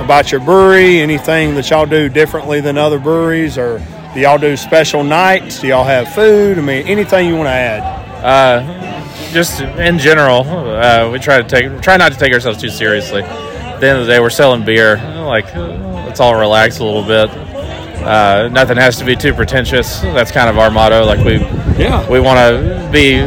about 0.00 0.32
your 0.32 0.40
brewery? 0.40 1.00
Anything 1.00 1.54
that 1.54 1.68
y'all 1.70 1.86
do 1.86 2.08
differently 2.08 2.60
than 2.60 2.78
other 2.78 2.98
breweries, 2.98 3.56
or 3.58 3.80
do 4.14 4.20
y'all 4.20 4.38
do 4.38 4.56
special 4.56 5.04
nights? 5.04 5.60
Do 5.60 5.68
y'all 5.68 5.84
have 5.84 6.12
food? 6.14 6.58
I 6.58 6.60
mean, 6.62 6.86
anything 6.86 7.28
you 7.28 7.36
want 7.36 7.46
to 7.46 7.52
add? 7.52 7.82
Uh, 8.24 9.32
just 9.32 9.60
in 9.60 9.98
general, 9.98 10.40
uh, 10.46 11.10
we 11.10 11.18
try 11.18 11.40
to 11.40 11.48
take 11.48 11.80
try 11.82 11.96
not 11.96 12.12
to 12.12 12.18
take 12.18 12.32
ourselves 12.32 12.60
too 12.60 12.68
seriously. 12.70 13.22
At 13.22 13.80
the 13.80 13.88
end 13.88 13.98
of 14.00 14.06
the 14.06 14.12
day, 14.12 14.20
we're 14.20 14.30
selling 14.30 14.64
beer. 14.64 14.96
Like, 15.24 15.54
let's 15.54 16.20
all 16.20 16.34
relax 16.34 16.80
a 16.80 16.84
little 16.84 17.04
bit. 17.04 17.30
Uh, 18.00 18.48
nothing 18.48 18.76
has 18.76 18.98
to 18.98 19.04
be 19.04 19.14
too 19.14 19.32
pretentious. 19.34 20.00
That's 20.00 20.30
kind 20.32 20.48
of 20.50 20.58
our 20.58 20.70
motto. 20.70 21.04
Like 21.04 21.24
we, 21.24 21.34
Yeah. 21.82 22.08
we 22.10 22.18
want 22.20 22.38
to 22.38 22.88
be 22.90 23.22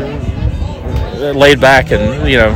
laid 1.32 1.60
back, 1.62 1.92
and 1.92 2.28
you 2.30 2.38
know, 2.38 2.52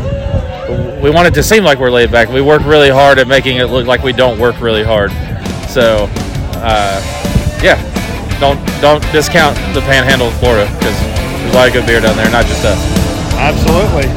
we 1.07 1.13
want 1.13 1.25
it 1.25 1.33
to 1.33 1.41
seem 1.41 1.63
like 1.63 1.79
we're 1.79 1.89
laid 1.89 2.11
back. 2.11 2.27
We 2.27 2.41
work 2.41 2.65
really 2.65 2.89
hard 2.89 3.17
at 3.17 3.29
making 3.29 3.55
it 3.63 3.71
look 3.71 3.87
like 3.87 4.03
we 4.03 4.11
don't 4.11 4.37
work 4.37 4.59
really 4.59 4.83
hard. 4.83 5.09
So, 5.71 6.11
uh, 6.59 6.99
yeah, 7.63 7.79
don't 8.41 8.59
don't 8.81 8.99
discount 9.15 9.55
the 9.73 9.79
Panhandle 9.87 10.27
of 10.27 10.35
Florida 10.43 10.67
because 10.75 10.99
there's 10.99 11.53
a 11.53 11.55
lot 11.55 11.67
of 11.67 11.73
good 11.73 11.85
beer 11.87 12.01
down 12.01 12.17
there, 12.17 12.29
not 12.29 12.43
just 12.43 12.59
us. 12.65 12.75
Absolutely. 13.39 14.11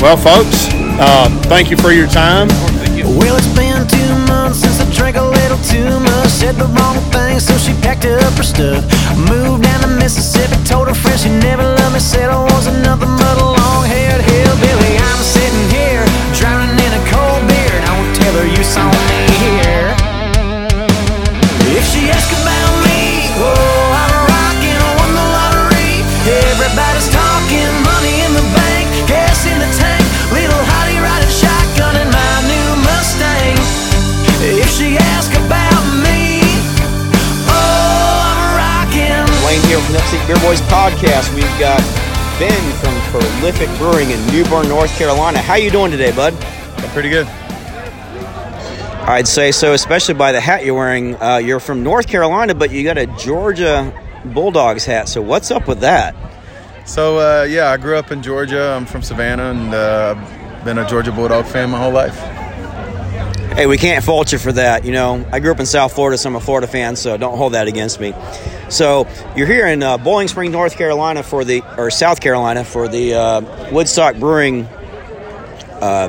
Well, 0.00 0.16
folks, 0.16 0.72
uh, 0.96 1.28
thank 1.52 1.70
you 1.70 1.76
for 1.76 1.92
your 1.92 2.08
time. 2.08 2.48
Well, 3.04 3.36
it's 3.36 3.52
been 3.52 3.84
two 3.84 4.14
months 4.24 4.64
since 4.64 4.80
I 4.80 4.88
drank 4.96 5.16
a 5.16 5.22
little 5.22 5.60
too 5.68 6.00
much. 6.00 6.30
Said 6.32 6.56
the 6.56 6.64
wrong 6.80 6.96
thing, 7.12 7.40
so 7.40 7.58
she 7.58 7.76
packed 7.84 8.06
up 8.06 8.32
her 8.40 8.42
stuff. 8.42 8.88
Moved 9.28 9.64
down 9.64 9.82
to 9.82 9.88
Mississippi, 10.00 10.56
told 10.64 10.88
her 10.88 10.94
friends 10.94 11.24
she 11.24 11.28
never 11.28 11.62
loved 11.62 11.92
me. 11.92 12.00
Said 12.00 12.30
I 12.30 12.40
was 12.40 12.68
another 12.68 13.04
muddle, 13.04 13.52
long 13.52 13.84
haired 13.84 14.24
hillbilly. 14.24 14.96
I'm 14.96 15.20
sitting 15.20 15.71
sure 18.42 18.50
you 18.50 18.64
saw 18.64 18.90
me 18.90 19.22
here. 19.38 19.94
If 21.78 21.84
she 21.86 22.10
asked 22.10 22.34
about 22.42 22.74
me, 22.82 23.30
oh, 23.38 23.54
I'm 23.94 24.10
I 24.18 24.90
won 24.98 25.10
the 25.14 25.26
lottery. 25.30 26.02
Everybody's 26.26 27.06
talking, 27.10 27.70
money 27.86 28.26
in 28.26 28.32
the 28.34 28.46
bank, 28.50 28.86
gas 29.06 29.46
in 29.46 29.58
the 29.58 29.70
tank, 29.78 30.02
little 30.34 30.62
hottie 30.74 30.98
riding 30.98 31.30
shotgun 31.30 31.94
in 32.02 32.08
my 32.10 32.34
new 32.50 32.68
Mustang. 32.82 33.58
If 34.42 34.70
she 34.74 34.98
about 35.38 35.86
me, 36.02 36.42
oh, 37.46 38.58
I'm. 38.58 39.26
Wayne 39.46 39.62
here 39.70 39.78
from 39.78 39.94
the 39.94 40.00
Upstate 40.02 40.26
Beer 40.26 40.40
Boys 40.42 40.62
podcast. 40.66 41.30
We've 41.34 41.56
got 41.62 41.78
Ben 42.42 42.62
from 42.82 42.94
Prolific 43.14 43.70
Brewing 43.78 44.10
in 44.10 44.18
New 44.34 44.42
Bern, 44.50 44.68
North 44.68 44.90
Carolina. 44.98 45.38
How 45.38 45.54
you 45.54 45.70
doing 45.70 45.92
today, 45.92 46.10
bud? 46.10 46.34
I'm 46.78 46.90
pretty 46.90 47.10
good. 47.10 47.28
I'd 49.04 49.26
say 49.26 49.52
so, 49.52 49.72
especially 49.72 50.14
by 50.14 50.32
the 50.32 50.40
hat 50.40 50.64
you're 50.64 50.74
wearing. 50.74 51.20
Uh, 51.20 51.36
you're 51.36 51.60
from 51.60 51.82
North 51.82 52.06
Carolina, 52.06 52.54
but 52.54 52.70
you 52.70 52.84
got 52.84 52.98
a 52.98 53.06
Georgia 53.18 53.92
Bulldogs 54.24 54.84
hat. 54.84 55.08
So 55.08 55.20
what's 55.20 55.50
up 55.50 55.66
with 55.66 55.80
that? 55.80 56.14
So 56.86 57.18
uh, 57.18 57.44
yeah, 57.44 57.70
I 57.70 57.76
grew 57.76 57.96
up 57.96 58.12
in 58.12 58.22
Georgia. 58.22 58.74
I'm 58.76 58.86
from 58.86 59.02
Savannah, 59.02 59.50
and 59.50 59.74
uh, 59.74 60.14
I've 60.16 60.64
been 60.64 60.78
a 60.78 60.88
Georgia 60.88 61.12
Bulldog 61.12 61.46
fan 61.46 61.70
my 61.70 61.78
whole 61.78 61.92
life. 61.92 62.16
Hey, 63.54 63.66
we 63.66 63.76
can't 63.76 64.02
fault 64.02 64.32
you 64.32 64.38
for 64.38 64.52
that. 64.52 64.84
You 64.84 64.92
know, 64.92 65.26
I 65.30 65.40
grew 65.40 65.50
up 65.50 65.60
in 65.60 65.66
South 65.66 65.92
Florida, 65.92 66.16
so 66.16 66.30
I'm 66.30 66.36
a 66.36 66.40
Florida 66.40 66.66
fan, 66.66 66.96
so 66.96 67.16
don't 67.16 67.36
hold 67.36 67.52
that 67.52 67.66
against 67.66 68.00
me. 68.00 68.14
So 68.70 69.06
you're 69.36 69.46
here 69.46 69.66
in 69.66 69.82
uh, 69.82 69.98
Boiling 69.98 70.28
Spring, 70.28 70.50
North 70.52 70.76
Carolina 70.76 71.22
for 71.22 71.44
the, 71.44 71.62
or 71.76 71.90
South 71.90 72.20
Carolina 72.20 72.64
for 72.64 72.88
the 72.88 73.14
uh, 73.14 73.70
Woodstock 73.70 74.16
Brewing 74.16 74.64
uh, 75.82 76.08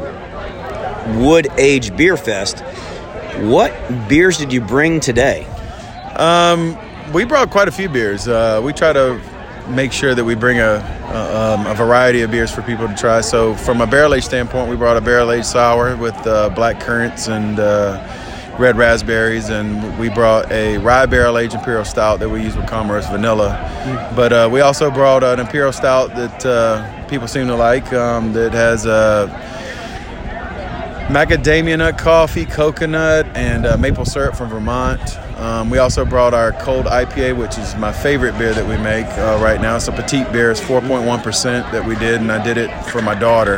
Wood 1.17 1.49
Age 1.57 1.95
Beer 1.97 2.15
Fest. 2.15 2.63
What 3.41 3.73
beers 4.07 4.37
did 4.37 4.53
you 4.53 4.61
bring 4.61 4.99
today? 4.99 5.45
Um, 6.15 6.77
we 7.13 7.25
brought 7.25 7.49
quite 7.49 7.67
a 7.67 7.71
few 7.71 7.89
beers. 7.89 8.27
Uh, 8.27 8.61
we 8.63 8.73
try 8.73 8.93
to 8.93 9.19
make 9.69 9.91
sure 9.91 10.13
that 10.13 10.23
we 10.23 10.35
bring 10.35 10.59
a, 10.59 10.75
a, 11.11 11.55
um, 11.59 11.65
a 11.65 11.73
variety 11.73 12.21
of 12.21 12.31
beers 12.31 12.51
for 12.51 12.61
people 12.61 12.87
to 12.87 12.95
try. 12.95 13.21
So, 13.21 13.55
from 13.55 13.81
a 13.81 13.87
barrel 13.87 14.13
age 14.13 14.23
standpoint, 14.23 14.69
we 14.69 14.75
brought 14.75 14.97
a 14.97 15.01
barrel 15.01 15.31
aged 15.31 15.47
sour 15.47 15.95
with 15.97 16.15
uh, 16.27 16.49
black 16.49 16.79
currants 16.79 17.27
and 17.27 17.59
uh, 17.59 18.07
red 18.59 18.77
raspberries, 18.77 19.49
and 19.49 19.97
we 19.97 20.09
brought 20.09 20.51
a 20.51 20.77
rye 20.77 21.07
barrel 21.07 21.37
aged 21.37 21.55
imperial 21.55 21.85
stout 21.85 22.19
that 22.19 22.29
we 22.29 22.43
use 22.43 22.55
with 22.55 22.65
Comoros 22.67 23.09
vanilla. 23.09 24.11
But 24.15 24.31
uh, 24.31 24.49
we 24.51 24.61
also 24.61 24.91
brought 24.91 25.23
an 25.23 25.39
imperial 25.39 25.71
stout 25.71 26.15
that 26.15 26.45
uh, 26.45 27.07
people 27.07 27.27
seem 27.27 27.47
to 27.47 27.55
like 27.55 27.91
um, 27.93 28.31
that 28.33 28.53
has 28.53 28.85
uh, 28.85 29.27
macadamia 31.07 31.77
nut 31.77 31.97
coffee, 31.97 32.45
coconut, 32.45 33.25
and 33.35 33.65
uh, 33.65 33.77
maple 33.77 34.05
syrup 34.05 34.35
from 34.35 34.49
Vermont. 34.49 35.17
Um, 35.37 35.69
we 35.69 35.77
also 35.77 36.05
brought 36.05 36.33
our 36.33 36.53
cold 36.53 36.85
IPA, 36.85 37.37
which 37.37 37.57
is 37.57 37.75
my 37.75 37.91
favorite 37.91 38.37
beer 38.37 38.53
that 38.53 38.65
we 38.65 38.77
make 38.81 39.05
uh, 39.17 39.37
right 39.41 39.59
now. 39.59 39.75
It's 39.75 39.87
a 39.87 39.91
petite 39.91 40.31
beer. 40.31 40.51
It's 40.51 40.61
4.1% 40.61 41.71
that 41.71 41.85
we 41.85 41.95
did, 41.95 42.21
and 42.21 42.31
I 42.31 42.43
did 42.43 42.57
it 42.57 42.71
for 42.85 43.01
my 43.01 43.15
daughter. 43.15 43.57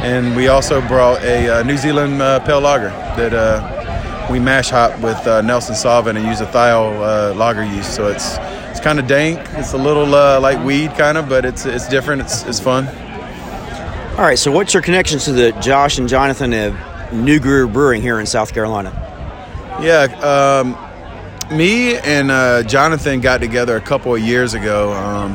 And 0.00 0.34
we 0.34 0.48
also 0.48 0.80
brought 0.88 1.22
a 1.22 1.60
uh, 1.60 1.62
New 1.62 1.76
Zealand 1.76 2.22
uh, 2.22 2.40
pale 2.40 2.60
lager 2.60 2.88
that 3.16 3.34
uh, 3.34 4.28
we 4.30 4.40
mash 4.40 4.70
hop 4.70 4.98
with 5.00 5.18
uh, 5.26 5.42
Nelson 5.42 5.74
Sauvin 5.74 6.16
and 6.16 6.24
use 6.26 6.40
a 6.40 6.46
thiol 6.46 7.36
lager 7.36 7.64
yeast. 7.64 7.94
So 7.94 8.08
it's 8.08 8.38
it's 8.70 8.80
kind 8.80 8.98
of 8.98 9.06
dank. 9.06 9.38
It's 9.52 9.74
a 9.74 9.78
little 9.78 10.06
like 10.06 10.64
weed, 10.64 10.92
kind 10.96 11.18
of, 11.18 11.28
but 11.28 11.44
it's 11.44 11.66
it's 11.66 11.86
different. 11.88 12.22
It's 12.22 12.44
it's 12.44 12.58
fun. 12.58 12.88
All 14.12 14.18
right, 14.18 14.38
so 14.38 14.52
what's 14.52 14.74
your 14.74 14.82
connections 14.82 15.24
to 15.24 15.32
the 15.32 15.52
Josh 15.52 15.96
and 15.96 16.06
Jonathan 16.06 16.52
of 16.52 17.14
New 17.14 17.40
Groove 17.40 17.72
Brewing 17.72 18.02
here 18.02 18.20
in 18.20 18.26
South 18.26 18.52
Carolina? 18.52 18.90
Yeah, 19.80 20.04
um, 20.20 21.56
me 21.56 21.96
and 21.96 22.30
uh, 22.30 22.62
Jonathan 22.64 23.22
got 23.22 23.40
together 23.40 23.74
a 23.74 23.80
couple 23.80 24.14
of 24.14 24.20
years 24.20 24.52
ago 24.52 24.92
um, 24.92 25.32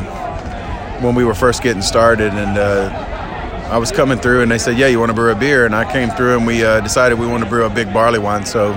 when 1.04 1.16
we 1.16 1.26
were 1.26 1.34
first 1.34 1.64
getting 1.64 1.82
started, 1.82 2.32
and 2.34 2.60
uh, 2.60 3.68
I 3.72 3.80
was 3.80 3.92
coming 3.92 4.20
through, 4.20 4.44
and 4.44 4.52
they 4.52 4.60
said, 4.60 4.78
"Yeah, 4.78 4.86
you 4.86 5.00
want 5.00 5.10
to 5.10 5.16
brew 5.16 5.32
a 5.32 5.36
beer?" 5.36 5.66
And 5.66 5.74
I 5.74 5.92
came 5.92 6.12
through, 6.12 6.38
and 6.38 6.46
we 6.46 6.64
uh, 6.64 6.80
decided 6.82 7.18
we 7.18 7.26
wanted 7.26 7.46
to 7.46 7.50
brew 7.50 7.66
a 7.66 7.72
big 7.72 7.92
barley 7.92 8.20
wine. 8.20 8.46
So 8.46 8.74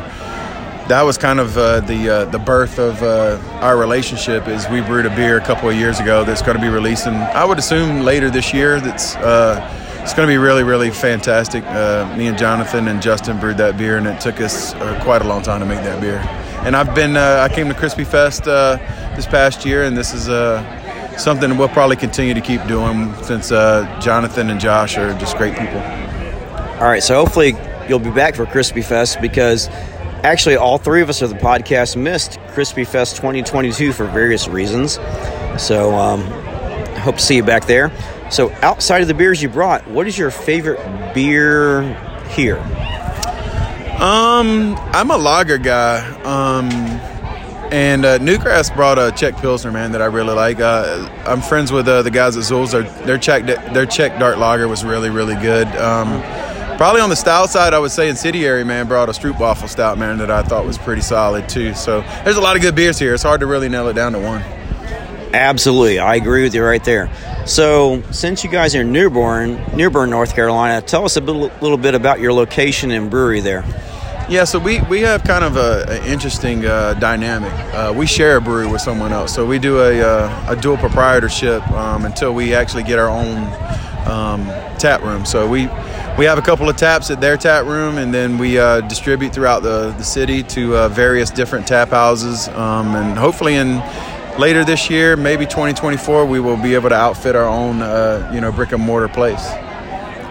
that 0.89 1.03
was 1.03 1.19
kind 1.19 1.39
of 1.41 1.59
uh, 1.59 1.81
the 1.81 2.09
uh, 2.09 2.25
the 2.25 2.39
birth 2.39 2.79
of 2.79 3.03
uh, 3.03 3.39
our 3.61 3.77
relationship. 3.77 4.49
Is 4.49 4.67
we 4.71 4.81
brewed 4.81 5.05
a 5.05 5.15
beer 5.15 5.37
a 5.37 5.45
couple 5.45 5.69
of 5.69 5.77
years 5.77 6.01
ago 6.01 6.25
that's 6.25 6.41
going 6.41 6.57
to 6.57 6.63
be 6.63 6.71
releasing. 6.71 7.13
I 7.13 7.45
would 7.45 7.59
assume 7.59 8.01
later 8.01 8.31
this 8.31 8.55
year. 8.55 8.81
That's 8.81 9.15
uh, 9.17 9.77
it's 10.11 10.17
going 10.17 10.27
to 10.27 10.33
be 10.33 10.39
really 10.39 10.65
really 10.65 10.91
fantastic. 10.91 11.63
Uh, 11.67 12.13
me 12.19 12.27
and 12.27 12.37
Jonathan 12.37 12.89
and 12.89 13.01
Justin 13.01 13.39
brewed 13.39 13.59
that 13.59 13.79
beer, 13.79 13.97
and 13.97 14.09
it 14.09 14.21
took 14.21 14.41
us 14.41 14.75
uh, 14.75 15.01
quite 15.05 15.23
a 15.23 15.25
long 15.25 15.41
time 15.41 15.61
to 15.61 15.67
make 15.67 15.85
that 15.85 16.01
beer. 16.01 16.19
And 16.67 16.75
I've 16.75 16.97
been 16.97 17.17
uh, 17.17 17.47
I 17.49 17.55
came 17.55 17.69
to 17.69 17.75
Crispy 17.75 18.03
Fest 18.03 18.49
uh, 18.49 18.75
this 19.15 19.25
past 19.25 19.65
year, 19.65 19.85
and 19.85 19.97
this 19.97 20.13
is 20.13 20.29
uh, 20.29 21.17
something 21.17 21.57
we'll 21.57 21.69
probably 21.69 21.95
continue 21.95 22.35
to 22.35 22.41
keep 22.41 22.61
doing 22.67 23.15
since 23.23 23.53
uh, 23.53 24.01
Jonathan 24.01 24.51
and 24.51 24.59
Josh 24.59 24.99
are 24.99 25.17
just 25.21 25.37
great 25.37 25.57
people. 25.57 25.79
All 25.79 26.89
right, 26.89 27.05
so 27.05 27.15
hopefully 27.15 27.55
you'll 27.89 28.01
be 28.01 28.11
back 28.11 28.35
for 28.35 28.47
Crispy 28.47 28.83
Fest 28.83 29.21
because 29.21 29.69
actually 30.25 30.57
all 30.57 30.79
three 30.79 31.03
of 31.03 31.09
us 31.09 31.23
of 31.23 31.31
the 31.31 31.37
podcast 31.37 31.95
missed 31.95 32.41
Crispy 32.49 32.83
Fest 32.83 33.15
2022 33.15 33.93
for 33.93 34.07
various 34.07 34.49
reasons. 34.49 34.95
So 35.57 35.95
um, 35.95 36.21
I 36.23 36.99
hope 36.99 37.15
to 37.15 37.23
see 37.23 37.37
you 37.37 37.45
back 37.45 37.67
there. 37.67 37.93
So 38.31 38.51
outside 38.63 39.03
of 39.03 39.09
the 39.09 39.15
beers 39.15 39.43
you 39.43 39.49
brought, 39.49 39.87
what 39.89 40.07
is 40.07 40.17
your 40.17 40.31
favorite 40.31 40.79
beer 41.15 41.83
here? 42.31 42.59
Um, 44.01 44.77
I'm 44.93 45.11
a 45.11 45.17
lager 45.19 45.59
guy. 45.59 45.99
Um, 46.23 46.71
and 47.73 48.05
uh, 48.05 48.19
Newgrass 48.19 48.75
brought 48.75 48.99
a 48.99 49.13
Czech 49.13 49.37
Pilsner, 49.37 49.71
man, 49.71 49.93
that 49.93 50.03
I 50.03 50.07
really 50.07 50.35
like. 50.35 50.59
Uh, 50.59 51.09
I'm 51.27 51.41
friends 51.41 51.71
with 51.71 51.87
uh, 51.87 52.03
the 52.03 52.11
guys 52.11 52.37
at 52.37 52.45
Xul's. 52.45 52.73
Their, 52.73 52.83
their 52.83 53.19
Czech 53.19 53.47
their 53.73 53.87
Czech 53.87 54.19
Dark 54.19 54.39
Lager 54.39 54.67
was 54.69 54.85
really 54.85 55.11
really 55.11 55.37
good. 55.37 55.69
Um, 55.77 56.21
probably 56.77 57.01
on 57.01 57.11
the 57.11 57.17
style 57.17 57.47
side, 57.47 57.75
I 57.75 57.79
would 57.79 57.93
say 57.93 58.09
Incendiary, 58.09 58.65
man, 58.65 58.89
brought 58.89 59.09
a 59.09 59.13
Stroopwafel 59.13 59.69
stout, 59.69 59.99
man, 59.99 60.19
that 60.19 60.31
I 60.31 60.43
thought 60.43 60.65
was 60.65 60.79
pretty 60.79 61.03
solid 61.03 61.49
too. 61.49 61.75
So 61.75 62.01
there's 62.25 62.37
a 62.37 62.41
lot 62.41 62.57
of 62.57 62.63
good 62.63 62.75
beers 62.75 62.99
here. 62.99 63.15
It's 63.15 63.23
hard 63.23 63.41
to 63.41 63.47
really 63.47 63.69
nail 63.69 63.87
it 63.89 63.95
down 63.95 64.13
to 64.13 64.19
one. 64.19 64.43
Absolutely, 65.33 65.99
I 66.01 66.17
agree 66.17 66.43
with 66.43 66.55
you 66.55 66.65
right 66.65 66.83
there. 66.83 67.09
So, 67.47 68.03
since 68.11 68.43
you 68.43 68.51
guys 68.51 68.75
are 68.75 68.83
Newborn, 68.83 69.65
Newburgh, 69.77 70.11
North 70.11 70.35
Carolina, 70.35 70.83
tell 70.83 71.05
us 71.05 71.17
a 71.17 71.21
bit- 71.21 71.63
little 71.63 71.79
bit 71.79 71.95
about 71.95 72.21
your 72.21 72.33
location 72.33 72.91
and 72.91 73.11
brewery 73.11 73.41
there. 73.41 73.65
Yeah, 74.29 74.45
so 74.45 74.59
we, 74.59 74.81
we 74.83 75.01
have 75.01 75.25
kind 75.25 75.45
of 75.45 75.57
an 75.57 76.05
interesting 76.05 76.65
uh, 76.65 76.95
dynamic. 76.95 77.53
Uh, 77.75 77.93
we 77.97 78.07
share 78.07 78.37
a 78.37 78.41
brewery 78.41 78.67
with 78.69 78.81
someone 78.81 79.13
else, 79.13 79.35
so 79.35 79.45
we 79.47 79.59
do 79.59 79.79
a, 79.81 80.01
uh, 80.01 80.45
a 80.53 80.57
dual 80.57 80.77
proprietorship 80.77 81.69
um, 81.73 82.05
until 82.05 82.33
we 82.33 82.55
actually 82.55 82.85
get 82.85 82.99
our 82.99 83.09
own 83.09 83.37
um, 84.07 84.47
tap 84.79 85.03
room. 85.03 85.25
So 85.25 85.49
we 85.49 85.69
we 86.19 86.27
have 86.27 86.39
a 86.39 86.43
couple 86.43 86.69
of 86.69 86.77
taps 86.77 87.11
at 87.11 87.21
their 87.21 87.37
tap 87.37 87.65
room, 87.65 87.97
and 87.99 88.13
then 88.13 88.37
we 88.37 88.59
uh, 88.59 88.83
distribute 88.83 89.33
throughout 89.33 89.63
the, 89.63 89.93
the 89.97 90.03
city 90.05 90.43
to 90.43 90.77
uh, 90.77 90.89
various 90.89 91.31
different 91.31 91.67
tap 91.67 91.89
houses, 91.89 92.49
um, 92.49 92.95
and 92.95 93.19
hopefully 93.19 93.55
in 93.55 93.81
later 94.39 94.65
this 94.65 94.91
year, 94.91 95.17
maybe 95.17 95.45
2024, 95.45 96.27
we 96.27 96.41
will 96.41 96.57
be 96.57 96.75
able 96.75 96.89
to 96.89 96.95
outfit 96.95 97.37
our 97.37 97.49
own 97.49 97.83
uh, 97.83 98.31
you 98.33 98.41
know 98.41 98.53
brick 98.53 98.73
and 98.73 98.83
mortar 98.83 99.09
place. 99.09 99.47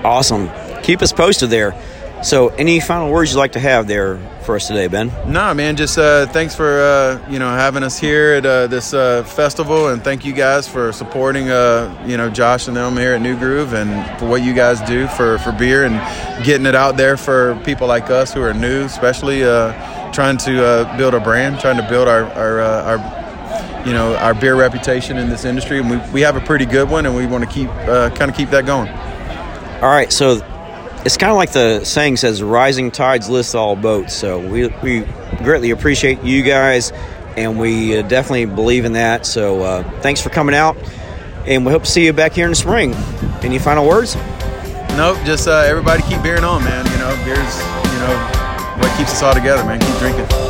Awesome. 0.03 0.50
Keep 0.84 1.02
us 1.02 1.11
posted 1.11 1.50
there. 1.50 1.76
So, 2.22 2.50
any 2.50 2.82
final 2.82 3.10
words 3.10 3.32
you'd 3.32 3.40
like 3.40 3.53
to 3.53 3.61
have 3.61 3.88
there 3.88 4.18
for 4.42 4.58
us 4.58 4.68
today, 4.68 4.88
Ben? 4.88 5.10
Nah, 5.32 5.53
man, 5.53 5.78
just 5.78 5.98
uh, 5.98 6.26
thanks 6.28 6.53
for 6.53 6.82
uh, 6.82 7.32
you 7.32 7.40
know 7.40 7.50
having 7.50 7.82
us 7.82 7.98
here 7.98 8.34
at 8.34 8.45
uh, 8.45 8.68
this 8.68 8.94
uh, 8.94 9.24
festival, 9.24 9.88
and 9.88 10.03
thank 10.03 10.26
you 10.26 10.34
guys 10.34 10.68
for 10.68 10.92
supporting 10.92 11.50
uh, 11.50 12.03
you 12.06 12.18
know 12.18 12.30
Josh 12.30 12.68
and 12.68 12.76
them 12.76 12.98
here 12.98 13.14
at 13.14 13.22
New 13.22 13.38
Groove, 13.38 13.72
and 13.72 14.19
for 14.19 14.28
what 14.28 14.42
you 14.42 14.53
guys 14.53 14.82
do 14.82 15.08
for 15.08 15.38
for 15.40 15.53
beer 15.53 15.86
and 15.86 15.95
getting 16.45 16.66
it 16.66 16.76
out 16.76 16.98
there 16.98 17.16
for 17.16 17.56
people 17.64 17.88
like 17.88 18.10
us 18.10 18.34
who 18.34 18.42
are 18.42 18.53
new, 18.53 18.84
especially 18.84 19.45
uh, 19.45 19.72
trying 20.11 20.38
to 20.40 20.66
uh, 20.66 20.98
build 20.98 21.14
a 21.14 21.22
brand, 21.22 21.61
trying 21.61 21.78
to 21.78 21.88
build 21.88 22.10
our 22.10 22.26
our, 22.34 22.60
uh, 22.60 22.98
our 22.98 23.18
you 23.85 23.93
know 23.93 24.16
our 24.17 24.33
beer 24.33 24.56
reputation 24.56 25.17
in 25.17 25.30
this 25.30 25.45
industry, 25.45 25.80
and 25.80 25.90
we, 25.90 25.98
we 26.11 26.22
have 26.22 26.35
a 26.35 26.41
pretty 26.41 26.66
good 26.66 26.90
one, 26.90 27.06
and 27.06 27.16
we 27.16 27.25
want 27.25 27.43
to 27.43 27.49
keep 27.49 27.69
uh, 27.69 28.09
kind 28.11 28.30
of 28.30 28.35
keep 28.35 28.49
that 28.49 28.66
going. 28.66 28.90
All 29.82 29.90
right, 29.90 30.11
so 30.11 30.41
it's 31.06 31.17
kind 31.17 31.32
of 31.32 31.38
like 31.38 31.51
the 31.51 31.83
saying 31.83 32.17
says, 32.17 32.43
"Rising 32.43 32.91
tides 32.91 33.30
lift 33.30 33.56
all 33.56 33.75
boats." 33.75 34.14
So 34.14 34.40
we 34.40 34.67
we 34.83 35.06
greatly 35.43 35.72
appreciate 35.72 36.24
you 36.24 36.43
guys, 36.43 36.91
and 37.38 37.58
we 37.59 37.98
uh, 37.98 38.01
definitely 38.03 38.45
believe 38.45 38.85
in 38.85 38.93
that. 38.93 39.25
So 39.25 39.61
uh, 39.64 40.01
thanks 40.01 40.22
for 40.22 40.30
coming 40.30 40.56
out, 40.56 40.77
and 41.45 41.66
we 41.66 41.72
hope 41.72 41.83
to 41.83 41.90
see 41.90 42.06
you 42.06 42.14
back 42.14 42.33
here 42.33 42.45
in 42.45 42.51
the 42.51 42.56
spring. 42.56 42.93
Any 43.41 43.59
final 43.59 43.88
words? 43.88 44.16
Nope, 44.98 45.17
just 45.25 45.48
uh, 45.48 45.64
everybody 45.66 46.03
keep 46.03 46.22
beering 46.22 46.43
on, 46.43 46.64
man. 46.64 46.85
You 46.91 46.98
know, 46.98 47.16
beer's 47.24 47.58
you 47.93 47.99
know 47.99 48.49
what 48.80 48.95
keeps 48.98 49.14
us 49.14 49.24
all 49.24 49.33
together, 49.33 49.64
man. 49.64 49.80
Keep 49.80 49.98
drinking. 49.99 50.49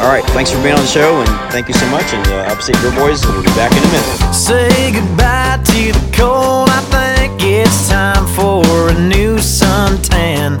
All 0.00 0.06
right, 0.06 0.24
thanks 0.30 0.52
for 0.52 0.62
being 0.62 0.74
on 0.74 0.80
the 0.80 0.86
show, 0.86 1.20
and 1.20 1.28
thank 1.50 1.66
you 1.66 1.74
so 1.74 1.84
much. 1.90 2.14
And 2.14 2.24
uh, 2.28 2.52
Upstate 2.52 2.76
Beer 2.82 2.92
Boys, 2.92 3.26
we'll 3.26 3.42
be 3.42 3.48
back 3.58 3.72
in 3.72 3.78
a 3.78 3.90
minute. 3.90 4.32
Say 4.32 4.92
goodbye 4.92 5.58
to 5.64 5.92
the 5.92 6.16
cold. 6.16 6.68
I 6.70 6.80
think 6.86 7.42
it's 7.42 7.88
time 7.88 8.24
for 8.28 8.90
a 8.90 8.94
new 8.94 9.36
suntan. 9.38 10.56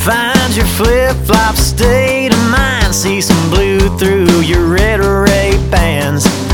Find 0.00 0.56
your 0.56 0.64
flip 0.66 1.16
flop 1.26 1.56
state 1.56 2.32
of 2.32 2.50
mind. 2.50 2.94
See 2.94 3.20
some 3.20 3.50
blue 3.50 3.94
through 3.98 4.40
your 4.40 4.64
red 4.66 5.00
Ray 5.00 5.52
Bans. 5.70 6.45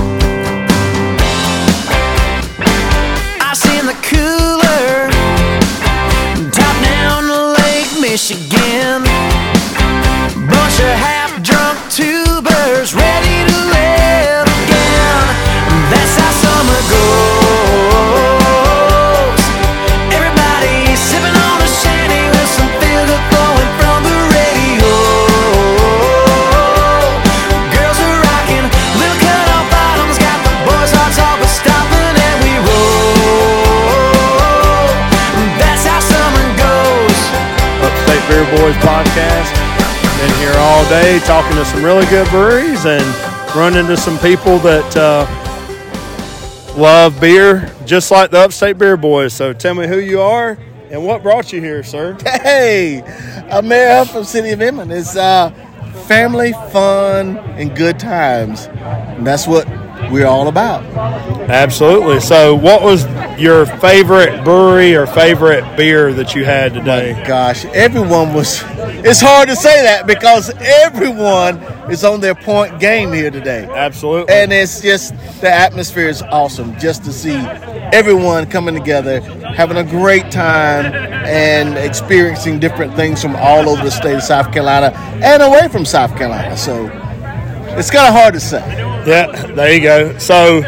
Boys 38.63 38.77
podcast. 38.77 39.51
Been 40.21 40.39
here 40.39 40.55
all 40.59 40.89
day 40.89 41.19
talking 41.25 41.57
to 41.57 41.65
some 41.65 41.85
really 41.85 42.07
good 42.07 42.29
breweries 42.29 42.87
and 42.87 43.03
run 43.57 43.77
into 43.77 43.97
some 43.97 44.17
people 44.21 44.61
that 44.61 44.97
uh, 44.97 45.27
love 46.77 47.21
beer, 47.21 47.75
just 47.87 48.13
like 48.13 48.31
the 48.31 48.39
Upstate 48.39 48.79
Beer 48.79 48.97
Boys. 48.97 49.33
So 49.33 49.53
tell 49.53 49.75
me 49.75 49.89
who 49.89 49.99
you 49.99 50.21
are 50.21 50.57
and 50.93 51.05
what 51.05 51.25
brought 51.25 51.53
you 51.53 51.61
here, 51.61 51.83
sir. 51.83 52.17
Hey, 52.25 53.03
I'm 53.51 53.67
Mayor 53.67 54.05
from 54.05 54.23
City 54.23 54.51
of 54.51 54.63
Inman. 54.63 54.93
It's 54.93 55.17
uh, 55.17 55.51
family, 56.07 56.53
fun, 56.71 57.39
and 57.39 57.75
good 57.75 57.99
times. 57.99 58.67
And 58.67 59.27
that's 59.27 59.49
what 59.49 59.67
we're 60.11 60.27
all 60.27 60.49
about. 60.49 60.85
Absolutely. 61.51 62.21
So, 62.21 62.55
what 62.55 62.83
was 62.83 63.07
your 63.39 63.67
favorite 63.67 64.45
brewery 64.45 64.95
or 64.95 65.07
favorite 65.07 65.77
beer 65.77 66.13
that 66.15 66.35
you 66.35 66.45
had 66.45 66.75
today? 66.75 67.23
Gosh, 67.27 67.65
everyone 67.67 68.35
was. 68.35 68.63
It's 69.05 69.21
hard 69.21 69.49
to 69.49 69.57
say 69.57 69.83
that 69.83 70.07
because 70.07 70.51
everyone 70.61 71.59
is 71.91 72.05
on 72.05 72.21
their 72.21 72.35
point 72.35 72.79
game 72.81 73.13
here 73.13 73.31
today. 73.31 73.69
Absolutely. 73.71 74.33
And 74.33 74.53
it's 74.53 74.81
just 74.81 75.15
the 75.41 75.53
atmosphere 75.53 76.09
is 76.09 76.23
awesome 76.23 76.79
just 76.79 77.05
to 77.05 77.13
see 77.13 77.37
everyone 77.93 78.47
coming 78.47 78.75
together, 78.75 79.21
having 79.21 79.77
a 79.77 79.85
great 79.85 80.31
time, 80.31 80.93
and 81.25 81.77
experiencing 81.77 82.59
different 82.59 82.95
things 82.95 83.21
from 83.21 83.37
all 83.37 83.69
over 83.69 83.83
the 83.83 83.91
state 83.91 84.15
of 84.15 84.23
South 84.23 84.53
Carolina 84.53 84.93
and 85.23 85.43
away 85.43 85.69
from 85.69 85.85
South 85.85 86.17
Carolina. 86.17 86.57
So 86.57 86.87
it's 87.79 87.91
kind 87.91 88.09
of 88.09 88.15
hard 88.15 88.35
to 88.35 88.41
say. 88.41 88.61
Yeah, 89.07 89.31
there 89.55 89.73
you 89.75 89.81
go. 89.83 90.19
So, 90.19 90.63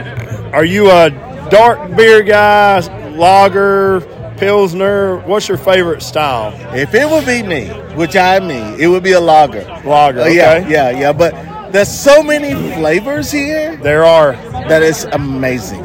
are 0.52 0.64
you 0.64 0.90
a 0.90 1.10
dark 1.50 1.94
beer 1.96 2.22
guy, 2.22 2.80
lager, 3.10 4.00
pilsner? 4.38 5.18
What's 5.26 5.48
your 5.48 5.58
favorite 5.58 6.02
style? 6.02 6.52
If 6.74 6.94
it 6.94 7.08
would 7.08 7.26
be 7.26 7.42
me, 7.42 7.68
which 7.96 8.16
I 8.16 8.36
am 8.36 8.48
me, 8.48 8.82
it 8.82 8.88
would 8.88 9.02
be 9.02 9.12
a 9.12 9.20
lager. 9.20 9.62
Lager, 9.84 10.22
Uh, 10.22 10.26
yeah, 10.26 10.66
yeah, 10.66 10.90
yeah. 10.90 11.12
But 11.12 11.72
there's 11.72 11.92
so 11.92 12.22
many 12.22 12.54
flavors 12.74 13.30
here. 13.30 13.76
There 13.76 14.04
are. 14.04 14.32
That 14.68 14.82
is 14.82 15.04
amazing. 15.04 15.82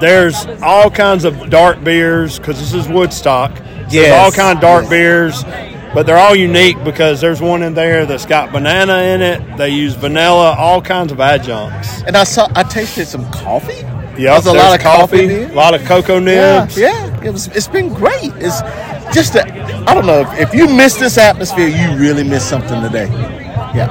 There's 0.00 0.46
all 0.62 0.90
kinds 0.90 1.24
of 1.24 1.50
dark 1.50 1.82
beers 1.82 2.38
because 2.38 2.58
this 2.60 2.72
is 2.74 2.88
Woodstock. 2.88 3.56
So 3.56 3.62
There's 3.64 3.92
Yes, 3.94 4.24
all 4.24 4.30
kind 4.30 4.56
of 4.56 4.62
dark 4.62 4.88
beers, 4.88 5.42
but 5.94 6.06
they're 6.06 6.18
all 6.18 6.34
unique 6.36 6.82
because 6.84 7.20
there's 7.20 7.40
one 7.40 7.62
in 7.62 7.74
there 7.74 8.06
that's 8.06 8.26
got 8.26 8.52
banana 8.52 8.98
in 8.98 9.22
it. 9.22 9.56
They 9.56 9.70
use 9.70 9.94
vanilla, 9.94 10.54
all 10.56 10.80
kinds 10.82 11.12
of 11.12 11.20
adjuncts. 11.20 12.02
And 12.02 12.16
I 12.16 12.24
saw, 12.24 12.48
I 12.54 12.62
tasted 12.62 13.06
some 13.06 13.30
coffee. 13.30 13.82
Yeah, 14.20 14.32
There's 14.32 14.46
a 14.46 14.52
lot 14.52 14.74
of 14.76 14.82
coffee 14.82 15.24
in 15.44 15.50
a 15.50 15.54
lot 15.54 15.74
of 15.74 15.84
cocoa 15.84 16.18
Yeah, 16.18 16.60
nibs. 16.64 16.76
yeah. 16.76 17.24
It 17.24 17.30
was. 17.30 17.46
It's 17.48 17.68
been 17.68 17.94
great. 17.94 18.32
It's 18.36 18.60
just. 19.14 19.36
A, 19.36 19.44
I 19.88 19.94
don't 19.94 20.06
know 20.06 20.20
if, 20.22 20.40
if 20.48 20.54
you 20.54 20.66
miss 20.68 20.96
this 20.96 21.16
atmosphere, 21.18 21.68
you 21.68 21.96
really 21.96 22.24
miss 22.24 22.44
something 22.44 22.82
today. 22.82 23.06
Yeah. 23.76 23.86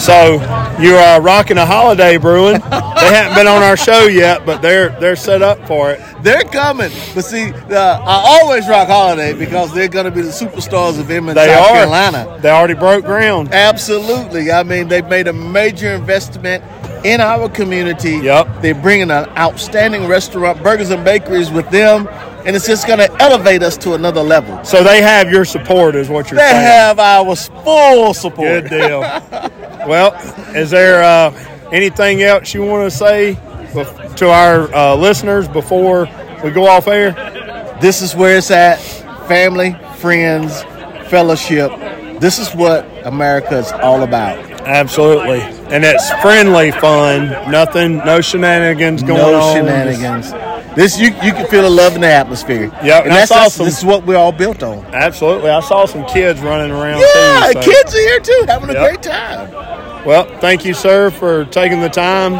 So 0.00 0.34
you're 0.80 0.98
uh, 0.98 1.20
rocking 1.20 1.58
a 1.58 1.66
holiday 1.66 2.16
brewing. 2.16 2.54
they 2.54 3.12
haven't 3.12 3.36
been 3.36 3.46
on 3.46 3.62
our 3.62 3.76
show 3.76 4.06
yet, 4.06 4.46
but 4.46 4.62
they're 4.62 4.88
they're 4.98 5.14
set 5.14 5.42
up 5.42 5.66
for 5.66 5.92
it. 5.92 6.00
They're 6.22 6.42
coming. 6.44 6.90
But 7.14 7.24
see, 7.24 7.52
uh, 7.52 8.00
I 8.02 8.40
always 8.40 8.66
rock 8.66 8.88
holiday 8.88 9.34
because 9.34 9.74
they're 9.74 9.88
going 9.88 10.06
to 10.06 10.10
be 10.10 10.22
the 10.22 10.30
superstars 10.30 10.98
of 10.98 11.10
Inman, 11.10 11.34
They 11.34 11.48
South 11.48 11.70
are. 11.70 11.74
Carolina. 11.74 12.38
They 12.40 12.48
already 12.50 12.74
broke 12.74 13.04
ground. 13.04 13.52
Absolutely. 13.52 14.50
I 14.50 14.62
mean, 14.62 14.88
they've 14.88 15.06
made 15.06 15.28
a 15.28 15.34
major 15.34 15.90
investment 15.90 16.64
in 17.04 17.20
our 17.20 17.48
community. 17.48 18.16
Yep. 18.18 18.62
They're 18.62 18.74
bringing 18.74 19.10
an 19.10 19.28
outstanding 19.36 20.06
restaurant, 20.06 20.62
burgers 20.62 20.90
and 20.90 21.04
bakeries 21.04 21.50
with 21.50 21.68
them, 21.70 22.08
and 22.44 22.56
it's 22.56 22.66
just 22.66 22.86
going 22.86 22.98
to 22.98 23.10
elevate 23.22 23.62
us 23.62 23.76
to 23.78 23.94
another 23.94 24.22
level. 24.22 24.62
So 24.64 24.82
they 24.82 25.02
have 25.02 25.30
your 25.30 25.44
support, 25.44 25.94
is 25.94 26.08
what 26.08 26.30
you're 26.30 26.38
They 26.38 26.48
saying. 26.48 26.56
They 26.56 26.70
have 26.70 26.98
our 26.98 27.36
full 27.36 28.14
support. 28.14 28.68
Good 28.68 28.70
deal. 28.70 29.00
well, 29.86 30.14
is 30.56 30.70
there 30.70 31.02
uh, 31.02 31.68
anything 31.72 32.22
else 32.22 32.54
you 32.54 32.64
want 32.64 32.90
to 32.90 32.96
say 32.96 33.34
to 34.16 34.28
our 34.30 34.72
uh, 34.74 34.94
listeners 34.96 35.48
before 35.48 36.08
we 36.42 36.50
go 36.50 36.66
off 36.66 36.88
air? 36.88 37.12
This 37.80 38.02
is 38.02 38.14
where 38.14 38.36
it's 38.38 38.50
at. 38.50 38.76
Family, 39.28 39.76
friends, 39.98 40.62
fellowship. 41.08 41.70
This 42.20 42.38
is 42.38 42.54
what 42.54 42.84
America 43.06 43.56
is 43.58 43.70
all 43.72 44.02
about. 44.02 44.38
Absolutely. 44.62 45.40
And 45.74 45.84
it's 45.84 46.10
friendly 46.20 46.70
fun. 46.72 47.28
Nothing, 47.50 47.98
no 47.98 48.20
shenanigans 48.20 49.02
going 49.02 49.18
no 49.20 49.40
on. 49.40 49.56
shenanigans. 49.56 50.32
This 50.76 50.98
you 50.98 51.08
you 51.22 51.32
can 51.32 51.46
feel 51.46 51.62
the 51.62 51.70
love 51.70 51.94
in 51.96 52.00
the 52.00 52.06
atmosphere. 52.12 52.64
Yep, 52.82 52.82
and 52.84 52.90
and 53.06 53.12
that's 53.12 53.28
saw 53.28 53.46
us. 53.46 53.54
some- 53.54 53.66
This 53.66 53.78
is 53.78 53.84
what 53.84 54.06
we're 54.06 54.16
all 54.16 54.32
built 54.32 54.62
on. 54.62 54.84
Absolutely. 54.94 55.50
I 55.50 55.60
saw 55.60 55.84
some 55.86 56.04
kids 56.06 56.40
running 56.40 56.70
around 56.70 57.00
Yeah, 57.00 57.50
too. 57.54 57.62
so- 57.62 57.70
kids 57.72 57.94
are 57.94 57.98
here 57.98 58.20
too, 58.20 58.44
having 58.46 58.70
a 58.70 58.74
great 58.74 59.02
time. 59.02 59.50
Well, 60.04 60.26
thank 60.40 60.64
you, 60.64 60.72
sir, 60.74 61.10
for 61.10 61.44
taking 61.46 61.80
the 61.80 61.88
time. 61.90 62.34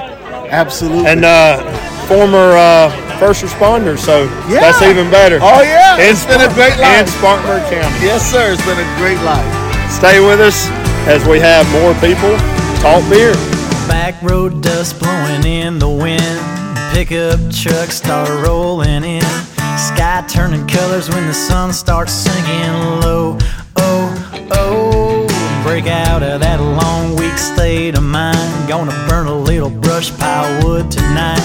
Absolutely. 0.51 1.07
And 1.07 1.25
uh, 1.25 1.59
former 2.07 2.57
uh, 2.57 2.91
first 3.19 3.43
responders, 3.45 3.99
so 3.99 4.25
Yeah. 4.49 4.61
that's 4.61 4.81
even 4.83 5.11
better. 5.11 5.39
Oh 5.43 5.63
yeah, 5.63 5.97
In 5.97 6.11
it's 6.11 6.25
been 6.25 6.41
a 6.41 6.53
great 6.55 6.77
life 6.79 7.01
In 7.01 7.07
life. 7.07 7.19
Spartanburg 7.19 7.63
County. 7.71 8.05
Yes, 8.07 8.31
sir. 8.31 8.53
It's 8.53 8.65
been 8.65 8.79
a 8.79 8.97
great 8.99 9.21
life. 9.23 9.91
Stay 9.91 10.21
with 10.21 10.41
us 10.41 10.69
as 11.07 11.25
we 11.27 11.39
have 11.41 11.69
more 11.73 11.93
people 11.95 12.37
talk 12.81 13.03
beer. 13.11 13.35
Back 13.89 14.15
road 14.23 14.63
dust 14.63 14.99
blowing 15.01 15.45
in 15.45 15.79
the 15.79 15.89
wind. 15.91 16.60
Pickup 16.93 17.39
trucks 17.53 17.97
start 17.97 18.29
rolling 18.47 19.05
in. 19.05 19.23
Sky 19.79 20.25
turning 20.29 20.67
colors 20.67 21.09
when 21.09 21.25
the 21.27 21.33
sun 21.33 21.73
starts 21.73 22.13
sinking 22.13 23.01
low. 23.01 23.39
Oh, 23.77 24.49
oh. 24.51 25.63
Break 25.63 25.87
out 25.87 26.23
of 26.25 26.41
that 26.41 26.61
long 26.61 27.15
weak 27.15 27.39
state 27.39 27.97
of 27.97 28.03
mind. 28.03 28.69
Gonna 28.69 28.93
burn 29.09 29.29
a 29.29 29.35
little 29.35 29.71
brush 29.71 30.11
pile 30.19 30.67
wood 30.67 30.91
tonight. 30.91 31.41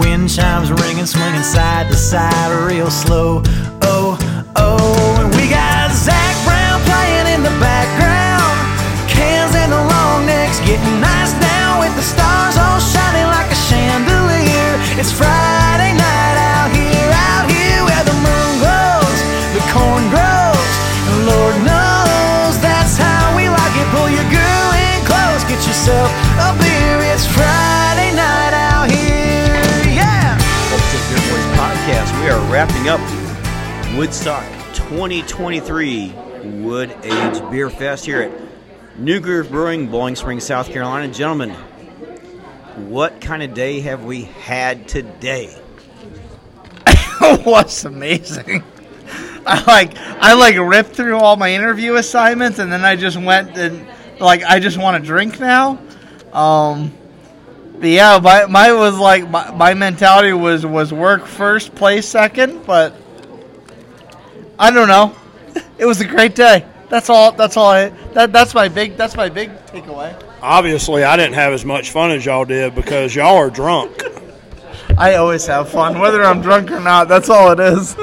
Wind 0.00 0.30
chimes 0.30 0.72
ringing, 0.72 1.06
swinging 1.06 1.42
side 1.42 1.88
to 1.88 1.94
side 1.94 2.50
real 2.66 2.90
slow. 2.90 3.42
Oh, 3.82 4.16
oh. 4.56 5.20
And 5.20 5.34
we 5.36 5.50
got 5.50 5.92
Zac 5.92 6.34
Brown 6.44 6.80
playing 6.88 7.34
in 7.34 7.42
the 7.42 7.54
background. 7.60 8.56
Cans 9.10 9.54
and 9.54 9.70
the 9.70 9.82
long 9.92 10.24
necks 10.24 10.58
getting 10.60 11.00
nice 11.00 11.19
It's 15.00 15.10
Friday 15.10 15.94
night 15.96 16.36
out 16.52 16.76
here, 16.76 17.08
out 17.32 17.48
here 17.48 17.80
where 17.88 18.04
the 18.04 18.12
moon 18.20 18.52
glows, 18.60 19.20
the 19.56 19.64
corn 19.72 20.04
grows, 20.12 20.72
and 21.08 21.24
Lord 21.24 21.56
knows 21.64 22.60
that's 22.60 22.98
how 22.98 23.34
we 23.34 23.48
like 23.48 23.72
it. 23.80 23.88
Pull 23.96 24.10
your 24.10 24.28
girl 24.28 24.68
in 24.76 25.00
close, 25.08 25.40
get 25.48 25.56
yourself 25.64 26.12
a 26.36 26.52
beer. 26.60 27.00
It's 27.16 27.24
Friday 27.24 28.12
night 28.12 28.52
out 28.52 28.90
here, 28.90 29.88
yeah. 29.88 30.36
Upstate 30.68 31.00
Beer 31.08 31.32
Boys 31.32 31.48
podcast. 31.56 32.12
We 32.20 32.28
are 32.28 32.52
wrapping 32.52 32.90
up 32.90 33.00
Woodstock 33.96 34.44
2023 34.74 36.12
Wood 36.62 36.94
Age 37.04 37.50
Beer 37.50 37.70
Fest 37.70 38.04
here 38.04 38.20
at 38.20 38.98
New 38.98 39.18
Groove 39.18 39.48
Brewing, 39.50 39.90
Boiling 39.90 40.14
Springs, 40.14 40.44
South 40.44 40.68
Carolina. 40.68 41.10
Gentlemen, 41.10 41.56
what 42.88 43.20
kind 43.20 43.42
of 43.42 43.54
day 43.54 43.80
have 43.80 44.04
we 44.04 44.22
had 44.24 44.88
today? 44.88 45.54
was 47.20 47.84
amazing. 47.84 48.62
I 49.46 49.64
like 49.66 49.96
I 49.96 50.34
like 50.34 50.56
ripped 50.56 50.90
through 50.90 51.16
all 51.16 51.36
my 51.36 51.52
interview 51.52 51.96
assignments 51.96 52.58
and 52.58 52.72
then 52.72 52.84
I 52.84 52.96
just 52.96 53.16
went 53.16 53.56
and 53.56 53.86
like 54.18 54.42
I 54.42 54.60
just 54.60 54.78
want 54.78 55.02
to 55.02 55.06
drink 55.06 55.40
now. 55.40 55.78
Um 56.32 56.92
but 57.78 57.88
yeah, 57.88 58.18
my 58.22 58.46
my 58.46 58.72
was 58.72 58.98
like 58.98 59.28
my, 59.28 59.50
my 59.52 59.74
mentality 59.74 60.32
was 60.32 60.66
was 60.66 60.92
work 60.92 61.26
first, 61.26 61.74
play 61.74 62.02
second, 62.02 62.66
but 62.66 62.94
I 64.58 64.70
don't 64.70 64.88
know. 64.88 65.14
It 65.78 65.86
was 65.86 66.00
a 66.02 66.04
great 66.04 66.34
day. 66.34 66.66
That's 66.90 67.08
all 67.08 67.32
that's 67.32 67.56
all 67.56 67.70
I 67.70 67.88
that 68.12 68.32
that's 68.32 68.54
my 68.54 68.68
big 68.68 68.96
that's 68.96 69.16
my 69.16 69.30
big 69.30 69.50
takeaway. 69.66 70.14
Obviously, 70.42 71.04
I 71.04 71.16
didn't 71.16 71.34
have 71.34 71.52
as 71.52 71.64
much 71.64 71.90
fun 71.90 72.10
as 72.10 72.24
y'all 72.24 72.44
did 72.44 72.74
because 72.74 73.14
y'all 73.14 73.36
are 73.36 73.50
drunk. 73.50 74.02
I 74.96 75.14
always 75.14 75.46
have 75.46 75.68
fun 75.68 75.98
whether 75.98 76.22
I'm 76.22 76.40
drunk 76.40 76.70
or 76.70 76.80
not. 76.80 77.08
That's 77.08 77.28
all 77.28 77.52
it 77.52 77.60
is. 77.60 77.96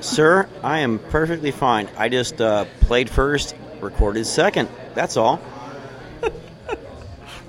Sir, 0.00 0.48
I 0.62 0.80
am 0.80 0.98
perfectly 0.98 1.50
fine. 1.50 1.88
I 1.96 2.08
just 2.08 2.40
uh, 2.40 2.66
played 2.82 3.10
first, 3.10 3.56
recorded 3.80 4.26
second. 4.26 4.68
That's 4.94 5.16
all. 5.16 5.40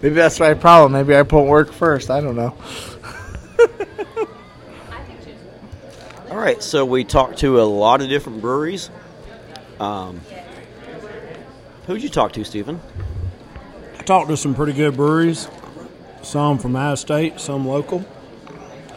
Maybe 0.02 0.16
that's 0.16 0.40
my 0.40 0.54
problem. 0.54 0.92
Maybe 0.94 1.16
I 1.18 1.24
put 1.24 1.44
work 1.44 1.72
first. 1.74 2.10
I 2.10 2.22
don't 2.22 2.36
know. 2.36 2.56
All 6.30 6.38
right, 6.38 6.62
so 6.62 6.86
we 6.86 7.04
talked 7.04 7.40
to 7.40 7.62
a 7.62 7.64
lot 7.64 8.02
of 8.02 8.10
different 8.10 8.42
breweries. 8.42 8.90
Um, 9.80 10.22
who'd 11.88 12.04
you 12.04 12.10
talk 12.10 12.34
to, 12.34 12.44
Stephen? 12.44 12.80
I 13.98 14.04
talked 14.04 14.30
to 14.30 14.38
some 14.38 14.54
pretty 14.54 14.74
good 14.74 14.96
breweries, 14.96 15.48
some 16.22 16.60
from 16.60 16.76
out 16.76 16.94
of 16.94 17.00
state, 17.00 17.40
some 17.40 17.66
local, 17.66 18.06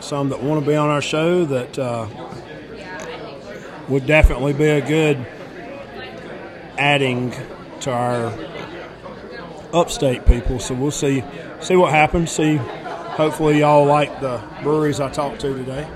some 0.00 0.28
that 0.30 0.42
want 0.42 0.62
to 0.62 0.68
be 0.68 0.76
on 0.76 0.90
our 0.90 1.00
show 1.00 1.44
that 1.46 1.78
uh, 1.78 2.06
would 3.88 4.06
definitely 4.06 4.52
be 4.52 4.66
a 4.66 4.86
good 4.86 5.24
adding 6.76 7.32
to 7.80 7.90
our 7.92 8.34
upstate 9.72 10.26
people. 10.26 10.58
So 10.58 10.74
we'll 10.74 10.90
see 10.90 11.22
see 11.60 11.76
what 11.76 11.92
happens. 11.92 12.32
See, 12.32 12.56
hopefully 12.56 13.60
y'all 13.60 13.86
like 13.86 14.20
the 14.20 14.42
breweries 14.62 14.98
I 14.98 15.10
talked 15.10 15.40
to 15.42 15.54
today. 15.54 15.88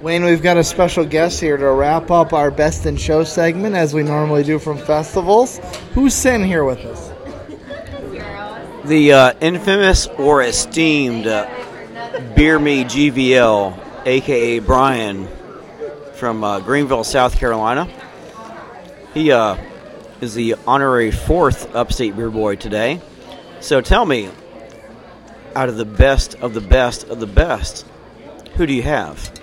Wayne, 0.00 0.24
we've 0.24 0.42
got 0.42 0.56
a 0.56 0.62
special 0.62 1.04
guest 1.04 1.40
here 1.40 1.56
to 1.56 1.72
wrap 1.72 2.12
up 2.12 2.32
our 2.32 2.52
best 2.52 2.86
in 2.86 2.96
show 2.96 3.24
segment 3.24 3.74
as 3.74 3.92
we 3.92 4.04
normally 4.04 4.44
do 4.44 4.60
from 4.60 4.78
festivals. 4.78 5.58
Who's 5.92 6.14
sitting 6.14 6.46
here 6.46 6.62
with 6.62 6.78
us? 6.84 7.08
The 8.84 9.12
uh, 9.12 9.34
infamous 9.40 10.06
or 10.06 10.42
esteemed 10.42 11.26
uh, 11.26 11.50
Beer 12.36 12.60
Me 12.60 12.84
GVL, 12.84 14.06
aka 14.06 14.60
Brian 14.60 15.26
from 16.14 16.44
uh, 16.44 16.60
Greenville, 16.60 17.02
South 17.02 17.36
Carolina. 17.36 17.88
He 19.14 19.32
uh, 19.32 19.56
is 20.20 20.32
the 20.32 20.54
honorary 20.64 21.10
fourth 21.10 21.74
upstate 21.74 22.14
beer 22.14 22.30
boy 22.30 22.54
today. 22.54 23.00
So 23.58 23.80
tell 23.80 24.06
me, 24.06 24.30
out 25.56 25.68
of 25.68 25.76
the 25.76 25.84
best 25.84 26.36
of 26.36 26.54
the 26.54 26.60
best 26.60 27.02
of 27.08 27.18
the 27.18 27.26
best, 27.26 27.84
who 28.54 28.64
do 28.64 28.72
you 28.72 28.82
have? 28.82 29.37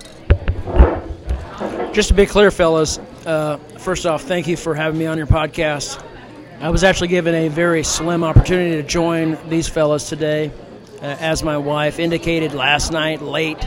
Just 1.96 2.08
to 2.08 2.14
be 2.14 2.26
clear, 2.26 2.50
fellas, 2.50 2.98
uh, 3.24 3.56
first 3.78 4.04
off, 4.04 4.24
thank 4.24 4.46
you 4.46 4.58
for 4.58 4.74
having 4.74 4.98
me 4.98 5.06
on 5.06 5.16
your 5.16 5.26
podcast. 5.26 5.98
I 6.60 6.68
was 6.68 6.84
actually 6.84 7.08
given 7.08 7.34
a 7.34 7.48
very 7.48 7.82
slim 7.84 8.22
opportunity 8.22 8.72
to 8.72 8.82
join 8.82 9.38
these 9.48 9.66
fellas 9.66 10.06
today, 10.06 10.52
uh, 11.00 11.06
as 11.06 11.42
my 11.42 11.56
wife 11.56 11.98
indicated 11.98 12.52
last 12.52 12.92
night 12.92 13.22
late. 13.22 13.64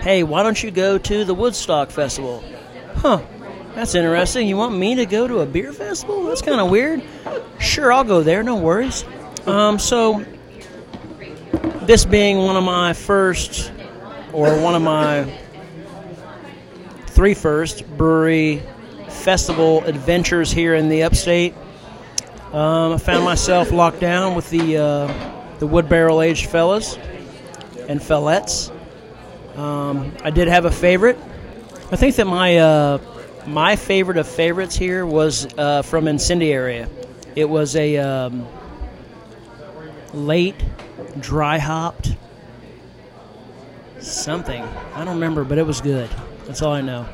Hey, 0.00 0.24
why 0.24 0.42
don't 0.42 0.60
you 0.60 0.72
go 0.72 0.98
to 0.98 1.24
the 1.24 1.34
Woodstock 1.34 1.92
Festival? 1.92 2.42
Huh, 2.96 3.20
that's 3.76 3.94
interesting. 3.94 4.48
You 4.48 4.56
want 4.56 4.76
me 4.76 4.96
to 4.96 5.06
go 5.06 5.28
to 5.28 5.38
a 5.38 5.46
beer 5.46 5.72
festival? 5.72 6.24
That's 6.24 6.42
kind 6.42 6.60
of 6.60 6.70
weird. 6.70 7.00
Sure, 7.60 7.92
I'll 7.92 8.02
go 8.02 8.24
there, 8.24 8.42
no 8.42 8.56
worries. 8.56 9.04
Um, 9.46 9.78
so, 9.78 10.24
this 11.82 12.04
being 12.04 12.38
one 12.38 12.56
of 12.56 12.64
my 12.64 12.92
first, 12.92 13.70
or 14.32 14.60
one 14.60 14.74
of 14.74 14.82
my 14.82 15.32
three 17.18 17.34
first 17.34 17.84
brewery 17.96 18.62
festival 19.08 19.82
adventures 19.86 20.52
here 20.52 20.76
in 20.76 20.88
the 20.88 21.02
upstate. 21.02 21.52
Um, 22.52 22.92
I 22.92 22.98
found 22.98 23.24
myself 23.24 23.72
locked 23.72 23.98
down 23.98 24.36
with 24.36 24.48
the 24.50 24.76
uh, 24.76 25.42
the 25.58 25.66
wood 25.66 25.88
barrel 25.88 26.22
aged 26.22 26.48
fellas 26.48 26.96
and 27.88 27.98
fellettes. 27.98 28.70
Um, 29.58 30.14
I 30.22 30.30
did 30.30 30.46
have 30.46 30.64
a 30.64 30.70
favorite. 30.70 31.18
I 31.90 31.96
think 31.96 32.14
that 32.14 32.28
my 32.28 32.58
uh, 32.58 32.98
my 33.48 33.74
favorite 33.74 34.18
of 34.18 34.28
favorites 34.28 34.76
here 34.76 35.04
was 35.04 35.52
uh, 35.58 35.82
from 35.82 36.06
Incendiary. 36.06 36.86
It 37.34 37.46
was 37.46 37.74
a 37.74 37.96
um, 37.96 38.46
late 40.14 40.54
dry 41.18 41.58
hopped 41.58 42.14
something. 43.98 44.62
I 44.94 45.04
don't 45.04 45.14
remember, 45.14 45.42
but 45.42 45.58
it 45.58 45.66
was 45.66 45.80
good. 45.80 46.08
That's 46.48 46.62
all 46.62 46.72
I 46.72 46.80
know. 46.80 47.06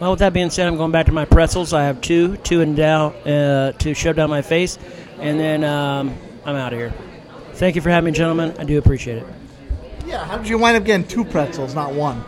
Well, 0.00 0.12
with 0.12 0.20
that 0.20 0.32
being 0.32 0.48
said, 0.48 0.66
I'm 0.66 0.78
going 0.78 0.90
back 0.90 1.06
to 1.06 1.12
my 1.12 1.26
pretzels. 1.26 1.74
I 1.74 1.84
have 1.84 2.00
two, 2.00 2.38
two 2.38 2.62
and 2.62 2.74
down, 2.74 3.12
uh, 3.12 3.72
to 3.72 3.92
shove 3.92 4.16
down 4.16 4.30
my 4.30 4.40
face, 4.40 4.78
and 5.20 5.38
then 5.38 5.62
um, 5.64 6.16
I'm 6.46 6.56
out 6.56 6.72
of 6.72 6.78
here. 6.78 6.94
Thank 7.52 7.76
you 7.76 7.82
for 7.82 7.90
having 7.90 8.10
me, 8.10 8.16
gentlemen. 8.16 8.54
I 8.58 8.64
do 8.64 8.78
appreciate 8.78 9.18
it. 9.18 9.26
Yeah, 10.06 10.24
how 10.24 10.38
did 10.38 10.48
you 10.48 10.56
wind 10.56 10.78
up 10.78 10.84
getting 10.84 11.06
two 11.06 11.26
pretzels, 11.26 11.74
not 11.74 11.92
one? 11.92 12.24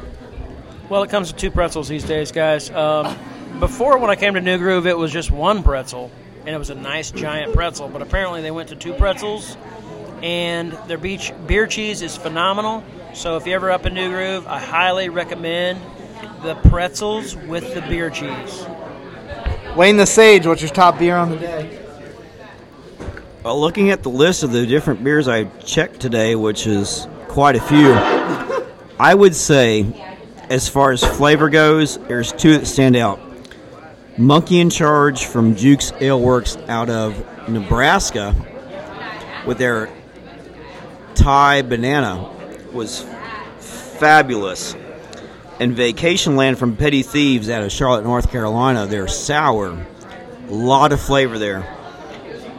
Well, 0.91 1.03
it 1.03 1.11
comes 1.11 1.33
to 1.33 1.37
two 1.37 1.51
pretzels 1.51 1.89
these 1.89 2.05
days, 2.05 2.33
guys. 2.33 2.71
Um, 2.71 3.17
before, 3.59 3.97
when 3.97 4.11
I 4.11 4.17
came 4.17 4.35
to 4.35 4.43
New 4.43 4.59
Groove, 4.59 4.87
it 4.87 4.97
was 4.97 5.11
just 5.11 5.31
one 5.31 5.63
pretzel, 5.63 6.11
and 6.41 6.51
it 6.51 6.59
was 6.59 6.69
a 6.69 6.75
nice 6.75 7.11
giant 7.11 7.55
pretzel. 7.55 7.89
But 7.89 8.03
apparently, 8.03 8.43
they 8.43 8.51
went 8.51 8.69
to 8.69 8.77
two 8.77 8.93
pretzels, 8.93 9.57
and 10.23 10.73
their 10.87 10.99
beach 10.99 11.33
beer 11.47 11.67
cheese 11.67 12.03
is 12.03 12.15
phenomenal. 12.15 12.85
So 13.15 13.39
if 13.39 13.47
you're 13.47 13.57
ever 13.57 13.71
up 13.71 13.87
in 13.87 13.95
New 13.95 14.11
Groove, 14.11 14.47
I 14.47 14.61
highly 14.61 15.09
recommend 15.09 15.81
the 16.43 16.55
pretzels 16.69 17.37
with 17.37 17.75
the 17.75 17.81
beer 17.83 18.11
cheese. 18.11 18.67
Wayne 19.77 19.97
the 19.97 20.07
Sage, 20.07 20.47
what's 20.47 20.63
your 20.63 20.71
top 20.71 20.99
beer 20.99 21.17
on 21.17 21.31
the 21.31 21.37
day? 21.37 21.83
Well, 23.43 23.61
looking 23.61 23.91
at 23.91 24.03
the 24.03 24.11
list 24.11 24.43
of 24.43 24.53
the 24.53 24.67
different 24.67 25.05
beers 25.05 25.29
I 25.29 25.45
checked 25.45 26.01
today, 26.01 26.35
which 26.35 26.67
is 26.67 27.07
quite 27.29 27.57
a 27.57 27.61
few, 27.61 27.93
I 28.99 29.15
would 29.15 29.35
say, 29.35 29.85
as 30.49 30.69
far 30.69 30.93
as 30.93 31.05
flavor 31.05 31.51
goes, 31.51 31.99
there's 31.99 32.33
two 32.33 32.59
that 32.59 32.67
stand 32.67 32.97
out. 32.97 33.21
Monkey 34.19 34.61
in 34.61 34.71
Charge 34.71 35.27
from 35.27 35.57
Jukes 35.57 35.93
Ale 36.01 36.21
Works 36.21 36.57
out 36.69 36.89
of 36.89 37.49
Nebraska 37.49 38.35
with 39.47 39.59
their 39.59 39.91
Thai 41.15 41.63
banana 41.63 42.31
was 42.73 43.05
fabulous. 43.59 44.75
And 45.59 45.75
Vacation 45.75 46.37
Land 46.37 46.59
from 46.59 46.77
Petty 46.77 47.03
Thieves 47.03 47.49
out 47.49 47.63
of 47.63 47.73
Charlotte, 47.73 48.05
North 48.05 48.31
Carolina, 48.31 48.87
they're 48.87 49.09
sour. 49.09 49.87
A 50.49 50.53
lot 50.53 50.93
of 50.93 51.01
flavor 51.01 51.39
there. 51.39 51.67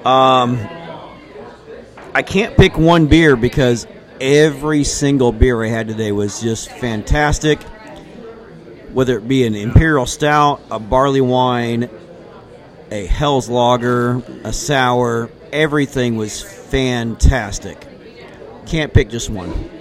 Um, 0.04 0.58
I 2.14 2.24
can't 2.24 2.58
pick 2.58 2.78
one 2.78 3.06
beer 3.06 3.36
because 3.36 3.86
every 4.20 4.84
single 4.84 5.32
beer 5.32 5.64
I 5.64 5.68
had 5.68 5.88
today 5.88 6.12
was 6.12 6.42
just 6.42 6.72
fantastic. 6.72 7.62
Whether 8.94 9.18
it 9.18 9.28
be 9.28 9.46
an 9.46 9.54
imperial 9.54 10.08
stout, 10.08 10.62
a 10.72 10.80
barley 10.80 11.22
wine, 11.22 11.90
a 12.90 13.06
Helles 13.06 13.48
Lager, 13.48 14.24
a 14.44 14.52
sour, 14.52 15.30
everything 15.52 16.16
was 16.16 16.42
fantastic. 16.42 17.86
Can't 18.66 18.92
pick 18.92 19.10
just 19.10 19.30
one. 19.30 19.77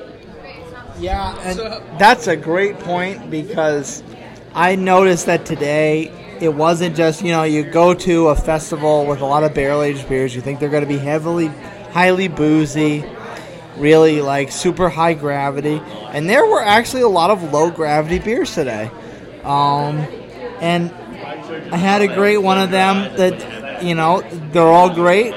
Yeah, 0.99 1.37
and 1.41 1.99
that's 1.99 2.27
a 2.27 2.37
great 2.37 2.79
point 2.79 3.31
because 3.31 4.03
I 4.55 4.77
noticed 4.77 5.27
that 5.27 5.45
today 5.45 6.11
it 6.41 6.49
wasn't 6.49 6.97
just, 6.97 7.23
you 7.23 7.31
know, 7.31 7.43
you 7.43 7.63
go 7.63 7.95
to 7.95 8.29
a 8.29 8.37
festival 8.37 9.07
with 9.07 9.21
a 9.21 9.27
lot 9.27 9.45
of 9.45 9.55
barrel 9.55 9.83
aged 9.83 10.09
beers, 10.09 10.35
you 10.35 10.41
think 10.41 10.61
they're 10.61 10.71
going 10.71 10.83
to 10.83 10.89
be 10.89 10.99
heavily, 10.99 11.49
highly 11.93 12.29
boozy, 12.29 13.05
really 13.77 14.23
like 14.23 14.51
super 14.51 14.89
high 14.89 15.15
gravity. 15.15 15.81
And 16.11 16.29
there 16.29 16.47
were 16.47 16.63
actually 16.63 17.03
a 17.03 17.09
lot 17.09 17.31
of 17.31 17.53
low 17.53 17.71
gravity 17.71 18.19
beers 18.19 18.55
today. 18.55 18.91
Um, 19.45 19.99
and 20.61 20.91
I 21.73 21.77
had 21.77 22.03
a 22.03 22.09
great 22.09 22.39
one 22.39 22.59
of 22.59 22.71
them 22.71 23.17
that, 23.17 23.83
you 23.83 23.95
know, 23.95 24.23
they're 24.53 24.63
all 24.63 24.93
great. 24.95 25.35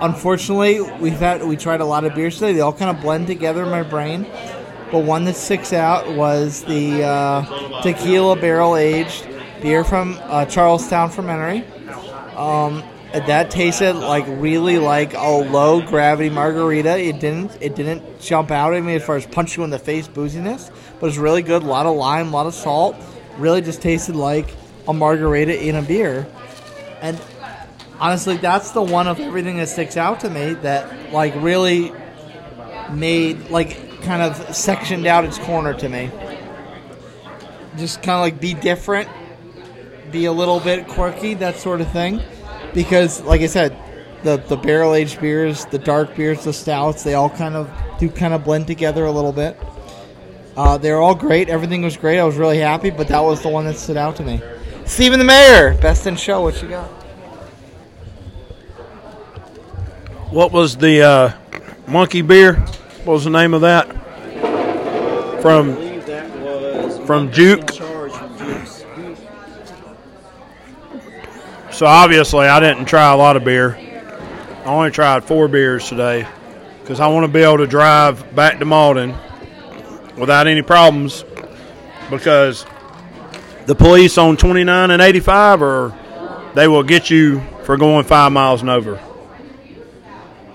Unfortunately, 0.00 0.80
we've 1.00 1.18
had 1.18 1.42
we 1.42 1.56
tried 1.56 1.80
a 1.80 1.84
lot 1.86 2.04
of 2.04 2.14
beers 2.14 2.34
today. 2.34 2.52
They 2.52 2.60
all 2.60 2.72
kind 2.72 2.94
of 2.94 3.02
blend 3.02 3.28
together 3.28 3.62
in 3.62 3.70
my 3.70 3.82
brain. 3.82 4.26
But 4.90 5.04
one 5.04 5.24
that 5.24 5.36
sticks 5.36 5.72
out 5.72 6.12
was 6.12 6.62
the 6.64 7.02
uh, 7.02 7.82
tequila 7.82 8.36
barrel 8.36 8.76
aged 8.76 9.26
beer 9.60 9.84
from 9.84 10.18
uh, 10.22 10.44
Charles 10.46 10.88
Towne 10.88 11.10
Fermentory. 11.10 11.64
Um, 12.36 12.82
that 13.12 13.50
tasted 13.50 13.94
like 13.94 14.26
really 14.28 14.78
like 14.78 15.14
a 15.14 15.28
low 15.28 15.80
gravity 15.80 16.28
margarita. 16.28 16.98
It 16.98 17.18
didn't 17.18 17.56
it 17.60 17.74
didn't 17.74 18.20
jump 18.20 18.50
out 18.50 18.74
at 18.74 18.82
me 18.82 18.96
as 18.96 19.04
far 19.04 19.16
as 19.16 19.26
punch 19.26 19.56
you 19.56 19.64
in 19.64 19.70
the 19.70 19.78
face 19.78 20.06
booziness, 20.06 20.70
but 21.00 21.06
it 21.06 21.10
was 21.10 21.18
really 21.18 21.42
good. 21.42 21.62
A 21.62 21.66
lot 21.66 21.86
of 21.86 21.96
lime, 21.96 22.28
a 22.28 22.30
lot 22.30 22.46
of 22.46 22.54
salt. 22.54 22.96
Really 23.38 23.60
just 23.60 23.82
tasted 23.82 24.16
like 24.16 24.54
a 24.88 24.92
margarita 24.92 25.62
in 25.62 25.76
a 25.76 25.82
beer. 25.82 26.26
And 27.00 27.20
honestly, 27.98 28.36
that's 28.36 28.70
the 28.72 28.82
one 28.82 29.06
of 29.06 29.20
everything 29.20 29.56
that 29.58 29.68
sticks 29.68 29.96
out 29.96 30.20
to 30.20 30.30
me 30.30 30.54
that 30.54 31.12
like 31.12 31.34
really 31.36 31.92
made 32.92 33.50
like 33.50 33.85
kind 34.06 34.22
of 34.22 34.54
sectioned 34.54 35.06
out 35.06 35.24
its 35.24 35.38
corner 35.38 35.74
to 35.74 35.88
me. 35.88 36.10
Just 37.76 38.02
kind 38.02 38.16
of 38.16 38.20
like 38.20 38.40
be 38.40 38.54
different, 38.54 39.08
be 40.10 40.24
a 40.24 40.32
little 40.32 40.60
bit 40.60 40.88
quirky, 40.88 41.34
that 41.34 41.56
sort 41.56 41.80
of 41.80 41.90
thing. 41.90 42.22
Because, 42.72 43.20
like 43.22 43.40
I 43.42 43.46
said, 43.46 43.76
the 44.22 44.36
the 44.36 44.56
barrel 44.56 44.94
aged 44.94 45.20
beers, 45.20 45.66
the 45.66 45.78
dark 45.78 46.14
beers, 46.16 46.44
the 46.44 46.52
stouts, 46.52 47.02
they 47.02 47.14
all 47.14 47.28
kind 47.28 47.54
of 47.54 47.70
do 47.98 48.08
kind 48.08 48.32
of 48.32 48.44
blend 48.44 48.66
together 48.66 49.04
a 49.04 49.10
little 49.10 49.32
bit. 49.32 49.58
Uh, 50.56 50.78
they're 50.78 51.00
all 51.00 51.14
great. 51.14 51.50
Everything 51.50 51.82
was 51.82 51.96
great. 51.98 52.18
I 52.18 52.24
was 52.24 52.36
really 52.36 52.58
happy, 52.58 52.88
but 52.90 53.08
that 53.08 53.20
was 53.20 53.42
the 53.42 53.48
one 53.48 53.66
that 53.66 53.76
stood 53.76 53.98
out 53.98 54.16
to 54.16 54.22
me. 54.22 54.40
Stephen 54.86 55.18
the 55.18 55.24
Mayor, 55.24 55.76
best 55.78 56.06
in 56.06 56.16
show. 56.16 56.40
What 56.40 56.62
you 56.62 56.68
got? 56.68 56.88
What 60.30 60.52
was 60.52 60.76
the 60.76 61.02
uh, 61.02 61.32
monkey 61.86 62.22
beer? 62.22 62.64
What 63.06 63.12
was 63.12 63.24
the 63.24 63.30
name 63.30 63.54
of 63.54 63.60
that? 63.60 63.86
From 65.40 65.76
from 67.06 67.30
Juke. 67.30 67.70
So 71.70 71.86
obviously, 71.86 72.48
I 72.48 72.58
didn't 72.58 72.86
try 72.86 73.12
a 73.12 73.16
lot 73.16 73.36
of 73.36 73.44
beer. 73.44 73.76
I 73.76 74.64
only 74.64 74.90
tried 74.90 75.22
four 75.22 75.46
beers 75.46 75.88
today 75.88 76.26
because 76.80 76.98
I 76.98 77.06
want 77.06 77.24
to 77.24 77.32
be 77.32 77.42
able 77.42 77.58
to 77.58 77.68
drive 77.68 78.34
back 78.34 78.58
to 78.58 78.64
Mauldin 78.64 79.16
without 80.16 80.48
any 80.48 80.62
problems. 80.62 81.24
Because 82.10 82.66
the 83.66 83.76
police 83.76 84.18
on 84.18 84.36
29 84.36 84.90
and 84.90 85.00
85 85.00 85.62
are 85.62 86.50
they 86.56 86.66
will 86.66 86.82
get 86.82 87.08
you 87.08 87.40
for 87.62 87.76
going 87.76 88.04
five 88.04 88.32
miles 88.32 88.62
and 88.62 88.70
over. 88.70 89.00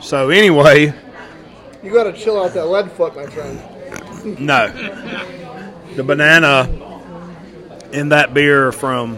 So 0.02 0.32
anyway, 0.32 0.94
You 1.84 1.92
got 1.92 2.04
to 2.04 2.14
chill 2.14 2.42
out 2.42 2.54
that 2.54 2.66
lead 2.66 2.92
foot, 2.92 3.16
my 3.16 3.26
friend. 3.26 4.40
no, 4.40 4.68
the 5.96 6.04
banana 6.04 6.70
in 7.92 8.10
that 8.10 8.34
beer 8.34 8.72
from 8.72 9.18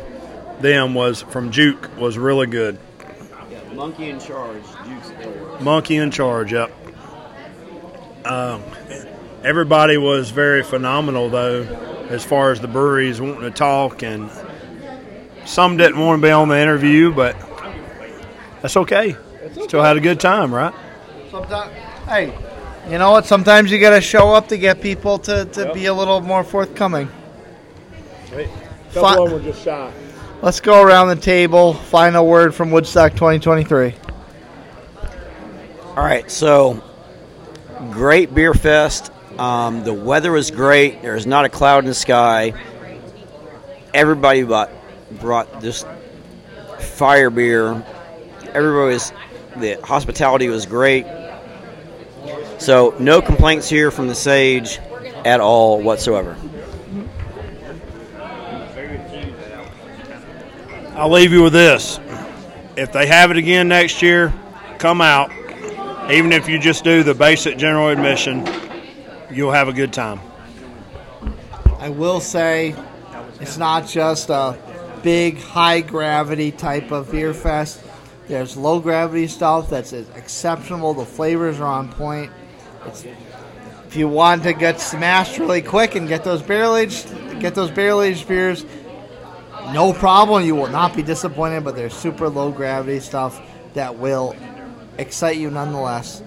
them 0.61 0.93
was 0.93 1.21
from 1.23 1.51
Juke 1.51 1.89
was 1.97 2.17
really 2.17 2.47
good. 2.47 2.79
Monkey 3.73 4.09
in 4.09 4.19
charge. 4.19 4.61
Duke's 4.85 5.11
Ale. 5.19 5.57
Monkey 5.61 5.97
in 5.97 6.11
charge, 6.11 6.53
yep. 6.53 6.71
Um, 8.23 8.63
everybody 9.43 9.97
was 9.97 10.29
very 10.29 10.63
phenomenal, 10.63 11.29
though, 11.29 11.63
as 12.09 12.23
far 12.23 12.51
as 12.51 12.61
the 12.61 12.67
breweries 12.67 13.19
wanting 13.19 13.41
to 13.41 13.51
talk, 13.51 14.03
and 14.03 14.29
some 15.45 15.77
didn't 15.77 15.99
want 15.99 16.21
to 16.21 16.27
be 16.27 16.31
on 16.31 16.49
the 16.49 16.59
interview, 16.59 17.11
but 17.13 17.35
that's 18.61 18.77
okay. 18.77 19.15
Still 19.63 19.83
had 19.83 19.97
a 19.97 20.01
good 20.01 20.19
time, 20.19 20.53
right? 20.53 20.73
Sometimes, 21.29 21.73
hey, 22.07 22.33
you 22.89 22.97
know 22.97 23.11
what? 23.11 23.25
Sometimes 23.25 23.71
you 23.71 23.79
got 23.79 23.91
to 23.91 24.01
show 24.01 24.33
up 24.33 24.49
to 24.49 24.57
get 24.57 24.81
people 24.81 25.17
to, 25.19 25.45
to 25.45 25.73
be 25.73 25.85
a 25.85 25.93
little 25.93 26.21
more 26.21 26.43
forthcoming. 26.43 27.09
A 28.31 28.47
Fi- 28.89 29.01
couple 29.01 29.23
of 29.23 29.29
them 29.29 29.39
were 29.39 29.51
just 29.51 29.63
shy. 29.63 29.91
Let's 30.41 30.59
go 30.59 30.81
around 30.83 31.07
the 31.07 31.15
table. 31.15 31.73
Final 31.73 32.27
word 32.27 32.53
from 32.53 32.71
Woodstock 32.71 33.13
2023. 33.13 33.95
All 35.95 36.03
right, 36.03 36.29
so 36.29 36.83
great 37.91 38.33
beer 38.35 38.53
fest. 38.53 39.11
Um, 39.37 39.83
the 39.83 39.93
weather 39.93 40.31
was 40.31 40.51
great. 40.51 41.01
There's 41.01 41.25
not 41.25 41.45
a 41.45 41.49
cloud 41.49 41.79
in 41.79 41.85
the 41.85 41.93
sky. 41.93 42.53
Everybody 43.93 44.43
bought, 44.43 44.71
brought 45.21 45.61
this 45.61 45.85
fire 46.79 47.29
beer. 47.29 47.83
Everybody 48.53 48.93
was 48.93 49.13
the 49.55 49.79
hospitality 49.83 50.49
was 50.49 50.65
great. 50.65 51.05
So 52.63 52.95
no 52.97 53.21
complaints 53.21 53.67
here 53.67 53.91
from 53.91 54.07
the 54.07 54.15
Sage 54.15 54.79
at 55.25 55.41
all 55.41 55.81
whatsoever. 55.81 56.37
I'll 60.95 61.09
leave 61.09 61.33
you 61.33 61.43
with 61.43 61.51
this. 61.51 61.99
If 62.77 62.93
they 62.93 63.05
have 63.07 63.31
it 63.31 63.37
again 63.37 63.67
next 63.67 64.01
year, 64.01 64.33
come 64.77 65.01
out. 65.01 65.29
Even 66.09 66.31
if 66.31 66.47
you 66.47 66.57
just 66.57 66.85
do 66.85 67.03
the 67.03 67.13
basic 67.13 67.57
general 67.57 67.89
admission, 67.89 68.47
you'll 69.29 69.51
have 69.51 69.67
a 69.67 69.73
good 69.73 69.91
time. 69.91 70.21
I 71.79 71.89
will 71.89 72.21
say 72.21 72.73
it's 73.41 73.57
not 73.57 73.89
just 73.89 74.29
a 74.29 74.57
big 75.03 75.37
high 75.37 75.81
gravity 75.81 76.53
type 76.53 76.93
of 76.93 77.11
beer 77.11 77.33
fest. 77.33 77.83
There's 78.29 78.55
low 78.55 78.79
gravity 78.79 79.27
stuff 79.27 79.69
that's 79.69 79.91
exceptional. 79.91 80.93
The 80.93 81.03
flavors 81.05 81.59
are 81.59 81.65
on 81.65 81.91
point. 81.91 82.31
It's, 82.87 83.05
if 83.87 83.95
you 83.95 84.07
want 84.07 84.43
to 84.43 84.53
get 84.53 84.79
smashed 84.79 85.37
really 85.37 85.61
quick 85.61 85.95
and 85.95 86.07
get 86.07 86.23
those 86.23 86.41
barrel 86.41 86.75
aged 86.75 87.07
get 87.39 87.55
those 87.55 87.69
barrel 87.71 88.01
aged 88.01 88.27
beers, 88.27 88.65
no 89.73 89.93
problem. 89.93 90.43
You 90.45 90.55
will 90.55 90.69
not 90.69 90.95
be 90.95 91.03
disappointed. 91.03 91.63
But 91.63 91.75
there's 91.75 91.93
super 91.93 92.29
low 92.29 92.51
gravity 92.51 92.99
stuff 92.99 93.41
that 93.73 93.97
will 93.97 94.35
excite 94.97 95.37
you 95.37 95.49
nonetheless. 95.51 96.23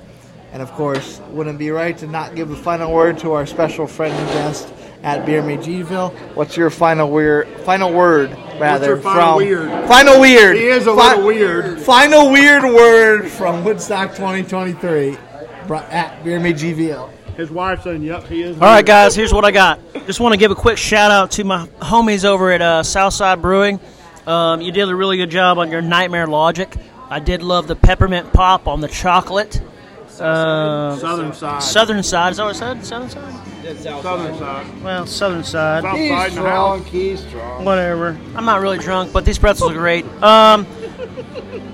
And 0.53 0.63
of 0.63 0.73
course, 0.73 1.21
wouldn't 1.31 1.59
be 1.59 1.71
right 1.71 1.97
to 1.99 2.07
not 2.07 2.35
give 2.35 2.49
the 2.49 2.57
final 2.57 2.93
word 2.93 3.19
to 3.19 3.33
our 3.33 3.47
special 3.47 3.87
friend 3.87 4.15
and 4.15 4.29
guest 4.29 4.73
at 5.03 5.27
Beer 5.27 5.43
Me 5.43 5.57
Gville. 5.57 6.11
What's 6.35 6.57
your 6.57 6.71
final 6.71 7.11
weird 7.11 7.49
final 7.61 7.93
word 7.93 8.31
rather 8.59 8.97
final 8.97 9.39
from 9.39 9.47
weird? 9.47 9.89
final 9.89 10.21
weird? 10.21 10.57
He 10.57 10.69
is 10.69 10.87
a 10.87 10.95
Fi- 10.95 11.11
little 11.15 11.27
weird. 11.27 11.81
Final 11.81 12.31
weird 12.31 12.63
word 12.65 13.29
from 13.29 13.65
Woodstock 13.65 14.11
2023 14.15 15.11
bro- 15.13 15.21
at 15.75 16.23
Beer 16.25 16.41
Me 16.41 16.53
GVL. 16.53 17.11
His 17.37 17.51
wife 17.51 17.83
saying, 17.83 18.03
"Yep, 18.03 18.25
he 18.29 18.43
is." 18.43 18.57
All 18.57 18.63
right, 18.63 18.85
guys, 18.85 19.15
here's 19.15 19.33
what 19.33 19.45
I 19.45 19.51
got. 19.51 19.79
Just 20.07 20.21
want 20.21 20.33
to 20.33 20.39
give 20.39 20.51
a 20.51 20.55
quick 20.55 20.79
shout 20.79 21.11
out 21.11 21.33
to 21.33 21.45
my 21.45 21.67
homies 21.81 22.25
over 22.25 22.51
at 22.51 22.63
uh, 22.63 22.83
Southside 22.83 23.43
Brewing. 23.43 23.79
Um, 24.27 24.61
you 24.63 24.73
did 24.73 24.89
a 24.89 24.95
really 24.95 25.19
good 25.19 25.31
job 25.31 25.59
on 25.59 25.71
your 25.71 25.83
Nightmare 25.83 26.27
Logic. 26.27 26.75
I 27.11 27.21
did 27.21 27.43
love 27.43 27.69
the 27.69 27.77
peppermint 27.77 28.33
pop 28.33 28.67
on 28.67 28.81
the 28.81 28.89
chocolate. 28.89 29.61
Uh, 30.19 30.97
Southern 30.97 31.33
side. 31.35 31.63
Southern 31.63 32.03
side. 32.03 32.31
Is 32.31 32.37
that 32.39 32.45
what 32.45 32.57
I 32.57 32.59
said? 32.59 32.85
Southern 32.85 33.11
side? 33.11 33.47
Southern 33.77 34.39
side. 34.39 34.83
Well, 34.83 35.07
southern 35.07 35.45
side. 35.45 35.83
South 35.83 35.99
side 35.99 36.33
in 36.33 36.43
the. 36.43 36.89
He's 36.91 37.21
strong. 37.21 37.65
Whatever. 37.65 38.19
I'm 38.35 38.45
not 38.45 38.61
really 38.61 38.79
drunk, 38.79 39.13
but 39.13 39.25
these 39.25 39.39
pretzels 39.39 39.73
are 39.73 39.75
great. 39.75 40.05
Um, 40.23 40.67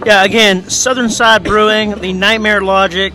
yeah, 0.05 0.25
again, 0.25 0.69
Southern 0.69 1.11
Side 1.11 1.45
Brewing, 1.45 1.95
the 2.01 2.13
Nightmare 2.13 2.63
Logic, 2.63 3.15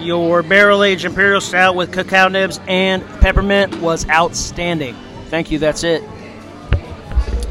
your 0.00 0.42
barrel 0.42 0.84
aged 0.84 1.04
imperial 1.04 1.40
stout 1.40 1.74
with 1.74 1.92
cacao 1.92 2.28
nibs 2.28 2.60
and 2.68 3.04
peppermint 3.20 3.80
was 3.80 4.08
outstanding. 4.08 4.94
Thank 5.26 5.50
you. 5.50 5.58
That's 5.58 5.84
it. 5.84 6.02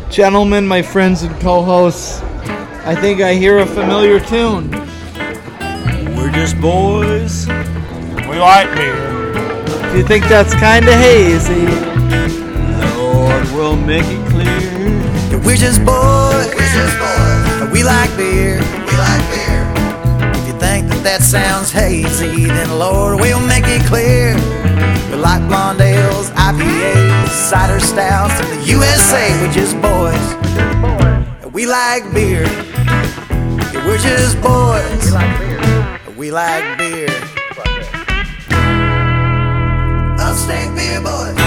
Gentlemen, 0.09 0.65
my 0.67 0.81
friends 0.81 1.23
and 1.23 1.35
co-hosts, 1.41 2.21
I 2.85 2.95
think 2.95 3.21
I 3.21 3.33
hear 3.33 3.59
a 3.59 3.65
familiar 3.65 4.19
tune. 4.19 4.71
We're 6.15 6.31
just 6.31 6.59
boys. 6.61 7.47
We 7.47 8.39
like 8.39 8.73
beer. 8.75 9.33
Do 9.91 9.97
you 9.97 10.03
think 10.03 10.25
that's 10.25 10.53
kind 10.55 10.87
of 10.87 10.93
hazy? 10.93 11.65
Lord 12.95 13.45
will 13.51 13.75
make 13.75 14.05
it 14.05 14.29
clear. 14.29 15.41
We're 15.41 15.57
just 15.57 15.83
boys. 15.85 16.47
We're 16.55 16.73
just 16.73 16.97
boys. 16.99 17.71
We 17.71 17.83
like 17.83 18.15
beer. 18.17 18.55
We 18.55 18.63
like 18.63 18.77
beer 18.77 18.86
that 21.07 21.23
sounds 21.23 21.71
hazy, 21.71 22.47
then 22.47 22.77
Lord, 22.77 23.21
we'll 23.21 23.39
make 23.39 23.63
it 23.65 23.81
clear. 23.87 24.35
We 25.09 25.15
like 25.15 25.41
blonde 25.47 25.79
ales, 25.79 26.29
IPAs, 26.31 27.29
cider 27.29 27.79
stouts, 27.79 28.33
and 28.41 28.59
the 28.59 28.65
USA, 28.67 29.31
we're 29.39 29.53
just 29.53 29.79
boys. 29.81 31.53
We 31.53 31.65
like 31.65 32.03
beer. 32.13 32.43
Yeah, 32.43 33.87
we're 33.87 33.97
just 33.99 34.35
boys. 34.41 36.17
We 36.17 36.29
like 36.29 36.77
beer. 36.77 37.07
Upstate 40.19 40.75
beer 40.75 40.99
boys. 40.99 41.46